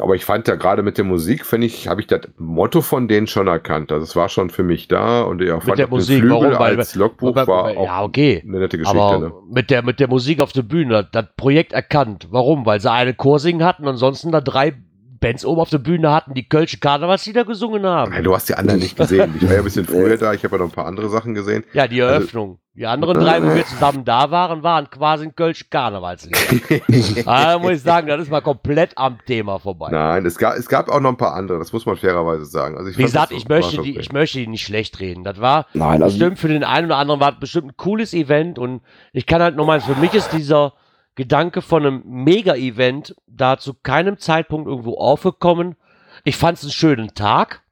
Aber 0.00 0.14
ich 0.14 0.24
fand 0.24 0.48
ja 0.48 0.54
gerade 0.54 0.82
mit 0.82 0.96
der 0.96 1.04
Musik, 1.04 1.44
finde 1.44 1.66
ich, 1.66 1.86
habe 1.86 2.00
ich 2.00 2.06
das 2.06 2.22
Motto 2.38 2.80
von 2.80 3.08
denen 3.08 3.26
schon 3.26 3.46
erkannt. 3.46 3.92
Also 3.92 4.04
es 4.04 4.16
war 4.16 4.30
schon 4.30 4.48
für 4.48 4.62
mich 4.62 4.88
da 4.88 5.20
und 5.20 5.42
ich 5.42 5.52
auch 5.52 5.62
fand 5.62 5.78
der 5.78 5.88
Musik, 5.88 6.20
Flügel 6.20 6.30
warum? 6.30 6.58
Weil- 6.58 6.78
als 6.78 6.94
Logbuch 6.94 7.36
weil- 7.36 7.46
war 7.46 7.64
weil- 7.64 7.76
auch 7.76 7.84
ja, 7.84 8.02
okay. 8.02 8.42
eine 8.42 8.58
nette 8.58 8.78
Geschichte. 8.78 8.98
aber 8.98 9.18
ne? 9.18 9.32
mit, 9.50 9.68
der, 9.68 9.82
mit 9.82 10.00
der 10.00 10.08
Musik 10.08 10.40
auf 10.40 10.52
der 10.52 10.62
Bühne, 10.62 11.02
das, 11.02 11.06
das 11.12 11.26
Projekt 11.36 11.74
erkannt. 11.74 12.28
Warum? 12.30 12.64
Weil 12.64 12.80
sie 12.80 12.90
eine 12.90 13.12
Chorsingen 13.12 13.62
hatten 13.62 13.82
und 13.82 13.90
ansonsten 13.90 14.32
da 14.32 14.40
drei 14.40 14.74
Bands 15.20 15.44
oben 15.44 15.60
auf 15.60 15.70
der 15.70 15.78
Bühne 15.78 16.10
hatten, 16.12 16.32
die 16.34 16.48
Kölsche 16.48 16.78
Karnevalslieder 16.78 17.44
gesungen 17.44 17.84
haben. 17.84 18.10
Nein, 18.12 18.24
du 18.24 18.34
hast 18.34 18.48
die 18.48 18.54
anderen 18.54 18.80
nicht 18.80 18.96
gesehen. 18.96 19.34
Ich 19.36 19.44
war 19.46 19.52
ja 19.52 19.58
ein 19.58 19.64
bisschen 19.64 19.84
früher 19.86 20.16
da, 20.16 20.32
ich 20.32 20.42
habe 20.44 20.56
ja 20.56 20.62
noch 20.62 20.70
ein 20.70 20.74
paar 20.74 20.86
andere 20.86 21.08
Sachen 21.10 21.34
gesehen. 21.34 21.64
Ja, 21.74 21.86
die 21.86 22.02
Also- 22.02 22.14
Eröffnung. 22.14 22.58
die 22.74 22.86
anderen 22.86 23.20
drei, 23.20 23.42
wo 23.42 23.54
wir 23.54 23.66
zusammen 23.66 24.04
da 24.06 24.30
waren, 24.30 24.62
waren 24.62 24.88
quasi 24.88 25.24
ein 25.26 25.34
Kölsche 25.34 25.66
Karnevalslied. 25.68 27.24
da 27.26 27.58
muss 27.58 27.72
ich 27.72 27.82
sagen, 27.82 28.06
das 28.08 28.22
ist 28.22 28.30
mal 28.30 28.40
komplett 28.40 28.96
am 28.96 29.18
Thema 29.26 29.58
vorbei. 29.58 29.88
Nein, 29.90 30.24
es 30.24 30.38
gab, 30.38 30.56
es 30.56 30.68
gab 30.68 30.88
auch 30.88 31.00
noch 31.00 31.10
ein 31.10 31.16
paar 31.18 31.34
andere, 31.34 31.58
das 31.58 31.72
muss 31.72 31.84
man 31.84 31.96
fairerweise 31.96 32.46
sagen. 32.46 32.78
Also 32.78 32.88
ich 32.90 32.96
Wie 32.96 33.02
gesagt, 33.02 33.32
ich 33.32 33.46
möchte, 33.48 33.82
die, 33.82 33.98
ich 33.98 34.12
möchte 34.12 34.38
die 34.38 34.46
nicht 34.46 34.64
schlecht 34.64 35.00
reden. 35.00 35.24
Das 35.24 35.40
war 35.40 35.66
Nein, 35.74 36.02
also 36.02 36.16
bestimmt 36.16 36.38
für 36.38 36.48
den 36.48 36.64
einen 36.64 36.86
oder 36.86 36.96
anderen 36.96 37.20
war 37.20 37.32
das 37.32 37.40
bestimmt 37.40 37.68
ein 37.72 37.76
cooles 37.76 38.14
Event 38.14 38.58
und 38.58 38.80
ich 39.12 39.26
kann 39.26 39.42
halt 39.42 39.56
nochmal, 39.56 39.80
für 39.80 39.96
mich 39.96 40.14
ist 40.14 40.32
dieser 40.32 40.72
Gedanke 41.14 41.62
von 41.62 41.84
einem 41.84 42.02
Mega-Event 42.04 43.14
da 43.26 43.58
zu 43.58 43.74
keinem 43.74 44.18
Zeitpunkt 44.18 44.68
irgendwo 44.68 44.96
aufgekommen. 44.96 45.76
Ich 46.24 46.36
fand 46.36 46.58
es 46.58 46.64
einen 46.64 46.72
schönen 46.72 47.14
Tag, 47.14 47.62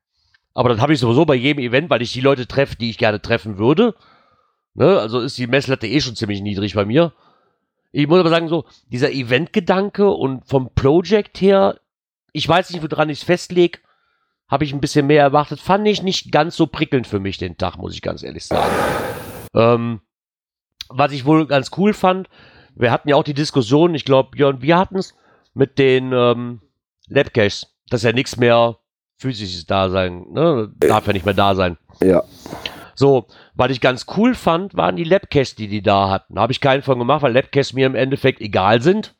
aber 0.54 0.68
das 0.68 0.80
habe 0.80 0.92
ich 0.92 0.98
sowieso 0.98 1.24
bei 1.24 1.34
jedem 1.34 1.62
Event, 1.62 1.90
weil 1.90 2.02
ich 2.02 2.12
die 2.12 2.20
Leute 2.20 2.46
treffe, 2.46 2.76
die 2.76 2.90
ich 2.90 2.98
gerne 2.98 3.22
treffen 3.22 3.58
würde. 3.58 3.94
Ne? 4.74 4.98
Also 4.98 5.20
ist 5.20 5.38
die 5.38 5.46
Messlatte 5.46 5.86
eh 5.86 6.00
schon 6.00 6.16
ziemlich 6.16 6.40
niedrig 6.40 6.74
bei 6.74 6.84
mir. 6.84 7.12
Ich 7.92 8.06
muss 8.06 8.20
aber 8.20 8.30
sagen, 8.30 8.48
so, 8.48 8.64
dieser 8.86 9.12
Event-Gedanke 9.12 10.10
und 10.10 10.46
vom 10.46 10.74
Project 10.74 11.40
her, 11.40 11.80
ich 12.32 12.48
weiß 12.48 12.70
nicht, 12.70 12.82
woran 12.82 13.08
ich 13.08 13.18
es 13.18 13.24
festlege, 13.24 13.78
habe 14.48 14.64
ich 14.64 14.72
ein 14.72 14.80
bisschen 14.80 15.06
mehr 15.06 15.22
erwartet. 15.22 15.60
Fand 15.60 15.86
ich 15.86 16.02
nicht 16.02 16.32
ganz 16.32 16.56
so 16.56 16.66
prickelnd 16.66 17.06
für 17.06 17.20
mich 17.20 17.38
den 17.38 17.56
Tag, 17.56 17.76
muss 17.76 17.94
ich 17.94 18.02
ganz 18.02 18.22
ehrlich 18.22 18.46
sagen. 18.46 18.74
Ähm, 19.54 20.00
was 20.88 21.12
ich 21.12 21.24
wohl 21.24 21.46
ganz 21.46 21.70
cool 21.76 21.92
fand, 21.92 22.28
wir 22.78 22.90
hatten 22.90 23.08
ja 23.08 23.16
auch 23.16 23.24
die 23.24 23.34
Diskussion, 23.34 23.94
ich 23.94 24.04
glaube, 24.04 24.30
Björn, 24.30 24.62
wir 24.62 24.78
hatten 24.78 24.96
es 24.96 25.14
mit 25.54 25.78
den 25.78 26.12
ähm, 26.12 26.60
Labcaches, 27.08 27.74
dass 27.90 28.02
ja 28.02 28.12
nichts 28.12 28.36
mehr 28.36 28.76
physisches 29.16 29.66
da 29.66 29.88
sein, 29.90 30.26
ne? 30.30 30.70
darf 30.78 31.06
ja 31.06 31.12
nicht 31.12 31.24
mehr 31.24 31.34
da 31.34 31.54
sein. 31.54 31.76
ja. 32.00 32.22
So, 32.94 33.26
was 33.54 33.70
ich 33.70 33.80
ganz 33.80 34.06
cool 34.16 34.34
fand, 34.34 34.76
waren 34.76 34.96
die 34.96 35.04
Labcaches, 35.04 35.54
die 35.54 35.68
die 35.68 35.82
da 35.82 36.10
hatten. 36.10 36.34
Da 36.34 36.40
habe 36.40 36.50
ich 36.52 36.60
keinen 36.60 36.82
von 36.82 36.98
gemacht, 36.98 37.22
weil 37.22 37.32
Labcaches 37.32 37.72
mir 37.72 37.86
im 37.86 37.94
Endeffekt 37.94 38.40
egal 38.40 38.82
sind. 38.82 39.14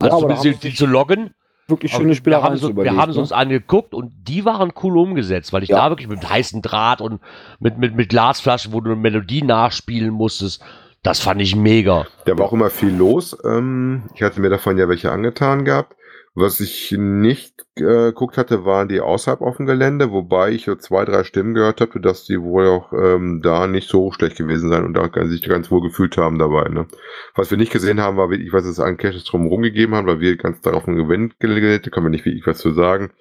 Ja, 0.00 0.10
Also 0.10 0.28
da 0.28 0.36
zumindest 0.36 0.62
die 0.62 0.74
zu 0.74 0.86
loggen. 0.86 1.34
Wirklich 1.66 1.90
schöne 1.90 2.10
wir 2.10 2.14
Spielereien 2.14 2.44
haben, 2.44 2.56
so, 2.58 2.76
wir 2.76 2.96
haben 2.96 3.10
sie 3.10 3.16
ne? 3.18 3.22
uns 3.22 3.32
angeguckt 3.32 3.94
und 3.94 4.12
die 4.28 4.44
waren 4.44 4.72
cool 4.80 4.96
umgesetzt, 4.96 5.52
weil 5.52 5.64
ich 5.64 5.70
Ja. 5.70 5.78
da 5.78 5.90
wirklich 5.90 6.06
mit 6.06 6.28
heißen 6.28 6.62
Draht 6.62 7.00
und 7.00 7.20
mit, 7.58 7.78
mit, 7.78 7.96
mit 7.96 8.10
Glasflaschen, 8.10 8.72
wo 8.72 8.80
du 8.80 8.92
eine 8.92 9.00
Melodie 9.00 9.42
nachspielen 9.42 10.10
musstest, 10.12 10.62
das 11.06 11.20
fand 11.20 11.40
ich 11.40 11.54
mega. 11.54 12.06
Da 12.24 12.36
war 12.36 12.46
auch 12.46 12.52
immer 12.52 12.68
viel 12.68 12.92
los. 12.92 13.36
Ähm, 13.44 14.02
ich 14.16 14.22
hatte 14.22 14.40
mir 14.40 14.50
davon 14.50 14.76
ja 14.76 14.88
welche 14.88 15.12
angetan 15.12 15.64
gehabt. 15.64 15.94
Was 16.38 16.60
ich 16.60 16.92
nicht 16.92 17.64
äh, 17.76 18.12
geguckt 18.12 18.36
hatte, 18.36 18.66
waren 18.66 18.88
die 18.88 19.00
außerhalb 19.00 19.40
auf 19.40 19.56
dem 19.56 19.64
Gelände, 19.64 20.12
wobei 20.12 20.50
ich 20.50 20.68
zwei, 20.80 21.06
drei 21.06 21.24
Stimmen 21.24 21.54
gehört 21.54 21.80
habe, 21.80 21.98
dass 21.98 22.26
die 22.26 22.38
wohl 22.42 22.66
auch 22.68 22.92
ähm, 22.92 23.40
da 23.42 23.66
nicht 23.66 23.88
so 23.88 24.12
schlecht 24.12 24.36
gewesen 24.36 24.68
sein 24.68 24.84
und 24.84 24.92
da 24.92 25.08
sich 25.24 25.42
ganz 25.48 25.70
wohl 25.70 25.80
gefühlt 25.80 26.18
haben 26.18 26.38
dabei. 26.38 26.68
Ne? 26.68 26.88
Was 27.34 27.50
wir 27.50 27.56
nicht 27.56 27.72
gesehen 27.72 28.02
haben, 28.02 28.18
war 28.18 28.28
wirklich, 28.28 28.52
was 28.52 28.66
es 28.66 28.78
an 28.78 28.98
Caches 28.98 29.24
drumherum 29.24 29.62
gegeben 29.62 29.94
haben, 29.94 30.06
weil 30.06 30.20
wir 30.20 30.36
ganz 30.36 30.60
darauf 30.60 30.86
ein 30.86 30.96
Gewinn 30.96 31.32
gelegt, 31.38 31.86
da 31.86 31.90
können 31.90 32.04
wir 32.04 32.10
nicht 32.10 32.26
wirklich 32.26 32.46
was 32.46 32.58
zu 32.58 32.72
sagen. 32.72 33.12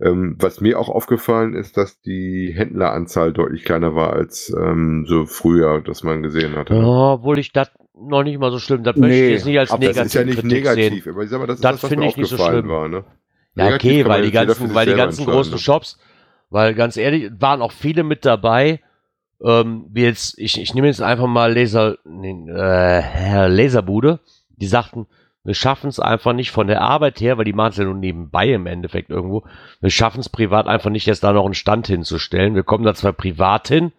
Ähm, 0.00 0.36
was 0.38 0.60
mir 0.60 0.78
auch 0.78 0.90
aufgefallen 0.90 1.54
ist, 1.54 1.78
dass 1.78 2.02
die 2.02 2.52
Händleranzahl 2.54 3.32
deutlich 3.32 3.64
kleiner 3.64 3.94
war 3.94 4.12
als 4.12 4.54
ähm, 4.54 5.06
so 5.08 5.24
früher, 5.24 5.80
dass 5.80 6.02
man 6.02 6.22
gesehen 6.22 6.54
hatte. 6.54 6.74
Ja, 6.74 7.14
obwohl 7.14 7.38
ich 7.38 7.50
das 7.50 7.72
noch 8.00 8.22
nicht 8.22 8.38
mal 8.38 8.50
so 8.50 8.58
schlimm, 8.58 8.82
das 8.84 8.96
möchte 8.96 9.14
ich 9.16 9.22
Nee, 9.22 9.30
jetzt 9.30 9.46
nicht 9.46 9.58
als 9.58 9.70
negativ 9.72 9.96
Das 9.96 10.06
ist 10.06 10.14
ja 10.14 10.24
nicht 10.24 10.40
Kritik 10.40 10.52
negativ, 10.64 11.04
sehen. 11.04 11.12
aber 11.14 11.22
ich 11.24 11.30
sag 11.30 11.40
mal, 11.40 11.46
das 11.46 11.56
ist 11.56 11.64
Das 11.64 11.72
das, 11.72 11.82
was 11.82 11.88
finde 11.88 12.04
mir 12.04 12.10
ich 12.10 12.16
nicht 12.16 12.28
so 12.30 12.36
schlimm. 12.36 12.68
war. 12.68 12.88
Ne? 12.88 13.04
Ja, 13.54 13.74
okay, 13.74 14.04
weil 14.06 14.22
die 14.22 14.30
ganzen, 14.30 14.74
weil 14.74 14.86
die 14.86 14.94
ganzen 14.94 15.26
großen 15.26 15.52
ne? 15.52 15.58
Shops, 15.58 15.98
weil 16.50 16.74
ganz 16.74 16.96
ehrlich, 16.96 17.30
waren 17.38 17.60
auch 17.62 17.72
viele 17.72 18.04
mit 18.04 18.24
dabei, 18.24 18.80
ähm, 19.42 19.86
wie 19.90 20.02
jetzt, 20.02 20.38
ich, 20.38 20.60
ich 20.60 20.74
nehme 20.74 20.86
jetzt 20.86 21.02
einfach 21.02 21.26
mal 21.26 21.52
Laser, 21.52 21.96
nee, 22.04 22.30
äh, 22.50 23.00
Herr 23.00 23.48
Laserbude, 23.48 24.20
die 24.56 24.66
sagten, 24.66 25.06
wir 25.44 25.54
schaffen 25.54 25.88
es 25.88 25.98
einfach 26.00 26.32
nicht 26.34 26.50
von 26.50 26.66
der 26.66 26.82
Arbeit 26.82 27.20
her, 27.20 27.38
weil 27.38 27.44
die 27.44 27.52
machen 27.52 27.70
es 27.70 27.76
ja 27.78 27.84
nur 27.84 27.94
nebenbei 27.94 28.48
im 28.48 28.66
Endeffekt 28.66 29.08
irgendwo. 29.10 29.44
Wir 29.80 29.90
schaffen 29.90 30.20
es 30.20 30.28
privat 30.28 30.66
einfach 30.66 30.90
nicht, 30.90 31.06
jetzt 31.06 31.24
da 31.24 31.32
noch 31.32 31.44
einen 31.44 31.54
Stand 31.54 31.86
hinzustellen. 31.86 32.54
Wir 32.54 32.64
kommen 32.64 32.84
da 32.84 32.94
zwar 32.94 33.12
privat 33.12 33.68
hin, 33.68 33.92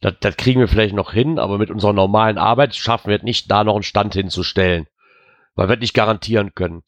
das, 0.00 0.14
das 0.20 0.36
kriegen 0.36 0.60
wir 0.60 0.68
vielleicht 0.68 0.94
noch 0.94 1.12
hin, 1.12 1.38
aber 1.38 1.58
mit 1.58 1.70
unserer 1.70 1.92
normalen 1.92 2.38
Arbeit 2.38 2.74
schaffen 2.74 3.08
wir 3.10 3.16
es 3.18 3.22
nicht, 3.22 3.50
da 3.50 3.64
noch 3.64 3.74
einen 3.74 3.82
Stand 3.82 4.14
hinzustellen. 4.14 4.86
Weil 5.54 5.68
wir 5.68 5.76
nicht 5.76 5.94
garantieren 5.94 6.54
können. 6.54 6.82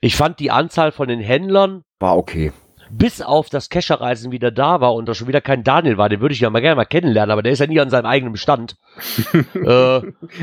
Ich 0.00 0.16
fand 0.16 0.38
die 0.40 0.50
Anzahl 0.50 0.92
von 0.92 1.08
den 1.08 1.20
Händlern 1.20 1.82
War 2.00 2.16
okay. 2.16 2.52
bis 2.90 3.22
auf 3.22 3.48
das 3.48 3.68
Kescherreisen 3.70 4.32
wieder 4.32 4.50
da 4.50 4.80
war 4.80 4.94
und 4.94 5.06
da 5.08 5.14
schon 5.14 5.28
wieder 5.28 5.40
kein 5.40 5.62
Daniel 5.62 5.96
war, 5.98 6.08
den 6.08 6.20
würde 6.20 6.34
ich 6.34 6.40
ja 6.40 6.50
mal 6.50 6.60
gerne 6.60 6.76
mal 6.76 6.84
kennenlernen, 6.84 7.30
aber 7.30 7.42
der 7.42 7.52
ist 7.52 7.60
ja 7.60 7.66
nie 7.68 7.80
an 7.80 7.90
seinem 7.90 8.06
eigenen 8.06 8.36
Stand. 8.36 8.76
äh, 9.54 9.60
Also 9.64 10.02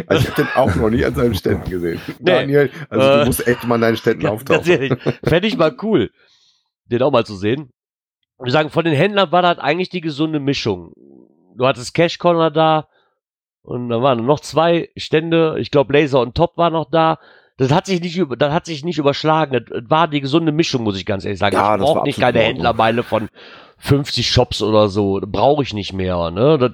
ich 0.09 0.27
habe 0.29 0.35
den 0.37 0.47
auch 0.55 0.73
noch 0.75 0.89
nie 0.89 1.03
an 1.05 1.13
seinen 1.15 1.35
Ständen 1.35 1.69
gesehen. 1.69 1.99
Nee. 2.19 2.31
Daniel, 2.31 2.71
also 2.89 3.07
Äh, 3.07 3.19
du 3.19 3.25
musst 3.25 3.45
echt 3.47 3.63
mal 3.65 3.75
an 3.75 3.81
deinen 3.81 3.97
Ständen 3.97 4.25
auftauchen. 4.27 4.97
fände 5.23 5.47
ich 5.47 5.57
mal 5.57 5.75
cool, 5.83 6.09
den 6.85 7.01
auch 7.03 7.11
mal 7.11 7.25
zu 7.25 7.35
sehen. 7.35 7.69
Wir 8.39 8.51
sagen, 8.51 8.69
von 8.69 8.85
den 8.85 8.95
Händlern 8.95 9.31
war 9.31 9.41
das 9.41 9.59
eigentlich 9.59 9.89
die 9.89 10.01
gesunde 10.01 10.39
Mischung. 10.39 10.93
Du 11.55 11.65
hattest 11.65 11.93
Cash 11.93 12.19
Corner 12.19 12.51
da 12.51 12.87
und 13.63 13.89
da 13.89 14.01
waren 14.01 14.25
noch 14.25 14.39
zwei 14.39 14.89
Stände. 14.95 15.55
Ich 15.59 15.71
glaube, 15.71 15.93
Laser 15.93 16.21
und 16.21 16.35
Top 16.35 16.57
war 16.57 16.69
noch 16.69 16.89
da. 16.89 17.19
Das 17.57 17.71
hat 17.71 17.85
sich 17.85 18.01
nicht, 18.01 18.21
das 18.37 18.53
hat 18.53 18.65
sich 18.65 18.83
nicht 18.83 18.97
überschlagen. 18.97 19.65
Das 19.69 19.89
war 19.89 20.07
die 20.07 20.21
gesunde 20.21 20.51
Mischung, 20.51 20.83
muss 20.83 20.97
ich 20.97 21.05
ganz 21.05 21.23
ehrlich 21.23 21.39
sagen. 21.39 21.55
Ja, 21.55 21.75
ich 21.75 21.81
brauche 21.81 22.03
nicht 22.03 22.19
keine. 22.19 22.39
Händlermeile 22.39 23.01
von 23.03 23.29
50 23.77 24.29
Shops 24.29 24.61
oder 24.61 24.89
so. 24.89 25.21
Brauche 25.25 25.63
ich 25.63 25.73
nicht 25.73 25.93
mehr. 25.93 26.31
Ne? 26.31 26.57
Das, 26.57 26.71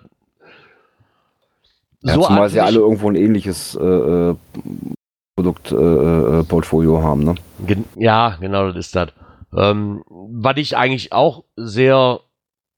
Ja, 2.02 2.16
so 2.16 2.24
zumal 2.24 2.50
sie 2.50 2.60
alle 2.60 2.80
irgendwo 2.80 3.10
ein 3.10 3.16
ähnliches 3.16 3.76
äh, 3.76 3.84
äh, 3.84 4.36
Produktportfolio 5.36 6.40
äh, 6.40 6.44
Portfolio 6.44 7.04
haben, 7.04 7.24
ne? 7.24 7.36
Gen 7.66 7.86
ja, 7.96 8.38
genau, 8.40 8.68
das 8.68 8.76
ist 8.88 8.96
das. 8.96 9.10
Ähm, 9.56 10.04
was 10.10 10.58
ich 10.58 10.76
eigentlich 10.76 11.14
auch 11.14 11.44
sehr 11.56 12.22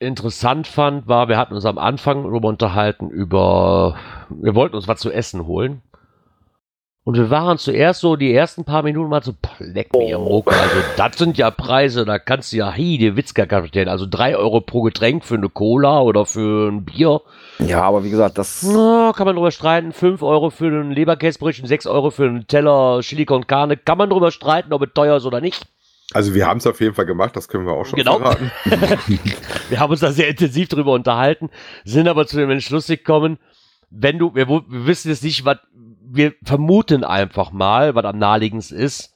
interessant 0.03 0.67
fand, 0.67 1.07
war, 1.07 1.27
wir 1.27 1.37
hatten 1.37 1.53
uns 1.55 1.65
am 1.65 1.77
Anfang 1.77 2.23
darüber 2.23 2.47
unterhalten, 2.47 3.09
über, 3.09 3.95
wir 4.29 4.55
wollten 4.55 4.75
uns 4.75 4.87
was 4.87 4.99
zu 4.99 5.11
essen 5.11 5.47
holen. 5.47 5.81
Und 7.05 7.17
wir 7.17 7.29
waren 7.29 7.57
zuerst 7.57 7.99
so, 7.99 8.15
die 8.15 8.33
ersten 8.33 8.63
paar 8.63 8.81
Minuten 8.81 9.09
mal 9.09 9.21
so, 9.21 9.33
leck 9.59 9.91
mir 9.93 10.15
Ruck. 10.15 10.53
Also, 10.53 10.75
das 10.95 11.17
sind 11.17 11.37
ja 11.37 11.51
Preise, 11.51 12.05
da 12.05 12.17
kannst 12.17 12.53
du 12.53 12.57
ja, 12.57 12.71
hi, 12.71 12.97
die 12.97 13.17
Witzka 13.17 13.45
kapitel 13.45 13.89
Also, 13.89 14.05
drei 14.09 14.37
Euro 14.37 14.61
pro 14.61 14.83
Getränk 14.83 15.25
für 15.25 15.35
eine 15.35 15.49
Cola 15.49 15.99
oder 15.99 16.25
für 16.25 16.69
ein 16.69 16.85
Bier. 16.85 17.19
Ja, 17.59 17.81
aber 17.81 18.05
wie 18.05 18.09
gesagt, 18.09 18.37
das. 18.37 18.63
Na, 18.63 19.11
kann 19.13 19.25
man 19.25 19.35
drüber 19.35 19.51
streiten. 19.51 19.91
Fünf 19.91 20.23
Euro 20.23 20.49
für 20.49 20.67
einen 20.67 20.91
Leberkäsebrötchen, 20.91 21.67
sechs 21.67 21.85
Euro 21.87 22.09
für 22.09 22.23
einen 22.23 22.47
Teller 22.47 23.01
Chili 23.01 23.25
con 23.25 23.47
Carne. 23.47 23.75
Kann 23.75 23.97
man 23.97 24.09
drüber 24.09 24.31
streiten, 24.31 24.71
ob 24.71 24.83
es 24.83 24.93
teuer 24.93 25.17
ist 25.17 25.25
oder 25.25 25.41
nicht. 25.41 25.67
Also 26.11 26.33
wir 26.33 26.45
haben 26.47 26.57
es 26.57 26.67
auf 26.67 26.79
jeden 26.81 26.93
Fall 26.93 27.05
gemacht, 27.05 27.35
das 27.35 27.47
können 27.47 27.65
wir 27.65 27.73
auch 27.73 27.85
schon 27.85 27.97
Genau. 27.97 28.19
verraten. 28.19 28.51
Wir 29.69 29.79
haben 29.79 29.89
uns 29.91 30.01
da 30.01 30.11
sehr 30.11 30.27
intensiv 30.27 30.67
drüber 30.67 30.91
unterhalten, 30.93 31.49
sind 31.85 32.07
aber 32.07 32.27
zu 32.27 32.37
dem 32.37 32.49
Entschluss 32.51 32.87
gekommen, 32.87 33.39
wenn 33.89 34.19
du, 34.19 34.35
wir, 34.35 34.47
wir 34.49 34.63
wissen 34.85 35.09
jetzt 35.09 35.23
nicht, 35.23 35.45
was, 35.45 35.57
wir 35.73 36.33
vermuten 36.43 37.03
einfach 37.03 37.51
mal, 37.51 37.95
was 37.95 38.05
am 38.05 38.17
naheliegendsten 38.19 38.77
ist, 38.77 39.13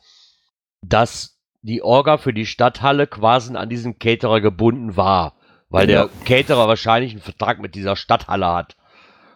dass 0.82 1.38
die 1.62 1.84
Orga 1.84 2.18
für 2.18 2.34
die 2.34 2.46
Stadthalle 2.46 3.06
quasi 3.08 3.56
an 3.56 3.70
diesen 3.70 4.00
Caterer 4.00 4.40
gebunden 4.42 4.96
war, 4.96 5.34
weil 5.70 5.90
Ja. 5.90 6.06
der 6.06 6.10
Caterer 6.26 6.68
wahrscheinlich 6.68 7.12
einen 7.12 7.22
Vertrag 7.22 7.60
mit 7.60 7.76
dieser 7.76 7.96
Stadthalle 7.96 8.48
hat. 8.48 8.78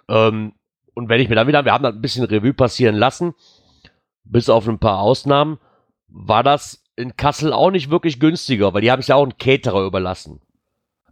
Ähm, 0.07 0.53
und 0.93 1.09
wenn 1.09 1.21
ich 1.21 1.29
mir 1.29 1.35
dann 1.35 1.47
wieder, 1.47 1.65
wir 1.65 1.73
haben 1.73 1.83
da 1.83 1.89
ein 1.89 2.01
bisschen 2.01 2.23
Revue 2.25 2.53
passieren 2.53 2.95
lassen, 2.95 3.33
bis 4.23 4.49
auf 4.49 4.67
ein 4.67 4.79
paar 4.79 4.99
Ausnahmen, 4.99 5.59
war 6.07 6.43
das 6.43 6.80
in 7.01 7.17
Kassel 7.17 7.51
auch 7.51 7.71
nicht 7.71 7.89
wirklich 7.89 8.19
günstiger, 8.19 8.73
weil 8.73 8.81
die 8.81 8.91
haben 8.91 8.99
es 8.99 9.07
ja 9.07 9.15
auch 9.15 9.23
einen 9.23 9.37
Caterer 9.37 9.85
überlassen. 9.85 10.39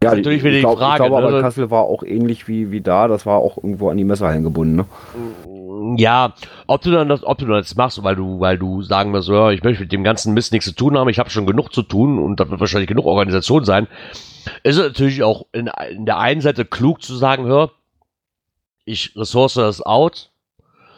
Ja, 0.02 0.16
natürlich 0.16 0.44
wieder 0.44 0.52
die 0.52 0.58
ich 0.58 0.64
glaub, 0.64 0.78
Frage, 0.78 1.04
Ich 1.04 1.10
glaube, 1.10 1.24
aber 1.24 1.36
ne? 1.36 1.42
Kassel 1.42 1.70
war 1.72 1.84
auch 1.84 2.04
ähnlich 2.04 2.48
wie, 2.48 2.72
wie 2.72 2.80
da. 2.80 3.10
Das 3.10 3.26
war 3.26 3.40
auch 3.40 3.58
irgendwo 3.58 3.90
an 3.90 3.98
die 3.98 4.06
Messerhallen 4.06 4.44
gebunden. 4.44 4.76
Ne? 4.78 5.98
Ja, 5.98 6.34
ob 6.68 6.82
du 6.82 6.92
dann 6.92 7.10
das, 7.10 7.24
ob 7.24 7.38
du 7.38 7.46
das 7.48 7.76
machst, 7.76 8.02
weil 8.04 8.16
du, 8.16 8.40
weil 8.40 8.58
du 8.58 8.82
sagen 8.82 9.12
wirst, 9.12 9.28
ja, 9.28 9.52
ich 9.52 9.64
möchte 9.64 9.84
mit 9.84 9.92
dem 9.92 10.04
ganzen 10.04 10.34
Mist 10.34 10.54
nichts 10.54 10.68
zu 10.68 10.76
tun 10.76 10.98
haben, 10.98 11.10
ich 11.10 11.20
habe 11.20 11.30
schon 11.30 11.46
genug 11.46 11.74
zu 11.74 11.82
tun 11.82 12.18
und 12.20 12.40
da 12.40 12.50
wird 12.50 12.60
wahrscheinlich 12.60 12.88
genug 12.88 13.06
Organisation 13.06 13.66
sein, 13.66 13.88
ist 14.64 14.78
es 14.78 14.84
natürlich 14.84 15.24
auch 15.24 15.48
in, 15.52 15.70
in 15.92 16.06
der 16.06 16.18
einen 16.20 16.42
Seite 16.42 16.64
klug 16.64 17.02
zu 17.02 17.16
sagen, 17.16 17.46
hör, 17.46 17.72
ich 18.86 19.14
ressource 19.16 19.56
das 19.56 19.82
out, 19.82 20.32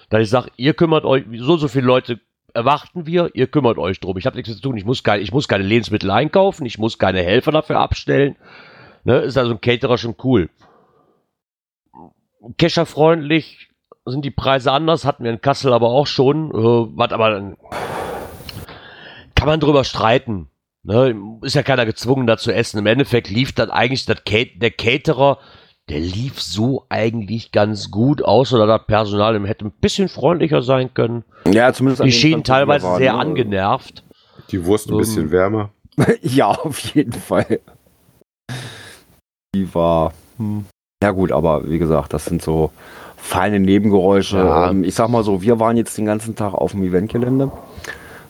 dass 0.10 0.22
ich 0.22 0.30
sage, 0.30 0.52
ihr 0.58 0.74
kümmert 0.74 1.06
euch, 1.06 1.24
so 1.38 1.58
so 1.58 1.68
viele 1.68 1.86
Leute 1.86 2.20
erwarten 2.54 3.06
wir, 3.06 3.32
ihr 3.34 3.48
kümmert 3.48 3.78
euch 3.78 4.00
drum. 4.00 4.18
Ich 4.18 4.26
habe 4.26 4.36
nichts 4.36 4.54
zu 4.54 4.62
tun, 4.62 4.78
ich 4.78 4.86
muss, 4.86 5.04
kein, 5.04 5.22
ich 5.22 5.32
muss 5.32 5.48
keine 5.48 5.64
Lebensmittel 5.64 6.12
einkaufen, 6.12 6.66
ich 6.66 6.78
muss 6.78 6.98
keine 6.98 7.22
Helfer 7.22 7.52
dafür 7.52 7.80
abstellen. 7.80 8.36
Ne, 9.04 9.18
ist 9.18 9.38
also 9.38 9.52
ein 9.52 9.62
Caterer 9.62 9.98
schon 9.98 10.16
cool. 10.24 10.50
Kescherfreundlich 12.58 13.70
sind 14.06 14.26
die 14.26 14.32
Preise 14.32 14.72
anders, 14.72 15.06
hatten 15.06 15.24
wir 15.24 15.32
in 15.32 15.42
Kassel 15.42 15.74
aber 15.74 15.90
auch 15.90 16.08
schon. 16.08 16.52
Äh, 16.52 16.98
was 16.98 17.12
aber 17.12 17.56
kann 19.36 19.48
man 19.48 19.60
drüber 19.60 19.84
streiten. 19.84 20.50
Ne? 20.84 21.16
Ist 21.42 21.56
ja 21.56 21.64
keiner 21.64 21.86
gezwungen, 21.86 22.28
da 22.28 22.38
zu 22.38 22.54
essen. 22.54 22.80
Im 22.80 22.86
Endeffekt 22.86 23.30
lief 23.30 23.54
dann 23.54 23.70
eigentlich 23.70 24.06
der 24.06 24.72
Caterer, 24.72 25.40
der 25.92 26.00
lief 26.00 26.42
so 26.42 26.86
eigentlich 26.88 27.52
ganz 27.52 27.92
gut, 27.92 28.24
außer 28.24 28.58
dass 28.58 28.80
das 28.80 28.88
Personal 28.88 29.46
hätte 29.46 29.66
ein 29.66 29.72
bisschen 29.72 30.08
freundlicher 30.08 30.62
sein 30.62 30.94
können. 30.94 31.26
Ja, 31.52 31.74
zumindest 31.74 32.02
Die 32.06 32.14
schienen 32.14 32.46
teilweise 32.46 32.86
waren, 32.86 32.98
sehr 32.98 33.12
ne? 33.12 33.20
angenervt. 33.20 34.06
Die 34.52 34.66
Wurst 34.66 34.88
ein 34.88 34.94
Ähm, 34.94 35.00
bisschen 35.00 35.32
wärmer. 35.32 35.70
ja, 36.22 36.48
auf 36.48 36.80
jeden 36.96 37.12
Fall. 37.12 37.60
Die 39.54 39.76
war. 39.76 40.14
Hm. 40.38 40.64
Ja, 41.04 41.12
gut, 41.12 41.34
aber 41.34 41.70
wie 41.70 41.78
gesagt, 41.78 42.14
das 42.14 42.24
sind 42.24 42.42
so 42.42 42.72
feine 43.18 43.60
Nebengeräusche. 43.60 44.38
Ja. 44.38 44.70
Ähm, 44.70 44.86
ich 44.86 44.96
sag 44.96 45.10
mal 45.10 45.26
so, 45.26 45.42
wir 45.42 45.60
waren 45.60 45.76
jetzt 45.76 45.98
den 45.98 46.06
ganzen 46.06 46.38
Tag 46.38 46.54
auf 46.54 46.72
dem 46.72 46.84
Eventgelände. 46.84 47.52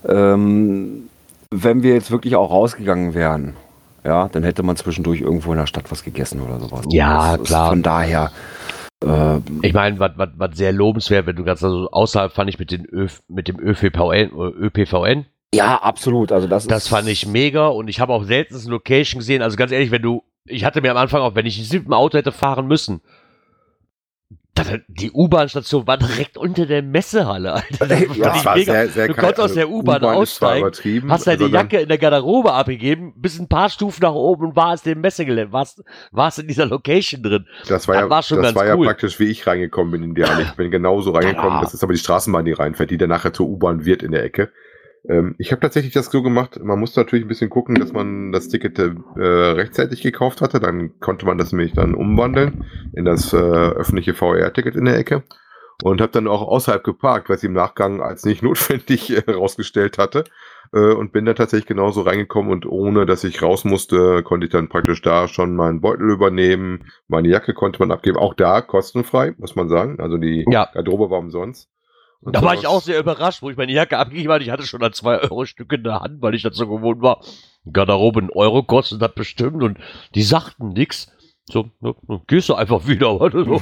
Ähm, 0.07 1.09
wenn 1.51 1.83
wir 1.83 1.93
jetzt 1.93 2.09
wirklich 2.09 2.35
auch 2.35 2.49
rausgegangen 2.49 3.13
wären, 3.13 3.55
ja, 4.03 4.27
dann 4.29 4.43
hätte 4.43 4.63
man 4.63 4.75
zwischendurch 4.75 5.21
irgendwo 5.21 5.51
in 5.51 5.57
der 5.57 5.67
Stadt 5.67 5.91
was 5.91 6.03
gegessen 6.03 6.41
oder 6.41 6.59
sowas. 6.59 6.85
Ja, 6.89 7.37
Das 7.37 7.47
klar. 7.47 7.69
Von 7.69 7.83
daher. 7.83 8.31
Äh, 9.03 9.37
Ich 9.61 9.73
meine, 9.73 9.99
was 9.99 10.57
sehr 10.57 10.71
lobenswert, 10.71 11.25
wenn 11.25 11.35
du 11.35 11.43
ganz 11.43 11.63
also 11.63 11.89
außerhalb 11.91 12.31
fand 12.31 12.49
ich 12.49 12.59
mit, 12.59 12.71
den 12.71 12.85
Öf, 12.85 13.21
mit 13.27 13.47
dem 13.47 13.59
ÖPVN, 13.59 14.31
ÖPVN 14.33 15.25
ja, 15.53 15.81
absolut. 15.81 16.31
Also 16.31 16.47
das, 16.47 16.67
Das 16.67 16.87
fand 16.87 17.07
ich 17.07 17.27
mega 17.27 17.67
und 17.67 17.89
ich 17.89 17.99
habe 17.99 18.13
auch 18.13 18.23
selten 18.23 18.55
eine 18.55 18.69
Location 18.69 19.19
gesehen. 19.19 19.41
Also 19.41 19.57
ganz 19.57 19.71
ehrlich, 19.71 19.91
wenn 19.91 20.01
du, 20.01 20.23
ich 20.45 20.63
hatte 20.63 20.81
mir 20.81 20.91
am 20.91 20.97
Anfang 20.97 21.21
auch, 21.21 21.35
wenn 21.35 21.45
ich 21.45 21.71
mit 21.73 21.85
dem 21.85 21.93
Auto 21.93 22.17
hätte 22.17 22.31
fahren 22.31 22.67
müssen, 22.67 23.01
die 24.89 25.11
U-Bahn-Station 25.11 25.87
war 25.87 25.97
direkt 25.97 26.37
unter 26.37 26.65
der 26.65 26.83
Messehalle, 26.83 27.53
Alter. 27.53 27.87
Das 27.87 28.17
Ja, 28.17 28.45
war 28.45 28.55
mega. 28.55 28.73
sehr, 28.73 28.87
sehr 28.89 29.07
Du 29.07 29.13
konntest 29.13 29.39
aus 29.39 29.43
Also, 29.51 29.55
der 29.55 29.69
U-Bahn 29.69 29.95
ist 30.21 30.35
zwar 30.35 30.55
aussteigen, 30.57 31.09
Hast 31.11 31.25
deine 31.27 31.47
Jacke 31.47 31.79
in 31.79 31.87
der 31.87 31.97
Garderobe 31.97 32.53
abgegeben, 32.53 33.13
bis 33.15 33.39
ein 33.39 33.47
paar 33.47 33.69
Stufen 33.69 34.01
nach 34.03 34.13
oben 34.13 34.47
und 34.49 34.55
warst 34.55 34.85
im 34.87 35.01
Messegelände, 35.01 35.51
warst, 35.53 35.83
warst 36.11 36.39
in 36.39 36.47
dieser 36.47 36.65
Location 36.65 37.23
drin. 37.23 37.45
Das 37.67 37.87
war 37.87 37.95
Das 37.95 38.03
ja, 38.03 38.09
war 38.09 38.23
schon 38.23 38.37
das 38.37 38.47
ganz 38.47 38.55
war 38.57 38.67
ja 38.67 38.75
cool. 38.75 38.85
praktisch, 38.85 39.19
wie 39.19 39.25
ich 39.31 39.47
reingekommen 39.47 39.91
bin 39.91 40.03
in 40.03 40.15
die 40.15 40.23
Halle. 40.25 40.43
Ich 40.43 40.51
bin 40.53 40.69
genauso 40.69 41.11
reingekommen. 41.11 41.53
Ja. 41.55 41.61
Das 41.61 41.73
ist 41.73 41.83
aber 41.83 41.93
die 41.93 41.99
Straßenbahn, 41.99 42.45
die 42.45 42.51
reinfährt, 42.51 42.91
die 42.91 42.97
dann 42.97 43.09
nachher 43.09 43.33
zur 43.33 43.47
U-Bahn 43.47 43.85
wird 43.85 44.03
in 44.03 44.11
der 44.11 44.23
Ecke. 44.23 44.51
Ähm, 45.07 45.35
ich 45.37 45.51
habe 45.51 45.61
tatsächlich 45.61 45.93
das 45.93 46.07
so 46.07 46.21
gemacht, 46.21 46.59
man 46.63 46.79
musste 46.79 46.99
natürlich 46.99 47.25
ein 47.25 47.29
bisschen 47.29 47.49
gucken, 47.49 47.75
dass 47.75 47.93
man 47.93 48.31
das 48.31 48.49
Ticket 48.49 48.77
äh, 48.79 48.91
rechtzeitig 49.19 50.01
gekauft 50.01 50.41
hatte. 50.41 50.59
Dann 50.59 50.99
konnte 50.99 51.25
man 51.25 51.37
das 51.37 51.51
nämlich 51.51 51.73
dann 51.73 51.95
umwandeln 51.95 52.65
in 52.93 53.05
das 53.05 53.33
äh, 53.33 53.37
öffentliche 53.37 54.13
VR-Ticket 54.13 54.75
in 54.75 54.85
der 54.85 54.97
Ecke. 54.97 55.23
Und 55.83 55.99
habe 55.99 56.11
dann 56.11 56.27
auch 56.27 56.43
außerhalb 56.43 56.83
geparkt, 56.83 57.27
was 57.29 57.41
ich 57.41 57.47
im 57.47 57.53
Nachgang 57.53 58.01
als 58.01 58.23
nicht 58.23 58.43
notwendig 58.43 59.09
äh, 59.09 59.23
herausgestellt 59.25 59.97
hatte. 59.97 60.25
Äh, 60.73 60.93
und 60.93 61.11
bin 61.11 61.25
dann 61.25 61.35
tatsächlich 61.35 61.65
genauso 61.67 62.01
reingekommen 62.01 62.51
und 62.51 62.67
ohne, 62.67 63.07
dass 63.07 63.23
ich 63.23 63.41
raus 63.41 63.65
musste, 63.65 64.21
konnte 64.21 64.45
ich 64.45 64.51
dann 64.51 64.69
praktisch 64.69 65.01
da 65.01 65.27
schon 65.27 65.55
meinen 65.55 65.81
Beutel 65.81 66.11
übernehmen. 66.11 66.85
Meine 67.07 67.27
Jacke 67.29 67.53
konnte 67.55 67.79
man 67.79 67.91
abgeben. 67.91 68.17
Auch 68.17 68.35
da 68.35 68.61
kostenfrei, 68.61 69.33
muss 69.39 69.55
man 69.55 69.69
sagen. 69.69 69.99
Also 69.99 70.17
die 70.17 70.45
Ja. 70.49 70.69
Garderobe 70.71 71.09
war 71.09 71.19
umsonst. 71.19 71.67
Und 72.21 72.35
Da 72.35 72.43
war 72.43 72.53
ich 72.53 72.67
auch 72.67 72.81
sehr 72.81 72.99
überrascht, 72.99 73.41
wo 73.41 73.49
ich 73.49 73.57
meine 73.57 73.71
Jacke 73.71 73.97
abgegeben 73.97 74.31
hatte. 74.31 74.43
Ich 74.43 74.51
hatte 74.51 74.67
schon 74.67 74.83
ein 74.83 74.91
2-Euro-Stück 74.91 75.73
in 75.73 75.83
der 75.83 76.01
Hand, 76.01 76.21
weil 76.21 76.35
ich 76.35 76.43
das 76.43 76.55
so 76.55 76.67
gewohnt 76.67 77.01
war. 77.01 77.21
Garderobe 77.71 78.21
ein 78.21 78.29
Euro 78.29 78.63
kostet 78.63 79.01
das 79.01 79.13
bestimmt 79.13 79.63
und 79.63 79.79
die 80.13 80.23
sagten 80.23 80.69
nix. 80.69 81.11
So, 81.45 81.71
ne, 81.79 81.95
ne, 82.07 82.21
gehst 82.27 82.49
du 82.49 82.55
einfach 82.55 82.87
wieder. 82.87 83.11
Oder 83.21 83.43
so. 83.43 83.61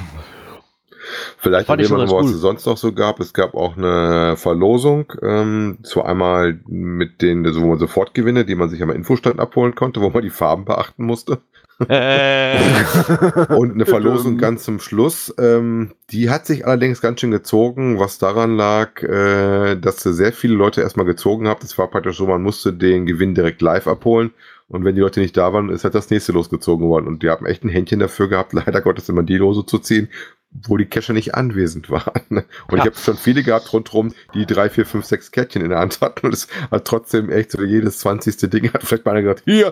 Vielleicht 1.38 1.68
Fand 1.68 1.82
jemand, 1.82 2.03
was 2.03 2.12
cool. 2.12 2.32
es 2.32 2.41
sonst 2.41 2.66
noch 2.66 2.78
so 2.78 2.91
gab. 2.91 3.20
Es 3.20 3.34
gab 3.34 3.55
auch 3.55 3.78
eine 3.78 4.36
Verlosung, 4.36 5.14
ähm, 5.22 5.80
zu 5.84 6.03
einmal 6.03 6.60
mit 6.68 7.22
den, 7.22 7.45
also 7.45 7.61
wo 7.61 7.68
man 7.68 7.80
Sofortgewinne, 7.80 8.44
die 8.44 8.56
man 8.56 8.69
sich 8.69 8.84
am 8.84 8.91
Infostand 8.91 9.40
abholen 9.40 9.76
konnte, 9.76 10.02
wo 10.02 10.10
man 10.10 10.22
die 10.22 10.30
Farben 10.30 10.65
beachten 10.65 11.06
musste. 11.06 11.41
Äh, 11.88 13.53
Und 13.56 13.73
eine 13.73 13.85
Verlosung 13.85 14.38
ganz 14.38 14.64
zum 14.64 14.80
Schluss. 14.80 15.34
Ähm, 15.39 15.93
die 16.11 16.30
hat 16.30 16.45
sich 16.45 16.65
allerdings 16.65 17.01
ganz 17.01 17.22
schön 17.22 17.31
gezogen, 17.31 17.99
was 17.99 18.18
daran 18.18 18.56
lag, 18.57 19.01
äh, 19.03 19.76
dass 19.76 20.01
sehr 20.03 20.34
viele 20.34 20.56
Leute 20.56 20.81
erstmal 20.81 21.06
gezogen 21.06 21.47
haben. 21.47 21.60
Das 21.61 21.77
war 21.77 21.88
praktisch 21.89 22.18
so, 22.18 22.27
man 22.27 22.41
musste 22.43 22.73
den 22.73 23.06
Gewinn 23.06 23.35
direkt 23.35 23.61
live 23.61 23.88
abholen. 23.88 24.31
Und 24.68 24.85
wenn 24.85 24.95
die 24.95 25.01
Leute 25.01 25.19
nicht 25.19 25.35
da 25.35 25.51
waren, 25.51 25.69
ist 25.69 25.84
halt 25.84 25.95
das 25.95 26.10
nächste 26.11 26.31
losgezogen 26.31 26.88
worden. 26.89 27.07
Und 27.07 27.23
die 27.23 27.30
haben 27.30 27.45
echt 27.45 27.64
ein 27.64 27.69
Händchen 27.69 27.99
dafür 27.99 28.27
gehabt, 28.27 28.53
leider 28.53 28.81
Gottes 28.81 29.10
immer 29.10 29.23
die 29.23 29.38
Lose 29.38 29.65
zu 29.65 29.80
ziehen, 29.80 30.10
wo 30.51 30.77
die 30.77 30.85
Cacher 30.85 31.14
nicht 31.14 31.34
anwesend 31.35 31.89
waren. 31.89 32.22
Und 32.30 32.77
Ja. 32.77 32.77
ich 32.77 32.85
habe 32.85 32.95
schon 32.97 33.18
viele 33.18 33.41
gehabt 33.43 33.72
rundherum, 33.73 34.14
die 34.34 34.45
drei, 34.45 34.69
vier, 34.69 34.85
fünf, 34.85 35.06
sechs 35.06 35.31
Kärtchen 35.31 35.61
in 35.64 35.69
der 35.69 35.80
Hand 35.80 36.01
hatten. 36.01 36.27
Und 36.27 36.34
es 36.34 36.47
hat 36.69 36.85
trotzdem 36.85 37.30
echt 37.30 37.51
so 37.51 37.64
jedes 37.64 37.99
zwanzigste 37.99 38.47
Ding 38.47 38.72
hat 38.73 38.84
vielleicht 38.84 39.06
mal 39.06 39.11
einer 39.11 39.22
gesagt, 39.22 39.43
hier, 39.45 39.72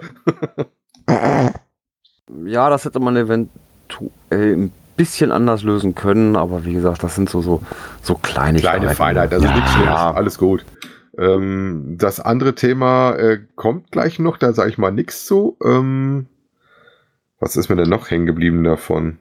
Ja, 2.45 2.69
das 2.69 2.85
hätte 2.85 2.99
man 2.99 3.15
eventuell 3.15 3.49
ein 4.31 4.71
bisschen 4.95 5.31
anders 5.31 5.63
lösen 5.63 5.95
können, 5.95 6.35
aber 6.35 6.65
wie 6.65 6.73
gesagt, 6.73 7.03
das 7.03 7.15
sind 7.15 7.29
so, 7.29 7.41
so, 7.41 7.61
so 8.01 8.15
Kleinigkeiten. 8.15 8.81
Kleine 8.81 8.95
Feinheit, 8.95 9.33
also 9.33 9.45
ja, 9.45 9.55
nichts 9.55 9.71
Schlimmes, 9.71 9.89
ja. 9.89 10.11
alles 10.11 10.37
gut. 10.37 10.65
Ähm, 11.17 11.95
das 11.97 12.19
andere 12.19 12.55
Thema 12.55 13.13
äh, 13.15 13.39
kommt 13.55 13.91
gleich 13.91 14.19
noch, 14.19 14.37
da 14.37 14.53
sage 14.53 14.69
ich 14.69 14.77
mal 14.77 14.91
nichts 14.91 15.25
zu. 15.25 15.57
Ähm, 15.63 16.27
was 17.39 17.55
ist 17.55 17.69
mir 17.69 17.75
denn 17.75 17.89
noch 17.89 18.09
hängen 18.09 18.25
geblieben 18.25 18.63
davon? 18.63 19.19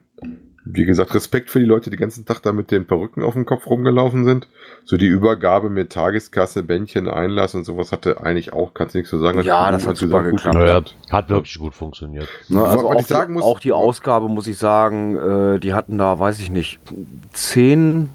Wie 0.68 0.84
gesagt, 0.84 1.14
Respekt 1.14 1.48
für 1.50 1.60
die 1.60 1.64
Leute, 1.64 1.90
die 1.90 1.96
den 1.96 2.00
ganzen 2.00 2.24
Tag 2.26 2.42
da 2.42 2.50
mit 2.52 2.72
den 2.72 2.86
Perücken 2.86 3.22
auf 3.22 3.34
dem 3.34 3.46
Kopf 3.46 3.66
rumgelaufen 3.68 4.24
sind. 4.24 4.48
So 4.84 4.96
die 4.96 5.06
Übergabe 5.06 5.70
mit 5.70 5.90
Tageskasse, 5.92 6.64
Bändchen, 6.64 7.08
Einlass 7.08 7.54
und 7.54 7.64
sowas 7.64 7.92
hatte 7.92 8.20
eigentlich 8.20 8.52
auch, 8.52 8.74
kannst 8.74 8.94
du 8.94 8.98
nichts 8.98 9.10
zu 9.10 9.18
sagen. 9.18 9.40
Ja, 9.42 9.70
das 9.70 9.86
hat 9.86 9.96
super 9.96 10.28
gut 10.28 10.42
geklappt. 10.42 10.96
hat 11.10 11.28
wirklich 11.30 11.56
gut 11.58 11.72
funktioniert. 11.74 12.28
Ne, 12.48 12.64
also 12.64 12.88
auch, 12.90 13.00
ich 13.00 13.06
sagen 13.06 13.28
die, 13.28 13.34
muss- 13.34 13.44
auch 13.44 13.60
die 13.60 13.72
Ausgabe, 13.72 14.28
muss 14.28 14.48
ich 14.48 14.58
sagen, 14.58 15.16
äh, 15.54 15.58
die 15.60 15.72
hatten 15.72 15.98
da, 15.98 16.18
weiß 16.18 16.40
ich 16.40 16.50
nicht, 16.50 16.80
zehn 17.32 18.10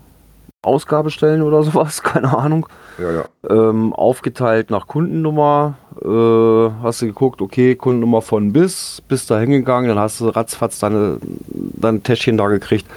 Ausgabestellen 0.61 1.41
oder 1.41 1.63
sowas, 1.63 2.03
keine 2.03 2.37
Ahnung. 2.37 2.67
Ja, 2.97 3.11
ja. 3.11 3.25
Ähm, 3.49 3.93
aufgeteilt 3.93 4.69
nach 4.69 4.87
Kundennummer. 4.87 5.75
Äh, 6.01 6.83
hast 6.83 7.01
du 7.01 7.07
geguckt, 7.07 7.41
okay, 7.41 7.75
Kundennummer 7.75 8.21
von 8.21 8.53
bis, 8.53 9.01
bist 9.07 9.31
da 9.31 9.39
hingegangen, 9.39 9.89
dann 9.89 9.99
hast 9.99 10.21
du 10.21 10.27
ratzfatz 10.29 10.79
deine, 10.79 11.17
dein 11.47 12.03
Täschchen 12.03 12.37
da 12.37 12.47
gekriegt. 12.47 12.87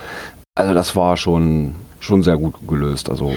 Also 0.55 0.75
das 0.75 0.95
war 0.95 1.17
schon, 1.17 1.75
schon 2.01 2.23
sehr 2.23 2.37
gut 2.37 2.55
gelöst. 2.69 3.11
Also 3.11 3.35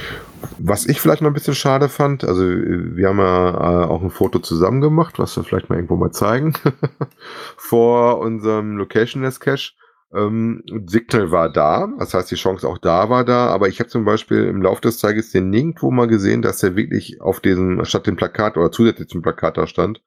Was 0.59 0.85
ich 0.85 1.01
vielleicht 1.01 1.21
noch 1.21 1.31
ein 1.31 1.33
bisschen 1.33 1.55
schade 1.55 1.89
fand, 1.89 2.23
also 2.23 2.43
wir 2.43 3.07
haben 3.07 3.19
ja 3.19 3.49
äh, 3.49 3.85
auch 3.85 4.03
ein 4.03 4.11
Foto 4.11 4.39
zusammen 4.39 4.81
gemacht, 4.81 5.17
was 5.17 5.35
wir 5.35 5.43
vielleicht 5.43 5.69
mal 5.69 5.77
irgendwo 5.77 5.95
mal 5.95 6.11
zeigen, 6.11 6.53
vor 7.57 8.19
unserem 8.19 8.77
Locationless 8.77 9.39
Cache. 9.39 9.71
Ähm, 10.13 10.63
Signal 10.85 11.31
war 11.31 11.49
da, 11.51 11.89
das 11.99 12.13
heißt 12.13 12.31
die 12.31 12.35
Chance 12.35 12.65
auch 12.67 12.77
da 12.77 13.09
war 13.09 13.25
da, 13.25 13.47
aber 13.47 13.67
ich 13.67 13.79
habe 13.81 13.89
zum 13.89 14.05
Beispiel 14.05 14.45
im 14.45 14.61
Laufe 14.61 14.79
des 14.81 14.99
Tages 14.99 15.31
den 15.31 15.49
nirgendwo 15.49 15.91
mal 15.91 16.07
gesehen, 16.07 16.41
dass 16.41 16.63
er 16.63 16.77
wirklich 16.77 17.19
auf 17.21 17.41
diesem, 17.41 17.83
statt 17.83 18.07
dem 18.07 18.15
Plakat 18.15 18.55
oder 18.55 18.71
zusätzlich 18.71 19.09
zum 19.09 19.21
Plakat 19.21 19.57
da 19.57 19.67
stand, 19.67 20.01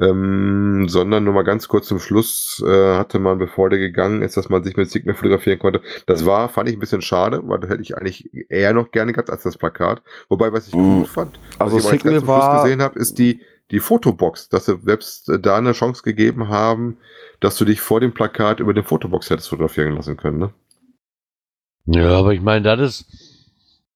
ähm, 0.00 0.86
sondern 0.88 1.24
nur 1.24 1.34
mal 1.34 1.44
ganz 1.44 1.66
kurz 1.68 1.86
zum 1.88 1.98
Schluss 1.98 2.62
äh, 2.66 2.94
hatte 2.96 3.18
man, 3.18 3.38
bevor 3.38 3.70
der 3.70 3.78
gegangen 3.78 4.22
ist, 4.22 4.36
dass 4.36 4.48
man 4.48 4.62
sich 4.64 4.76
mit 4.76 4.90
Signal 4.90 5.14
fotografieren 5.16 5.58
konnte. 5.58 5.80
Das 6.06 6.26
war, 6.26 6.48
fand 6.48 6.68
ich 6.68 6.76
ein 6.76 6.80
bisschen 6.80 7.02
schade, 7.02 7.40
weil 7.44 7.58
das 7.60 7.70
hätte 7.70 7.82
ich 7.82 7.96
eigentlich 7.96 8.30
eher 8.50 8.72
noch 8.74 8.90
gerne 8.90 9.12
gehabt 9.12 9.30
als 9.30 9.42
das 9.42 9.56
Plakat. 9.56 10.02
Wobei, 10.28 10.52
was 10.52 10.68
ich 10.68 10.74
Mhm. 10.74 10.98
gut 11.00 11.08
fand, 11.08 11.40
Also 11.58 11.76
was 11.76 11.84
ich 11.86 11.90
Signal 12.02 12.26
war- 12.26 12.62
gesehen 12.62 12.82
habe, 12.82 12.98
ist 12.98 13.18
die, 13.18 13.40
die 13.70 13.80
Fotobox, 13.80 14.48
dass 14.48 14.66
sie 14.66 14.78
selbst 14.82 15.28
äh, 15.28 15.38
da 15.40 15.56
eine 15.56 15.72
Chance 15.72 16.02
gegeben 16.02 16.48
haben, 16.48 16.98
dass 17.40 17.56
du 17.56 17.64
dich 17.64 17.80
vor 17.80 18.00
dem 18.00 18.12
Plakat 18.12 18.60
über 18.60 18.74
den 18.74 18.84
Fotobox 18.84 19.30
hättest 19.30 19.48
fotografieren 19.48 19.94
lassen 19.94 20.16
können, 20.16 20.38
ne? 20.38 20.52
Ja, 21.86 22.10
aber 22.18 22.34
ich 22.34 22.40
meine, 22.40 22.62
das 22.62 22.80
ist. 22.80 23.06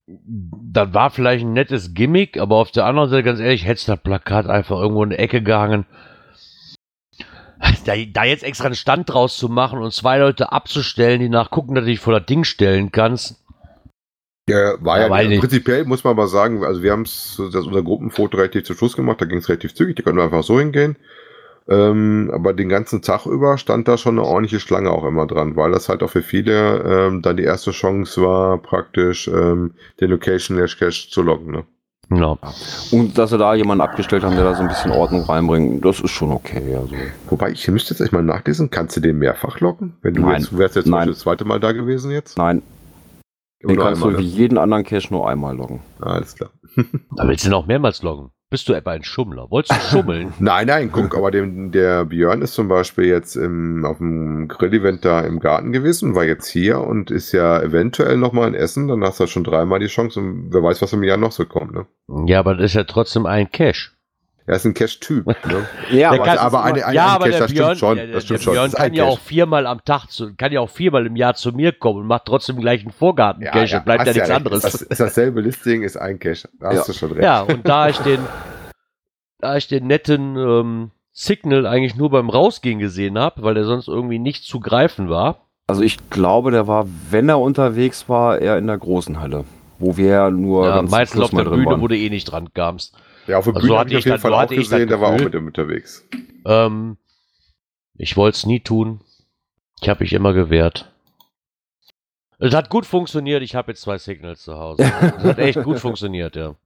Das 0.07 0.93
war 0.95 1.11
vielleicht 1.11 1.45
ein 1.45 1.53
nettes 1.53 1.95
Gimmick, 1.95 2.37
aber 2.37 2.57
auf 2.57 2.73
der 2.73 2.87
anderen 2.87 3.09
Seite, 3.09 3.23
ganz 3.23 3.39
ehrlich, 3.41 3.67
hätte 3.67 3.87
das 3.87 4.03
Plakat 4.03 4.47
einfach 4.47 4.81
irgendwo 4.81 5.05
in 5.05 5.11
die 5.11 5.19
Ecke 5.19 5.43
gehangen. 5.43 5.87
Da, 7.85 7.95
da 8.13 8.25
jetzt 8.25 8.43
extra 8.43 8.67
einen 8.67 8.75
Stand 8.75 9.09
draus 9.09 9.37
zu 9.37 9.49
machen 9.49 9.79
und 9.79 9.93
zwei 9.93 10.19
Leute 10.19 10.51
abzustellen, 10.51 11.21
die 11.21 11.29
nachgucken, 11.29 11.77
dass 11.77 11.85
du 11.85 11.91
dich 11.91 12.01
vor 12.01 12.19
das 12.19 12.27
Ding 12.27 12.43
stellen 12.43 12.91
kannst. 12.91 13.41
Ja, 14.49 14.75
war 14.81 14.99
Ja, 15.01 15.17
ja, 15.17 15.29
nicht. 15.29 15.41
prinzipiell 15.41 15.85
muss 15.85 16.03
man 16.03 16.13
aber 16.13 16.27
sagen, 16.27 16.65
also 16.65 16.83
wir 16.83 16.91
haben 16.91 17.03
es, 17.03 17.41
das 17.53 17.65
unser 17.67 17.83
Gruppenfoto 17.83 18.37
relativ 18.37 18.65
zum 18.65 18.77
Schluss 18.77 18.97
gemacht, 18.97 19.21
da 19.21 19.27
ging 19.27 19.39
es 19.39 19.49
relativ 19.49 19.75
zügig, 19.75 19.95
die 19.95 20.03
konnten 20.03 20.19
wir 20.19 20.25
einfach 20.25 20.43
so 20.43 20.59
hingehen. 20.59 20.97
Ähm, 21.69 22.31
aber 22.33 22.53
den 22.53 22.69
ganzen 22.69 23.03
Tag 23.03 23.27
über 23.27 23.57
stand 23.59 23.89
da 23.89 23.97
schon 23.97 24.19
eine 24.19 24.27
ordentliche 24.27 24.61
Schlange 24.61 24.91
auch 24.91 25.05
immer 25.05 25.27
dran, 25.27 25.57
weil 25.57 25.73
das 25.73 25.89
halt 25.89 26.03
auch 26.03 26.11
für 26.11 26.23
viele 26.23 26.83
ähm, 26.83 27.23
dann 27.23 27.37
die 27.37 27.45
erste 27.45 27.71
Chance 27.71 28.23
war, 28.23 28.59
praktisch 28.59 29.29
ähm, 29.29 29.75
den 30.01 30.11
Location 30.11 30.59
Lash 30.59 30.79
Cache 30.79 31.09
zu 31.09 31.23
loggen. 31.23 31.53
Ne? 31.53 31.65
Ja. 32.11 32.37
Und 32.91 33.17
dass 33.17 33.31
sie 33.31 33.39
da 33.39 33.55
jemanden 33.55 33.81
abgestellt 33.81 34.25
haben, 34.25 34.35
der 34.35 34.45
da 34.45 34.55
so 34.55 34.63
ein 34.63 34.69
bisschen 34.69 34.91
Ordnung 34.91 35.23
reinbringt, 35.23 35.85
das 35.85 36.01
ist 36.01 36.11
schon 36.11 36.33
okay. 36.33 36.75
Also. 36.75 36.95
Wobei, 37.31 37.53
ich 37.53 37.67
müsste 37.69 37.95
jetzt 37.95 38.01
echt 38.01 38.13
mal 38.13 38.23
nachlesen, 38.23 38.71
kannst 38.71 38.97
du 38.97 39.01
den 39.01 39.19
mehrfach 39.19 39.61
loggen? 39.61 39.97
Wenn 40.03 40.15
du 40.15 40.23
Nein. 40.23 40.41
jetzt, 40.41 40.57
wärst 40.57 40.77
jetzt 40.77 40.85
zum 40.85 40.93
Nein. 40.93 41.09
Das 41.09 41.21
zweite 41.21 41.45
Mal 41.45 41.61
da 41.61 41.73
gewesen 41.73 42.11
jetzt? 42.11 42.37
Nein, 42.37 42.63
den 43.63 43.71
Oder 43.71 43.85
kannst 43.85 44.03
einmal, 44.03 44.17
du 44.17 44.25
wie 44.25 44.29
ne? 44.29 44.37
jeden 44.37 44.59
anderen 44.59 44.85
Cache 44.85 45.09
nur 45.11 45.29
einmal 45.29 45.57
loggen. 45.57 45.81
Alles 46.01 46.35
klar. 46.35 46.51
Da 47.17 47.29
willst 47.29 47.47
du 47.47 47.51
noch 47.51 47.67
mehrmals 47.67 48.03
loggen. 48.03 48.31
Bist 48.53 48.69
du 48.69 48.75
etwa 48.75 48.91
ein 48.91 49.03
Schummler? 49.03 49.51
Wolltest 49.51 49.81
du 49.81 49.87
schummeln? 49.89 50.35
Nein, 50.39 50.67
nein, 50.67 50.93
guck, 50.93 51.17
aber 51.17 51.31
dem, 51.31 51.73
der 51.73 52.05
Björn 52.05 52.43
ist 52.43 52.53
zum 52.53 52.69
Beispiel 52.69 53.07
jetzt 53.07 53.35
im, 53.35 53.87
auf 53.87 53.97
dem 53.97 54.47
Grill-Event 54.47 55.07
da 55.07 55.23
im 55.23 55.41
Garten 55.41 55.73
gewesen, 55.73 56.15
war 56.15 56.25
jetzt 56.25 56.49
hier 56.49 56.79
und 56.79 57.11
ist 57.11 57.33
ja 57.33 57.63
eventuell 57.63 58.19
nochmal 58.19 58.49
in 58.49 58.55
Essen, 58.55 58.89
dann 58.89 59.03
hast 59.05 59.21
du 59.21 59.27
schon 59.27 59.43
dreimal 59.43 59.79
die 59.79 59.87
Chance 59.87 60.21
und 60.21 60.53
wer 60.53 60.63
weiß, 60.63 60.83
was 60.83 60.93
im 60.93 61.03
Jahr 61.03 61.17
noch 61.17 61.33
so 61.33 61.47
kommt, 61.47 61.73
ne? 61.73 61.87
ja, 62.27 62.41
aber 62.41 62.55
das 62.55 62.67
ist 62.67 62.75
ja 62.75 62.85
trotzdem 62.85 63.25
ein 63.25 63.51
Cache. 63.51 63.93
Er 64.47 64.57
ist 64.57 64.65
ein 64.65 64.75
Cash-Typ, 64.75 65.27
ne? 65.47 65.67
Ja, 65.91 66.11
aber, 66.11 66.25
kann- 66.25 66.39
aber 66.39 66.65
eine, 66.65 66.85
eine, 66.85 66.95
ja, 66.97 67.05
ein 67.05 67.11
aber 67.11 67.25
Cash, 67.27 67.33
der 67.33 67.41
das 67.41 67.53
Björn, 67.53 67.77
stimmt 67.77 67.79
schon, 67.79 67.97
der, 67.97 68.07
der, 68.07 68.15
das 68.17 68.25
stimmt 68.25 68.41
der 68.41 68.45
schon. 68.45 68.53
Björn 68.55 68.71
ein 68.71 68.77
kann 68.77 68.95
ja 68.95 69.05
Cash. 69.05 69.13
auch 69.13 69.21
viermal 69.21 69.67
am 69.67 69.85
Tag 69.85 70.07
zu, 70.11 70.35
kann 70.35 70.53
ja 70.53 70.61
auch 70.61 70.71
viermal 70.71 71.07
im 71.07 71.17
Jahr 71.17 71.35
zu 71.35 71.53
mir 71.53 71.73
kommen 71.73 72.01
und 72.01 72.07
macht 72.09 72.25
trotzdem 72.27 72.59
gleich 72.61 72.83
einen 72.83 72.93
Vorgarten 72.93 73.43
Ja, 73.43 73.51
bleibt 73.53 74.07
ja 74.07 74.13
nichts 74.13 74.19
recht. 74.29 74.31
anderes. 74.31 74.63
Das 74.63 74.75
ist 74.83 74.99
dasselbe 75.01 75.41
Listing, 75.41 75.83
ist 75.83 75.97
ein 75.97 76.19
Cash. 76.19 76.49
Da 76.61 76.71
hast 76.71 76.89
du 76.89 76.93
schon 76.93 77.13
recht. 77.13 77.23
Ja, 77.23 77.43
und 77.43 77.69
da 77.69 77.89
ich 77.89 77.99
den, 77.99 78.21
da 79.39 79.57
ich 79.57 79.69
den 79.69 79.87
netten 79.87 80.37
ähm, 80.37 80.91
Signal 81.13 81.67
eigentlich 81.67 81.95
nur 81.97 82.11
beim 82.11 82.31
Rausgehen 82.31 82.79
gesehen 82.79 83.19
habe, 83.19 83.43
weil 83.43 83.55
der 83.55 83.65
sonst 83.65 83.89
irgendwie 83.89 84.19
nicht 84.19 84.45
zu 84.45 84.61
greifen 84.61 85.09
war. 85.09 85.47
Also 85.67 85.83
ich 85.83 86.11
glaube, 86.11 86.51
der 86.51 86.67
war, 86.67 86.87
wenn 87.11 87.29
er 87.29 87.39
unterwegs 87.41 88.09
war, 88.09 88.39
eher 88.41 88.59
in 88.59 88.67
der 88.67 88.79
großen 88.79 89.21
Halle, 89.21 89.45
wo 89.79 89.97
wir 89.97 90.31
nur 90.31 90.67
Ja, 90.67 90.75
ganz 90.77 90.91
meistens 90.91 91.21
auf 91.21 91.31
der 91.31 91.45
Bühne, 91.45 91.67
waren. 91.67 91.81
wo 91.81 91.89
du 91.89 91.97
eh 91.97 92.11
nicht 92.11 92.25
dran 92.25 92.53
kamst. 92.53 92.97
Ja, 93.27 93.39
auf 93.39 93.45
der 93.45 93.55
Also 93.55 93.67
Bühne 93.67 93.79
habe 93.79 93.91
ich 93.91 93.97
auf 93.97 94.05
jeden 94.05 94.19
Fall 94.19 94.31
so 94.31 94.37
auch 94.37 94.49
gesehen, 94.49 94.89
der 94.89 95.01
war 95.01 95.11
auch 95.11 95.19
mit 95.19 95.35
ihm 95.35 95.47
unterwegs. 95.47 96.07
Ähm, 96.45 96.97
ich 97.97 98.17
wollte 98.17 98.37
es 98.37 98.47
nie 98.47 98.61
tun. 98.61 99.01
Ich 99.81 99.89
habe 99.89 100.03
mich 100.03 100.13
immer 100.13 100.33
gewehrt. 100.33 100.93
Es 102.39 102.55
hat 102.55 102.71
gut 102.71 102.87
funktioniert. 102.87 103.43
Ich 103.43 103.55
habe 103.55 103.73
jetzt 103.73 103.83
zwei 103.83 103.99
Signals 103.99 104.43
zu 104.43 104.57
Hause. 104.57 104.83
Es 104.83 105.25
hat 105.25 105.39
echt 105.39 105.63
gut 105.63 105.79
funktioniert, 105.79 106.35
ja. 106.35 106.57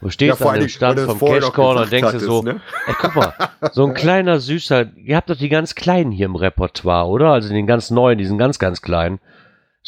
Du 0.00 0.10
stehst 0.10 0.38
vor 0.38 0.52
an 0.52 0.60
dem 0.60 0.68
Stand 0.68 1.00
vom 1.00 1.18
Cash 1.18 1.52
Corner 1.52 1.82
und 1.82 1.92
denkst 1.92 2.12
dir 2.12 2.20
so, 2.20 2.42
ne? 2.42 2.60
ey, 2.86 2.94
guck 3.00 3.16
mal, 3.16 3.34
so 3.72 3.84
ein 3.86 3.94
kleiner 3.94 4.38
süßer, 4.38 4.96
ihr 4.96 5.16
habt 5.16 5.30
doch 5.30 5.36
die 5.36 5.48
ganz 5.48 5.74
kleinen 5.74 6.12
hier 6.12 6.26
im 6.26 6.36
Repertoire, 6.36 7.08
oder? 7.08 7.32
Also 7.32 7.48
den 7.48 7.66
ganz 7.66 7.90
neuen, 7.90 8.18
diesen 8.18 8.38
ganz, 8.38 8.58
ganz 8.58 8.82
kleinen. 8.82 9.18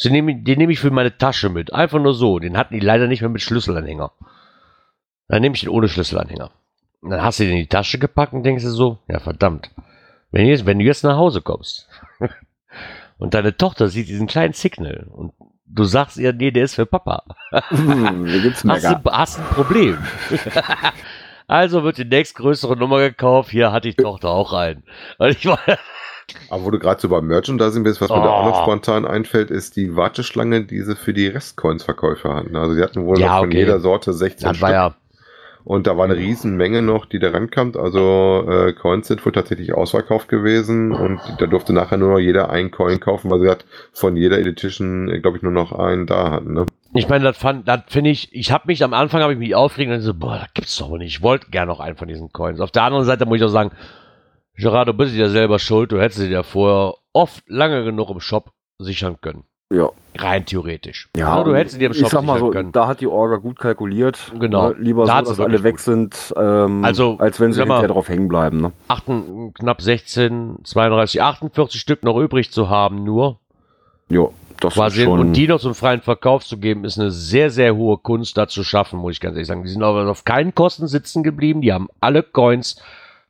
Den 0.03 0.11
nehme 0.13 0.31
ich, 0.31 0.43
den 0.43 0.57
nehme 0.57 0.73
ich 0.73 0.79
für 0.79 0.91
meine 0.91 1.17
Tasche 1.17 1.49
mit. 1.49 1.73
Einfach 1.73 1.99
nur 1.99 2.13
so. 2.13 2.39
Den 2.39 2.57
hatten 2.57 2.73
die 2.73 2.79
leider 2.79 3.07
nicht 3.07 3.21
mehr 3.21 3.29
mit 3.29 3.41
Schlüsselanhänger. 3.41 4.11
Dann 5.29 5.41
nehme 5.41 5.55
ich 5.55 5.61
den 5.61 5.69
ohne 5.69 5.87
Schlüsselanhänger. 5.87 6.51
Und 7.01 7.11
dann 7.11 7.21
hast 7.23 7.39
du 7.39 7.43
den 7.45 7.53
in 7.53 7.57
die 7.59 7.67
Tasche 7.67 7.97
gepackt 7.97 8.33
und 8.33 8.43
denkst 8.43 8.63
dir 8.63 8.69
so, 8.71 8.97
ja 9.07 9.19
verdammt, 9.19 9.71
wenn, 10.31 10.45
jetzt, 10.45 10.65
wenn 10.65 10.79
du 10.79 10.85
jetzt 10.85 11.03
nach 11.05 11.15
Hause 11.15 11.41
kommst 11.41 11.87
und 13.17 13.33
deine 13.33 13.55
Tochter 13.55 13.87
sieht 13.87 14.09
diesen 14.09 14.27
kleinen 14.27 14.53
Signal 14.53 15.07
und 15.09 15.31
du 15.65 15.83
sagst 15.85 16.17
ihr, 16.17 16.33
nee, 16.33 16.51
der 16.51 16.65
ist 16.65 16.75
für 16.75 16.85
Papa, 16.85 17.23
Hm, 17.69 18.25
hier 18.25 18.41
gibt's 18.41 18.63
hast 18.67 18.83
du, 18.83 19.11
hast 19.11 19.39
ein 19.39 19.45
Problem. 19.45 19.97
also 21.47 21.83
wird 21.83 21.97
die 21.97 22.05
nächstgrößere 22.05 22.75
Nummer 22.75 22.99
gekauft, 22.99 23.49
hier 23.51 23.71
hat 23.71 23.85
die 23.85 23.93
Tochter 23.93 24.29
auch 24.29 24.53
rein. 24.53 24.83
Und 25.17 25.29
ich 25.29 25.45
war, 25.45 25.59
Aber 26.49 26.63
wo 26.65 26.71
du 26.71 26.79
gerade 26.79 26.99
so 27.01 27.09
beim 27.09 27.25
Merchandising 27.27 27.83
bist, 27.83 28.01
was 28.01 28.09
mir 28.09 28.21
da 28.21 28.29
auch 28.29 28.45
noch 28.45 28.59
Oh. 28.59 28.63
spontan 28.63 29.05
einfällt, 29.05 29.51
ist 29.51 29.75
die 29.75 29.95
Warteschlange, 29.95 30.65
die 30.65 30.81
sie 30.81 30.95
für 30.95 31.13
die 31.13 31.27
Restcoins-Verkäufer 31.27 32.35
hatten. 32.35 32.55
Also 32.55 32.75
die 32.75 32.81
hatten 32.83 33.05
wohl 33.05 33.19
Ja, 33.19 33.27
noch 33.29 33.39
von 33.39 33.49
okay. 33.49 33.59
jeder 33.59 33.79
Sorte 33.79 34.13
16 34.13 34.47
das 34.47 34.57
Stück. 34.57 34.61
war 34.67 34.71
ja, 34.71 34.95
Und 35.63 35.87
da 35.87 35.97
war 35.97 36.05
eine 36.05 36.15
riesen 36.15 36.55
Menge 36.55 36.81
noch, 36.81 37.05
die 37.05 37.19
da 37.19 37.31
rankam. 37.31 37.73
Also 37.75 38.45
äh, 38.49 38.73
Coins 38.73 39.07
sind 39.07 39.25
wohl 39.25 39.31
tatsächlich 39.31 39.73
ausverkauft 39.73 40.29
gewesen 40.29 40.91
und 40.91 41.19
da 41.37 41.45
durfte 41.45 41.73
nachher 41.73 41.97
nur 41.97 42.13
noch 42.13 42.19
jeder 42.19 42.49
einen 42.49 42.71
Coin 42.71 42.99
kaufen, 42.99 43.29
weil 43.29 43.41
sie 43.41 43.49
hat 43.49 43.65
von 43.91 44.15
jeder 44.15 44.39
Edition, 44.39 45.07
glaube 45.21 45.37
ich, 45.37 45.43
nur 45.43 45.51
noch 45.51 45.71
einen 45.71 46.07
da 46.07 46.31
hatten. 46.31 46.53
Ne? 46.53 46.65
ich 46.93 47.07
meine, 47.07 47.23
das 47.23 47.37
fand, 47.37 47.67
das 47.67 47.81
finde 47.87 48.09
ich, 48.09 48.33
ich 48.33 48.51
habe 48.51 48.63
mich 48.67 48.83
am 48.83 48.93
Anfang, 48.93 49.21
habe 49.21 49.33
ich 49.33 49.39
mich 49.39 49.53
aufgeregt 49.53 49.91
und 49.91 50.01
so, 50.01 50.13
boah, 50.13 50.39
das 50.39 50.53
gibt's 50.53 50.77
doch 50.77 50.97
nicht. 50.97 51.17
Ich 51.17 51.21
wollte 51.21 51.51
gerne 51.51 51.71
noch 51.71 51.79
einen 51.79 51.97
von 51.97 52.07
diesen 52.07 52.31
Coins. 52.31 52.59
Auf 52.59 52.71
der 52.71 52.83
anderen 52.83 53.05
Seite 53.05 53.25
muss 53.25 53.37
ich 53.37 53.43
auch 53.43 53.49
sagen, 53.49 53.71
Gerard, 54.55 54.87
du 54.87 54.93
bist 54.93 55.15
ja 55.15 55.29
selber 55.29 55.59
schuld, 55.59 55.91
du 55.91 56.01
hättest 56.01 56.19
sie 56.19 56.27
ja 56.27 56.43
vorher 56.43 56.95
oft 57.13 57.43
lange 57.47 57.83
genug 57.83 58.09
im 58.09 58.19
Shop 58.19 58.51
sichern 58.79 59.21
können. 59.21 59.43
Ja. 59.71 59.89
Rein 60.17 60.45
theoretisch. 60.45 61.07
Ja, 61.15 61.43
du 61.43 61.55
hättest 61.55 61.79
dir 61.79 61.85
im 61.85 61.91
ich 61.91 61.99
Shop 61.99 62.09
sag 62.09 62.23
mal 62.23 62.39
so, 62.39 62.49
können. 62.49 62.71
da 62.71 62.87
hat 62.87 62.99
die 63.01 63.07
Orga 63.07 63.37
gut 63.37 63.59
kalkuliert. 63.59 64.31
Genau. 64.39 64.69
Ne? 64.69 64.75
Lieber 64.79 65.05
Da 65.05 65.23
so, 65.23 65.31
dass 65.31 65.39
alle 65.39 65.61
weg 65.63 65.75
gut. 65.75 65.81
sind, 65.81 66.33
ähm, 66.35 66.83
Also, 66.83 67.17
als 67.19 67.39
wenn 67.39 67.53
sie 67.53 67.61
hinterher 67.61 67.87
drauf 67.87 68.09
hängen 68.09 68.27
bleiben. 68.27 68.59
Ne? 68.61 68.71
Achten, 68.87 69.53
knapp 69.53 69.81
16, 69.81 70.57
32, 70.63 71.21
48 71.21 71.79
Stück 71.79 72.03
noch 72.03 72.17
übrig 72.17 72.51
zu 72.51 72.69
haben, 72.69 73.03
nur. 73.03 73.37
Jo, 74.09 74.33
das 74.59 74.73
Quasi 74.73 75.01
ist 75.01 75.05
schon. 75.05 75.19
und 75.19 75.33
die 75.33 75.47
noch 75.47 75.59
zum 75.59 75.75
freien 75.75 76.01
Verkauf 76.01 76.43
zu 76.43 76.57
geben, 76.57 76.83
ist 76.83 76.99
eine 76.99 77.11
sehr, 77.11 77.51
sehr 77.51 77.75
hohe 77.75 77.97
Kunst, 77.99 78.35
da 78.37 78.47
zu 78.47 78.63
schaffen, 78.63 78.99
muss 78.99 79.13
ich 79.13 79.19
ganz 79.21 79.35
ehrlich 79.35 79.47
sagen. 79.47 79.63
Die 79.63 79.69
sind 79.69 79.83
aber 79.83 80.09
auf 80.09 80.25
keinen 80.25 80.55
Kosten 80.55 80.87
sitzen 80.87 81.21
geblieben, 81.21 81.61
die 81.61 81.71
haben 81.71 81.87
alle 82.01 82.23
Coins, 82.23 82.81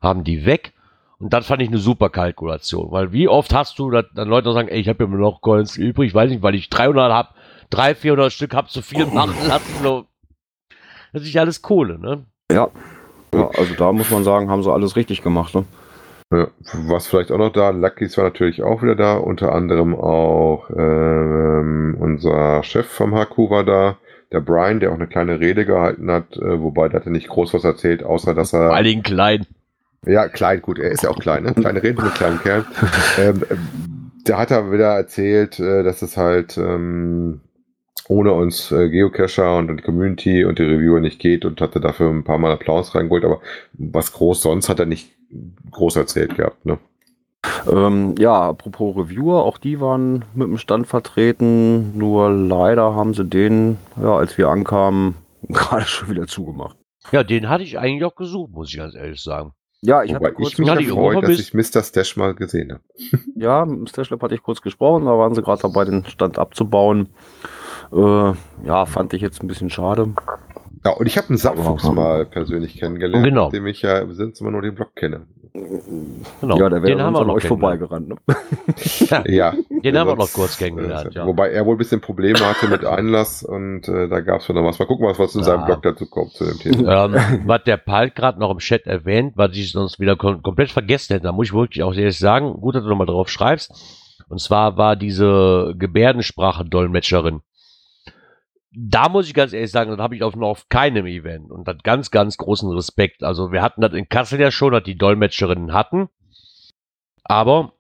haben 0.02 0.24
die 0.24 0.46
weg. 0.46 0.72
Und 1.20 1.34
das 1.34 1.48
fand 1.48 1.62
ich 1.62 1.68
eine 1.68 1.80
super 1.80 2.10
Kalkulation, 2.10 2.92
weil 2.92 3.12
wie 3.12 3.28
oft 3.28 3.54
hast 3.54 3.78
du, 3.78 3.92
dass 3.92 4.06
dann 4.16 4.30
Leute 4.30 4.48
noch 4.48 4.54
sagen, 4.54 4.70
ey, 4.70 4.80
ich 4.80 4.88
habe 4.88 5.04
ja 5.04 5.10
nur 5.10 5.20
noch 5.20 5.42
Coins 5.42 5.76
übrig, 5.76 6.14
weiß 6.14 6.30
nicht, 6.30 6.42
weil 6.42 6.56
ich 6.56 6.70
300 6.70 7.12
habe, 7.12 7.30
300, 7.72 7.98
400 7.98 8.32
Stück 8.32 8.54
habe 8.56 8.70
zu 8.70 8.82
viel 8.82 9.06
machen 9.06 9.36
lassen. 9.48 10.06
Das 11.12 11.22
ist 11.22 11.28
nicht 11.28 11.40
alles 11.40 11.62
Kohle, 11.62 12.00
ne? 12.00 12.26
ja. 12.52 12.70
ja, 13.34 13.50
also 13.50 13.74
da 13.76 13.92
muss 13.92 14.10
man 14.12 14.24
sagen, 14.24 14.50
haben 14.50 14.64
sie 14.64 14.72
alles 14.72 14.96
richtig 14.96 15.22
gemacht. 15.22 15.54
Ne? 15.56 15.66
Ja, 16.32 16.48
was 16.88 17.08
vielleicht 17.08 17.32
auch 17.32 17.38
noch 17.38 17.52
da, 17.52 17.72
Luckys 17.72 18.16
war 18.18 18.24
natürlich 18.24 18.64
auch 18.64 18.82
wieder 18.82 18.96
da, 18.96 19.18
unter 19.18 19.54
anderem 19.54 19.96
auch 19.96 20.70
ähm, 20.70 21.98
unser 22.00 22.64
Chef 22.64 22.88
vom 22.88 23.14
HQ 23.14 23.50
war 23.50 23.64
da, 23.64 23.98
der 24.32 24.40
Brian, 24.40 24.80
der 24.80 24.92
auch 24.92 24.96
eine 24.96 25.08
kleine 25.08 25.40
Rede 25.40 25.66
gehalten 25.66 26.10
hat, 26.12 26.38
äh, 26.38 26.62
wobei 26.62 26.88
der 26.88 27.00
hatte 27.00 27.10
nicht 27.10 27.28
groß 27.28 27.54
was 27.56 27.64
erzählt, 27.64 28.04
außer 28.04 28.36
dass 28.36 28.54
er 28.54 28.68
Vor 28.68 28.76
allen 28.76 29.04
klein. 29.04 29.48
Ja, 30.06 30.28
klein, 30.28 30.62
gut, 30.62 30.80
er 30.80 30.92
ist 30.92 31.04
ja 31.04 31.10
auch 31.10 31.20
klein, 31.20 31.44
ne? 31.44 31.54
Kleine 31.54 31.84
Rede 31.84 32.02
mit 32.02 32.16
kleinem 32.16 32.40
Kerl. 32.40 32.66
ähm, 33.18 33.44
ähm, 33.50 34.12
da 34.26 34.38
hat 34.38 34.52
er 34.52 34.72
wieder 34.72 34.96
erzählt, 34.96 35.60
äh, 35.60 35.84
dass 35.84 36.02
es 36.02 36.16
halt 36.18 36.58
ähm, 36.58 37.42
ohne 38.08 38.34
uns 38.34 38.72
äh, 38.72 38.90
Geocacher 38.90 39.58
und 39.58 39.68
die 39.78 39.84
Community 39.84 40.46
und 40.46 40.60
die 40.60 40.64
Reviewer 40.64 41.00
nicht 41.00 41.20
geht 41.20 41.46
und 41.46 41.62
hatte 41.62 41.80
dafür 41.80 42.10
ein 42.10 42.24
paar 42.24 42.38
Mal 42.38 42.52
Applaus 42.52 42.96
reingeholt, 42.96 43.26
aber 43.26 43.42
was 43.74 44.12
groß 44.14 44.42
sonst 44.42 44.70
hat 44.70 44.80
er 44.80 44.86
nicht 44.86 45.12
groß 45.72 45.96
erzählt 45.98 46.36
gehabt, 46.36 46.66
ne? 46.66 46.80
Ähm, 47.72 48.16
ja, 48.18 48.50
apropos 48.50 48.98
Reviewer, 48.98 49.44
auch 49.44 49.58
die 49.58 49.80
waren 49.80 50.26
mit 50.34 50.48
dem 50.48 50.58
Stand 50.58 50.88
vertreten, 50.88 51.98
nur 51.98 52.30
leider 52.30 52.96
haben 52.96 53.14
sie 53.14 53.26
den, 53.26 53.78
ja, 54.02 54.16
als 54.16 54.38
wir 54.38 54.50
ankamen, 54.50 55.16
gerade 55.48 55.86
schon 55.86 56.10
wieder 56.10 56.28
zugemacht. 56.28 56.78
Ja, 57.12 57.24
den 57.24 57.48
hatte 57.50 57.64
ich 57.64 57.80
eigentlich 57.80 58.04
auch 58.04 58.16
gesucht, 58.16 58.52
muss 58.52 58.70
ich 58.70 58.78
ganz 58.78 58.96
ehrlich 58.96 59.22
sagen. 59.22 59.54
Ja, 59.82 60.04
ich 60.04 60.14
Wobei 60.14 60.26
hatte 60.28 60.36
kurz 60.36 60.52
ich 60.54 60.58
mich 60.60 60.68
Ja, 60.68 60.74
Europa 60.76 61.22
dass 61.28 61.40
ich 61.40 61.54
Mr. 61.54 61.82
Stash 61.84 62.18
mal 62.18 62.36
gesehen 62.36 62.74
habe. 62.74 62.82
Ja, 63.36 63.66
mit 63.66 63.80
dem 63.80 63.88
Stashlab 63.88 64.22
hatte 64.22 64.36
ich 64.36 64.44
kurz 64.44 64.62
gesprochen, 64.62 65.06
da 65.06 65.18
waren 65.18 65.34
sie 65.34 65.42
gerade 65.42 65.62
dabei, 65.62 65.86
den 65.86 66.04
Stand 66.06 66.38
abzubauen. 66.38 67.10
Äh, 67.94 68.34
ja, 68.66 68.86
fand 68.86 69.14
ich 69.14 69.22
jetzt 69.22 69.42
ein 69.42 69.48
bisschen 69.48 69.70
schade. 69.70 70.14
Ja, 70.86 70.92
und 70.92 71.06
ich 71.08 71.18
habe 71.18 71.30
einen 71.30 71.38
Sackfuchs 71.38 71.86
Aber- 71.86 71.94
mal 71.96 72.26
persönlich 72.26 72.78
kennengelernt, 72.78 73.26
Genau. 73.26 73.46
mit 73.46 73.54
dem 73.56 73.68
ich 73.68 73.82
ja 73.82 74.06
sonst 74.12 74.42
immer 74.42 74.52
nur 74.52 74.62
den 74.62 74.76
Blog 74.76 74.96
kenne. 74.96 75.26
Genau. 75.54 76.58
ja, 76.58 76.70
der 76.70 76.82
wäre 76.84 76.92
den 76.92 77.02
haben 77.02 77.08
uns 77.16 77.18
wir 77.18 77.22
an 77.22 77.28
noch 77.28 77.36
euch 77.36 77.48
vorbeigerannt. 77.48 78.10
Ne? 78.10 78.16
Ja. 79.28 79.54
Den 79.84 79.98
haben 79.98 80.08
wir 80.08 80.16
noch 80.16 80.28
Sonst, 80.28 80.34
kurz 80.34 80.58
kennengelernt, 80.58 81.16
äh, 81.16 81.20
ja. 81.20 81.26
Wobei 81.26 81.50
er 81.50 81.66
wohl 81.66 81.76
ein 81.76 81.78
bisschen 81.78 82.02
Probleme 82.02 82.40
hatte 82.40 82.68
mit 82.68 82.86
Einlass 82.86 83.44
und 83.44 83.88
äh, 83.88 84.08
da 84.08 84.20
gab 84.22 84.40
es 84.40 84.46
schon 84.46 84.56
noch 84.56 84.64
was. 84.64 84.78
Mal 84.80 84.86
gucken, 84.86 85.08
was, 85.08 85.18
was 85.20 85.34
in 85.36 85.42
Ja. 85.42 85.46
seinem 85.46 85.66
Blog 85.66 85.82
dazu 85.82 86.06
kommt 86.08 86.32
zu 86.34 86.46
dem 86.46 86.60
Thema. 86.60 87.06
ähm, 87.16 87.42
was 87.46 87.64
der 87.64 87.78
Palt 87.78 88.16
gerade 88.16 88.40
noch 88.40 88.52
im 88.52 88.60
Chat 88.60 88.86
erwähnt, 88.88 89.34
was 89.36 89.56
ich 89.56 89.72
sonst 89.72 90.00
wieder 90.00 90.16
kom 90.16 90.42
komplett 90.44 90.70
vergessen 90.72 91.14
hätte, 91.14 91.24
da 91.26 91.32
muss 91.32 91.48
ich 91.48 91.54
wirklich 91.54 91.84
auch 91.84 91.94
ehrlich 91.94 92.20
sagen, 92.20 92.54
gut, 92.62 92.76
dass 92.76 92.84
du 92.84 92.90
nochmal 92.90 93.08
drauf 93.08 93.30
schreibst. 93.30 93.72
Und 94.30 94.40
zwar 94.40 94.78
war 94.78 94.96
diese 94.96 95.74
Gebärdensprache-Dolmetscherin. 95.78 97.42
Da 98.72 99.10
muss 99.10 99.28
ich 99.28 99.34
ganz 99.34 99.52
ehrlich 99.52 99.72
sagen, 99.72 99.90
das 99.90 100.00
habe 100.00 100.16
ich 100.16 100.24
auf, 100.24 100.36
noch 100.36 100.50
auf 100.50 100.70
keinem 100.70 101.08
Event 101.08 101.52
und 101.52 101.68
hat 101.68 101.84
ganz, 101.84 102.12
ganz 102.12 102.38
großen 102.38 102.70
Respekt. 102.72 103.24
Also 103.24 103.52
wir 103.52 103.62
hatten 103.62 103.82
das 103.82 103.94
in 103.94 104.10
Kassel 104.10 104.40
ja 104.40 104.52
schon, 104.52 104.74
dass 104.74 104.84
die 104.84 104.98
Dolmetscherinnen 104.98 105.74
hatten. 105.74 106.10
Aber 107.24 107.74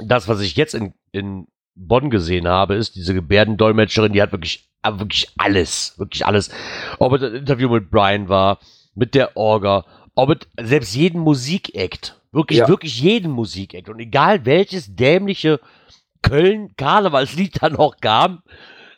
das, 0.00 0.28
was 0.28 0.40
ich 0.40 0.56
jetzt 0.56 0.74
in, 0.74 0.92
in 1.12 1.46
Bonn 1.74 2.10
gesehen 2.10 2.46
habe, 2.46 2.74
ist 2.74 2.96
diese 2.96 3.14
Gebärdendolmetscherin, 3.14 4.12
die 4.12 4.20
hat 4.22 4.32
wirklich, 4.32 4.68
wirklich 4.84 5.30
alles, 5.38 5.98
wirklich 5.98 6.26
alles. 6.26 6.50
Ob 6.98 7.14
es 7.14 7.20
das 7.22 7.32
Interview 7.32 7.70
mit 7.70 7.90
Brian 7.90 8.28
war, 8.28 8.58
mit 8.94 9.14
der 9.14 9.36
Orga, 9.36 9.84
ob 10.14 10.30
es 10.30 10.68
selbst 10.68 10.94
jeden 10.94 11.20
Musikakt, 11.20 12.20
wirklich, 12.30 12.58
Ja. 12.60 12.68
wirklich 12.68 13.00
jeden 13.00 13.32
Musikakt 13.32 13.88
und 13.88 13.98
egal 14.00 14.44
welches 14.44 14.94
dämliche 14.94 15.60
Köln-Karnevalslied 16.22 17.62
da 17.62 17.70
noch 17.70 17.96
kam, 18.00 18.42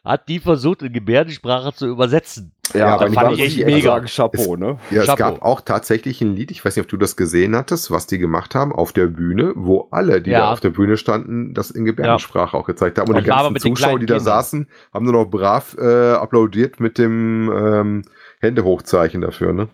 hat 0.07 0.29
die 0.29 0.39
versucht, 0.41 0.83
in 0.83 0.93
Gebärdensprache 0.93 1.75
zu 1.75 1.87
übersetzen. 1.89 2.53
Ja, 2.75 2.97
das 2.99 3.11
ich 3.11 3.15
fand 3.15 3.33
ich 3.33 3.41
echt 3.41 3.67
mega. 3.67 4.01
Chapeau, 4.01 4.57
ne? 4.57 4.79
Ja, 4.91 5.01
es 5.03 5.07
Chapeau. 5.07 5.17
gab 5.35 5.43
auch 5.43 5.61
tatsächlich 5.61 6.21
ein 6.21 6.35
Lied, 6.35 6.51
ich 6.51 6.65
weiß 6.65 6.77
nicht, 6.77 6.85
ob 6.85 6.89
du 6.89 6.97
das 6.97 7.17
gesehen 7.17 7.55
hattest, 7.55 7.91
was 7.91 8.07
die 8.07 8.19
gemacht 8.19 8.55
haben 8.55 8.73
auf 8.73 8.93
der 8.93 9.07
Bühne, 9.07 9.53
wo 9.57 9.89
alle, 9.91 10.23
die 10.23 10.31
Ja. 10.31 10.39
da 10.41 10.53
auf 10.53 10.61
der 10.61 10.71
Bühne 10.71 10.97
standen, 10.97 11.55
das 11.55 11.71
in 11.71 11.85
Gebärdensprache 11.85 12.57
auch 12.57 12.67
gezeigt 12.67 12.99
haben. 12.99 13.09
Und, 13.09 13.17
Und 13.17 13.25
die 13.25 13.29
ganzen 13.29 13.57
Zuschauer, 13.57 13.99
die 13.99 14.07
da 14.07 14.21
saßen, 14.21 14.69
haben 14.95 15.05
nur 15.05 15.13
noch 15.15 15.27
brav 15.27 15.77
äh, 15.79 16.13
applaudiert 16.13 16.81
mit 16.81 16.99
dem 16.99 17.51
ähm, 17.53 18.03
Händehochzeichen 18.41 19.21
dafür, 19.21 19.53
ne? 19.53 19.69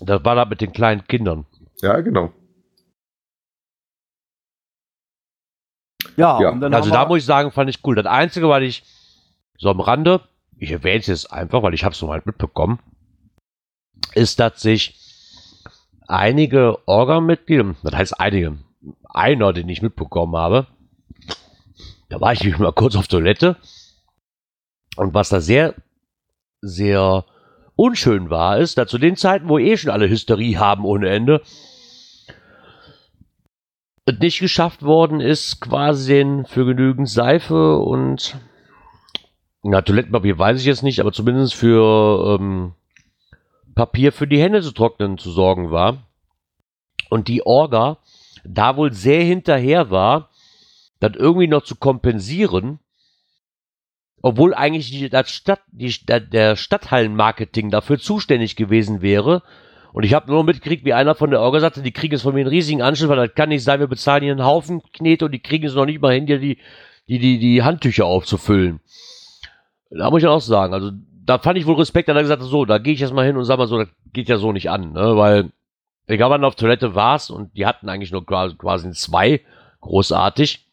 Das 0.00 0.24
war 0.24 0.34
da 0.34 0.44
mit 0.46 0.60
den 0.62 0.72
kleinen 0.72 1.06
Kindern. 1.06 1.44
Ja, 1.82 2.00
genau. 2.00 2.32
Ja, 6.16 6.40
Ja. 6.40 6.50
und 6.50 6.60
dann 6.60 6.74
Also 6.74 6.90
da 6.90 7.06
muss 7.06 7.18
ich 7.18 7.24
sagen, 7.24 7.50
fand 7.52 7.70
ich 7.70 7.80
cool. 7.84 7.94
Das 7.94 8.06
Einzige, 8.06 8.48
was 8.48 8.62
ich 8.62 8.82
so 9.58 9.70
am 9.70 9.80
Rande, 9.80 10.20
ich 10.58 10.70
erwähne 10.70 11.00
es 11.00 11.06
jetzt 11.06 11.32
einfach, 11.32 11.62
weil 11.62 11.74
ich 11.74 11.84
habe 11.84 11.94
es 11.94 12.00
noch 12.02 12.08
mal 12.08 12.22
mitbekommen, 12.24 12.78
ist, 14.14 14.40
dass 14.40 14.60
sich 14.60 14.96
einige 16.08 16.78
Orga-Mitglieder, 16.86 17.74
das 17.82 17.94
heißt 17.94 18.20
einige, 18.20 18.58
einer, 19.08 19.52
den 19.52 19.68
ich 19.68 19.82
mitbekommen 19.82 20.36
habe, 20.36 20.66
da 22.08 22.20
war 22.20 22.32
ich 22.32 22.40
nämlich 22.42 22.58
mal 22.60 22.72
kurz 22.72 22.96
auf 22.96 23.08
Toilette 23.08 23.56
und 24.96 25.14
was 25.14 25.28
da 25.28 25.40
sehr, 25.40 25.74
sehr 26.60 27.24
unschön 27.76 28.28
war, 28.28 28.58
ist, 28.58 28.76
dass 28.76 28.90
zu 28.90 28.98
den 28.98 29.16
Zeiten, 29.16 29.48
wo 29.48 29.58
eh 29.58 29.76
schon 29.76 29.90
alle 29.90 30.08
Hysterie 30.08 30.58
haben 30.58 30.84
ohne 30.84 31.08
Ende, 31.08 31.40
nicht 34.18 34.40
geschafft 34.40 34.82
worden 34.82 35.20
ist, 35.20 35.60
quasi 35.60 36.44
für 36.46 36.64
genügend 36.64 37.08
Seife 37.08 37.76
und 37.78 38.36
na, 39.62 39.82
Toilettenpapier 39.82 40.38
weiß 40.38 40.58
ich 40.58 40.66
jetzt 40.66 40.82
nicht, 40.82 41.00
aber 41.00 41.12
zumindest 41.12 41.54
für 41.54 42.38
ähm, 42.40 42.72
Papier 43.74 44.12
für 44.12 44.26
die 44.26 44.40
Hände 44.40 44.62
zu 44.62 44.72
trocknen 44.72 45.18
zu 45.18 45.30
sorgen 45.30 45.70
war. 45.70 46.06
Und 47.10 47.28
die 47.28 47.44
Orga 47.44 47.98
da 48.44 48.76
wohl 48.76 48.92
sehr 48.92 49.22
hinterher 49.22 49.90
war, 49.90 50.30
das 50.98 51.12
irgendwie 51.16 51.46
noch 51.46 51.62
zu 51.62 51.76
kompensieren, 51.76 52.78
obwohl 54.22 54.54
eigentlich 54.54 54.90
die, 54.90 55.08
das 55.08 55.30
Stadt, 55.30 55.62
die, 55.72 55.94
der 56.06 56.56
Stadthallenmarketing 56.56 57.70
dafür 57.70 57.98
zuständig 57.98 58.56
gewesen 58.56 59.02
wäre. 59.02 59.42
Und 59.92 60.04
ich 60.04 60.14
habe 60.14 60.30
nur 60.30 60.44
mitgekriegt, 60.44 60.84
wie 60.84 60.92
einer 60.92 61.14
von 61.14 61.30
der 61.30 61.40
Orga 61.40 61.60
sagte, 61.60 61.82
die 61.82 61.92
kriegen 61.92 62.12
jetzt 62.12 62.22
von 62.22 62.34
mir 62.34 62.40
einen 62.40 62.48
riesigen 62.48 62.82
Anschluss, 62.82 63.08
weil 63.08 63.26
das 63.26 63.34
kann 63.34 63.48
nicht 63.48 63.64
sein, 63.64 63.80
wir 63.80 63.88
bezahlen 63.88 64.22
hier 64.22 64.32
einen 64.32 64.44
Haufen 64.44 64.82
Knete 64.92 65.24
und 65.24 65.32
die 65.32 65.40
kriegen 65.40 65.66
es 65.66 65.74
noch 65.74 65.86
nicht 65.86 66.00
mal 66.00 66.14
hin, 66.14 66.26
dir 66.26 66.38
die, 66.38 66.58
die, 67.08 67.18
die, 67.18 67.38
die 67.38 67.62
Handtücher 67.62 68.06
aufzufüllen. 68.06 68.80
Da 69.90 70.10
muss 70.10 70.22
ich 70.22 70.28
auch 70.28 70.40
sagen, 70.40 70.72
also 70.72 70.92
da 71.24 71.38
fand 71.38 71.58
ich 71.58 71.66
wohl 71.66 71.76
Respekt, 71.76 72.08
da 72.08 72.12
hat 72.12 72.18
er 72.18 72.22
gesagt, 72.22 72.42
so, 72.42 72.64
da 72.64 72.78
gehe 72.78 72.94
ich 72.94 73.00
jetzt 73.00 73.12
mal 73.12 73.26
hin 73.26 73.36
und 73.36 73.44
sag 73.44 73.58
mal 73.58 73.66
so, 73.66 73.78
das 73.78 73.88
geht 74.12 74.28
ja 74.28 74.36
so 74.36 74.52
nicht 74.52 74.70
an, 74.70 74.92
ne? 74.92 75.16
weil 75.16 75.50
egal 76.06 76.30
wann 76.30 76.40
du 76.40 76.46
auf 76.46 76.54
Toilette 76.54 76.94
warst 76.94 77.30
und 77.30 77.56
die 77.56 77.66
hatten 77.66 77.88
eigentlich 77.88 78.12
nur 78.12 78.24
quasi, 78.24 78.90
zwei, 78.92 79.40
großartig, 79.80 80.66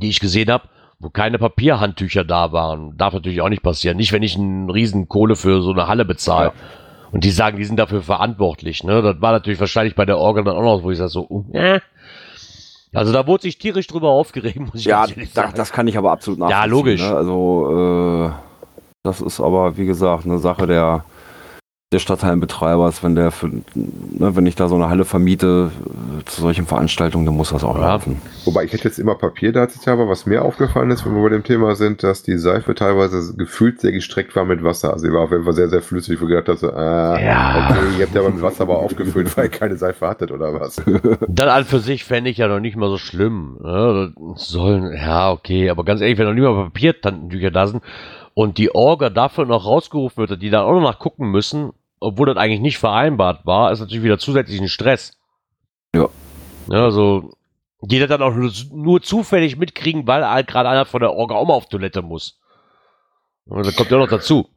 die 0.00 0.08
ich 0.08 0.20
gesehen 0.20 0.50
habe, 0.50 0.68
wo 0.98 1.10
keine 1.10 1.38
Papierhandtücher 1.38 2.24
da 2.24 2.52
waren. 2.52 2.96
Darf 2.96 3.14
natürlich 3.14 3.40
auch 3.40 3.48
nicht 3.48 3.62
passieren. 3.62 3.96
Nicht, 3.96 4.12
wenn 4.12 4.22
ich 4.22 4.36
einen 4.36 4.70
riesen 4.70 5.08
Kohle 5.08 5.36
für 5.36 5.62
so 5.62 5.70
eine 5.72 5.86
Halle 5.86 6.04
bezahle. 6.04 6.52
Und 7.12 7.24
die 7.24 7.30
sagen, 7.30 7.56
die 7.56 7.64
sind 7.64 7.78
dafür 7.78 8.02
verantwortlich. 8.02 8.84
Ne? 8.84 9.00
Das 9.02 9.20
war 9.20 9.32
natürlich 9.32 9.58
wahrscheinlich 9.60 9.94
bei 9.94 10.04
der 10.04 10.18
Orgel 10.18 10.44
dann 10.44 10.56
auch 10.56 10.62
noch, 10.62 10.82
wo 10.82 10.90
ich 10.90 10.98
sage 10.98 11.10
so, 11.10 11.46
äh. 11.52 11.80
Also 12.94 13.12
da 13.12 13.26
wurde 13.26 13.42
sich 13.42 13.58
tierisch 13.58 13.86
drüber 13.86 14.08
aufgeregt, 14.08 14.58
muss 14.58 14.74
ich 14.76 14.84
Ja, 14.86 15.06
ehrlich 15.06 15.30
sagen. 15.30 15.52
das 15.56 15.72
kann 15.72 15.86
ich 15.88 15.98
aber 15.98 16.10
absolut 16.10 16.38
Ja, 16.40 16.48
nachvollziehen. 16.48 16.70
logisch. 16.70 17.00
Ne? 17.02 17.16
Also, 17.16 18.26
äh, 18.26 18.30
das 19.02 19.20
ist 19.20 19.40
aber, 19.40 19.76
wie 19.76 19.86
gesagt, 19.86 20.24
eine 20.24 20.38
Sache 20.38 20.66
der, 20.66 21.04
des 21.92 22.02
Stadthallenbetreibers. 22.02 23.02
Wenn 23.02 23.14
der, 23.14 23.30
für, 23.30 23.48
ne, 23.48 23.62
wenn 24.36 24.44
ich 24.44 24.56
da 24.56 24.68
so 24.68 24.74
eine 24.74 24.90
Halle 24.90 25.06
vermiete 25.06 25.70
äh, 26.20 26.24
zu 26.26 26.42
solchen 26.42 26.66
Veranstaltungen, 26.66 27.24
dann 27.24 27.34
muss 27.34 27.50
das 27.50 27.64
auch 27.64 27.78
laufen. 27.78 28.20
Wobei 28.44 28.64
ich 28.64 28.72
hätte 28.74 28.84
jetzt 28.84 28.98
immer 28.98 29.14
Papier 29.14 29.52
da 29.52 29.66
aber 29.86 30.08
was 30.08 30.26
mir 30.26 30.44
aufgefallen 30.44 30.90
ist, 30.90 31.06
wenn 31.06 31.14
wir 31.14 31.22
bei 31.22 31.30
dem 31.30 31.44
Thema 31.44 31.74
sind, 31.76 32.02
dass 32.02 32.22
die 32.22 32.36
Seife 32.36 32.74
teilweise 32.74 33.34
gefühlt 33.36 33.80
sehr 33.80 33.92
gestreckt 33.92 34.36
war 34.36 34.44
mit 34.44 34.62
Wasser. 34.62 34.92
Also 34.92 35.06
sie 35.06 35.12
war 35.12 35.22
auf 35.22 35.30
jeden 35.30 35.44
Fall 35.44 35.54
sehr, 35.54 35.68
sehr 35.68 35.80
flüssig, 35.80 36.20
wo 36.20 36.24
ich 36.24 36.30
gedacht 36.30 36.48
habe, 36.48 36.58
so, 36.58 36.68
äh, 36.70 37.24
Ja. 37.24 37.70
okay, 37.70 37.98
ihr 37.98 38.04
habt 38.04 38.14
ja 38.14 38.20
aber 38.20 38.30
mit 38.30 38.42
Wasser 38.42 38.62
aber 38.64 38.78
aufgefüllt, 38.80 39.34
weil 39.36 39.46
ihr 39.46 39.50
keine 39.50 39.76
Seife 39.76 40.06
hattet 40.06 40.30
oder 40.30 40.52
was. 40.60 40.82
Das 41.28 41.48
an 41.48 41.64
für 41.64 41.78
sich 41.78 42.04
fände 42.04 42.28
ich 42.30 42.36
ja 42.38 42.48
noch 42.48 42.60
nicht 42.60 42.76
mal 42.76 42.88
so 42.90 42.98
schlimm. 42.98 43.56
Ne? 43.62 44.12
Sollen, 44.34 44.92
ja, 44.94 45.30
okay, 45.30 45.70
aber 45.70 45.84
ganz 45.84 46.00
ehrlich, 46.00 46.18
wenn 46.18 46.26
noch 46.26 46.34
nicht 46.34 46.42
mal 46.42 46.64
Papiertantentücher 46.64 47.50
da 47.50 47.66
sind 47.66 47.82
und 48.34 48.58
die 48.58 48.74
Orga 48.74 49.10
dafür 49.10 49.46
noch 49.46 49.64
rausgerufen 49.64 50.28
wird, 50.28 50.42
die 50.42 50.50
dann 50.50 50.64
auch 50.64 50.72
noch 50.72 50.82
nachgucken 50.82 51.30
müssen, 51.30 51.72
obwohl 52.00 52.26
das 52.26 52.36
eigentlich 52.36 52.60
nicht 52.60 52.78
vereinbart 52.78 53.46
war, 53.46 53.72
ist 53.72 53.80
natürlich 53.80 54.02
wieder 54.02 54.18
zusätzlichen 54.18 54.68
Stress. 54.68 55.16
Ja. 55.94 56.08
ja 56.68 56.84
also, 56.84 57.32
jeder 57.82 58.06
dann 58.06 58.22
auch 58.22 58.34
nur, 58.34 58.52
nur 58.72 59.02
zufällig 59.02 59.56
mitkriegen, 59.56 60.06
weil 60.06 60.28
halt 60.28 60.48
gerade 60.48 60.68
einer 60.68 60.84
von 60.84 61.00
der 61.00 61.12
Orga 61.12 61.34
auch 61.34 61.46
mal 61.46 61.54
auf 61.54 61.68
Toilette 61.68 62.02
muss. 62.02 62.40
Und 63.46 63.66
das 63.66 63.76
kommt 63.76 63.90
ja 63.90 63.98
noch 63.98 64.08
dazu. 64.08 64.48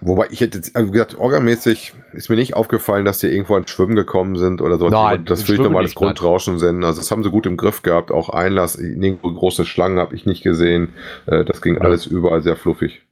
Wobei 0.00 0.28
ich 0.30 0.40
hätte 0.40 0.58
jetzt, 0.58 0.76
also 0.76 0.90
gesagt, 0.90 1.18
orgamäßig 1.18 1.94
ist 2.12 2.30
mir 2.30 2.36
nicht 2.36 2.54
aufgefallen, 2.54 3.04
dass 3.04 3.18
die 3.18 3.26
irgendwo 3.26 3.54
ans 3.54 3.70
Schwimmen 3.70 3.96
gekommen 3.96 4.36
sind 4.36 4.62
oder 4.62 4.78
so. 4.78 4.88
Nein, 4.88 5.24
das 5.24 5.42
würde 5.48 5.54
ich 5.54 5.60
normales 5.60 5.90
nicht, 5.90 6.00
nein. 6.00 6.14
Grundrauschen 6.14 6.58
senden. 6.58 6.84
Also 6.84 7.00
das 7.00 7.10
haben 7.10 7.24
sie 7.24 7.30
gut 7.30 7.46
im 7.46 7.56
Griff 7.56 7.82
gehabt, 7.82 8.12
auch 8.12 8.28
Einlass, 8.28 8.78
nirgendwo 8.78 9.32
große 9.32 9.64
Schlangen 9.64 9.98
habe 9.98 10.14
ich 10.14 10.26
nicht 10.26 10.42
gesehen. 10.42 10.94
Äh, 11.26 11.44
Das 11.44 11.60
ging 11.60 11.78
alles 11.78 12.06
überall 12.06 12.42
sehr 12.42 12.56
fluffig. 12.56 13.02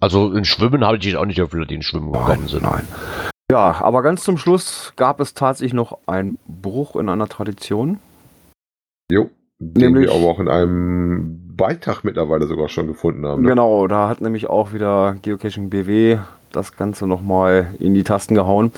Also, 0.00 0.32
in 0.32 0.44
Schwimmen 0.44 0.84
habe 0.84 0.96
ich 0.98 1.16
auch 1.16 1.24
nicht 1.24 1.38
dafür, 1.38 1.66
den 1.66 1.82
Schwimmen 1.82 2.12
gegangen 2.12 2.48
sind. 2.48 2.62
Nein. 2.62 2.86
Ja, 3.50 3.76
aber 3.80 4.02
ganz 4.02 4.24
zum 4.24 4.38
Schluss 4.38 4.92
gab 4.96 5.20
es 5.20 5.34
tatsächlich 5.34 5.74
noch 5.74 5.98
einen 6.06 6.38
Bruch 6.46 6.96
in 6.96 7.08
einer 7.08 7.28
Tradition. 7.28 7.98
Jo. 9.10 9.30
Den 9.58 9.92
Nämlich- 9.92 10.08
wir 10.08 10.14
aber 10.16 10.24
auch 10.26 10.40
in 10.40 10.48
einem 10.48 11.40
Beitrag 11.56 12.04
mittlerweile 12.04 12.46
sogar 12.46 12.68
schon 12.68 12.86
gefunden 12.86 13.24
haben. 13.26 13.42
Ne? 13.42 13.50
Genau, 13.50 13.86
da 13.86 14.08
hat 14.08 14.20
nämlich 14.20 14.48
auch 14.48 14.72
wieder 14.72 15.16
Geocaching 15.22 15.70
BW 15.70 16.18
das 16.52 16.76
Ganze 16.76 17.06
nochmal 17.06 17.74
in 17.78 17.94
die 17.94 18.02
Tasten 18.02 18.34
gehauen. 18.34 18.72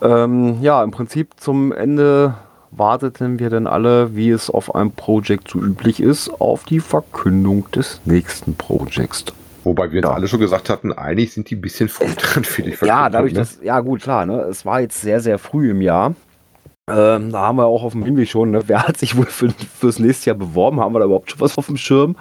Ähm, 0.00 0.62
ja, 0.62 0.82
im 0.82 0.90
Prinzip 0.90 1.32
zum 1.36 1.72
Ende 1.72 2.34
warteten 2.70 3.38
wir 3.38 3.50
dann 3.50 3.66
alle, 3.66 4.16
wie 4.16 4.30
es 4.30 4.48
auf 4.48 4.74
einem 4.74 4.92
Projekt 4.92 5.48
so 5.48 5.58
üblich 5.58 6.00
ist, 6.00 6.30
auf 6.40 6.64
die 6.64 6.80
Verkündung 6.80 7.70
des 7.70 8.00
nächsten 8.06 8.54
Projects. 8.56 9.26
Wobei 9.64 9.92
wir 9.92 10.02
Ja. 10.02 10.12
alle 10.12 10.26
schon 10.28 10.40
gesagt 10.40 10.68
hatten, 10.70 10.92
eigentlich 10.92 11.32
sind 11.32 11.48
die 11.50 11.56
ein 11.56 11.60
bisschen 11.60 11.88
früh 11.88 12.12
dran 12.16 12.44
für 12.44 12.62
die 12.62 12.74
Ja, 12.84 13.08
dadurch, 13.08 13.32
ne? 13.32 13.40
dass, 13.40 13.58
ja 13.62 13.80
gut, 13.80 14.02
klar, 14.02 14.26
ne? 14.26 14.40
Es 14.42 14.64
war 14.66 14.80
jetzt 14.80 15.00
sehr, 15.00 15.20
sehr 15.20 15.38
früh 15.38 15.70
im 15.70 15.80
Jahr. 15.80 16.14
Ähm, 16.90 17.30
da 17.30 17.40
haben 17.40 17.56
wir 17.56 17.66
auch 17.66 17.84
auf 17.84 17.92
dem 17.92 18.04
Hinweg 18.04 18.28
schon, 18.28 18.50
ne? 18.50 18.62
wer 18.66 18.86
hat 18.88 18.96
sich 18.98 19.16
wohl 19.16 19.26
für, 19.26 19.50
fürs 19.78 19.98
nächste 20.00 20.30
Jahr 20.30 20.36
beworben? 20.36 20.80
Haben 20.80 20.94
wir 20.94 20.98
da 20.98 21.04
überhaupt 21.04 21.30
schon 21.30 21.40
was 21.40 21.56
auf 21.56 21.66
dem 21.66 21.76
Schirm? 21.76 22.16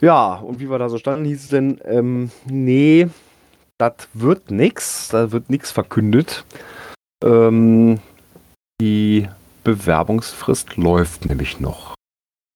Ja, 0.00 0.34
und 0.36 0.60
wie 0.60 0.70
wir 0.70 0.78
da 0.78 0.88
so 0.88 0.96
standen, 0.98 1.24
hieß 1.26 1.44
es 1.44 1.48
denn, 1.48 1.78
ähm, 1.84 2.30
nee, 2.46 3.08
das 3.78 3.92
wird 4.14 4.50
nix, 4.50 5.08
da 5.08 5.30
wird 5.32 5.50
nichts 5.50 5.70
verkündet. 5.70 6.44
Ähm, 7.22 8.00
die 8.80 9.28
Bewerbungsfrist 9.64 10.76
läuft 10.76 11.26
nämlich 11.26 11.60
noch. 11.60 11.94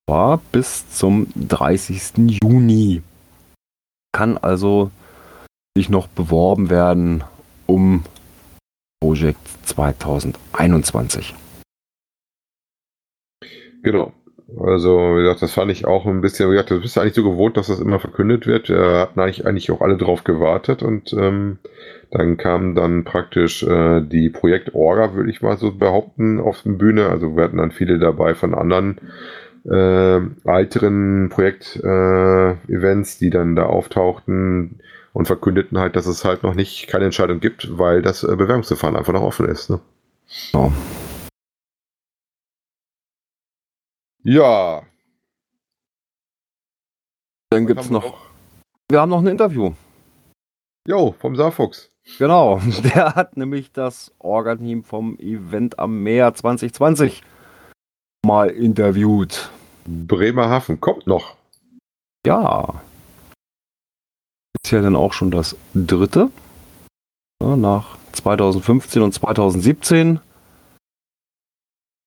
War 0.08 0.40
bis 0.52 0.88
zum 0.90 1.26
30. 1.36 2.38
Juni. 2.42 3.02
Kann 4.12 4.38
also 4.38 4.90
sich 5.76 5.88
noch 5.88 6.08
beworben 6.08 6.70
werden 6.70 7.24
um 7.66 8.04
Projekt 9.00 9.48
2021. 9.64 11.34
Genau. 13.82 14.12
Also, 14.58 15.16
wie 15.16 15.22
gesagt, 15.22 15.42
das 15.42 15.52
fand 15.52 15.70
ich 15.70 15.86
auch 15.86 16.06
ein 16.06 16.20
bisschen, 16.20 16.48
wie 16.48 16.54
gesagt, 16.54 16.72
das 16.72 16.80
bist 16.80 16.96
du 16.96 17.00
eigentlich 17.00 17.14
so 17.14 17.22
gewohnt, 17.22 17.56
dass 17.56 17.68
das 17.68 17.78
immer 17.78 18.00
verkündet 18.00 18.46
wird. 18.46 18.68
Wir 18.68 18.98
hatten 18.98 19.20
eigentlich, 19.20 19.46
eigentlich 19.46 19.70
auch 19.70 19.80
alle 19.80 19.96
drauf 19.96 20.24
gewartet 20.24 20.82
und 20.82 21.12
ähm, 21.12 21.58
dann 22.10 22.36
kam 22.36 22.74
dann 22.74 23.04
praktisch 23.04 23.62
äh, 23.62 24.00
die 24.00 24.28
Projektorga, 24.28 25.14
würde 25.14 25.30
ich 25.30 25.40
mal 25.40 25.56
so 25.56 25.72
behaupten, 25.72 26.40
auf 26.40 26.62
die 26.62 26.70
Bühne. 26.70 27.08
Also 27.08 27.36
wir 27.36 27.44
hatten 27.44 27.58
dann 27.58 27.70
viele 27.70 28.00
dabei 28.00 28.34
von 28.34 28.54
anderen 28.54 28.98
äh, 29.64 30.20
älteren 30.44 31.28
Projekt-Events, 31.28 32.68
Events, 32.68 33.18
die 33.18 33.30
dann 33.30 33.56
da 33.56 33.64
auftauchten 33.66 34.80
und 35.12 35.26
verkündeten 35.26 35.78
halt, 35.78 35.96
dass 35.96 36.06
es 36.06 36.24
halt 36.24 36.42
noch 36.42 36.54
nicht 36.54 36.86
keine 36.88 37.06
Entscheidung 37.06 37.40
gibt, 37.40 37.78
weil 37.78 38.02
das 38.02 38.22
äh, 38.22 38.36
Bewerbungsverfahren 38.36 38.96
einfach 38.96 39.12
noch 39.12 39.22
offen 39.22 39.46
ist. 39.46 39.70
Ne? 39.70 39.80
Ja. 40.52 40.72
Ja. 44.22 44.82
Dann 47.50 47.66
gibt 47.66 47.80
es 47.80 47.90
wir 47.90 47.94
noch, 47.94 48.18
wir 48.90 49.00
haben 49.00 49.10
noch 49.10 49.20
ein 49.20 49.26
Interview. 49.26 49.72
Jo, 50.86 51.14
vom 51.18 51.36
Saarfuchs. 51.36 51.90
Genau, 52.18 52.60
der 52.94 53.14
hat 53.14 53.36
nämlich 53.36 53.72
das 53.72 54.14
Orga-Team 54.18 54.84
vom 54.84 55.18
Event 55.18 55.78
am 55.78 56.02
Meer 56.02 56.32
2020 56.34 57.22
mal 58.30 58.50
interviewt. 58.50 59.50
Bremerhaven 59.86 60.80
kommt 60.80 61.08
noch. 61.08 61.34
Ja. 62.24 62.80
Ist 64.62 64.70
ja 64.70 64.82
dann 64.82 64.94
auch 64.94 65.12
schon 65.12 65.32
das 65.32 65.56
dritte. 65.74 66.30
Ja, 67.42 67.56
nach 67.56 67.98
2015 68.12 69.02
und 69.02 69.12
2017. 69.12 70.20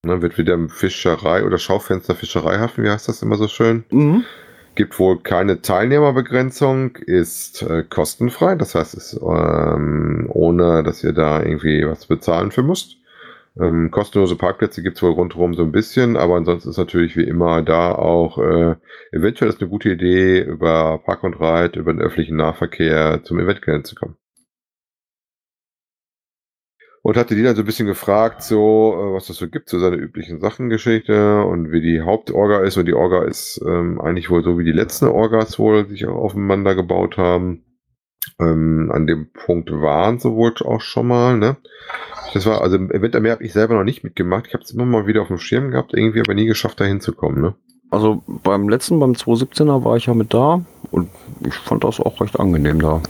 Dann 0.02 0.22
wird 0.22 0.38
wieder 0.38 0.54
im 0.54 0.70
Fischerei 0.70 1.44
oder 1.44 1.58
Schaufenster 1.58 2.14
Fischereihafen, 2.14 2.84
wie 2.84 2.90
heißt 2.90 3.08
das 3.08 3.20
immer 3.20 3.36
so 3.36 3.48
schön? 3.48 3.84
Mhm. 3.90 4.24
Gibt 4.76 4.98
wohl 4.98 5.20
keine 5.20 5.60
Teilnehmerbegrenzung, 5.60 6.96
ist 6.96 7.62
äh, 7.62 7.84
kostenfrei, 7.84 8.54
das 8.54 8.74
heißt, 8.74 8.94
ist 8.94 9.20
ähm, 9.22 10.26
ohne, 10.30 10.82
dass 10.82 11.04
ihr 11.04 11.12
da 11.12 11.42
irgendwie 11.42 11.86
was 11.86 12.06
bezahlen 12.06 12.50
für 12.50 12.62
müsst. 12.62 12.96
Ähm, 13.60 13.92
kostenlose 13.92 14.34
Parkplätze 14.36 14.82
gibt 14.82 14.96
es 14.96 15.02
wohl 15.02 15.12
rundherum 15.12 15.54
so 15.54 15.62
ein 15.62 15.70
bisschen, 15.70 16.16
aber 16.16 16.34
ansonsten 16.34 16.70
ist 16.70 16.76
natürlich 16.76 17.16
wie 17.16 17.22
immer 17.22 17.62
da 17.62 17.92
auch, 17.94 18.38
äh, 18.38 18.74
eventuell 19.12 19.48
ist 19.48 19.60
eine 19.60 19.70
gute 19.70 19.90
Idee, 19.90 20.40
über 20.40 20.98
Park 21.04 21.22
und 21.22 21.40
Ride, 21.40 21.78
über 21.78 21.92
den 21.92 22.02
öffentlichen 22.02 22.36
Nahverkehr 22.36 23.22
zum 23.22 23.38
Eventgelände 23.38 23.84
zu 23.84 23.94
kommen. 23.94 24.16
Und 27.02 27.16
hatte 27.16 27.36
die 27.36 27.42
dann 27.42 27.54
so 27.54 27.62
ein 27.62 27.66
bisschen 27.66 27.86
gefragt, 27.86 28.42
so, 28.42 28.94
äh, 28.94 29.14
was 29.14 29.26
das 29.26 29.36
so 29.36 29.48
gibt, 29.48 29.68
so 29.68 29.78
seine 29.78 29.96
üblichen 29.96 30.40
Sachengeschichte 30.40 31.44
und 31.44 31.70
wie 31.70 31.82
die 31.82 32.00
Hauptorga 32.00 32.60
ist. 32.60 32.76
Und 32.78 32.86
die 32.86 32.94
Orga 32.94 33.24
ist 33.24 33.60
ähm, 33.64 34.00
eigentlich 34.00 34.30
wohl 34.30 34.42
so 34.42 34.58
wie 34.58 34.64
die 34.64 34.72
letzten 34.72 35.06
Orgas 35.06 35.58
wohl 35.58 35.86
sich 35.86 36.06
aufeinander 36.06 36.74
gebaut 36.74 37.18
haben. 37.18 37.62
Ähm, 38.40 38.90
an 38.90 39.06
dem 39.06 39.30
Punkt 39.32 39.70
waren 39.70 40.18
sie 40.18 40.32
wohl 40.32 40.54
auch 40.64 40.80
schon 40.80 41.06
mal, 41.06 41.36
ne? 41.36 41.58
Das 42.34 42.46
war, 42.46 42.62
also 42.62 42.76
im 42.76 42.90
Event 42.90 43.14
Meer 43.20 43.32
habe 43.32 43.44
ich 43.44 43.52
selber 43.52 43.74
noch 43.74 43.84
nicht 43.84 44.02
mitgemacht. 44.02 44.48
Ich 44.48 44.54
habe 44.54 44.64
es 44.64 44.72
immer 44.72 44.84
mal 44.84 45.06
wieder 45.06 45.22
auf 45.22 45.28
dem 45.28 45.38
Schirm 45.38 45.70
gehabt, 45.70 45.94
irgendwie 45.94 46.20
aber 46.20 46.34
nie 46.34 46.46
geschafft, 46.46 46.80
da 46.80 46.84
hinzukommen, 46.84 47.40
ne? 47.40 47.54
Also 47.90 48.24
beim 48.26 48.68
letzten, 48.68 48.98
beim 48.98 49.12
2017er 49.12 49.84
war 49.84 49.96
ich 49.96 50.06
ja 50.06 50.14
mit 50.14 50.34
da 50.34 50.64
und 50.90 51.10
ich 51.46 51.54
fand 51.54 51.84
das 51.84 52.00
auch 52.00 52.20
recht 52.20 52.40
angenehm 52.40 52.80
da. 52.80 53.00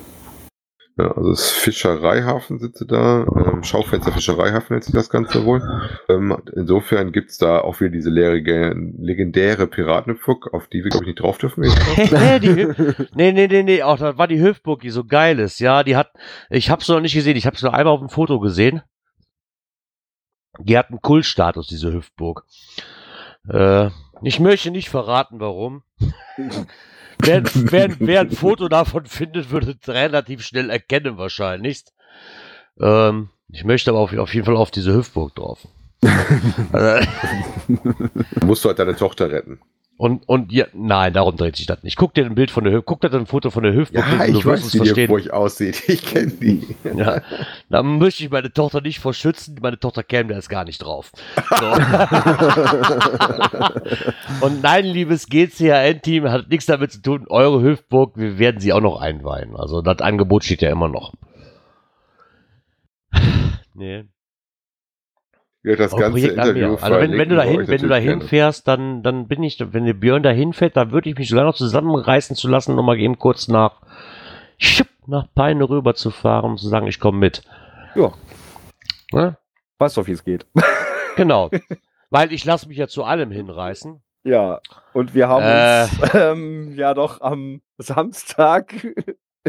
Ja, 0.98 1.10
also 1.10 1.30
das 1.30 1.50
Fischereihafen 1.50 2.58
sitze 2.58 2.84
da, 2.86 3.26
ähm, 3.34 3.64
Schaufenster 3.64 4.12
Fischereihafen 4.12 4.74
nennt 4.74 4.84
sich 4.84 4.94
das 4.94 5.08
Ganze 5.08 5.44
wohl. 5.46 5.62
Ähm, 6.10 6.36
insofern 6.54 7.10
gibt's 7.10 7.38
da 7.38 7.60
auch 7.60 7.80
wieder 7.80 7.90
diese 7.90 8.10
leere, 8.10 8.36
legendäre 8.36 9.66
Piratenpfuck, 9.66 10.52
auf 10.52 10.68
die 10.68 10.84
wir, 10.84 10.90
glaube 10.90 11.04
ich, 11.04 11.08
nicht 11.08 11.20
drauf 11.20 11.38
dürfen. 11.38 11.62
nee, 11.96 12.38
die, 12.38 12.68
nee, 13.14 13.32
nee, 13.32 13.48
nee, 13.48 13.62
nee, 13.62 13.82
auch 13.82 13.98
das 13.98 14.18
war 14.18 14.28
die 14.28 14.40
Hüftburg, 14.40 14.82
die 14.82 14.90
so 14.90 15.04
geil 15.04 15.40
ist. 15.40 15.58
Ja, 15.60 15.82
die 15.82 15.96
hat, 15.96 16.12
ich 16.50 16.70
hab's 16.70 16.88
noch 16.88 17.00
nicht 17.00 17.14
gesehen, 17.14 17.36
ich 17.36 17.46
hab's 17.46 17.62
nur 17.62 17.72
einmal 17.72 17.94
auf 17.94 18.00
dem 18.00 18.10
Foto 18.10 18.38
gesehen. 18.38 18.82
Die 20.60 20.78
hat 20.78 20.90
einen 20.90 21.02
Kultstatus, 21.02 21.66
diese 21.66 21.92
Hüftburg. 21.92 22.44
Äh, 23.48 23.90
ich 24.22 24.40
möchte 24.40 24.70
nicht 24.70 24.88
verraten, 24.88 25.40
warum. 25.40 25.82
wer, 27.18 27.42
wer, 27.44 28.00
wer 28.00 28.20
ein 28.20 28.30
Foto 28.30 28.68
davon 28.68 29.06
findet, 29.06 29.50
würde 29.50 29.76
es 29.80 29.88
relativ 29.88 30.42
schnell 30.42 30.70
erkennen, 30.70 31.18
wahrscheinlich. 31.18 31.84
Ähm, 32.80 33.30
ich 33.48 33.64
möchte 33.64 33.90
aber 33.90 34.00
auf, 34.00 34.16
auf 34.16 34.34
jeden 34.34 34.46
Fall 34.46 34.56
auf 34.56 34.70
diese 34.70 34.94
Hüftburg 34.94 35.34
drauf. 35.34 35.66
also, 36.72 37.06
musst 38.44 38.64
du 38.64 38.68
halt 38.68 38.78
deine 38.78 38.96
Tochter 38.96 39.30
retten. 39.30 39.60
Und, 39.96 40.28
und 40.28 40.50
ja, 40.50 40.66
nein, 40.72 41.12
darum 41.12 41.36
dreht 41.36 41.54
sich 41.54 41.66
das 41.66 41.84
nicht. 41.84 41.96
Guck 41.96 42.14
dir 42.14 42.26
ein 42.26 42.34
Bild 42.34 42.50
von 42.50 42.64
der 42.64 42.72
Hüftburg, 42.72 43.00
guck 43.00 43.12
dir 43.12 43.16
ein 43.16 43.26
Foto 43.26 43.50
von 43.50 43.62
der 43.62 43.74
Hüftburg 43.74 44.04
Ja, 44.18 44.24
ich 44.24 44.44
weiß, 44.44 44.74
wie 44.74 44.92
die. 44.92 45.06
Burg 45.06 45.30
aussieht. 45.30 45.88
Ich 45.88 46.04
kenne 46.04 46.32
die. 46.32 46.74
Ja, 46.96 47.22
da 47.70 47.82
möchte 47.82 48.24
ich 48.24 48.30
meine 48.30 48.52
Tochter 48.52 48.80
nicht 48.80 48.98
verschützen. 48.98 49.56
Meine 49.60 49.78
Tochter 49.78 50.02
käme 50.02 50.30
da 50.30 50.36
jetzt 50.36 50.48
gar 50.48 50.64
nicht 50.64 50.78
drauf. 50.78 51.12
So. 51.36 51.66
Und 54.46 54.62
nein, 54.62 54.84
liebes 54.84 55.28
GCHN-Team, 55.28 56.30
hat 56.30 56.48
nichts 56.48 56.66
damit 56.66 56.92
zu 56.92 57.00
tun. 57.00 57.26
Eure 57.28 57.62
Hüftburg, 57.62 58.16
wir 58.16 58.38
werden 58.38 58.60
sie 58.60 58.72
auch 58.72 58.80
noch 58.80 59.00
einweihen. 59.00 59.56
Also 59.56 59.80
das 59.80 60.00
Angebot 60.00 60.44
steht 60.44 60.62
ja 60.62 60.70
immer 60.70 60.88
noch. 60.88 61.12
Nee. 63.76 64.04
Ja, 65.64 65.76
das 65.76 65.92
ganze 65.92 66.10
Projekt 66.10 66.34
Interview. 66.34 66.76
Also 66.80 66.98
wenn, 67.00 67.12
wenn 67.12 67.28
du 67.30 67.36
dahin, 67.36 67.66
wenn 67.66 67.80
du 67.80 67.88
dahin 67.88 68.20
fährst, 68.20 68.68
dann, 68.68 69.02
dann 69.02 69.26
bin 69.28 69.42
ich, 69.42 69.58
wenn 69.72 69.86
der 69.86 69.94
Björn 69.94 70.22
dahin 70.22 70.52
fährt, 70.52 70.76
dann 70.76 70.92
würde 70.92 71.08
ich 71.08 71.16
mich 71.16 71.30
sogar 71.30 71.44
noch 71.44 71.54
zusammenreißen 71.54 72.36
zu 72.36 72.48
lassen, 72.48 72.74
nochmal 72.74 72.98
eben 73.00 73.18
kurz 73.18 73.48
nach, 73.48 73.80
schupp, 74.58 74.88
nach 75.06 75.26
Peine 75.34 75.66
rüber 75.68 75.94
zu 75.94 76.10
fahren, 76.10 76.44
um 76.52 76.56
zu 76.58 76.68
sagen, 76.68 76.86
ich 76.86 77.00
komme 77.00 77.18
mit. 77.18 77.42
Ja. 77.94 78.12
Ne? 79.12 79.36
Weißt 79.78 79.96
doch, 79.96 80.06
wie 80.06 80.12
es 80.12 80.24
geht. 80.24 80.46
Genau. 81.16 81.48
Weil 82.10 82.32
ich 82.32 82.44
lasse 82.44 82.66
mich 82.66 82.76
ja 82.76 82.88
zu 82.88 83.04
allem 83.04 83.30
hinreißen. 83.30 84.02
Ja, 84.24 84.58
und 84.94 85.14
wir 85.14 85.28
haben 85.28 85.44
Äh. 85.44 85.82
uns 86.02 86.14
ähm, 86.14 86.72
ja 86.76 86.92
doch 86.92 87.20
am 87.20 87.60
Samstag 87.78 88.74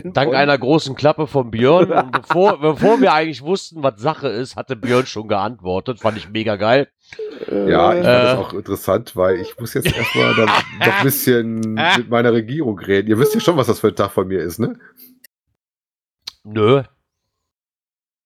Dank 0.03 0.31
Bonn- 0.31 0.35
einer 0.35 0.57
großen 0.57 0.95
Klappe 0.95 1.25
von 1.27 1.51
Björn. 1.51 1.89
Und 1.91 2.11
bevor, 2.21 2.59
bevor 2.59 2.99
wir 2.99 3.13
eigentlich 3.13 3.41
wussten, 3.41 3.81
was 3.81 3.99
Sache 4.01 4.27
ist, 4.27 4.55
hatte 4.57 4.75
Björn 4.75 5.05
schon 5.05 5.27
geantwortet. 5.29 5.99
Fand 6.01 6.17
ich 6.17 6.29
mega 6.29 6.57
geil. 6.57 6.89
Ja, 7.49 7.93
ich 7.93 8.03
fand 8.03 8.05
Äh. 8.05 8.23
das 8.23 8.37
auch 8.37 8.53
interessant, 8.53 9.15
weil 9.15 9.39
ich 9.39 9.57
muss 9.59 9.73
jetzt 9.73 9.95
erstmal 9.95 10.33
dann 10.35 10.45
noch 10.79 10.97
ein 10.97 11.03
bisschen 11.03 11.59
mit 11.97 12.09
meiner 12.09 12.33
Regierung 12.33 12.77
reden. 12.79 13.07
Ihr 13.07 13.17
wisst 13.19 13.33
ja 13.35 13.39
schon, 13.39 13.55
was 13.57 13.67
das 13.67 13.79
für 13.79 13.87
ein 13.87 13.95
Tag 13.95 14.11
von 14.11 14.27
mir 14.27 14.39
ist, 14.41 14.59
ne? 14.59 14.77
Nö. 16.43 16.83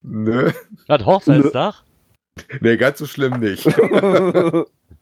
Nö. 0.01 0.51
Das 0.87 1.05
Hochzeitstag? 1.05 1.83
Nee, 2.61 2.77
ganz 2.77 2.99
so 2.99 3.05
schlimm 3.05 3.39
nicht. 3.39 3.63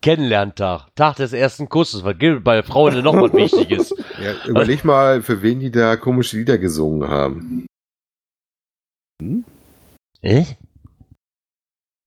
Kennenlerntag. 0.02 0.88
Tag 0.96 1.16
des 1.16 1.34
ersten 1.34 1.70
Kusses. 1.70 2.04
Gilt 2.20 2.44
bei 2.44 2.62
Frauen 2.64 3.04
noch 3.04 3.16
was 3.16 3.34
Wichtiges? 3.34 3.94
Ja, 4.20 4.34
überleg 4.48 4.84
mal, 4.84 5.22
für 5.22 5.44
wen 5.44 5.60
die 5.60 5.70
da 5.70 5.96
komische 5.96 6.38
Lieder 6.38 6.58
gesungen 6.58 7.08
haben. 7.08 7.68
Äh? 10.22 10.46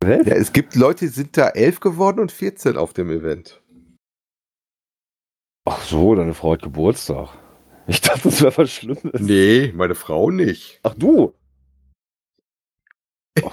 Ja, 0.03 0.35
es 0.35 0.53
gibt 0.53 0.75
Leute, 0.75 1.05
die 1.05 1.13
sind 1.13 1.37
da 1.37 1.51
elf 1.51 1.79
geworden 1.79 2.19
und 2.19 2.33
14 2.33 2.77
auf 2.77 2.93
dem 2.93 3.11
Event. 3.11 3.61
Ach 5.69 5.83
so, 5.83 6.17
deine 6.17 6.35
Frau 6.35 6.55
hat 6.55 6.63
Geburtstag. 6.63 7.29
Ich 7.87 8.01
dachte, 8.01 8.23
das 8.25 8.43
wäre 8.43 8.57
was 8.57 8.71
Schlimmes. 8.73 9.21
Nee, 9.21 9.73
meine 9.75 9.95
Frau 9.95 10.31
nicht. 10.31 10.81
Ach 10.83 10.95
du. 10.95 11.35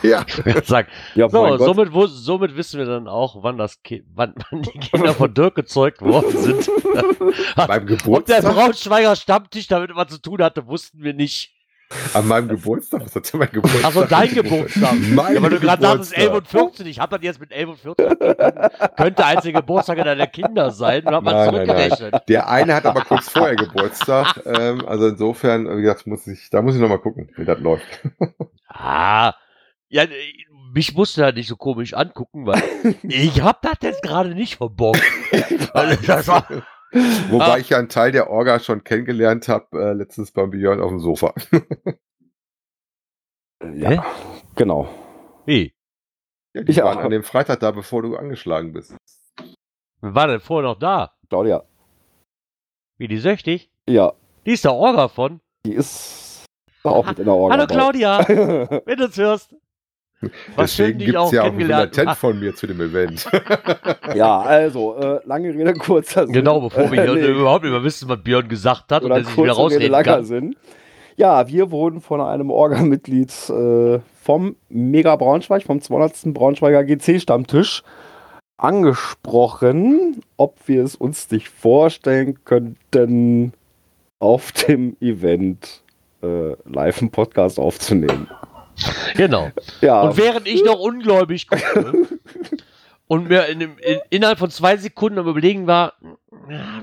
Ja. 0.04 0.26
Sag, 0.66 0.88
Ja, 1.16 1.30
so, 1.30 1.42
mein 1.42 1.58
Gott. 1.58 1.66
somit, 1.68 1.94
wo, 1.94 2.08
somit 2.08 2.56
wissen 2.56 2.80
wir 2.80 2.86
dann 2.86 3.08
auch, 3.08 3.44
wann, 3.44 3.58
das 3.58 3.82
Ki 3.84 4.04
wann, 4.14 4.34
wann 4.52 4.62
die 4.62 4.80
Kinder 4.80 5.14
von 5.14 5.34
Dirk 5.34 5.56
gezeugt 5.56 6.02
worden 6.02 6.38
sind. 6.38 6.70
Beim 7.56 7.68
Ob 7.68 7.68
der 7.68 7.80
Geburtstag? 7.82 8.44
Braunschweiger 8.56 9.16
Stammtisch 9.16 9.68
damit 9.68 9.92
was 9.96 10.08
zu 10.10 10.22
tun 10.22 10.42
hatte, 10.42 10.68
wussten 10.68 11.02
wir 11.04 11.14
nicht. 11.14 11.54
An 12.14 12.28
meinem 12.28 12.50
Geburtstag? 12.50 13.06
Was 13.06 13.16
hat 13.16 13.32
denn 13.32 13.40
mein 13.40 13.50
Geburtstag? 13.50 13.86
Achso, 13.86 14.04
dein 14.04 14.34
Geburtstag. 14.34 14.94
Mein 15.14 15.36
ja, 15.36 15.42
weil 15.42 15.52
du 15.52 15.60
gerade 15.62 15.82
sagtest, 15.82 16.14
Geburtstag. 16.16 16.20
11 16.20 16.34
und 16.34 16.48
14. 16.50 16.86
Ich 16.88 17.00
habe 17.00 17.16
das 17.16 17.24
jetzt 17.24 17.40
mit 17.40 17.52
11 17.54 17.70
und 17.70 17.80
14. 17.80 18.18
Könnte 18.98 19.26
eins 19.26 19.44
der 19.44 19.54
Geburtstage 19.54 20.04
deiner 20.04 20.28
Kinder 20.28 20.72
sein. 20.72 21.08
Und 21.08 21.14
hab 21.16 21.24
mal 21.24 21.32
Nein, 21.32 21.46
nein, 21.46 21.66
nein. 21.66 21.66
zurückgerechnet. 21.92 22.24
Der 22.28 22.50
eine 22.50 22.76
hat 22.76 22.86
aber 22.86 23.04
kurz 23.06 23.30
vorher 23.30 23.56
Geburtstag. 23.56 24.38
Ähm, 24.46 24.86
also 24.86 25.08
insofern, 25.08 25.78
wie 25.78 25.82
gesagt, 25.82 26.08
muss 26.08 26.28
ich, 26.28 26.50
da 26.50 26.62
muss 26.62 26.76
ich 26.76 26.82
nochmal 26.82 27.00
gucken, 27.00 27.30
wie 27.38 27.46
das 27.46 27.60
läuft. 27.62 27.86
Ah, 28.68 29.28
ja, 29.28 29.36
mich 30.74 30.94
musste 30.96 31.22
da 31.22 31.32
nicht 31.32 31.48
so 31.48 31.56
komisch 31.56 31.94
angucken, 31.94 32.46
weil 32.46 32.62
ich 33.04 33.42
hab 33.42 33.62
das 33.62 33.78
jetzt 33.82 34.02
gerade 34.04 34.34
nicht 34.36 34.58
verbockt. 34.58 35.02
Also, 35.74 36.02
das 36.06 36.28
war, 36.28 36.48
Wobei 37.30 37.46
Ah. 37.54 37.58
ich 37.58 37.70
ja 37.70 37.78
einen 37.80 37.90
Teil 37.90 38.12
der 38.14 38.30
Orga 38.30 38.60
schon 38.60 38.84
kennengelernt 38.84 39.48
habe, 39.50 39.68
äh, 39.78 39.94
letztens 39.94 40.32
beim 40.32 40.50
Björn 40.52 40.80
auf 40.82 40.90
dem 40.90 41.00
Sofa. 41.00 41.34
Ja, 43.76 44.06
genau. 44.56 44.88
wie? 45.46 45.74
Ja, 46.54 46.64
die 46.64 46.72
Ich 46.72 46.82
auch. 46.82 46.96
an 46.96 47.10
dem 47.12 47.24
Freitag 47.24 47.60
da, 47.60 47.72
bevor 47.72 48.02
du 48.04 48.16
angeschlagen 48.16 48.72
bist. 48.74 48.96
Wer 50.02 50.16
war 50.16 50.28
denn 50.28 50.40
vorher 50.40 50.70
noch 50.70 50.80
da? 50.80 51.14
Claudia. 51.30 51.64
Wie, 52.98 53.08
die 53.08 53.18
süchtig? 53.18 53.70
Ja, 53.88 54.14
Die 54.46 54.52
ist 54.54 54.64
der 54.64 54.74
Orga 54.74 55.08
von. 55.10 55.42
die 55.66 55.74
ist 55.74 56.46
auch 56.84 57.06
mit 57.06 57.20
in 57.20 57.26
der 57.26 57.34
Orga. 57.34 57.56
Hallo. 57.56 57.68
Claudia, 57.68 58.28
wenn 58.28 58.98
du 58.98 59.06
uns 59.06 59.18
hörst. 59.18 59.56
Was 60.56 60.76
Deswegen 60.76 61.00
gibt's 61.00 61.16
auch 61.16 61.32
ja 61.32 61.44
auch 61.44 61.54
ein. 61.54 61.68
Latent 61.68 62.16
von 62.16 62.40
mir 62.40 62.56
zu 62.56 62.66
dem 62.66 62.82
Event. 62.82 63.30
ja, 64.16 64.40
also, 64.40 64.96
äh, 64.98 65.20
lange 65.26 65.54
Rede, 65.54 65.74
kurzer 65.74 66.26
Sinn. 66.26 66.34
Genau, 66.34 66.62
bevor 66.62 66.92
wir 66.92 67.04
hier 67.04 67.14
Nee, 67.16 67.28
überhaupt 67.28 67.64
nicht 67.64 67.72
mehr 67.74 67.84
wissen, 67.84 68.10
was 68.10 68.22
Björn 68.24 68.48
gesagt 68.48 68.92
hat 68.92 69.04
und 69.04 69.12
oder 69.12 69.22
er 69.22 69.26
sich 69.26 69.34
wieder 69.34 69.44
Rede, 69.44 69.56
rausreden 69.56 69.92
langer 69.92 70.04
kann. 70.04 70.26
Sinn. 70.26 70.56
Ja, 71.18 71.48
wir 71.48 71.72
wurden 71.72 72.02
von 72.02 72.22
einem 72.22 72.50
Orga-Mitglied 72.50 73.32
äh, 73.50 74.00
vom 74.22 74.56
Mega 74.70 75.16
Braunschweig, 75.16 75.64
vom 75.64 75.82
200. 75.82 76.34
Braunschweiger 76.34 76.84
GC-Stammtisch 76.84 77.84
angesprochen, 78.58 80.22
ob 80.36 80.68
wir 80.68 80.84
es 80.84 80.96
uns 80.96 81.30
nicht 81.30 81.50
vorstellen 81.50 82.44
könnten, 82.44 83.54
auf 84.20 84.52
dem 84.52 84.98
Event 85.00 85.84
äh, 86.24 86.56
live 86.66 87.02
einen 87.02 87.12
Podcast 87.12 87.60
aufzunehmen. 87.60 88.28
Genau. 89.16 89.52
Ja, 89.82 90.02
Und 90.02 90.18
während 90.18 90.48
ich 90.48 90.64
noch 90.64 90.80
ungläubig 90.80 91.48
gucke 91.48 92.08
und 93.08 93.28
mir 93.30 93.46
in, 93.48 93.60
dem- 93.60 93.78
in, 93.80 94.00
innerhalb 94.10 94.38
von 94.40 94.50
zwei 94.52 94.78
Sekunden 94.78 95.18
am 95.20 95.28
Überlegen 95.28 95.66
war, 95.68 95.94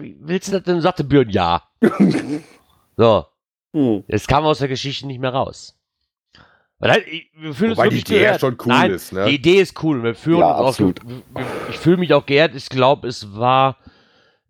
wie 0.01 0.17
willst 0.21 0.49
du 0.49 0.53
das 0.53 0.63
denn? 0.65 0.81
Sagte 0.81 1.05
Björn 1.05 1.31
ja. 1.31 1.63
So, 2.97 3.27
hm, 3.73 4.05
jetzt 4.07 4.29
kam 4.29 4.45
aus 4.45 4.59
der 4.59 4.69
Geschichte 4.69 5.07
nicht 5.07 5.21
mehr 5.21 5.33
raus. 5.35 5.77
Weil 6.79 6.91
halt, 6.93 7.07
ich- 7.09 7.31
wir 7.37 7.55
fühlen 7.55 7.71
uns 7.71 7.79
Wobei 7.79 7.89
die 7.89 7.97
wirklich 7.97 8.11
Idee 8.17 8.23
ja 8.23 8.29
geehrt. 8.31 8.41
schon 8.41 8.57
cool 8.61 8.67
Nein, 8.69 8.91
ist, 8.93 9.13
ne? 9.13 9.25
Die 9.27 9.35
Idee 9.35 9.61
ist 9.61 9.83
cool. 9.83 10.03
Wir 10.03 10.15
fühlen 10.15 10.39
Ja, 10.39 10.51
uns 10.53 10.61
auch, 10.61 10.69
absolut. 10.69 11.01
wir- 11.07 11.23
ich 11.71 11.79
fühle 11.79 11.97
mich 11.97 12.13
auch 12.15 12.25
geehrt. 12.27 12.55
Ich 12.55 12.69
glaube, 12.69 13.09
es 13.09 13.35
war. 13.37 13.77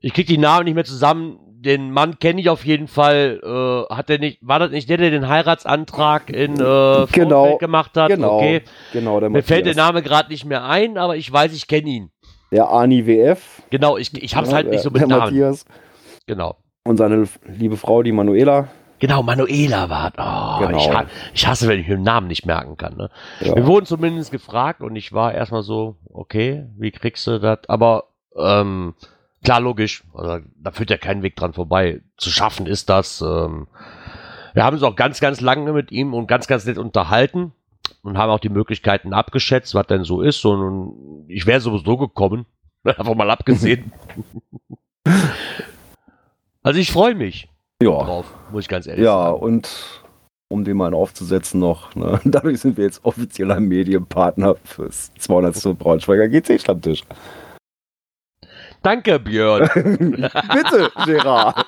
Ich 0.00 0.12
krieg 0.12 0.26
die 0.26 0.36
Namen 0.38 0.64
nicht 0.64 0.74
mehr 0.74 0.84
zusammen. 0.84 1.38
Den 1.64 1.90
Mann 1.90 2.18
kenne 2.18 2.40
ich 2.40 2.48
auf 2.50 2.64
jeden 2.64 2.88
Fall. 2.88 3.40
Äh, 3.42 3.94
hat 3.94 4.08
der 4.08 4.18
nicht? 4.18 4.38
War 4.42 4.58
das 4.58 4.70
nicht 4.70 4.88
der, 4.88 4.98
der 4.98 5.10
den 5.10 5.28
Heiratsantrag 5.28 6.30
in 6.30 6.54
äh, 6.60 7.06
Genau, 7.12 7.56
gemacht 7.58 7.96
hat? 7.96 8.08
genau, 8.08 8.36
Okay. 8.38 8.62
genau, 8.92 9.20
Mir 9.28 9.42
fällt 9.42 9.66
der. 9.66 9.74
Name 9.74 10.02
gerade 10.02 10.30
nicht 10.30 10.44
mehr 10.44 10.64
ein, 10.64 10.98
aber 10.98 11.16
ich 11.16 11.32
weiß, 11.32 11.52
ich 11.54 11.66
kenne 11.66 11.88
ihn. 11.88 12.10
Der 12.52 12.70
Ani 12.70 13.06
WF. 13.06 13.62
Genau, 13.70 13.96
ich, 13.96 14.12
ich 14.22 14.36
hab's 14.36 14.50
ja, 14.50 14.56
halt 14.56 14.70
nicht 14.70 14.82
so 14.82 14.90
mit 14.90 15.00
der 15.00 15.08
Namen. 15.08 15.22
Matthias 15.22 15.64
Genau. 16.26 16.56
und 16.84 16.96
seine 16.98 17.24
liebe 17.46 17.76
Frau, 17.76 18.02
die 18.02 18.12
Manuela. 18.12 18.68
Genau, 19.00 19.22
Manuela 19.22 19.90
war. 19.90 20.12
Oh, 20.16 20.64
Genau. 20.66 20.78
ich, 20.78 20.88
ich 21.34 21.46
hasse, 21.46 21.66
wenn 21.68 21.80
ich 21.80 21.88
mir 21.88 21.96
den 21.96 22.04
Namen 22.04 22.28
nicht 22.28 22.46
merken 22.46 22.76
kann. 22.76 22.96
Ne? 22.96 23.10
Ja. 23.40 23.56
Wir 23.56 23.66
wurden 23.66 23.86
zumindest 23.86 24.30
gefragt 24.30 24.80
und 24.82 24.94
ich 24.96 25.12
war 25.12 25.34
erstmal 25.34 25.62
so, 25.62 25.96
okay, 26.12 26.66
wie 26.78 26.92
kriegst 26.92 27.26
du 27.26 27.38
das? 27.40 27.58
Aber 27.68 28.04
ähm, 28.36 28.94
klar, 29.44 29.60
logisch, 29.60 30.02
also, 30.14 30.44
da 30.56 30.70
führt 30.72 30.90
ja 30.90 30.96
kein 30.96 31.22
Weg 31.22 31.36
dran 31.36 31.52
vorbei. 31.52 32.00
Zu 32.16 32.30
schaffen 32.30 32.66
ist 32.66 32.88
das. 32.88 33.20
Ähm, 33.20 33.68
wir 34.54 34.64
haben 34.64 34.74
uns 34.74 34.82
auch 34.82 34.96
ganz, 34.96 35.20
ganz 35.20 35.40
lange 35.40 35.72
mit 35.72 35.92
ihm 35.92 36.14
und 36.14 36.26
ganz, 36.26 36.46
ganz 36.46 36.64
nett 36.64 36.78
unterhalten 36.78 37.52
und 38.02 38.18
haben 38.18 38.30
auch 38.30 38.40
die 38.40 38.48
Möglichkeiten 38.48 39.12
abgeschätzt, 39.12 39.74
was 39.74 39.86
denn 39.86 40.04
so 40.04 40.22
ist. 40.22 40.44
Und, 40.44 41.26
ich 41.28 41.46
wäre 41.46 41.60
sowieso 41.60 41.96
gekommen, 41.96 42.46
einfach 42.84 43.14
mal 43.14 43.30
abgesehen. 43.30 43.92
also 46.62 46.78
ich 46.80 46.90
freue 46.92 47.14
mich 47.14 47.48
Ja. 47.82 47.90
drauf, 47.90 48.26
muss 48.50 48.64
ich 48.64 48.68
ganz 48.68 48.86
ehrlich 48.86 49.04
Ja, 49.04 49.24
sagen. 49.30 49.38
und 49.40 50.00
um 50.48 50.62
den 50.64 50.76
mal 50.76 50.94
aufzusetzen 50.94 51.58
noch, 51.60 51.94
ne? 51.96 52.20
dadurch 52.24 52.60
sind 52.60 52.76
wir 52.76 52.84
jetzt 52.84 53.04
offizieller 53.04 53.58
Medienpartner 53.60 54.54
fürs 54.64 55.12
200. 55.18 55.76
Braunschweiger 55.78 56.28
GC-Stammtisch. 56.28 57.02
Danke, 58.84 59.18
Björn. 59.18 59.70
Bitte, 59.74 60.92
Gerard. 61.06 61.66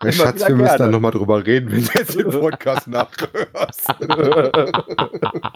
Ja, 0.00 0.12
Schatz, 0.12 0.46
wir 0.46 0.54
müssen 0.54 0.64
gerne. 0.64 0.78
dann 0.78 0.90
nochmal 0.92 1.10
drüber 1.10 1.44
reden, 1.44 1.72
wenn 1.72 1.84
du 1.84 1.90
jetzt 1.92 2.16
den 2.16 2.30
Podcast 2.30 2.86
nachhörst. 2.86 3.88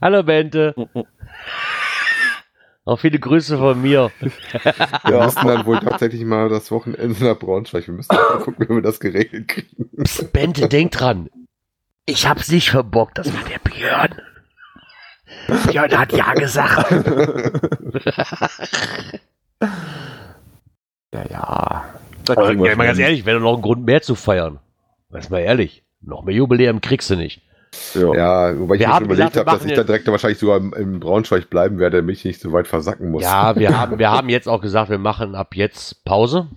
Hallo 0.00 0.22
Bente. 0.22 0.74
Auch 2.86 3.00
viele 3.00 3.18
Grüße 3.18 3.58
von 3.58 3.80
mir. 3.80 4.10
Wir 5.04 5.22
müssen 5.22 5.46
dann 5.46 5.66
wohl 5.66 5.78
tatsächlich 5.78 6.24
mal 6.24 6.48
das 6.48 6.72
Wochenende 6.72 7.24
nach 7.24 7.38
Braunschweig. 7.38 7.86
Wir 7.86 7.94
müssen 7.94 8.12
mal 8.12 8.40
gucken, 8.40 8.68
wie 8.68 8.74
wir 8.74 8.82
das 8.82 8.98
geregelt 8.98 9.46
kriegen. 9.46 9.88
Psst, 10.02 10.32
Bente, 10.32 10.68
denk 10.68 10.90
dran. 10.90 11.28
Ich 12.06 12.26
hab's 12.26 12.50
nicht 12.50 12.70
verbockt, 12.70 13.18
das 13.18 13.32
war 13.32 13.44
der 13.48 13.60
Björn. 13.60 14.20
Björn 15.70 15.96
hat 15.96 16.12
ja 16.12 16.32
gesagt. 16.32 16.92
Ja, 21.14 21.22
ja. 21.30 21.84
Aber, 22.36 22.48
ja, 22.70 22.76
mal 22.76 22.84
ganz 22.86 22.98
ehrlich, 23.04 23.26
wäre 23.26 23.38
doch 23.38 23.44
noch 23.44 23.56
ein 23.56 23.62
Grund 23.62 23.84
mehr 23.84 24.02
zu 24.02 24.14
feiern. 24.14 24.58
Weiß 25.10 25.30
mal 25.30 25.40
ehrlich. 25.40 25.82
Noch 26.00 26.24
mehr 26.24 26.34
Jubiläum 26.34 26.80
kriegst 26.80 27.10
du 27.10 27.16
nicht. 27.16 27.42
Ja. 27.94 28.14
Ja, 28.14 28.58
wobei 28.58 28.74
ich 28.74 28.80
mir 28.88 28.94
schon 28.94 29.04
überlegt 29.06 29.36
habe, 29.36 29.50
dass 29.50 29.64
ich 29.64 29.70
dann 29.76 29.86
direkt 29.86 30.06
wahrscheinlich 30.06 30.38
sogar 30.38 30.58
im, 30.58 30.72
im 30.74 31.00
Braunschweig 31.00 31.48
bleiben 31.50 31.78
werde, 31.78 31.98
damit 31.98 32.16
ich 32.18 32.24
nicht 32.24 32.40
so 32.40 32.52
weit 32.52 32.66
versacken 32.68 33.10
muss. 33.10 33.22
Ja, 33.22 33.56
wir 33.56 33.76
haben, 33.78 33.98
wir 33.98 34.10
haben 34.10 34.28
jetzt 34.28 34.48
auch 34.48 34.60
gesagt, 34.60 34.90
wir 34.90 34.98
machen 34.98 35.34
ab 35.34 35.54
jetzt 35.56 36.04
Pause. 36.04 36.48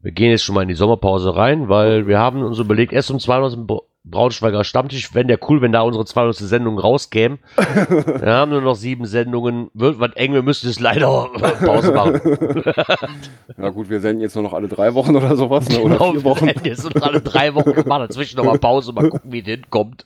Wir 0.00 0.12
gehen 0.12 0.30
jetzt 0.30 0.44
schon 0.44 0.54
mal 0.54 0.62
in 0.62 0.68
die 0.68 0.74
Sommerpause 0.74 1.34
rein, 1.36 1.68
weil 1.68 2.06
wir 2.06 2.18
haben 2.18 2.42
uns 2.42 2.58
überlegt, 2.58 2.92
erst 2.92 3.10
um 3.10 3.18
200 3.18 3.54
im 3.54 3.66
Bra- 3.66 3.82
Braunschweiger 4.08 4.62
Stammtisch, 4.62 5.14
wenn 5.14 5.26
der 5.26 5.38
cool, 5.48 5.60
wenn 5.62 5.72
da 5.72 5.80
unsere 5.80 6.04
200 6.04 6.36
Sendungen 6.36 6.78
rauskämen. 6.78 7.38
wir 7.56 8.32
haben 8.32 8.52
nur 8.52 8.60
noch 8.60 8.76
sieben 8.76 9.04
Sendungen, 9.06 9.68
wird 9.74 9.98
was 9.98 10.12
eng, 10.14 10.32
wir 10.32 10.42
müssen 10.42 10.70
es 10.70 10.78
leider 10.78 11.06
Pause 11.64 11.92
machen. 11.92 12.20
Na 13.56 13.70
gut, 13.70 13.90
wir 13.90 14.00
senden 14.00 14.22
jetzt 14.22 14.36
nur 14.36 14.44
noch 14.44 14.52
alle 14.52 14.68
drei 14.68 14.94
Wochen 14.94 15.16
oder 15.16 15.34
sowas, 15.36 15.68
ne? 15.68 15.80
oder 15.80 15.94
Genau, 15.96 16.12
vier 16.12 16.20
wir 16.20 16.30
Wochen. 16.30 16.46
hätten 16.46 16.64
jetzt 16.66 16.84
noch 16.84 17.02
alle 17.02 17.20
drei 17.20 17.54
Wochen 17.54 17.72
gemacht, 17.72 18.02
dazwischen 18.10 18.36
nochmal 18.36 18.58
Pause, 18.60 18.92
mal 18.92 19.08
gucken, 19.08 19.32
wie 19.32 19.40
es 19.40 19.46
hinkommt. 19.46 20.04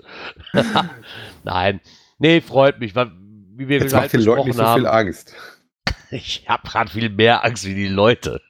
Nein, 1.45 1.81
nee, 2.19 2.41
freut 2.41 2.81
mich, 2.81 2.95
weil, 2.95 3.11
wie 3.57 3.69
wir 3.69 3.81
Jetzt 3.81 3.93
halt 3.95 4.05
macht 4.05 4.13
den 4.15 4.23
Leuten 4.23 4.47
nicht 4.47 4.57
so 4.57 4.63
viel 4.63 4.69
haben. 4.69 4.87
Angst. 4.87 5.35
Ich 6.11 6.47
habe 6.49 6.67
gerade 6.67 6.91
viel 6.91 7.11
mehr 7.11 7.45
Angst 7.45 7.67
wie 7.67 7.75
die 7.75 7.89
Leute. 7.89 8.41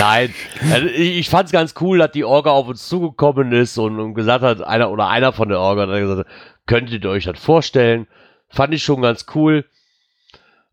Nein, 0.00 0.34
also 0.72 0.86
ich, 0.86 1.28
fand 1.28 1.46
es 1.46 1.52
ganz 1.52 1.74
cool, 1.80 1.98
dass 1.98 2.12
die 2.12 2.24
Orga 2.24 2.50
auf 2.50 2.68
uns 2.68 2.88
zugekommen 2.88 3.52
ist 3.52 3.76
und, 3.76 4.00
und 4.00 4.14
gesagt 4.14 4.42
hat, 4.42 4.62
einer 4.62 4.90
oder 4.90 5.08
einer 5.08 5.34
von 5.34 5.50
der 5.50 5.60
Orga 5.60 5.86
hat 5.86 6.00
gesagt, 6.00 6.30
könntet 6.66 7.04
ihr 7.04 7.10
euch 7.10 7.24
das 7.24 7.38
vorstellen? 7.38 8.06
Fand 8.48 8.72
ich 8.72 8.82
schon 8.82 9.02
ganz 9.02 9.26
cool. 9.34 9.66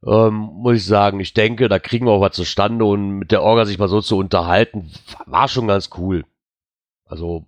Ähm, 0.06 0.34
muss 0.34 0.78
ich 0.78 0.86
sagen, 0.86 1.20
ich 1.20 1.34
denke, 1.34 1.68
da 1.68 1.78
kriegen 1.78 2.06
wir 2.06 2.14
auch 2.14 2.22
was 2.22 2.38
zustande 2.38 2.86
und 2.86 3.20
mit 3.20 3.32
der 3.34 3.44
Orga 3.44 3.66
sich 3.66 3.78
mal 3.78 3.90
so 3.90 4.00
zu 4.00 4.18
unterhalten, 4.18 4.92
war 5.26 5.50
schon 5.50 5.68
ganz 5.68 5.90
cool. 5.98 6.24
Also, 7.04 7.46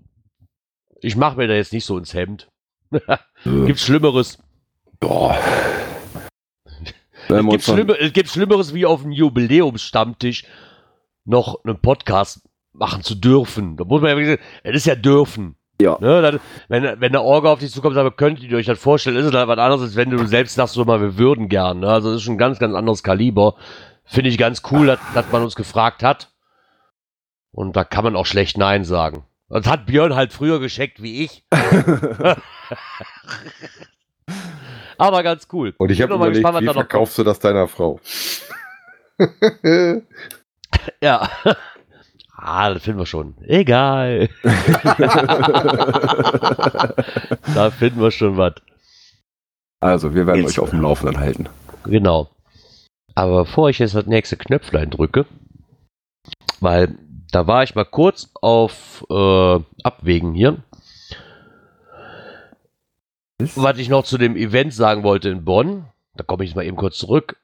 ich 0.99 1.15
mache 1.15 1.37
mir 1.37 1.47
da 1.47 1.53
jetzt 1.53 1.71
nicht 1.71 1.85
so 1.85 1.97
ins 1.97 2.13
Hemd. 2.13 2.49
Gibt's 3.45 3.85
Schlimmeres? 3.85 4.37
Boah. 4.99 5.37
Es 7.29 7.45
gibt, 7.45 7.63
Schlimmer, 7.63 7.99
es 7.99 8.11
gibt 8.11 8.29
Schlimmeres 8.29 8.73
wie 8.73 8.85
auf 8.85 9.03
einem 9.03 9.11
Jubiläumsstammtisch 9.11 10.43
noch 11.29 11.63
einen 11.63 11.79
Podcast 11.79 12.41
machen 12.73 13.03
zu 13.03 13.15
dürfen. 13.15 13.77
Da 13.77 13.85
muss 13.85 14.01
man 14.01 14.11
ja 14.11 14.17
wirklich 14.17 14.37
sagen, 14.37 14.43
es 14.63 14.75
ist 14.75 14.85
ja 14.85 14.95
dürfen. 14.95 15.55
Ja. 15.81 15.97
Ne, 16.01 16.21
dann, 16.21 16.39
wenn, 16.67 16.99
wenn 16.99 17.11
der 17.13 17.23
Orga 17.23 17.53
auf 17.53 17.59
dich 17.59 17.71
zukommt 17.71 17.95
sagt, 17.95 18.17
könntet 18.17 18.43
ihr 18.45 18.57
euch 18.57 18.65
das 18.65 18.79
vorstellen, 18.79 19.15
ist 19.15 19.27
es 19.27 19.33
halt 19.33 19.47
was 19.47 19.57
anderes, 19.57 19.81
als 19.81 19.95
wenn 19.95 20.09
du 20.09 20.25
selbst 20.25 20.55
sagst, 20.55 20.73
so 20.73 20.83
mal, 20.83 20.99
wir 20.99 21.17
würden 21.17 21.47
gern. 21.47 21.79
Ne? 21.79 21.87
Also 21.87 22.09
es 22.09 22.17
ist 22.17 22.23
schon 22.23 22.33
ein 22.35 22.39
ganz, 22.39 22.59
ganz 22.59 22.75
anderes 22.75 23.01
Kaliber. 23.03 23.55
Finde 24.03 24.29
ich 24.29 24.37
ganz 24.37 24.61
cool, 24.71 24.87
dass, 24.87 24.99
dass 25.13 25.31
man 25.31 25.43
uns 25.43 25.55
gefragt 25.55 26.03
hat. 26.03 26.33
Und 27.51 27.77
da 27.77 27.83
kann 27.85 28.03
man 28.03 28.15
auch 28.17 28.25
schlecht 28.25 28.57
Nein 28.57 28.83
sagen. 28.83 29.23
Das 29.47 29.67
hat 29.67 29.85
Björn 29.85 30.15
halt 30.15 30.33
früher 30.33 30.59
gescheckt 30.59 31.01
wie 31.01 31.23
ich. 31.23 31.45
Aber 34.97 35.23
ganz 35.23 35.47
cool. 35.53 35.73
Und 35.77 35.91
ich 35.91 36.01
habe 36.01 36.09
bin 36.09 36.15
noch 36.15 36.19
mal 36.19 36.25
überlegt, 36.27 36.45
gespannt, 36.45 36.55
was 36.55 36.61
wie 36.61 36.65
da 36.65 36.73
noch 36.73 36.81
verkaufst 36.81 37.17
du 37.17 37.23
das 37.23 37.39
deiner 37.39 37.67
Frau? 37.69 38.01
Ja. 41.01 41.29
Ah, 42.35 42.73
das 42.73 42.83
finden 42.83 42.99
wir 42.99 43.05
schon. 43.05 43.35
Egal. 43.41 44.29
da 47.53 47.69
finden 47.71 47.99
wir 48.01 48.11
schon 48.11 48.37
was. 48.37 48.53
Also, 49.81 50.13
wir 50.15 50.25
werden 50.25 50.41
Jetzt- 50.41 50.51
euch 50.51 50.59
auf 50.59 50.69
dem 50.69 50.81
Laufenden 50.81 51.19
halten. 51.19 51.49
Genau. 51.83 52.29
Aber 53.15 53.43
bevor 53.43 53.69
ich 53.69 53.79
jetzt 53.79 53.95
das 53.95 54.05
nächste 54.05 54.37
Knöpflein 54.37 54.89
drücke, 54.89 55.25
weil 56.61 56.97
da 57.31 57.47
war 57.47 57.63
ich 57.63 57.75
mal 57.75 57.85
kurz 57.85 58.29
auf 58.41 59.05
äh, 59.09 59.59
Abwägen 59.83 60.33
hier. 60.33 60.57
Was 63.55 63.77
ich 63.77 63.89
noch 63.89 64.03
zu 64.03 64.17
dem 64.17 64.35
Event 64.35 64.73
sagen 64.73 65.03
wollte 65.03 65.29
in 65.29 65.45
Bonn, 65.45 65.85
da 66.15 66.23
komme 66.23 66.43
ich 66.43 66.49
jetzt 66.51 66.55
mal 66.57 66.65
eben 66.65 66.75
kurz 66.77 66.97
zurück. 66.97 67.37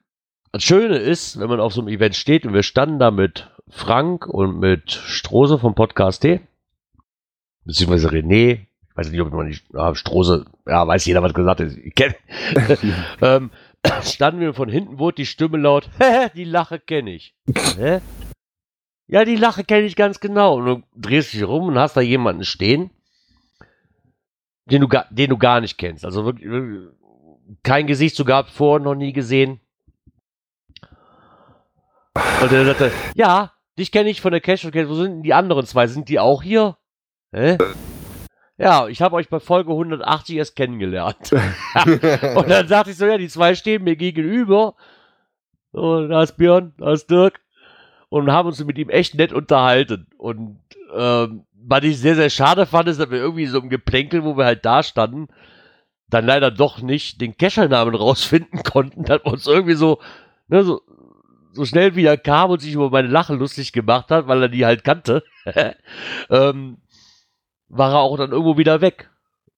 Das 0.55 0.63
Schöne 0.63 0.95
ist, 0.95 1.37
wenn 1.37 1.49
man 1.49 1.59
auf 1.59 1.73
so 1.73 1.81
einem 1.81 1.89
Event 1.89 2.15
steht 2.15 2.45
und 2.45 2.53
wir 2.53 2.63
standen 2.63 2.97
da 2.97 3.11
mit 3.11 3.51
Frank 3.67 4.25
und 4.25 4.57
mit 4.57 4.89
Strose 4.89 5.59
vom 5.59 5.75
Podcast 5.75 6.21
T, 6.21 6.39
beziehungsweise 7.65 8.07
René, 8.07 8.59
ich 8.89 8.95
weiß 8.95 9.11
nicht, 9.11 9.19
ob 9.19 9.33
man 9.33 9.49
nicht, 9.49 9.65
ah, 9.75 9.93
Strose, 9.95 10.45
ja, 10.65 10.87
weiß 10.87 11.03
jeder, 11.07 11.21
was 11.21 11.33
gesagt 11.33 11.59
ist. 11.59 11.75
Ich 11.75 11.93
kenn, 11.93 12.15
ähm, 13.21 13.51
standen 14.01 14.39
wir 14.39 14.53
von 14.53 14.69
hinten, 14.69 14.97
wurde 14.97 15.15
die 15.15 15.25
Stimme 15.25 15.57
laut, 15.57 15.89
Hä, 15.99 16.29
die 16.33 16.45
Lache 16.45 16.79
kenne 16.79 17.11
ich. 17.11 17.35
Hä? 17.77 17.99
Ja, 19.07 19.25
die 19.25 19.35
Lache 19.35 19.65
kenne 19.65 19.85
ich 19.85 19.97
ganz 19.97 20.21
genau. 20.21 20.55
Und 20.55 20.65
du 20.65 20.83
drehst 20.95 21.33
dich 21.33 21.43
rum 21.43 21.67
und 21.67 21.77
hast 21.77 21.97
da 21.97 22.01
jemanden 22.01 22.45
stehen, 22.45 22.91
den 24.71 24.79
du, 24.79 24.87
den 25.09 25.31
du 25.31 25.37
gar 25.37 25.59
nicht 25.59 25.77
kennst. 25.77 26.05
Also 26.05 26.23
wirklich, 26.23 26.49
kein 27.61 27.87
Gesicht 27.87 28.15
gehabt, 28.25 28.51
vor, 28.51 28.79
noch 28.79 28.95
nie 28.95 29.11
gesehen. 29.11 29.59
Und 32.41 32.51
er 32.51 32.65
sagte, 32.65 32.91
ja, 33.15 33.51
dich 33.77 33.91
kenne 33.91 34.09
ich 34.09 34.21
von 34.21 34.31
der 34.31 34.41
Cash 34.41 34.65
Wo 34.65 34.93
sind 34.95 35.11
denn 35.11 35.23
die 35.23 35.33
anderen 35.33 35.65
zwei? 35.65 35.87
Sind 35.87 36.09
die 36.09 36.19
auch 36.19 36.41
hier? 36.41 36.77
Hä? 37.31 37.57
Ja, 38.57 38.87
ich 38.87 39.01
habe 39.01 39.15
euch 39.17 39.29
bei 39.29 39.39
Folge 39.39 39.71
180 39.71 40.37
erst 40.37 40.55
kennengelernt. 40.55 41.31
Und 42.35 42.49
dann 42.49 42.67
sagte 42.67 42.91
ich 42.91 42.97
so, 42.97 43.05
ja, 43.05 43.17
die 43.17 43.27
zwei 43.27 43.55
stehen 43.55 43.83
mir 43.83 43.95
gegenüber. 43.95 44.75
Und 45.71 46.09
da 46.09 46.23
ist 46.23 46.37
Björn, 46.37 46.73
da 46.77 46.93
ist 46.93 47.09
Dirk. 47.09 47.41
Und 48.09 48.31
haben 48.31 48.47
uns 48.47 48.63
mit 48.63 48.77
ihm 48.77 48.89
echt 48.89 49.15
nett 49.15 49.33
unterhalten. 49.33 50.07
Und 50.17 50.59
ähm, 50.95 51.45
was 51.67 51.83
ich 51.83 51.99
sehr, 51.99 52.15
sehr 52.15 52.29
schade 52.29 52.65
fand, 52.65 52.87
ist, 52.87 52.99
dass 52.99 53.09
wir 53.09 53.17
irgendwie 53.17 53.47
so 53.47 53.59
im 53.59 53.69
Geplänkel, 53.69 54.23
wo 54.23 54.37
wir 54.37 54.45
halt 54.45 54.63
da 54.65 54.83
standen, 54.83 55.27
dann 56.07 56.25
leider 56.25 56.51
doch 56.51 56.81
nicht 56.81 57.19
den 57.19 57.35
Keschernamen 57.35 57.95
rausfinden 57.95 58.63
konnten, 58.63 59.03
dass 59.03 59.25
wir 59.25 59.33
uns 59.33 59.47
irgendwie 59.47 59.73
so, 59.73 59.99
ne, 60.47 60.63
so, 60.63 60.81
so 61.55 61.65
schnell 61.65 61.95
wie 61.95 62.05
er 62.05 62.17
kam 62.17 62.51
und 62.51 62.61
sich 62.61 62.73
über 62.73 62.89
meine 62.89 63.07
Lache 63.07 63.33
lustig 63.33 63.71
gemacht 63.71 64.11
hat, 64.11 64.27
weil 64.27 64.43
er 64.43 64.49
die 64.49 64.65
halt 64.65 64.83
kannte, 64.83 65.23
ähm, 66.29 66.77
war 67.69 67.91
er 67.93 67.99
auch 67.99 68.17
dann 68.17 68.31
irgendwo 68.31 68.57
wieder 68.57 68.81
weg. 68.81 69.09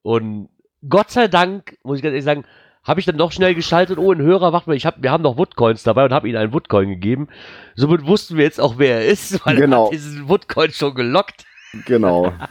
Und 0.02 0.50
Gott 0.88 1.12
sei 1.12 1.28
Dank, 1.28 1.78
muss 1.84 1.98
ich 1.98 2.04
ganz 2.04 2.14
ehrlich 2.14 2.26
sagen, 2.26 2.46
habe 2.84 3.02
ich 3.02 3.06
dann 3.06 3.18
doch 3.18 3.34
schnell 3.34 3.54
geschaltet, 3.54 3.98
oh, 3.98 4.14
ein 4.14 4.22
Hörer, 4.22 4.54
warte 4.54 4.70
mal, 4.70 4.76
ich 4.76 4.86
hab, 4.86 5.02
wir 5.04 5.12
haben 5.12 5.24
noch 5.24 5.38
Woodcoins 5.38 5.84
dabei 5.84 6.06
und 6.06 6.14
habe 6.14 6.30
ihm 6.30 6.38
einen 6.38 6.54
Woodcoin 6.54 6.88
gegeben. 6.88 7.28
Somit 7.76 8.06
wussten 8.08 8.38
wir 8.38 8.46
jetzt 8.46 8.62
auch, 8.62 8.76
wer 8.78 9.02
er 9.02 9.06
ist, 9.08 9.46
weil 9.46 9.56
er 9.56 9.62
Genau. 9.62 9.86
hat 9.86 9.92
diesen 9.94 10.30
Woodcoin 10.30 10.72
schon 10.72 10.96
gelockt. 10.96 11.46
Genau. 11.86 12.32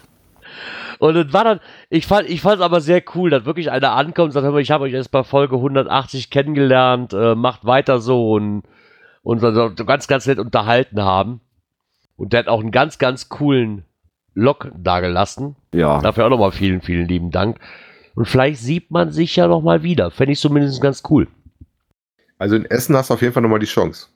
Und 0.98 1.14
das 1.14 1.32
war 1.32 1.44
dann, 1.44 1.60
ich 1.90 2.06
fand 2.06 2.28
ich 2.28 2.42
es 2.44 2.60
aber 2.60 2.80
sehr 2.80 3.02
cool, 3.14 3.28
dass 3.28 3.44
wirklich 3.44 3.70
einer 3.70 3.92
ankommt 3.92 4.28
und 4.28 4.32
sagt, 4.32 4.44
hör 4.44 4.52
mal, 4.52 4.62
ich 4.62 4.70
habe 4.70 4.84
euch 4.84 4.94
erst 4.94 5.10
bei 5.10 5.24
Folge 5.24 5.56
180 5.56 6.30
kennengelernt, 6.30 7.12
äh, 7.12 7.34
macht 7.34 7.66
weiter 7.66 7.98
so 7.98 8.32
und, 8.32 8.62
und 9.26 9.40
so, 9.40 9.84
ganz, 9.84 10.06
ganz 10.06 10.26
nett 10.26 10.38
unterhalten 10.38 11.02
haben. 11.02 11.40
Und 12.16 12.32
der 12.32 12.40
hat 12.40 12.48
auch 12.48 12.60
einen 12.60 12.70
ganz, 12.70 12.98
ganz 12.98 13.28
coolen 13.28 13.84
Log 14.34 14.70
dagelassen. 14.78 15.56
Ja. 15.74 16.00
Dafür 16.00 16.26
auch 16.26 16.30
nochmal 16.30 16.52
vielen, 16.52 16.80
vielen 16.80 17.08
lieben 17.08 17.30
Dank. 17.32 17.58
Und 18.14 18.26
vielleicht 18.26 18.60
sieht 18.60 18.90
man 18.90 19.10
sich 19.10 19.34
ja 19.36 19.48
nochmal 19.48 19.82
wieder. 19.82 20.10
Fände 20.10 20.32
ich 20.32 20.38
zumindest 20.40 20.80
ganz 20.80 21.02
cool. 21.10 21.26
Also 22.38 22.54
in 22.54 22.64
Essen 22.66 22.96
hast 22.96 23.10
du 23.10 23.14
auf 23.14 23.20
jeden 23.22 23.32
Fall 23.34 23.42
nochmal 23.42 23.58
die 23.58 23.66
Chance. 23.66 24.06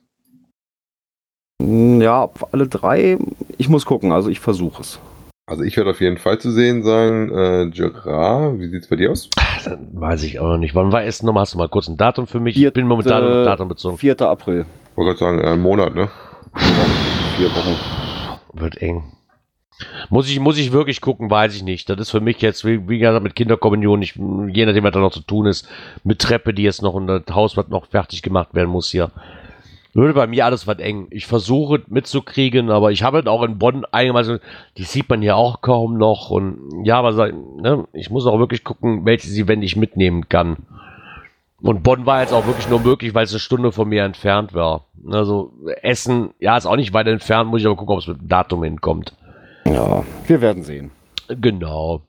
Mm, 1.61 2.01
Ja, 2.01 2.29
alle 2.51 2.67
drei. 2.67 3.17
Ich 3.57 3.67
muss 3.69 3.85
gucken, 3.85 4.11
also 4.11 4.29
ich 4.29 4.39
versuche 4.39 4.81
es. 4.81 4.99
Also 5.45 5.63
ich 5.63 5.75
werde 5.75 5.89
auf 5.91 5.99
jeden 6.01 6.17
Fall 6.17 6.39
zu 6.39 6.51
sehen 6.51 6.83
sein. 6.83 7.29
Äh, 7.31 7.69
Gerard, 7.71 8.59
wie 8.59 8.69
sieht's 8.69 8.87
bei 8.87 8.95
dir 8.95 9.11
aus? 9.11 9.29
Dann 9.65 9.89
weiß 9.91 10.23
ich 10.23 10.39
auch 10.39 10.47
noch 10.47 10.57
nicht. 10.57 10.73
Wann 10.75 10.91
war 10.91 11.03
Essen 11.03 11.25
nochmal? 11.25 11.41
Hast 11.41 11.53
du 11.53 11.57
mal 11.57 11.67
kurz 11.69 11.87
ein 11.89 11.97
Datum 11.97 12.25
für 12.27 12.39
mich? 12.39 12.55
ich 12.55 12.61
Vierte- 12.61 12.79
bin 12.79 12.87
momentan 12.87 13.23
auf 13.23 13.45
Datum 13.45 13.67
bezogen. 13.67 13.97
4. 13.97 14.19
April. 14.21 14.65
Wollte 14.95 15.17
gerade 15.17 15.19
sagen, 15.19 15.39
äh, 15.39 15.51
einen 15.53 15.61
Monat, 15.61 15.95
ne? 15.95 16.09
Vier 17.37 17.49
Wochen. 17.49 17.75
Wird 18.53 18.81
eng. 18.81 19.03
Muss 20.09 20.29
ich, 20.29 20.39
muss 20.39 20.57
ich 20.57 20.71
wirklich 20.71 21.01
gucken, 21.01 21.29
weiß 21.29 21.55
ich 21.55 21.63
nicht. 21.63 21.89
Das 21.89 21.99
ist 21.99 22.11
für 22.11 22.19
mich 22.19 22.41
jetzt, 22.41 22.65
wie, 22.65 22.87
wie 22.87 22.99
gesagt, 22.99 23.23
mit 23.23 23.35
Kinderkommunion, 23.35 24.01
ich, 24.01 24.15
je 24.15 24.65
nachdem, 24.65 24.83
was 24.83 24.91
da 24.91 24.99
noch 24.99 25.11
zu 25.11 25.21
tun 25.21 25.47
ist, 25.47 25.67
mit 26.03 26.19
Treppe, 26.19 26.53
die 26.53 26.63
jetzt 26.63 26.81
noch 26.81 26.93
und 26.93 27.07
das 27.07 27.23
Haus, 27.31 27.57
was 27.57 27.67
noch 27.69 27.87
fertig 27.87 28.21
gemacht 28.21 28.53
werden 28.53 28.69
muss 28.69 28.91
hier. 28.91 29.11
Würde 29.93 30.13
bei 30.13 30.27
mir 30.27 30.45
alles 30.45 30.67
was 30.67 30.79
eng. 30.79 31.07
Ich 31.09 31.25
versuche 31.25 31.81
mitzukriegen, 31.87 32.69
aber 32.69 32.91
ich 32.91 33.03
habe 33.03 33.17
halt 33.17 33.27
auch 33.27 33.43
in 33.43 33.57
Bonn 33.57 33.85
einigermaßen, 33.91 34.39
die 34.77 34.83
sieht 34.83 35.09
man 35.09 35.21
hier 35.21 35.35
auch 35.35 35.61
kaum 35.61 35.97
noch 35.97 36.29
und 36.29 36.85
ja, 36.85 36.97
aber 36.97 37.31
ne, 37.31 37.85
ich 37.91 38.09
muss 38.09 38.25
auch 38.25 38.39
wirklich 38.39 38.63
gucken, 38.63 39.05
welches 39.05 39.37
Event 39.37 39.63
ich 39.63 39.75
mitnehmen 39.75 40.29
kann. 40.29 40.57
Und 41.61 41.83
Bonn 41.83 42.05
war 42.07 42.21
jetzt 42.21 42.33
auch 42.33 42.47
wirklich 42.47 42.67
nur 42.69 42.79
möglich, 42.79 43.13
weil 43.13 43.25
es 43.25 43.31
eine 43.31 43.39
Stunde 43.39 43.71
von 43.71 43.87
mir 43.87 44.03
entfernt 44.03 44.53
war. 44.53 44.87
Also 45.09 45.53
Essen, 45.83 46.33
ja, 46.39 46.57
ist 46.57 46.65
auch 46.65 46.75
nicht 46.75 46.93
weit 46.93 47.07
entfernt, 47.07 47.49
muss 47.49 47.61
ich 47.61 47.67
aber 47.67 47.75
gucken, 47.75 47.93
ob 47.93 47.99
es 48.01 48.07
mit 48.07 48.19
dem 48.19 48.27
Datum 48.27 48.63
hinkommt. 48.63 49.13
Ja, 49.65 50.03
wir 50.27 50.41
werden 50.41 50.63
sehen. 50.63 50.89
Genau. 51.27 52.01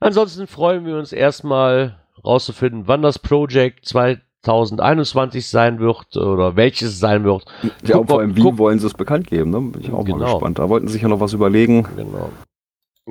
Ansonsten 0.00 0.46
freuen 0.46 0.84
wir 0.86 0.96
uns 0.96 1.12
erstmal 1.12 1.96
rauszufinden, 2.24 2.84
wann 2.86 3.02
das 3.02 3.18
Project 3.18 3.84
2021 3.86 5.48
sein 5.48 5.80
wird 5.80 6.16
oder 6.16 6.56
welches 6.56 6.90
es 6.90 6.98
sein 7.00 7.24
wird. 7.24 7.44
Ja, 7.82 7.96
Guck 7.96 8.08
vor 8.08 8.16
mal- 8.18 8.22
allem, 8.22 8.36
wie 8.36 8.58
wollen 8.58 8.78
sie 8.78 8.86
es 8.86 8.94
bekannt 8.94 9.26
geben? 9.28 9.50
Ne? 9.50 9.60
Bin 9.60 9.80
ich 9.80 9.88
auch 9.90 9.98
mal 9.98 10.04
Genau. 10.04 10.34
gespannt. 10.34 10.58
Da 10.58 10.68
wollten 10.68 10.86
sie 10.86 10.94
sich 10.94 11.02
ja 11.02 11.08
noch 11.08 11.20
was 11.20 11.32
überlegen. 11.32 11.86
Genau. 11.96 12.30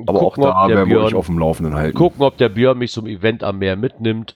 Aber 0.07 0.19
Gucken, 0.19 0.43
auch 0.45 0.67
da 0.67 0.75
werden 0.75 0.89
wir 0.89 1.01
euch 1.01 1.13
auf 1.13 1.27
dem 1.27 1.37
Laufenden 1.37 1.75
halten. 1.75 1.95
gucken, 1.97 2.23
ob 2.23 2.37
der 2.37 2.49
Björn 2.49 2.77
mich 2.79 2.91
zum 2.91 3.05
Event 3.05 3.43
am 3.43 3.59
Meer 3.59 3.75
mitnimmt 3.75 4.35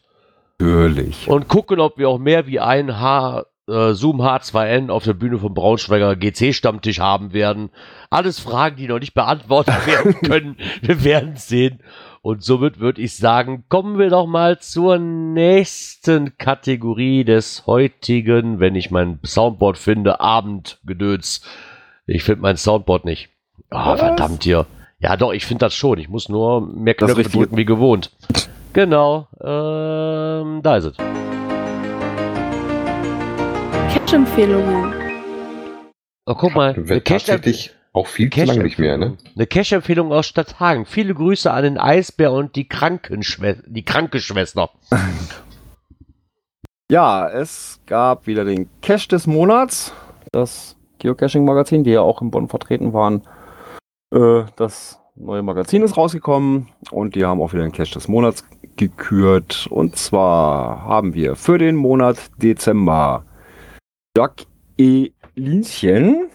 Natürlich. 0.59 1.27
und 1.27 1.47
gucken, 1.47 1.79
ob 1.79 1.97
wir 1.97 2.09
auch 2.09 2.17
mehr 2.17 2.47
wie 2.47 2.59
ein 2.59 2.99
H, 2.99 3.45
äh, 3.67 3.93
Zoom 3.93 4.21
H2N 4.21 4.89
auf 4.89 5.03
der 5.03 5.13
Bühne 5.13 5.37
vom 5.37 5.53
Braunschweiger 5.53 6.15
GC-Stammtisch 6.15 6.99
haben 6.99 7.33
werden. 7.33 7.69
Alles 8.09 8.39
Fragen, 8.39 8.77
die 8.77 8.87
noch 8.87 8.99
nicht 8.99 9.13
beantwortet 9.13 9.75
werden 9.87 10.15
können. 10.21 10.57
Wir 10.81 11.03
werden 11.03 11.35
sehen. 11.35 11.79
Und 12.21 12.43
somit 12.43 12.79
würde 12.79 13.01
ich 13.01 13.15
sagen, 13.15 13.65
kommen 13.69 13.97
wir 13.99 14.09
doch 14.09 14.25
mal 14.25 14.59
zur 14.59 14.97
nächsten 14.97 16.37
Kategorie 16.37 17.23
des 17.23 17.65
heutigen, 17.67 18.59
wenn 18.59 18.75
ich 18.75 18.91
mein 18.91 19.19
Soundboard 19.23 19.77
finde, 19.77 20.19
Abendgedöns. 20.19 21.41
Ich 22.05 22.23
finde 22.23 22.41
mein 22.41 22.57
Soundboard 22.57 23.05
nicht. 23.05 23.29
Ah, 23.69 23.91
Was? 23.93 23.99
verdammt 23.99 24.43
hier. 24.43 24.65
Ja, 24.99 25.15
doch, 25.15 25.31
ich 25.31 25.45
finde 25.45 25.65
das 25.65 25.75
schon. 25.75 25.99
Ich 25.99 26.09
muss 26.09 26.27
nur 26.27 26.61
mehr 26.61 26.95
Knöpfe 26.95 27.23
drücken 27.23 27.55
wie 27.55 27.65
gewohnt. 27.65 28.11
Genau, 28.77 29.27
ähm, 29.41 30.61
da 30.61 30.77
ist 30.77 30.85
es. 30.85 30.97
Catch-Empfehlungen. 33.91 34.93
Oh, 36.27 36.35
guck 36.35 36.53
mal, 36.53 36.75
Wird 36.77 36.91
eine 36.91 37.01
Cash- 37.01 37.23
tatsächlich 37.25 37.73
auch 37.93 38.05
viel 38.05 38.29
zu 38.29 38.43
lang 38.43 38.59
nicht 38.61 38.77
mehr, 38.77 38.99
ne? 38.99 39.17
Eine 39.35 39.47
Cash-Empfehlung 39.47 40.11
aus 40.11 40.27
Stadthagen. 40.27 40.85
Viele 40.85 41.15
Grüße 41.15 41.49
an 41.51 41.63
den 41.63 41.79
Eisbär 41.79 42.31
und 42.31 42.55
die 42.55 42.67
Krankenschwester. 42.67 43.63
Die 43.65 43.83
Krankenschwester. 43.83 44.69
Ja, 46.91 47.27
es 47.27 47.81
gab 47.85 48.27
wieder 48.27 48.45
den 48.45 48.69
Cache 48.81 49.09
des 49.09 49.25
Monats. 49.27 49.91
Das 50.31 50.77
Geocaching-Magazin, 50.99 51.83
die 51.83 51.91
ja 51.91 52.01
auch 52.01 52.21
in 52.21 52.29
Bonn 52.31 52.47
vertreten 52.47 52.93
waren. 52.93 53.23
Äh, 54.13 54.43
das 54.55 54.97
neue 55.17 55.41
Magazin 55.43 55.81
ist 55.81 55.97
rausgekommen 55.97 56.69
und 56.91 57.15
die 57.15 57.25
haben 57.25 57.41
auch 57.41 57.51
wieder 57.51 57.63
den 57.63 57.71
Cache 57.73 57.91
des 57.93 58.07
Monats 58.07 58.45
gekürt. 58.77 59.67
Und 59.69 59.95
zwar 59.95 60.83
haben 60.83 61.13
wir 61.13 61.35
für 61.35 61.57
den 61.57 61.75
Monat 61.75 62.17
Dezember 62.37 63.25
Jack 64.15 64.45
E. 64.77 65.11
Linchen. 65.35 66.29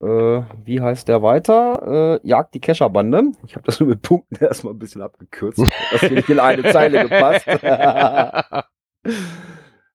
Äh, 0.00 0.42
wie 0.64 0.80
heißt 0.80 1.08
der 1.08 1.22
weiter? 1.22 2.20
Äh, 2.22 2.26
Jagd 2.26 2.54
die 2.54 2.60
Kescherbande. 2.60 3.32
Ich 3.44 3.56
habe 3.56 3.66
das 3.66 3.80
nur 3.80 3.88
mit 3.88 4.02
Punkten 4.02 4.36
erstmal 4.44 4.74
ein 4.74 4.78
bisschen 4.78 5.02
abgekürzt. 5.02 5.60
Das 5.90 6.00
hier 6.00 6.12
nicht 6.12 6.28
in 6.28 6.38
eine 6.38 6.62
Zeile 6.70 7.08
gepasst. 7.08 7.48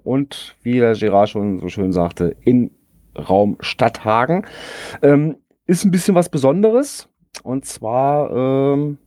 Und 0.02 0.56
wie 0.62 0.80
der 0.80 0.94
Gerard 0.94 1.30
schon 1.30 1.60
so 1.60 1.68
schön 1.68 1.92
sagte, 1.92 2.36
in 2.40 2.70
Raum 3.16 3.56
Stadthagen. 3.60 4.46
Ähm, 5.02 5.36
ist 5.66 5.84
ein 5.84 5.90
bisschen 5.90 6.14
was 6.14 6.28
Besonderes. 6.28 7.08
Und 7.42 7.64
zwar, 7.64 8.30
ähm, 8.30 8.98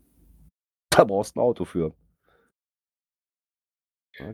da 0.89 1.03
brauchst 1.03 1.35
du 1.35 1.39
ein 1.39 1.43
Auto 1.43 1.65
für. 1.65 1.93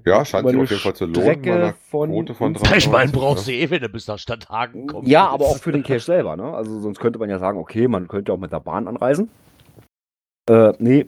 Ja, 0.05 0.23
scheint 0.23 0.47
sich 0.47 0.57
auf 0.57 0.69
jeden 0.69 0.81
Fall 0.81 0.95
zu 0.95 1.05
lohnen. 1.05 1.21
Strecke 1.21 1.73
von 1.89 2.09
Quote 2.09 2.33
von 2.33 2.55
Ich 2.77 2.89
meine, 2.89 3.11
93, 3.11 3.11
brauchst 3.11 3.47
du 3.47 3.51
ne? 3.51 3.57
eh, 3.57 3.69
wenn 3.69 3.81
du 3.81 3.89
bis 3.89 4.07
nach 4.07 4.17
Stadthagen 4.17 4.87
kommst. 4.87 5.09
Ja, 5.09 5.27
aber 5.27 5.45
auch 5.45 5.57
für 5.57 5.73
den 5.73 5.83
Cache 5.83 5.99
selber, 5.99 6.37
ne? 6.37 6.53
Also 6.53 6.79
sonst 6.79 6.99
könnte 6.99 7.19
man 7.19 7.29
ja 7.29 7.37
sagen, 7.37 7.57
okay, 7.57 7.89
man 7.89 8.07
könnte 8.07 8.31
auch 8.31 8.37
mit 8.37 8.53
der 8.53 8.61
Bahn 8.61 8.87
anreisen. 8.87 9.29
Äh, 10.49 10.71
nee, 10.79 11.07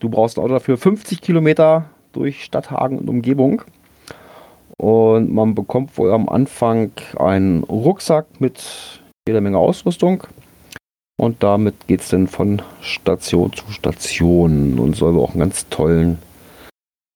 du 0.00 0.08
brauchst 0.08 0.38
ein 0.38 0.42
Auto 0.42 0.54
dafür. 0.54 0.78
50 0.78 1.20
Kilometer 1.20 1.90
durch 2.12 2.44
Stadthagen 2.44 2.98
und 2.98 3.10
Umgebung. 3.10 3.62
Und 4.78 5.32
man 5.32 5.54
bekommt 5.54 5.96
wohl 5.98 6.12
am 6.12 6.28
Anfang 6.28 6.90
einen 7.16 7.64
Rucksack 7.64 8.26
mit 8.40 8.62
jeder 9.26 9.40
Menge 9.40 9.58
Ausrüstung. 9.58 10.24
Und 11.16 11.42
damit 11.42 11.86
geht 11.86 12.00
es 12.00 12.08
dann 12.08 12.26
von 12.26 12.60
Station 12.80 13.52
zu 13.52 13.70
Station 13.70 14.78
und 14.78 14.96
soll 14.96 15.18
auch 15.18 15.30
einen 15.30 15.40
ganz 15.40 15.68
tollen, 15.68 16.18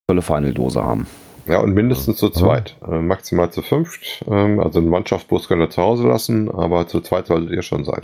tolle 0.09 0.23
Final-Dose 0.23 0.83
haben. 0.83 1.07
Ja, 1.47 1.61
und 1.61 1.75
mindestens 1.75 2.19
zu 2.19 2.31
zweit. 2.31 2.77
Äh, 2.87 3.01
maximal 3.01 3.51
zu 3.51 3.63
fünft. 3.63 4.25
Ähm, 4.31 4.61
also 4.61 4.79
einen 4.79 4.89
Mannschaftsbus 4.91 5.49
könnt 5.49 5.63
ihr 5.63 5.71
zu 5.71 5.83
Hause 5.83 6.07
lassen, 6.07 6.51
aber 6.51 6.87
zu 6.87 7.01
zweit 7.01 7.27
solltet 7.27 7.51
ihr 7.51 7.63
schon 7.63 7.85
sein. 7.85 8.03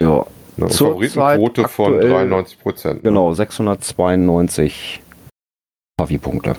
Ja, 0.00 0.24
Ne? 0.58 0.64
Und 0.64 0.72
Zur 0.72 0.88
Favoritenquote 1.00 1.68
von 1.68 1.94
aktuell- 1.94 2.10
93 2.10 2.58
Prozent. 2.58 3.02
genau, 3.04 3.32
692 3.32 5.00
Pavi-Punkte. 5.96 6.56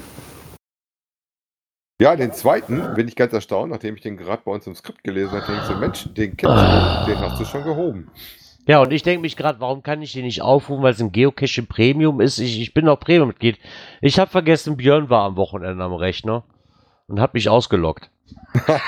Ja, 2.02 2.16
den 2.16 2.32
zweiten 2.32 2.94
bin 2.96 3.10
ich 3.10 3.16
ganz 3.18 3.34
erstaunt, 3.34 3.72
nachdem 3.72 3.96
ich 3.96 4.02
den 4.02 4.16
gerade 4.16 4.42
bei 4.46 4.52
uns 4.52 4.66
im 4.66 4.74
Skript 4.74 5.04
gelesen 5.04 5.34
habe. 5.34 5.46
Denke 5.46 5.62
ich 5.62 5.68
so, 5.68 5.76
Mensch, 5.76 6.14
den 6.14 6.38
kennst 6.38 6.56
du, 6.56 7.06
den 7.12 7.20
hast 7.20 7.40
du 7.42 7.44
schon 7.44 7.64
gehoben. 7.64 8.10
Ja, 8.68 8.80
und 8.82 8.94
ich 8.94 9.04
denke 9.04 9.22
mich 9.22 9.36
gerade, 9.36 9.60
warum 9.60 9.84
kann 9.84 10.02
ich 10.02 10.14
den 10.14 10.24
nicht 10.24 10.42
aufrufen, 10.42 10.82
weil 10.82 10.94
es 10.94 11.02
ein 11.02 11.12
Geocaching 11.12 11.66
Premium 11.66 12.22
ist? 12.22 12.40
Ich, 12.40 12.62
ich 12.62 12.74
bin 12.74 12.88
auch 12.88 13.02
Premium-Mitglied. 13.02 13.60
Ich 14.00 14.18
habe 14.18 14.32
vergessen, 14.32 14.78
Björn 14.78 15.10
war 15.10 15.26
am 15.26 15.36
Wochenende 15.36 15.84
am 15.84 15.94
Rechner 15.94 16.46
und 17.08 17.20
hat 17.20 17.34
mich 17.34 17.50
ausgelockt. 17.50 18.10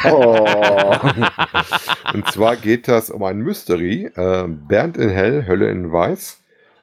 Oh. 0.06 0.46
Und 2.14 2.28
zwar 2.32 2.56
geht 2.56 2.88
das 2.88 3.10
um 3.10 3.24
ein 3.24 3.40
Mystery. 3.40 4.06
Äh, 4.16 4.48
Bernd 4.48 4.98
in 4.98 5.10
Hell, 5.10 5.48
Hölle 5.48 5.70
in 5.70 5.92
Weiß. 5.92 6.41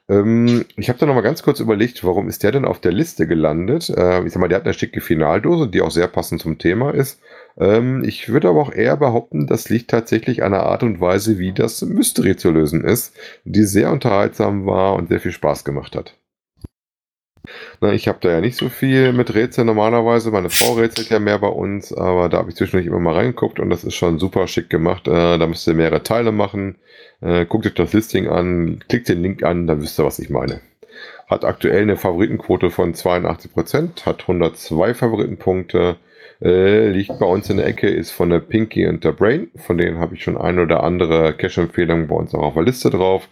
Ähm, 0.09 0.65
ich 0.75 0.89
habe 0.89 0.97
da 0.99 1.05
nochmal 1.05 1.23
ganz 1.23 1.43
kurz 1.43 1.59
überlegt, 1.59 2.03
warum 2.03 2.27
ist 2.27 2.43
der 2.43 2.51
denn 2.51 2.65
auf 2.65 2.79
der 2.79 2.91
Liste 2.91 3.27
gelandet? 3.27 3.89
Äh, 3.89 4.25
ich 4.25 4.33
sag 4.33 4.39
mal, 4.39 4.47
der 4.47 4.57
hat 4.57 4.65
eine 4.65 4.73
schicke 4.73 5.01
Finaldose, 5.01 5.69
die 5.69 5.81
auch 5.81 5.91
sehr 5.91 6.07
passend 6.07 6.41
zum 6.41 6.57
Thema 6.57 6.93
ist. 6.93 7.21
Ähm, 7.57 8.03
ich 8.03 8.29
würde 8.29 8.49
aber 8.49 8.61
auch 8.61 8.73
eher 8.73 8.97
behaupten, 8.97 9.45
das 9.45 9.69
liegt 9.69 9.91
tatsächlich 9.91 10.43
an 10.43 10.51
der 10.51 10.63
Art 10.63 10.81
und 10.83 10.99
Weise, 10.99 11.37
wie 11.37 11.53
das 11.53 11.81
Mystery 11.83 12.35
zu 12.35 12.51
lösen 12.51 12.83
ist, 12.83 13.15
die 13.45 13.63
sehr 13.63 13.91
unterhaltsam 13.91 14.65
war 14.65 14.95
und 14.95 15.09
sehr 15.09 15.19
viel 15.19 15.31
Spaß 15.31 15.63
gemacht 15.63 15.95
hat. 15.95 16.15
Na, 17.81 17.93
ich 17.93 18.07
habe 18.07 18.19
da 18.21 18.29
ja 18.31 18.41
nicht 18.41 18.57
so 18.57 18.69
viel 18.69 19.13
mit 19.13 19.33
Rätseln 19.33 19.67
normalerweise. 19.67 20.31
Meine 20.31 20.49
Frau 20.49 20.73
rätselt 20.73 21.09
ja 21.09 21.19
mehr 21.19 21.39
bei 21.39 21.47
uns, 21.47 21.93
aber 21.93 22.29
da 22.29 22.37
habe 22.37 22.49
ich 22.49 22.55
zwischendurch 22.55 22.87
immer 22.87 22.99
mal 22.99 23.15
reingeguckt 23.15 23.59
und 23.59 23.69
das 23.69 23.83
ist 23.83 23.95
schon 23.95 24.19
super 24.19 24.47
schick 24.47 24.69
gemacht. 24.69 25.07
Äh, 25.07 25.37
da 25.37 25.47
müsst 25.47 25.67
ihr 25.67 25.73
mehrere 25.73 26.03
Teile 26.03 26.31
machen. 26.31 26.75
Äh, 27.21 27.45
guckt 27.45 27.65
euch 27.65 27.73
das 27.73 27.93
Listing 27.93 28.27
an, 28.27 28.79
klickt 28.87 29.09
den 29.09 29.21
Link 29.21 29.43
an, 29.43 29.67
dann 29.67 29.81
wisst 29.81 29.99
ihr, 29.99 30.05
was 30.05 30.19
ich 30.19 30.29
meine. 30.29 30.61
Hat 31.27 31.45
aktuell 31.45 31.83
eine 31.83 31.97
Favoritenquote 31.97 32.69
von 32.69 32.93
82%, 32.93 34.05
hat 34.05 34.21
102 34.21 34.93
Favoritenpunkte, 34.93 35.97
äh, 36.41 36.89
liegt 36.89 37.19
bei 37.19 37.25
uns 37.25 37.49
in 37.49 37.57
der 37.57 37.67
Ecke, 37.67 37.89
ist 37.89 38.11
von 38.11 38.29
der 38.29 38.39
Pinky 38.39 38.87
und 38.87 39.03
der 39.03 39.11
Brain. 39.11 39.51
Von 39.55 39.77
denen 39.77 39.99
habe 39.99 40.15
ich 40.15 40.23
schon 40.23 40.37
ein 40.37 40.59
oder 40.59 40.83
andere 40.83 41.33
Cache-Empfehlungen 41.33 42.07
bei 42.07 42.15
uns 42.15 42.33
auch 42.33 42.43
auf 42.43 42.53
der 42.53 42.63
Liste 42.63 42.89
drauf. 42.89 43.27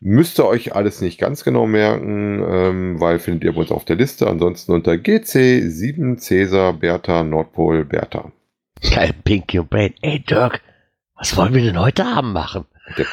Müsst 0.00 0.40
ihr 0.40 0.46
euch 0.46 0.74
alles 0.74 1.00
nicht 1.00 1.20
ganz 1.20 1.44
genau 1.44 1.66
merken, 1.66 2.42
ähm, 2.44 3.00
weil 3.00 3.20
findet 3.20 3.44
ihr 3.44 3.52
bei 3.52 3.60
uns 3.60 3.70
auf 3.70 3.84
der 3.84 3.96
Liste. 3.96 4.26
Ansonsten 4.26 4.72
unter 4.72 4.96
GC 4.96 5.62
7 5.62 6.18
Cäsar 6.18 6.72
Bertha 6.72 7.22
Nordpol 7.22 7.84
Bertha. 7.84 8.32
Geil, 8.82 9.12
Pinky 9.22 9.60
und 9.60 9.70
Brain. 9.70 9.94
Ey, 10.00 10.18
Dirk, 10.18 10.60
was 11.14 11.36
wollen 11.36 11.54
wir 11.54 11.62
denn 11.62 11.78
heute 11.78 12.04
Abend 12.04 12.32
machen? 12.32 12.64
Und 12.88 12.98
der 12.98 13.04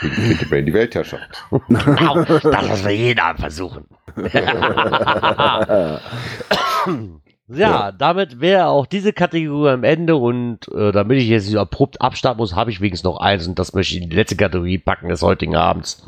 Brain, 0.49 0.65
die 0.65 0.73
Weltherrschaft. 0.73 1.43
Genau, 1.67 2.23
das 2.23 2.43
lassen 2.43 2.85
wir 2.85 2.95
jeden 2.95 3.19
Abend 3.19 3.39
versuchen. 3.39 3.85
Ja, 7.51 7.91
damit 7.91 8.41
wäre 8.41 8.67
auch 8.67 8.85
diese 8.85 9.11
Kategorie 9.11 9.71
am 9.71 9.83
Ende 9.83 10.15
und 10.15 10.71
äh, 10.71 10.91
damit 10.91 11.17
ich 11.17 11.27
jetzt 11.27 11.45
nicht 11.45 11.53
so 11.53 11.59
abrupt 11.59 11.99
abstarten 11.99 12.37
muss, 12.37 12.55
habe 12.55 12.69
ich 12.69 12.79
wenigstens 12.79 13.05
noch 13.05 13.19
eins 13.19 13.47
und 13.47 13.57
das 13.57 13.73
möchte 13.73 13.95
ich 13.95 14.03
in 14.03 14.09
die 14.11 14.15
letzte 14.15 14.35
Kategorie 14.35 14.77
packen 14.77 15.09
des 15.09 15.23
heutigen 15.23 15.55
Abends. 15.55 16.05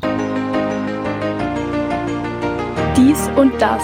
Dies 2.96 3.28
und 3.34 3.60
das. 3.60 3.82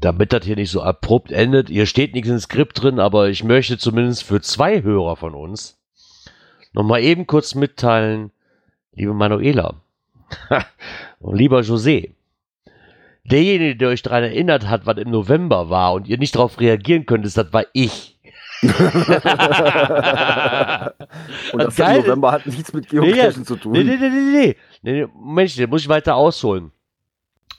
Damit 0.00 0.32
das 0.32 0.44
hier 0.44 0.56
nicht 0.56 0.72
so 0.72 0.82
abrupt 0.82 1.30
endet, 1.30 1.68
hier 1.68 1.86
steht 1.86 2.14
nichts 2.14 2.28
im 2.28 2.40
Skript 2.40 2.82
drin, 2.82 2.98
aber 2.98 3.28
ich 3.28 3.44
möchte 3.44 3.78
zumindest 3.78 4.24
für 4.24 4.40
zwei 4.40 4.82
Hörer 4.82 5.14
von 5.14 5.34
uns 5.34 5.78
nochmal 6.72 7.02
eben 7.02 7.28
kurz 7.28 7.54
mitteilen, 7.54 8.32
liebe 8.96 9.14
Manuela 9.14 9.74
und 11.20 11.36
lieber 11.36 11.60
José, 11.60 12.10
derjenige, 13.24 13.76
der 13.76 13.88
euch 13.90 14.02
daran 14.02 14.24
erinnert 14.24 14.68
hat, 14.68 14.86
was 14.86 14.96
im 14.98 15.10
November 15.10 15.70
war 15.70 15.92
und 15.92 16.08
ihr 16.08 16.18
nicht 16.18 16.34
darauf 16.34 16.58
reagieren 16.58 17.06
könntest, 17.06 17.38
das 17.38 17.52
war 17.52 17.64
ich. 17.72 18.14
Und 18.62 18.72
das 21.62 21.76
Geil. 21.76 21.98
im 21.98 22.02
November 22.06 22.32
hat 22.32 22.46
nichts 22.46 22.72
mit 22.72 22.90
Nee, 22.90 23.00
Geocachen 23.00 23.42
ja. 23.42 23.44
zu 23.44 23.56
tun. 23.56 23.72
Nee, 23.72 23.84
nee, 23.84 23.98
nee, 24.00 24.08
nee, 24.08 24.32
nee. 24.32 24.56
nee, 24.82 25.02
nee 25.02 25.06
Mensch, 25.22 25.56
den 25.56 25.68
muss 25.68 25.82
ich 25.82 25.90
weiter 25.90 26.16
ausholen. 26.16 26.72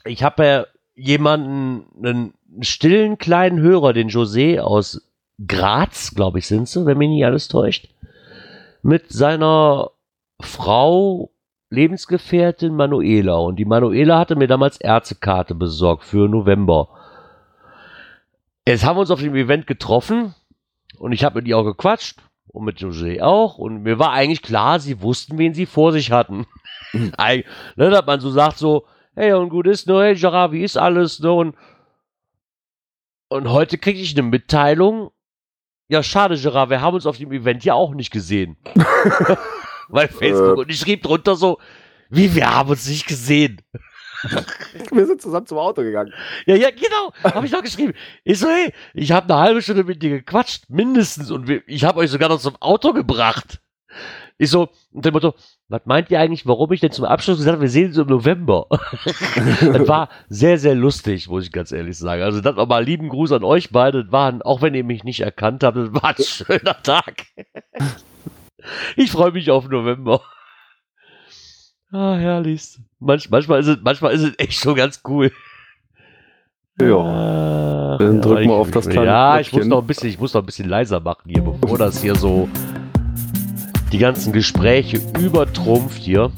Ich 0.04 0.24
habe 0.24 0.44
ja 0.44 0.66
jemanden, 0.96 1.84
einen 2.04 2.34
stillen 2.62 3.16
kleinen 3.16 3.60
Hörer, 3.60 3.92
den 3.92 4.10
José 4.10 4.58
aus 4.58 5.08
Graz, 5.46 6.14
glaube 6.16 6.40
ich, 6.40 6.48
sind 6.48 6.68
sie, 6.68 6.84
wenn 6.84 6.98
mich 6.98 7.10
nicht 7.10 7.24
alles 7.24 7.46
täuscht, 7.46 7.88
mit 8.82 9.12
seiner 9.12 9.92
Frau, 10.40 11.30
Lebensgefährtin 11.70 12.74
Manuela. 12.74 13.36
Und 13.36 13.56
die 13.56 13.64
Manuela 13.64 14.18
hatte 14.18 14.36
mir 14.36 14.46
damals 14.48 14.78
Ärztekarte 14.80 15.54
besorgt 15.54 16.04
für 16.04 16.28
November. 16.28 16.88
Jetzt 18.66 18.84
haben 18.84 18.96
wir 18.96 19.00
uns 19.00 19.10
auf 19.10 19.20
dem 19.20 19.34
Event 19.34 19.66
getroffen 19.66 20.34
und 20.98 21.12
ich 21.12 21.24
habe 21.24 21.36
mit 21.36 21.48
ihr 21.48 21.56
auch 21.58 21.64
gequatscht 21.64 22.18
und 22.48 22.64
mit 22.64 22.78
José 22.78 23.22
auch. 23.22 23.58
Und 23.58 23.82
mir 23.82 23.98
war 23.98 24.12
eigentlich 24.12 24.42
klar, 24.42 24.78
sie 24.80 25.00
wussten, 25.00 25.38
wen 25.38 25.54
sie 25.54 25.66
vor 25.66 25.92
sich 25.92 26.12
hatten. 26.12 26.46
Eig- 27.16 27.44
ne, 27.76 27.90
dass 27.90 28.06
man 28.06 28.20
so 28.20 28.30
sagt, 28.30 28.58
so, 28.58 28.84
hey, 29.14 29.32
und 29.32 29.48
gut 29.48 29.66
ist, 29.66 29.86
ne, 29.88 30.02
hey, 30.02 30.14
Gerard, 30.14 30.52
wie 30.52 30.62
ist 30.62 30.76
alles, 30.76 31.18
ne, 31.20 31.32
und, 31.32 31.56
und 33.28 33.48
heute 33.50 33.78
kriege 33.78 34.00
ich 34.00 34.12
eine 34.16 34.26
Mitteilung. 34.26 35.10
Ja, 35.88 36.02
schade, 36.02 36.36
Gerard, 36.38 36.68
wir 36.70 36.82
haben 36.82 36.94
uns 36.94 37.06
auf 37.06 37.16
dem 37.16 37.32
Event 37.32 37.64
ja 37.64 37.72
auch 37.74 37.94
nicht 37.94 38.10
gesehen. 38.10 38.56
Bei 39.88 40.08
Facebook. 40.08 40.58
Äh. 40.58 40.60
Und 40.60 40.70
ich 40.70 40.78
schrieb 40.78 41.02
drunter 41.02 41.36
so, 41.36 41.58
wie, 42.10 42.34
wir 42.34 42.50
haben 42.50 42.70
uns 42.70 42.88
nicht 42.88 43.06
gesehen. 43.06 43.60
Wir 44.90 45.06
sind 45.06 45.22
zusammen 45.22 45.46
zum 45.46 45.58
Auto 45.58 45.82
gegangen. 45.82 46.12
Ja, 46.46 46.56
ja, 46.56 46.70
genau. 46.70 47.12
Habe 47.22 47.46
ich 47.46 47.52
doch 47.52 47.62
geschrieben. 47.62 47.94
Ich 48.24 48.40
so, 48.40 48.48
hey, 48.48 48.72
ich 48.92 49.12
habe 49.12 49.32
eine 49.32 49.40
halbe 49.40 49.62
Stunde 49.62 49.84
mit 49.84 50.02
dir 50.02 50.10
gequatscht, 50.10 50.64
mindestens. 50.68 51.30
Und 51.30 51.48
ich 51.66 51.84
habe 51.84 52.00
euch 52.00 52.10
sogar 52.10 52.28
noch 52.28 52.40
zum 52.40 52.56
Auto 52.56 52.92
gebracht. 52.92 53.60
Ich 54.40 54.50
so, 54.50 54.68
und 54.92 55.04
dem 55.04 55.14
Motto, 55.14 55.34
was 55.68 55.82
meint 55.84 56.10
ihr 56.10 56.20
eigentlich, 56.20 56.46
warum 56.46 56.70
ich 56.72 56.80
denn 56.80 56.92
zum 56.92 57.04
Abschluss 57.04 57.38
gesagt 57.38 57.54
habe, 57.54 57.62
wir 57.62 57.70
sehen 57.70 57.88
uns 57.88 57.96
im 57.98 58.06
November? 58.06 58.66
das 59.60 59.88
war 59.88 60.08
sehr, 60.28 60.58
sehr 60.58 60.76
lustig, 60.76 61.28
muss 61.28 61.44
ich 61.44 61.52
ganz 61.52 61.72
ehrlich 61.72 61.98
sagen. 61.98 62.22
Also 62.22 62.40
das 62.40 62.54
nochmal 62.54 62.84
lieben 62.84 63.08
Gruß 63.08 63.32
an 63.32 63.42
euch 63.42 63.70
beide. 63.70 64.04
Das 64.04 64.12
waren, 64.12 64.42
auch 64.42 64.62
wenn 64.62 64.74
ihr 64.74 64.84
mich 64.84 65.02
nicht 65.02 65.20
erkannt 65.20 65.64
habt, 65.64 65.76
das 65.76 65.92
war 65.92 66.10
ein 66.10 66.16
schöner 66.22 66.80
Tag. 66.82 67.26
Ich 68.96 69.10
freue 69.12 69.32
mich 69.32 69.50
auf 69.50 69.68
November. 69.68 70.20
Ah, 71.90 72.16
herrlich. 72.16 72.78
Manch, 72.98 73.30
manchmal, 73.30 73.60
ist 73.60 73.66
es, 73.66 73.78
manchmal 73.82 74.12
ist 74.12 74.22
es 74.22 74.34
echt 74.38 74.60
schon 74.60 74.74
ganz 74.74 75.00
cool. 75.08 75.32
Ja. 76.80 76.96
Ah, 76.98 77.96
Dann 77.98 78.20
drück 78.20 78.34
mal 78.34 78.42
ich- 78.44 78.50
auf 78.50 78.70
das 78.70 78.88
kleine 78.88 79.06
Ja, 79.06 79.40
ich 79.40 79.52
muss 79.52 79.66
noch 79.66 79.80
ein 79.80 79.86
bisschen, 79.86 80.08
ich 80.10 80.18
muss 80.18 80.34
noch 80.34 80.42
ein 80.42 80.46
bisschen 80.46 80.68
leiser 80.68 81.00
machen 81.00 81.30
hier, 81.30 81.42
bevor 81.42 81.78
das 81.78 82.00
hier 82.02 82.14
so 82.14 82.48
die 83.90 83.98
ganzen 83.98 84.32
Gespräche 84.32 85.00
übertrumpft 85.18 85.98
hier. 86.02 86.30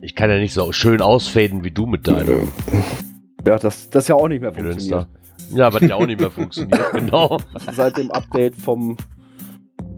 Ich 0.00 0.16
kann 0.16 0.30
ja 0.30 0.38
nicht 0.38 0.54
so 0.54 0.72
schön 0.72 1.00
ausfaden 1.02 1.62
wie 1.62 1.70
du 1.70 1.86
mit 1.86 2.08
deinem 2.08 2.48
Ja, 3.46 3.58
das, 3.58 3.90
das 3.90 4.08
ja 4.08 4.14
auch 4.14 4.28
nicht 4.28 4.40
mehr 4.40 4.52
funktioniert. 4.52 5.08
Ja, 5.52 5.72
was 5.72 5.82
ja 5.82 5.94
auch 5.96 6.06
nicht 6.06 6.20
mehr 6.20 6.30
funktioniert, 6.30 6.80
genau. 6.92 7.38
Seit 7.72 7.96
dem 7.98 8.10
Update 8.10 8.56
vom, 8.56 8.96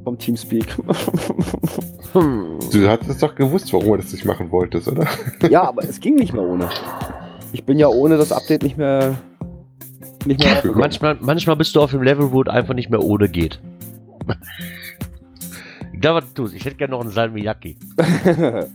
vom 0.04 0.18
Teamspeak. 0.18 0.76
Du 2.12 2.88
hattest 2.88 3.22
doch 3.22 3.34
gewusst, 3.34 3.72
warum 3.72 3.88
du 3.88 3.96
das 3.96 4.12
nicht 4.12 4.24
machen 4.24 4.50
wolltest, 4.52 4.86
oder? 4.86 5.08
ja, 5.50 5.64
aber 5.64 5.82
es 5.82 5.98
ging 5.98 6.14
nicht 6.14 6.32
mehr 6.32 6.42
ohne. 6.42 6.68
Ich 7.52 7.64
bin 7.64 7.78
ja 7.78 7.88
ohne 7.88 8.16
das 8.16 8.30
Update 8.30 8.62
nicht 8.62 8.78
mehr 8.78 9.16
nicht 10.26 10.40
mehr. 10.40 10.62
Manchmal, 10.74 11.18
manchmal 11.20 11.56
bist 11.56 11.74
du 11.76 11.80
auf 11.80 11.90
dem 11.90 12.02
Level, 12.02 12.32
wo 12.32 12.42
es 12.42 12.48
einfach 12.48 12.74
nicht 12.74 12.90
mehr 12.90 13.02
ohne 13.02 13.28
geht. 13.28 13.60
ich 15.92 16.00
glaube, 16.00 16.22
was 16.22 16.32
du 16.32 16.42
tust. 16.42 16.54
Ich 16.54 16.64
hätte 16.64 16.76
gerne 16.76 16.92
noch 16.92 17.00
einen 17.00 17.10
Salmiakki. 17.10 17.76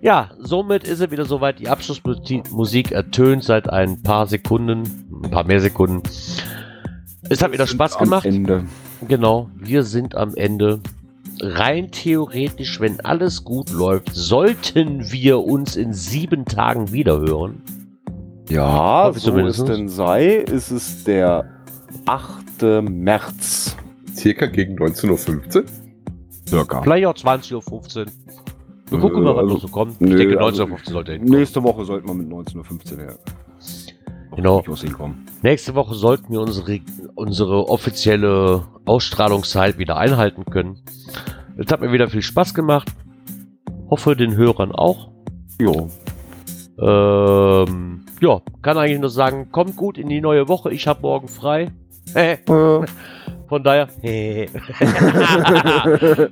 Ja, 0.00 0.30
somit 0.38 0.84
ist 0.84 1.00
es 1.00 1.10
wieder 1.10 1.24
soweit. 1.24 1.58
Die 1.58 1.68
Abschlussmusik 1.68 2.92
ertönt 2.92 3.42
seit 3.42 3.68
ein 3.68 4.00
paar 4.00 4.28
Sekunden, 4.28 4.84
ein 5.24 5.30
paar 5.30 5.42
mehr 5.42 5.58
Sekunden. 5.60 6.02
Es 7.28 7.42
hat 7.42 7.50
wieder 7.50 7.66
Spaß 7.66 7.98
gemacht. 7.98 8.24
Ende. 8.24 8.64
Genau, 9.06 9.48
wir 9.54 9.84
sind 9.84 10.14
am 10.14 10.34
Ende. 10.34 10.80
Rein 11.40 11.90
theoretisch, 11.92 12.80
wenn 12.80 12.98
alles 13.00 13.44
gut 13.44 13.70
läuft, 13.70 14.12
sollten 14.12 15.12
wir 15.12 15.38
uns 15.38 15.76
in 15.76 15.92
sieben 15.92 16.44
Tagen 16.44 16.90
wiederhören. 16.90 17.62
Ja, 18.48 19.10
so 19.12 19.20
zumindest. 19.20 19.60
es 19.60 19.64
denn 19.66 19.88
sei, 19.88 20.36
ist 20.36 20.70
es 20.70 21.04
der 21.04 21.48
8. 22.06 22.62
März. 22.90 23.76
Circa 24.14 24.46
gegen 24.46 24.76
19.15 24.78 25.56
Uhr. 25.56 25.64
Circa. 26.48 26.82
Vielleicht 26.82 27.06
auch 27.06 27.14
20.15 27.14 27.54
Uhr. 27.54 28.06
Wir 28.90 28.98
gucken 28.98 29.22
mal, 29.22 29.36
was 29.36 29.42
also 29.42 29.54
noch 29.54 29.60
so 29.60 29.68
kommt. 29.68 30.00
nö, 30.00 30.10
ich 30.10 30.16
denke, 30.16 30.40
also 30.40 30.64
19.15 30.64 30.70
Uhr 30.70 30.78
sollte 30.86 31.12
hinkommen. 31.12 31.38
Nächste 31.38 31.62
Woche 31.62 31.84
sollten 31.84 32.08
wir 32.08 32.14
mit 32.14 32.28
19.15 32.28 32.92
Uhr 32.92 32.98
her. 32.98 33.18
Genau. 34.36 34.62
Nächste 35.42 35.74
Woche 35.74 35.94
sollten 35.94 36.32
wir 36.32 36.40
unsere, 36.40 36.80
unsere 37.14 37.68
offizielle 37.68 38.64
Ausstrahlungszeit 38.84 39.78
wieder 39.78 39.96
einhalten 39.96 40.44
können. 40.44 40.80
Es 41.56 41.72
hat 41.72 41.80
mir 41.80 41.92
wieder 41.92 42.08
viel 42.08 42.22
Spaß 42.22 42.54
gemacht. 42.54 42.88
Hoffe 43.90 44.14
den 44.14 44.36
Hörern 44.36 44.72
auch. 44.72 45.10
Jo. 45.60 45.88
Ähm, 46.80 48.06
ja, 48.20 48.40
kann 48.62 48.78
eigentlich 48.78 49.00
nur 49.00 49.10
sagen, 49.10 49.50
kommt 49.50 49.76
gut 49.76 49.98
in 49.98 50.08
die 50.08 50.20
neue 50.20 50.48
Woche. 50.48 50.72
Ich 50.72 50.86
habe 50.86 51.02
morgen 51.02 51.28
frei. 51.28 51.70
Äh, 52.14 52.38
Von 53.48 53.62
daher, 53.62 53.88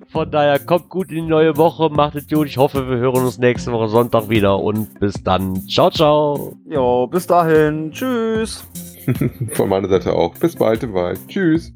von 0.08 0.30
daher 0.30 0.58
kommt 0.58 0.90
gut 0.90 1.08
in 1.10 1.16
die 1.16 1.22
neue 1.22 1.56
Woche, 1.56 1.88
macht 1.88 2.14
es 2.14 2.28
gut. 2.28 2.46
Ich 2.46 2.58
hoffe, 2.58 2.88
wir 2.88 2.98
hören 2.98 3.24
uns 3.24 3.38
nächste 3.38 3.72
Woche 3.72 3.88
Sonntag 3.88 4.28
wieder 4.28 4.58
und 4.58 5.00
bis 5.00 5.14
dann. 5.24 5.66
Ciao, 5.66 5.90
ciao. 5.90 6.54
jo, 6.68 7.06
bis 7.06 7.26
dahin. 7.26 7.90
Tschüss. 7.90 8.66
Von 9.52 9.68
meiner 9.68 9.88
Seite 9.88 10.12
auch. 10.12 10.34
Bis 10.36 10.56
bald 10.56 10.82
im 10.82 10.92
Wald. 10.92 11.18
Tschüss. 11.28 11.72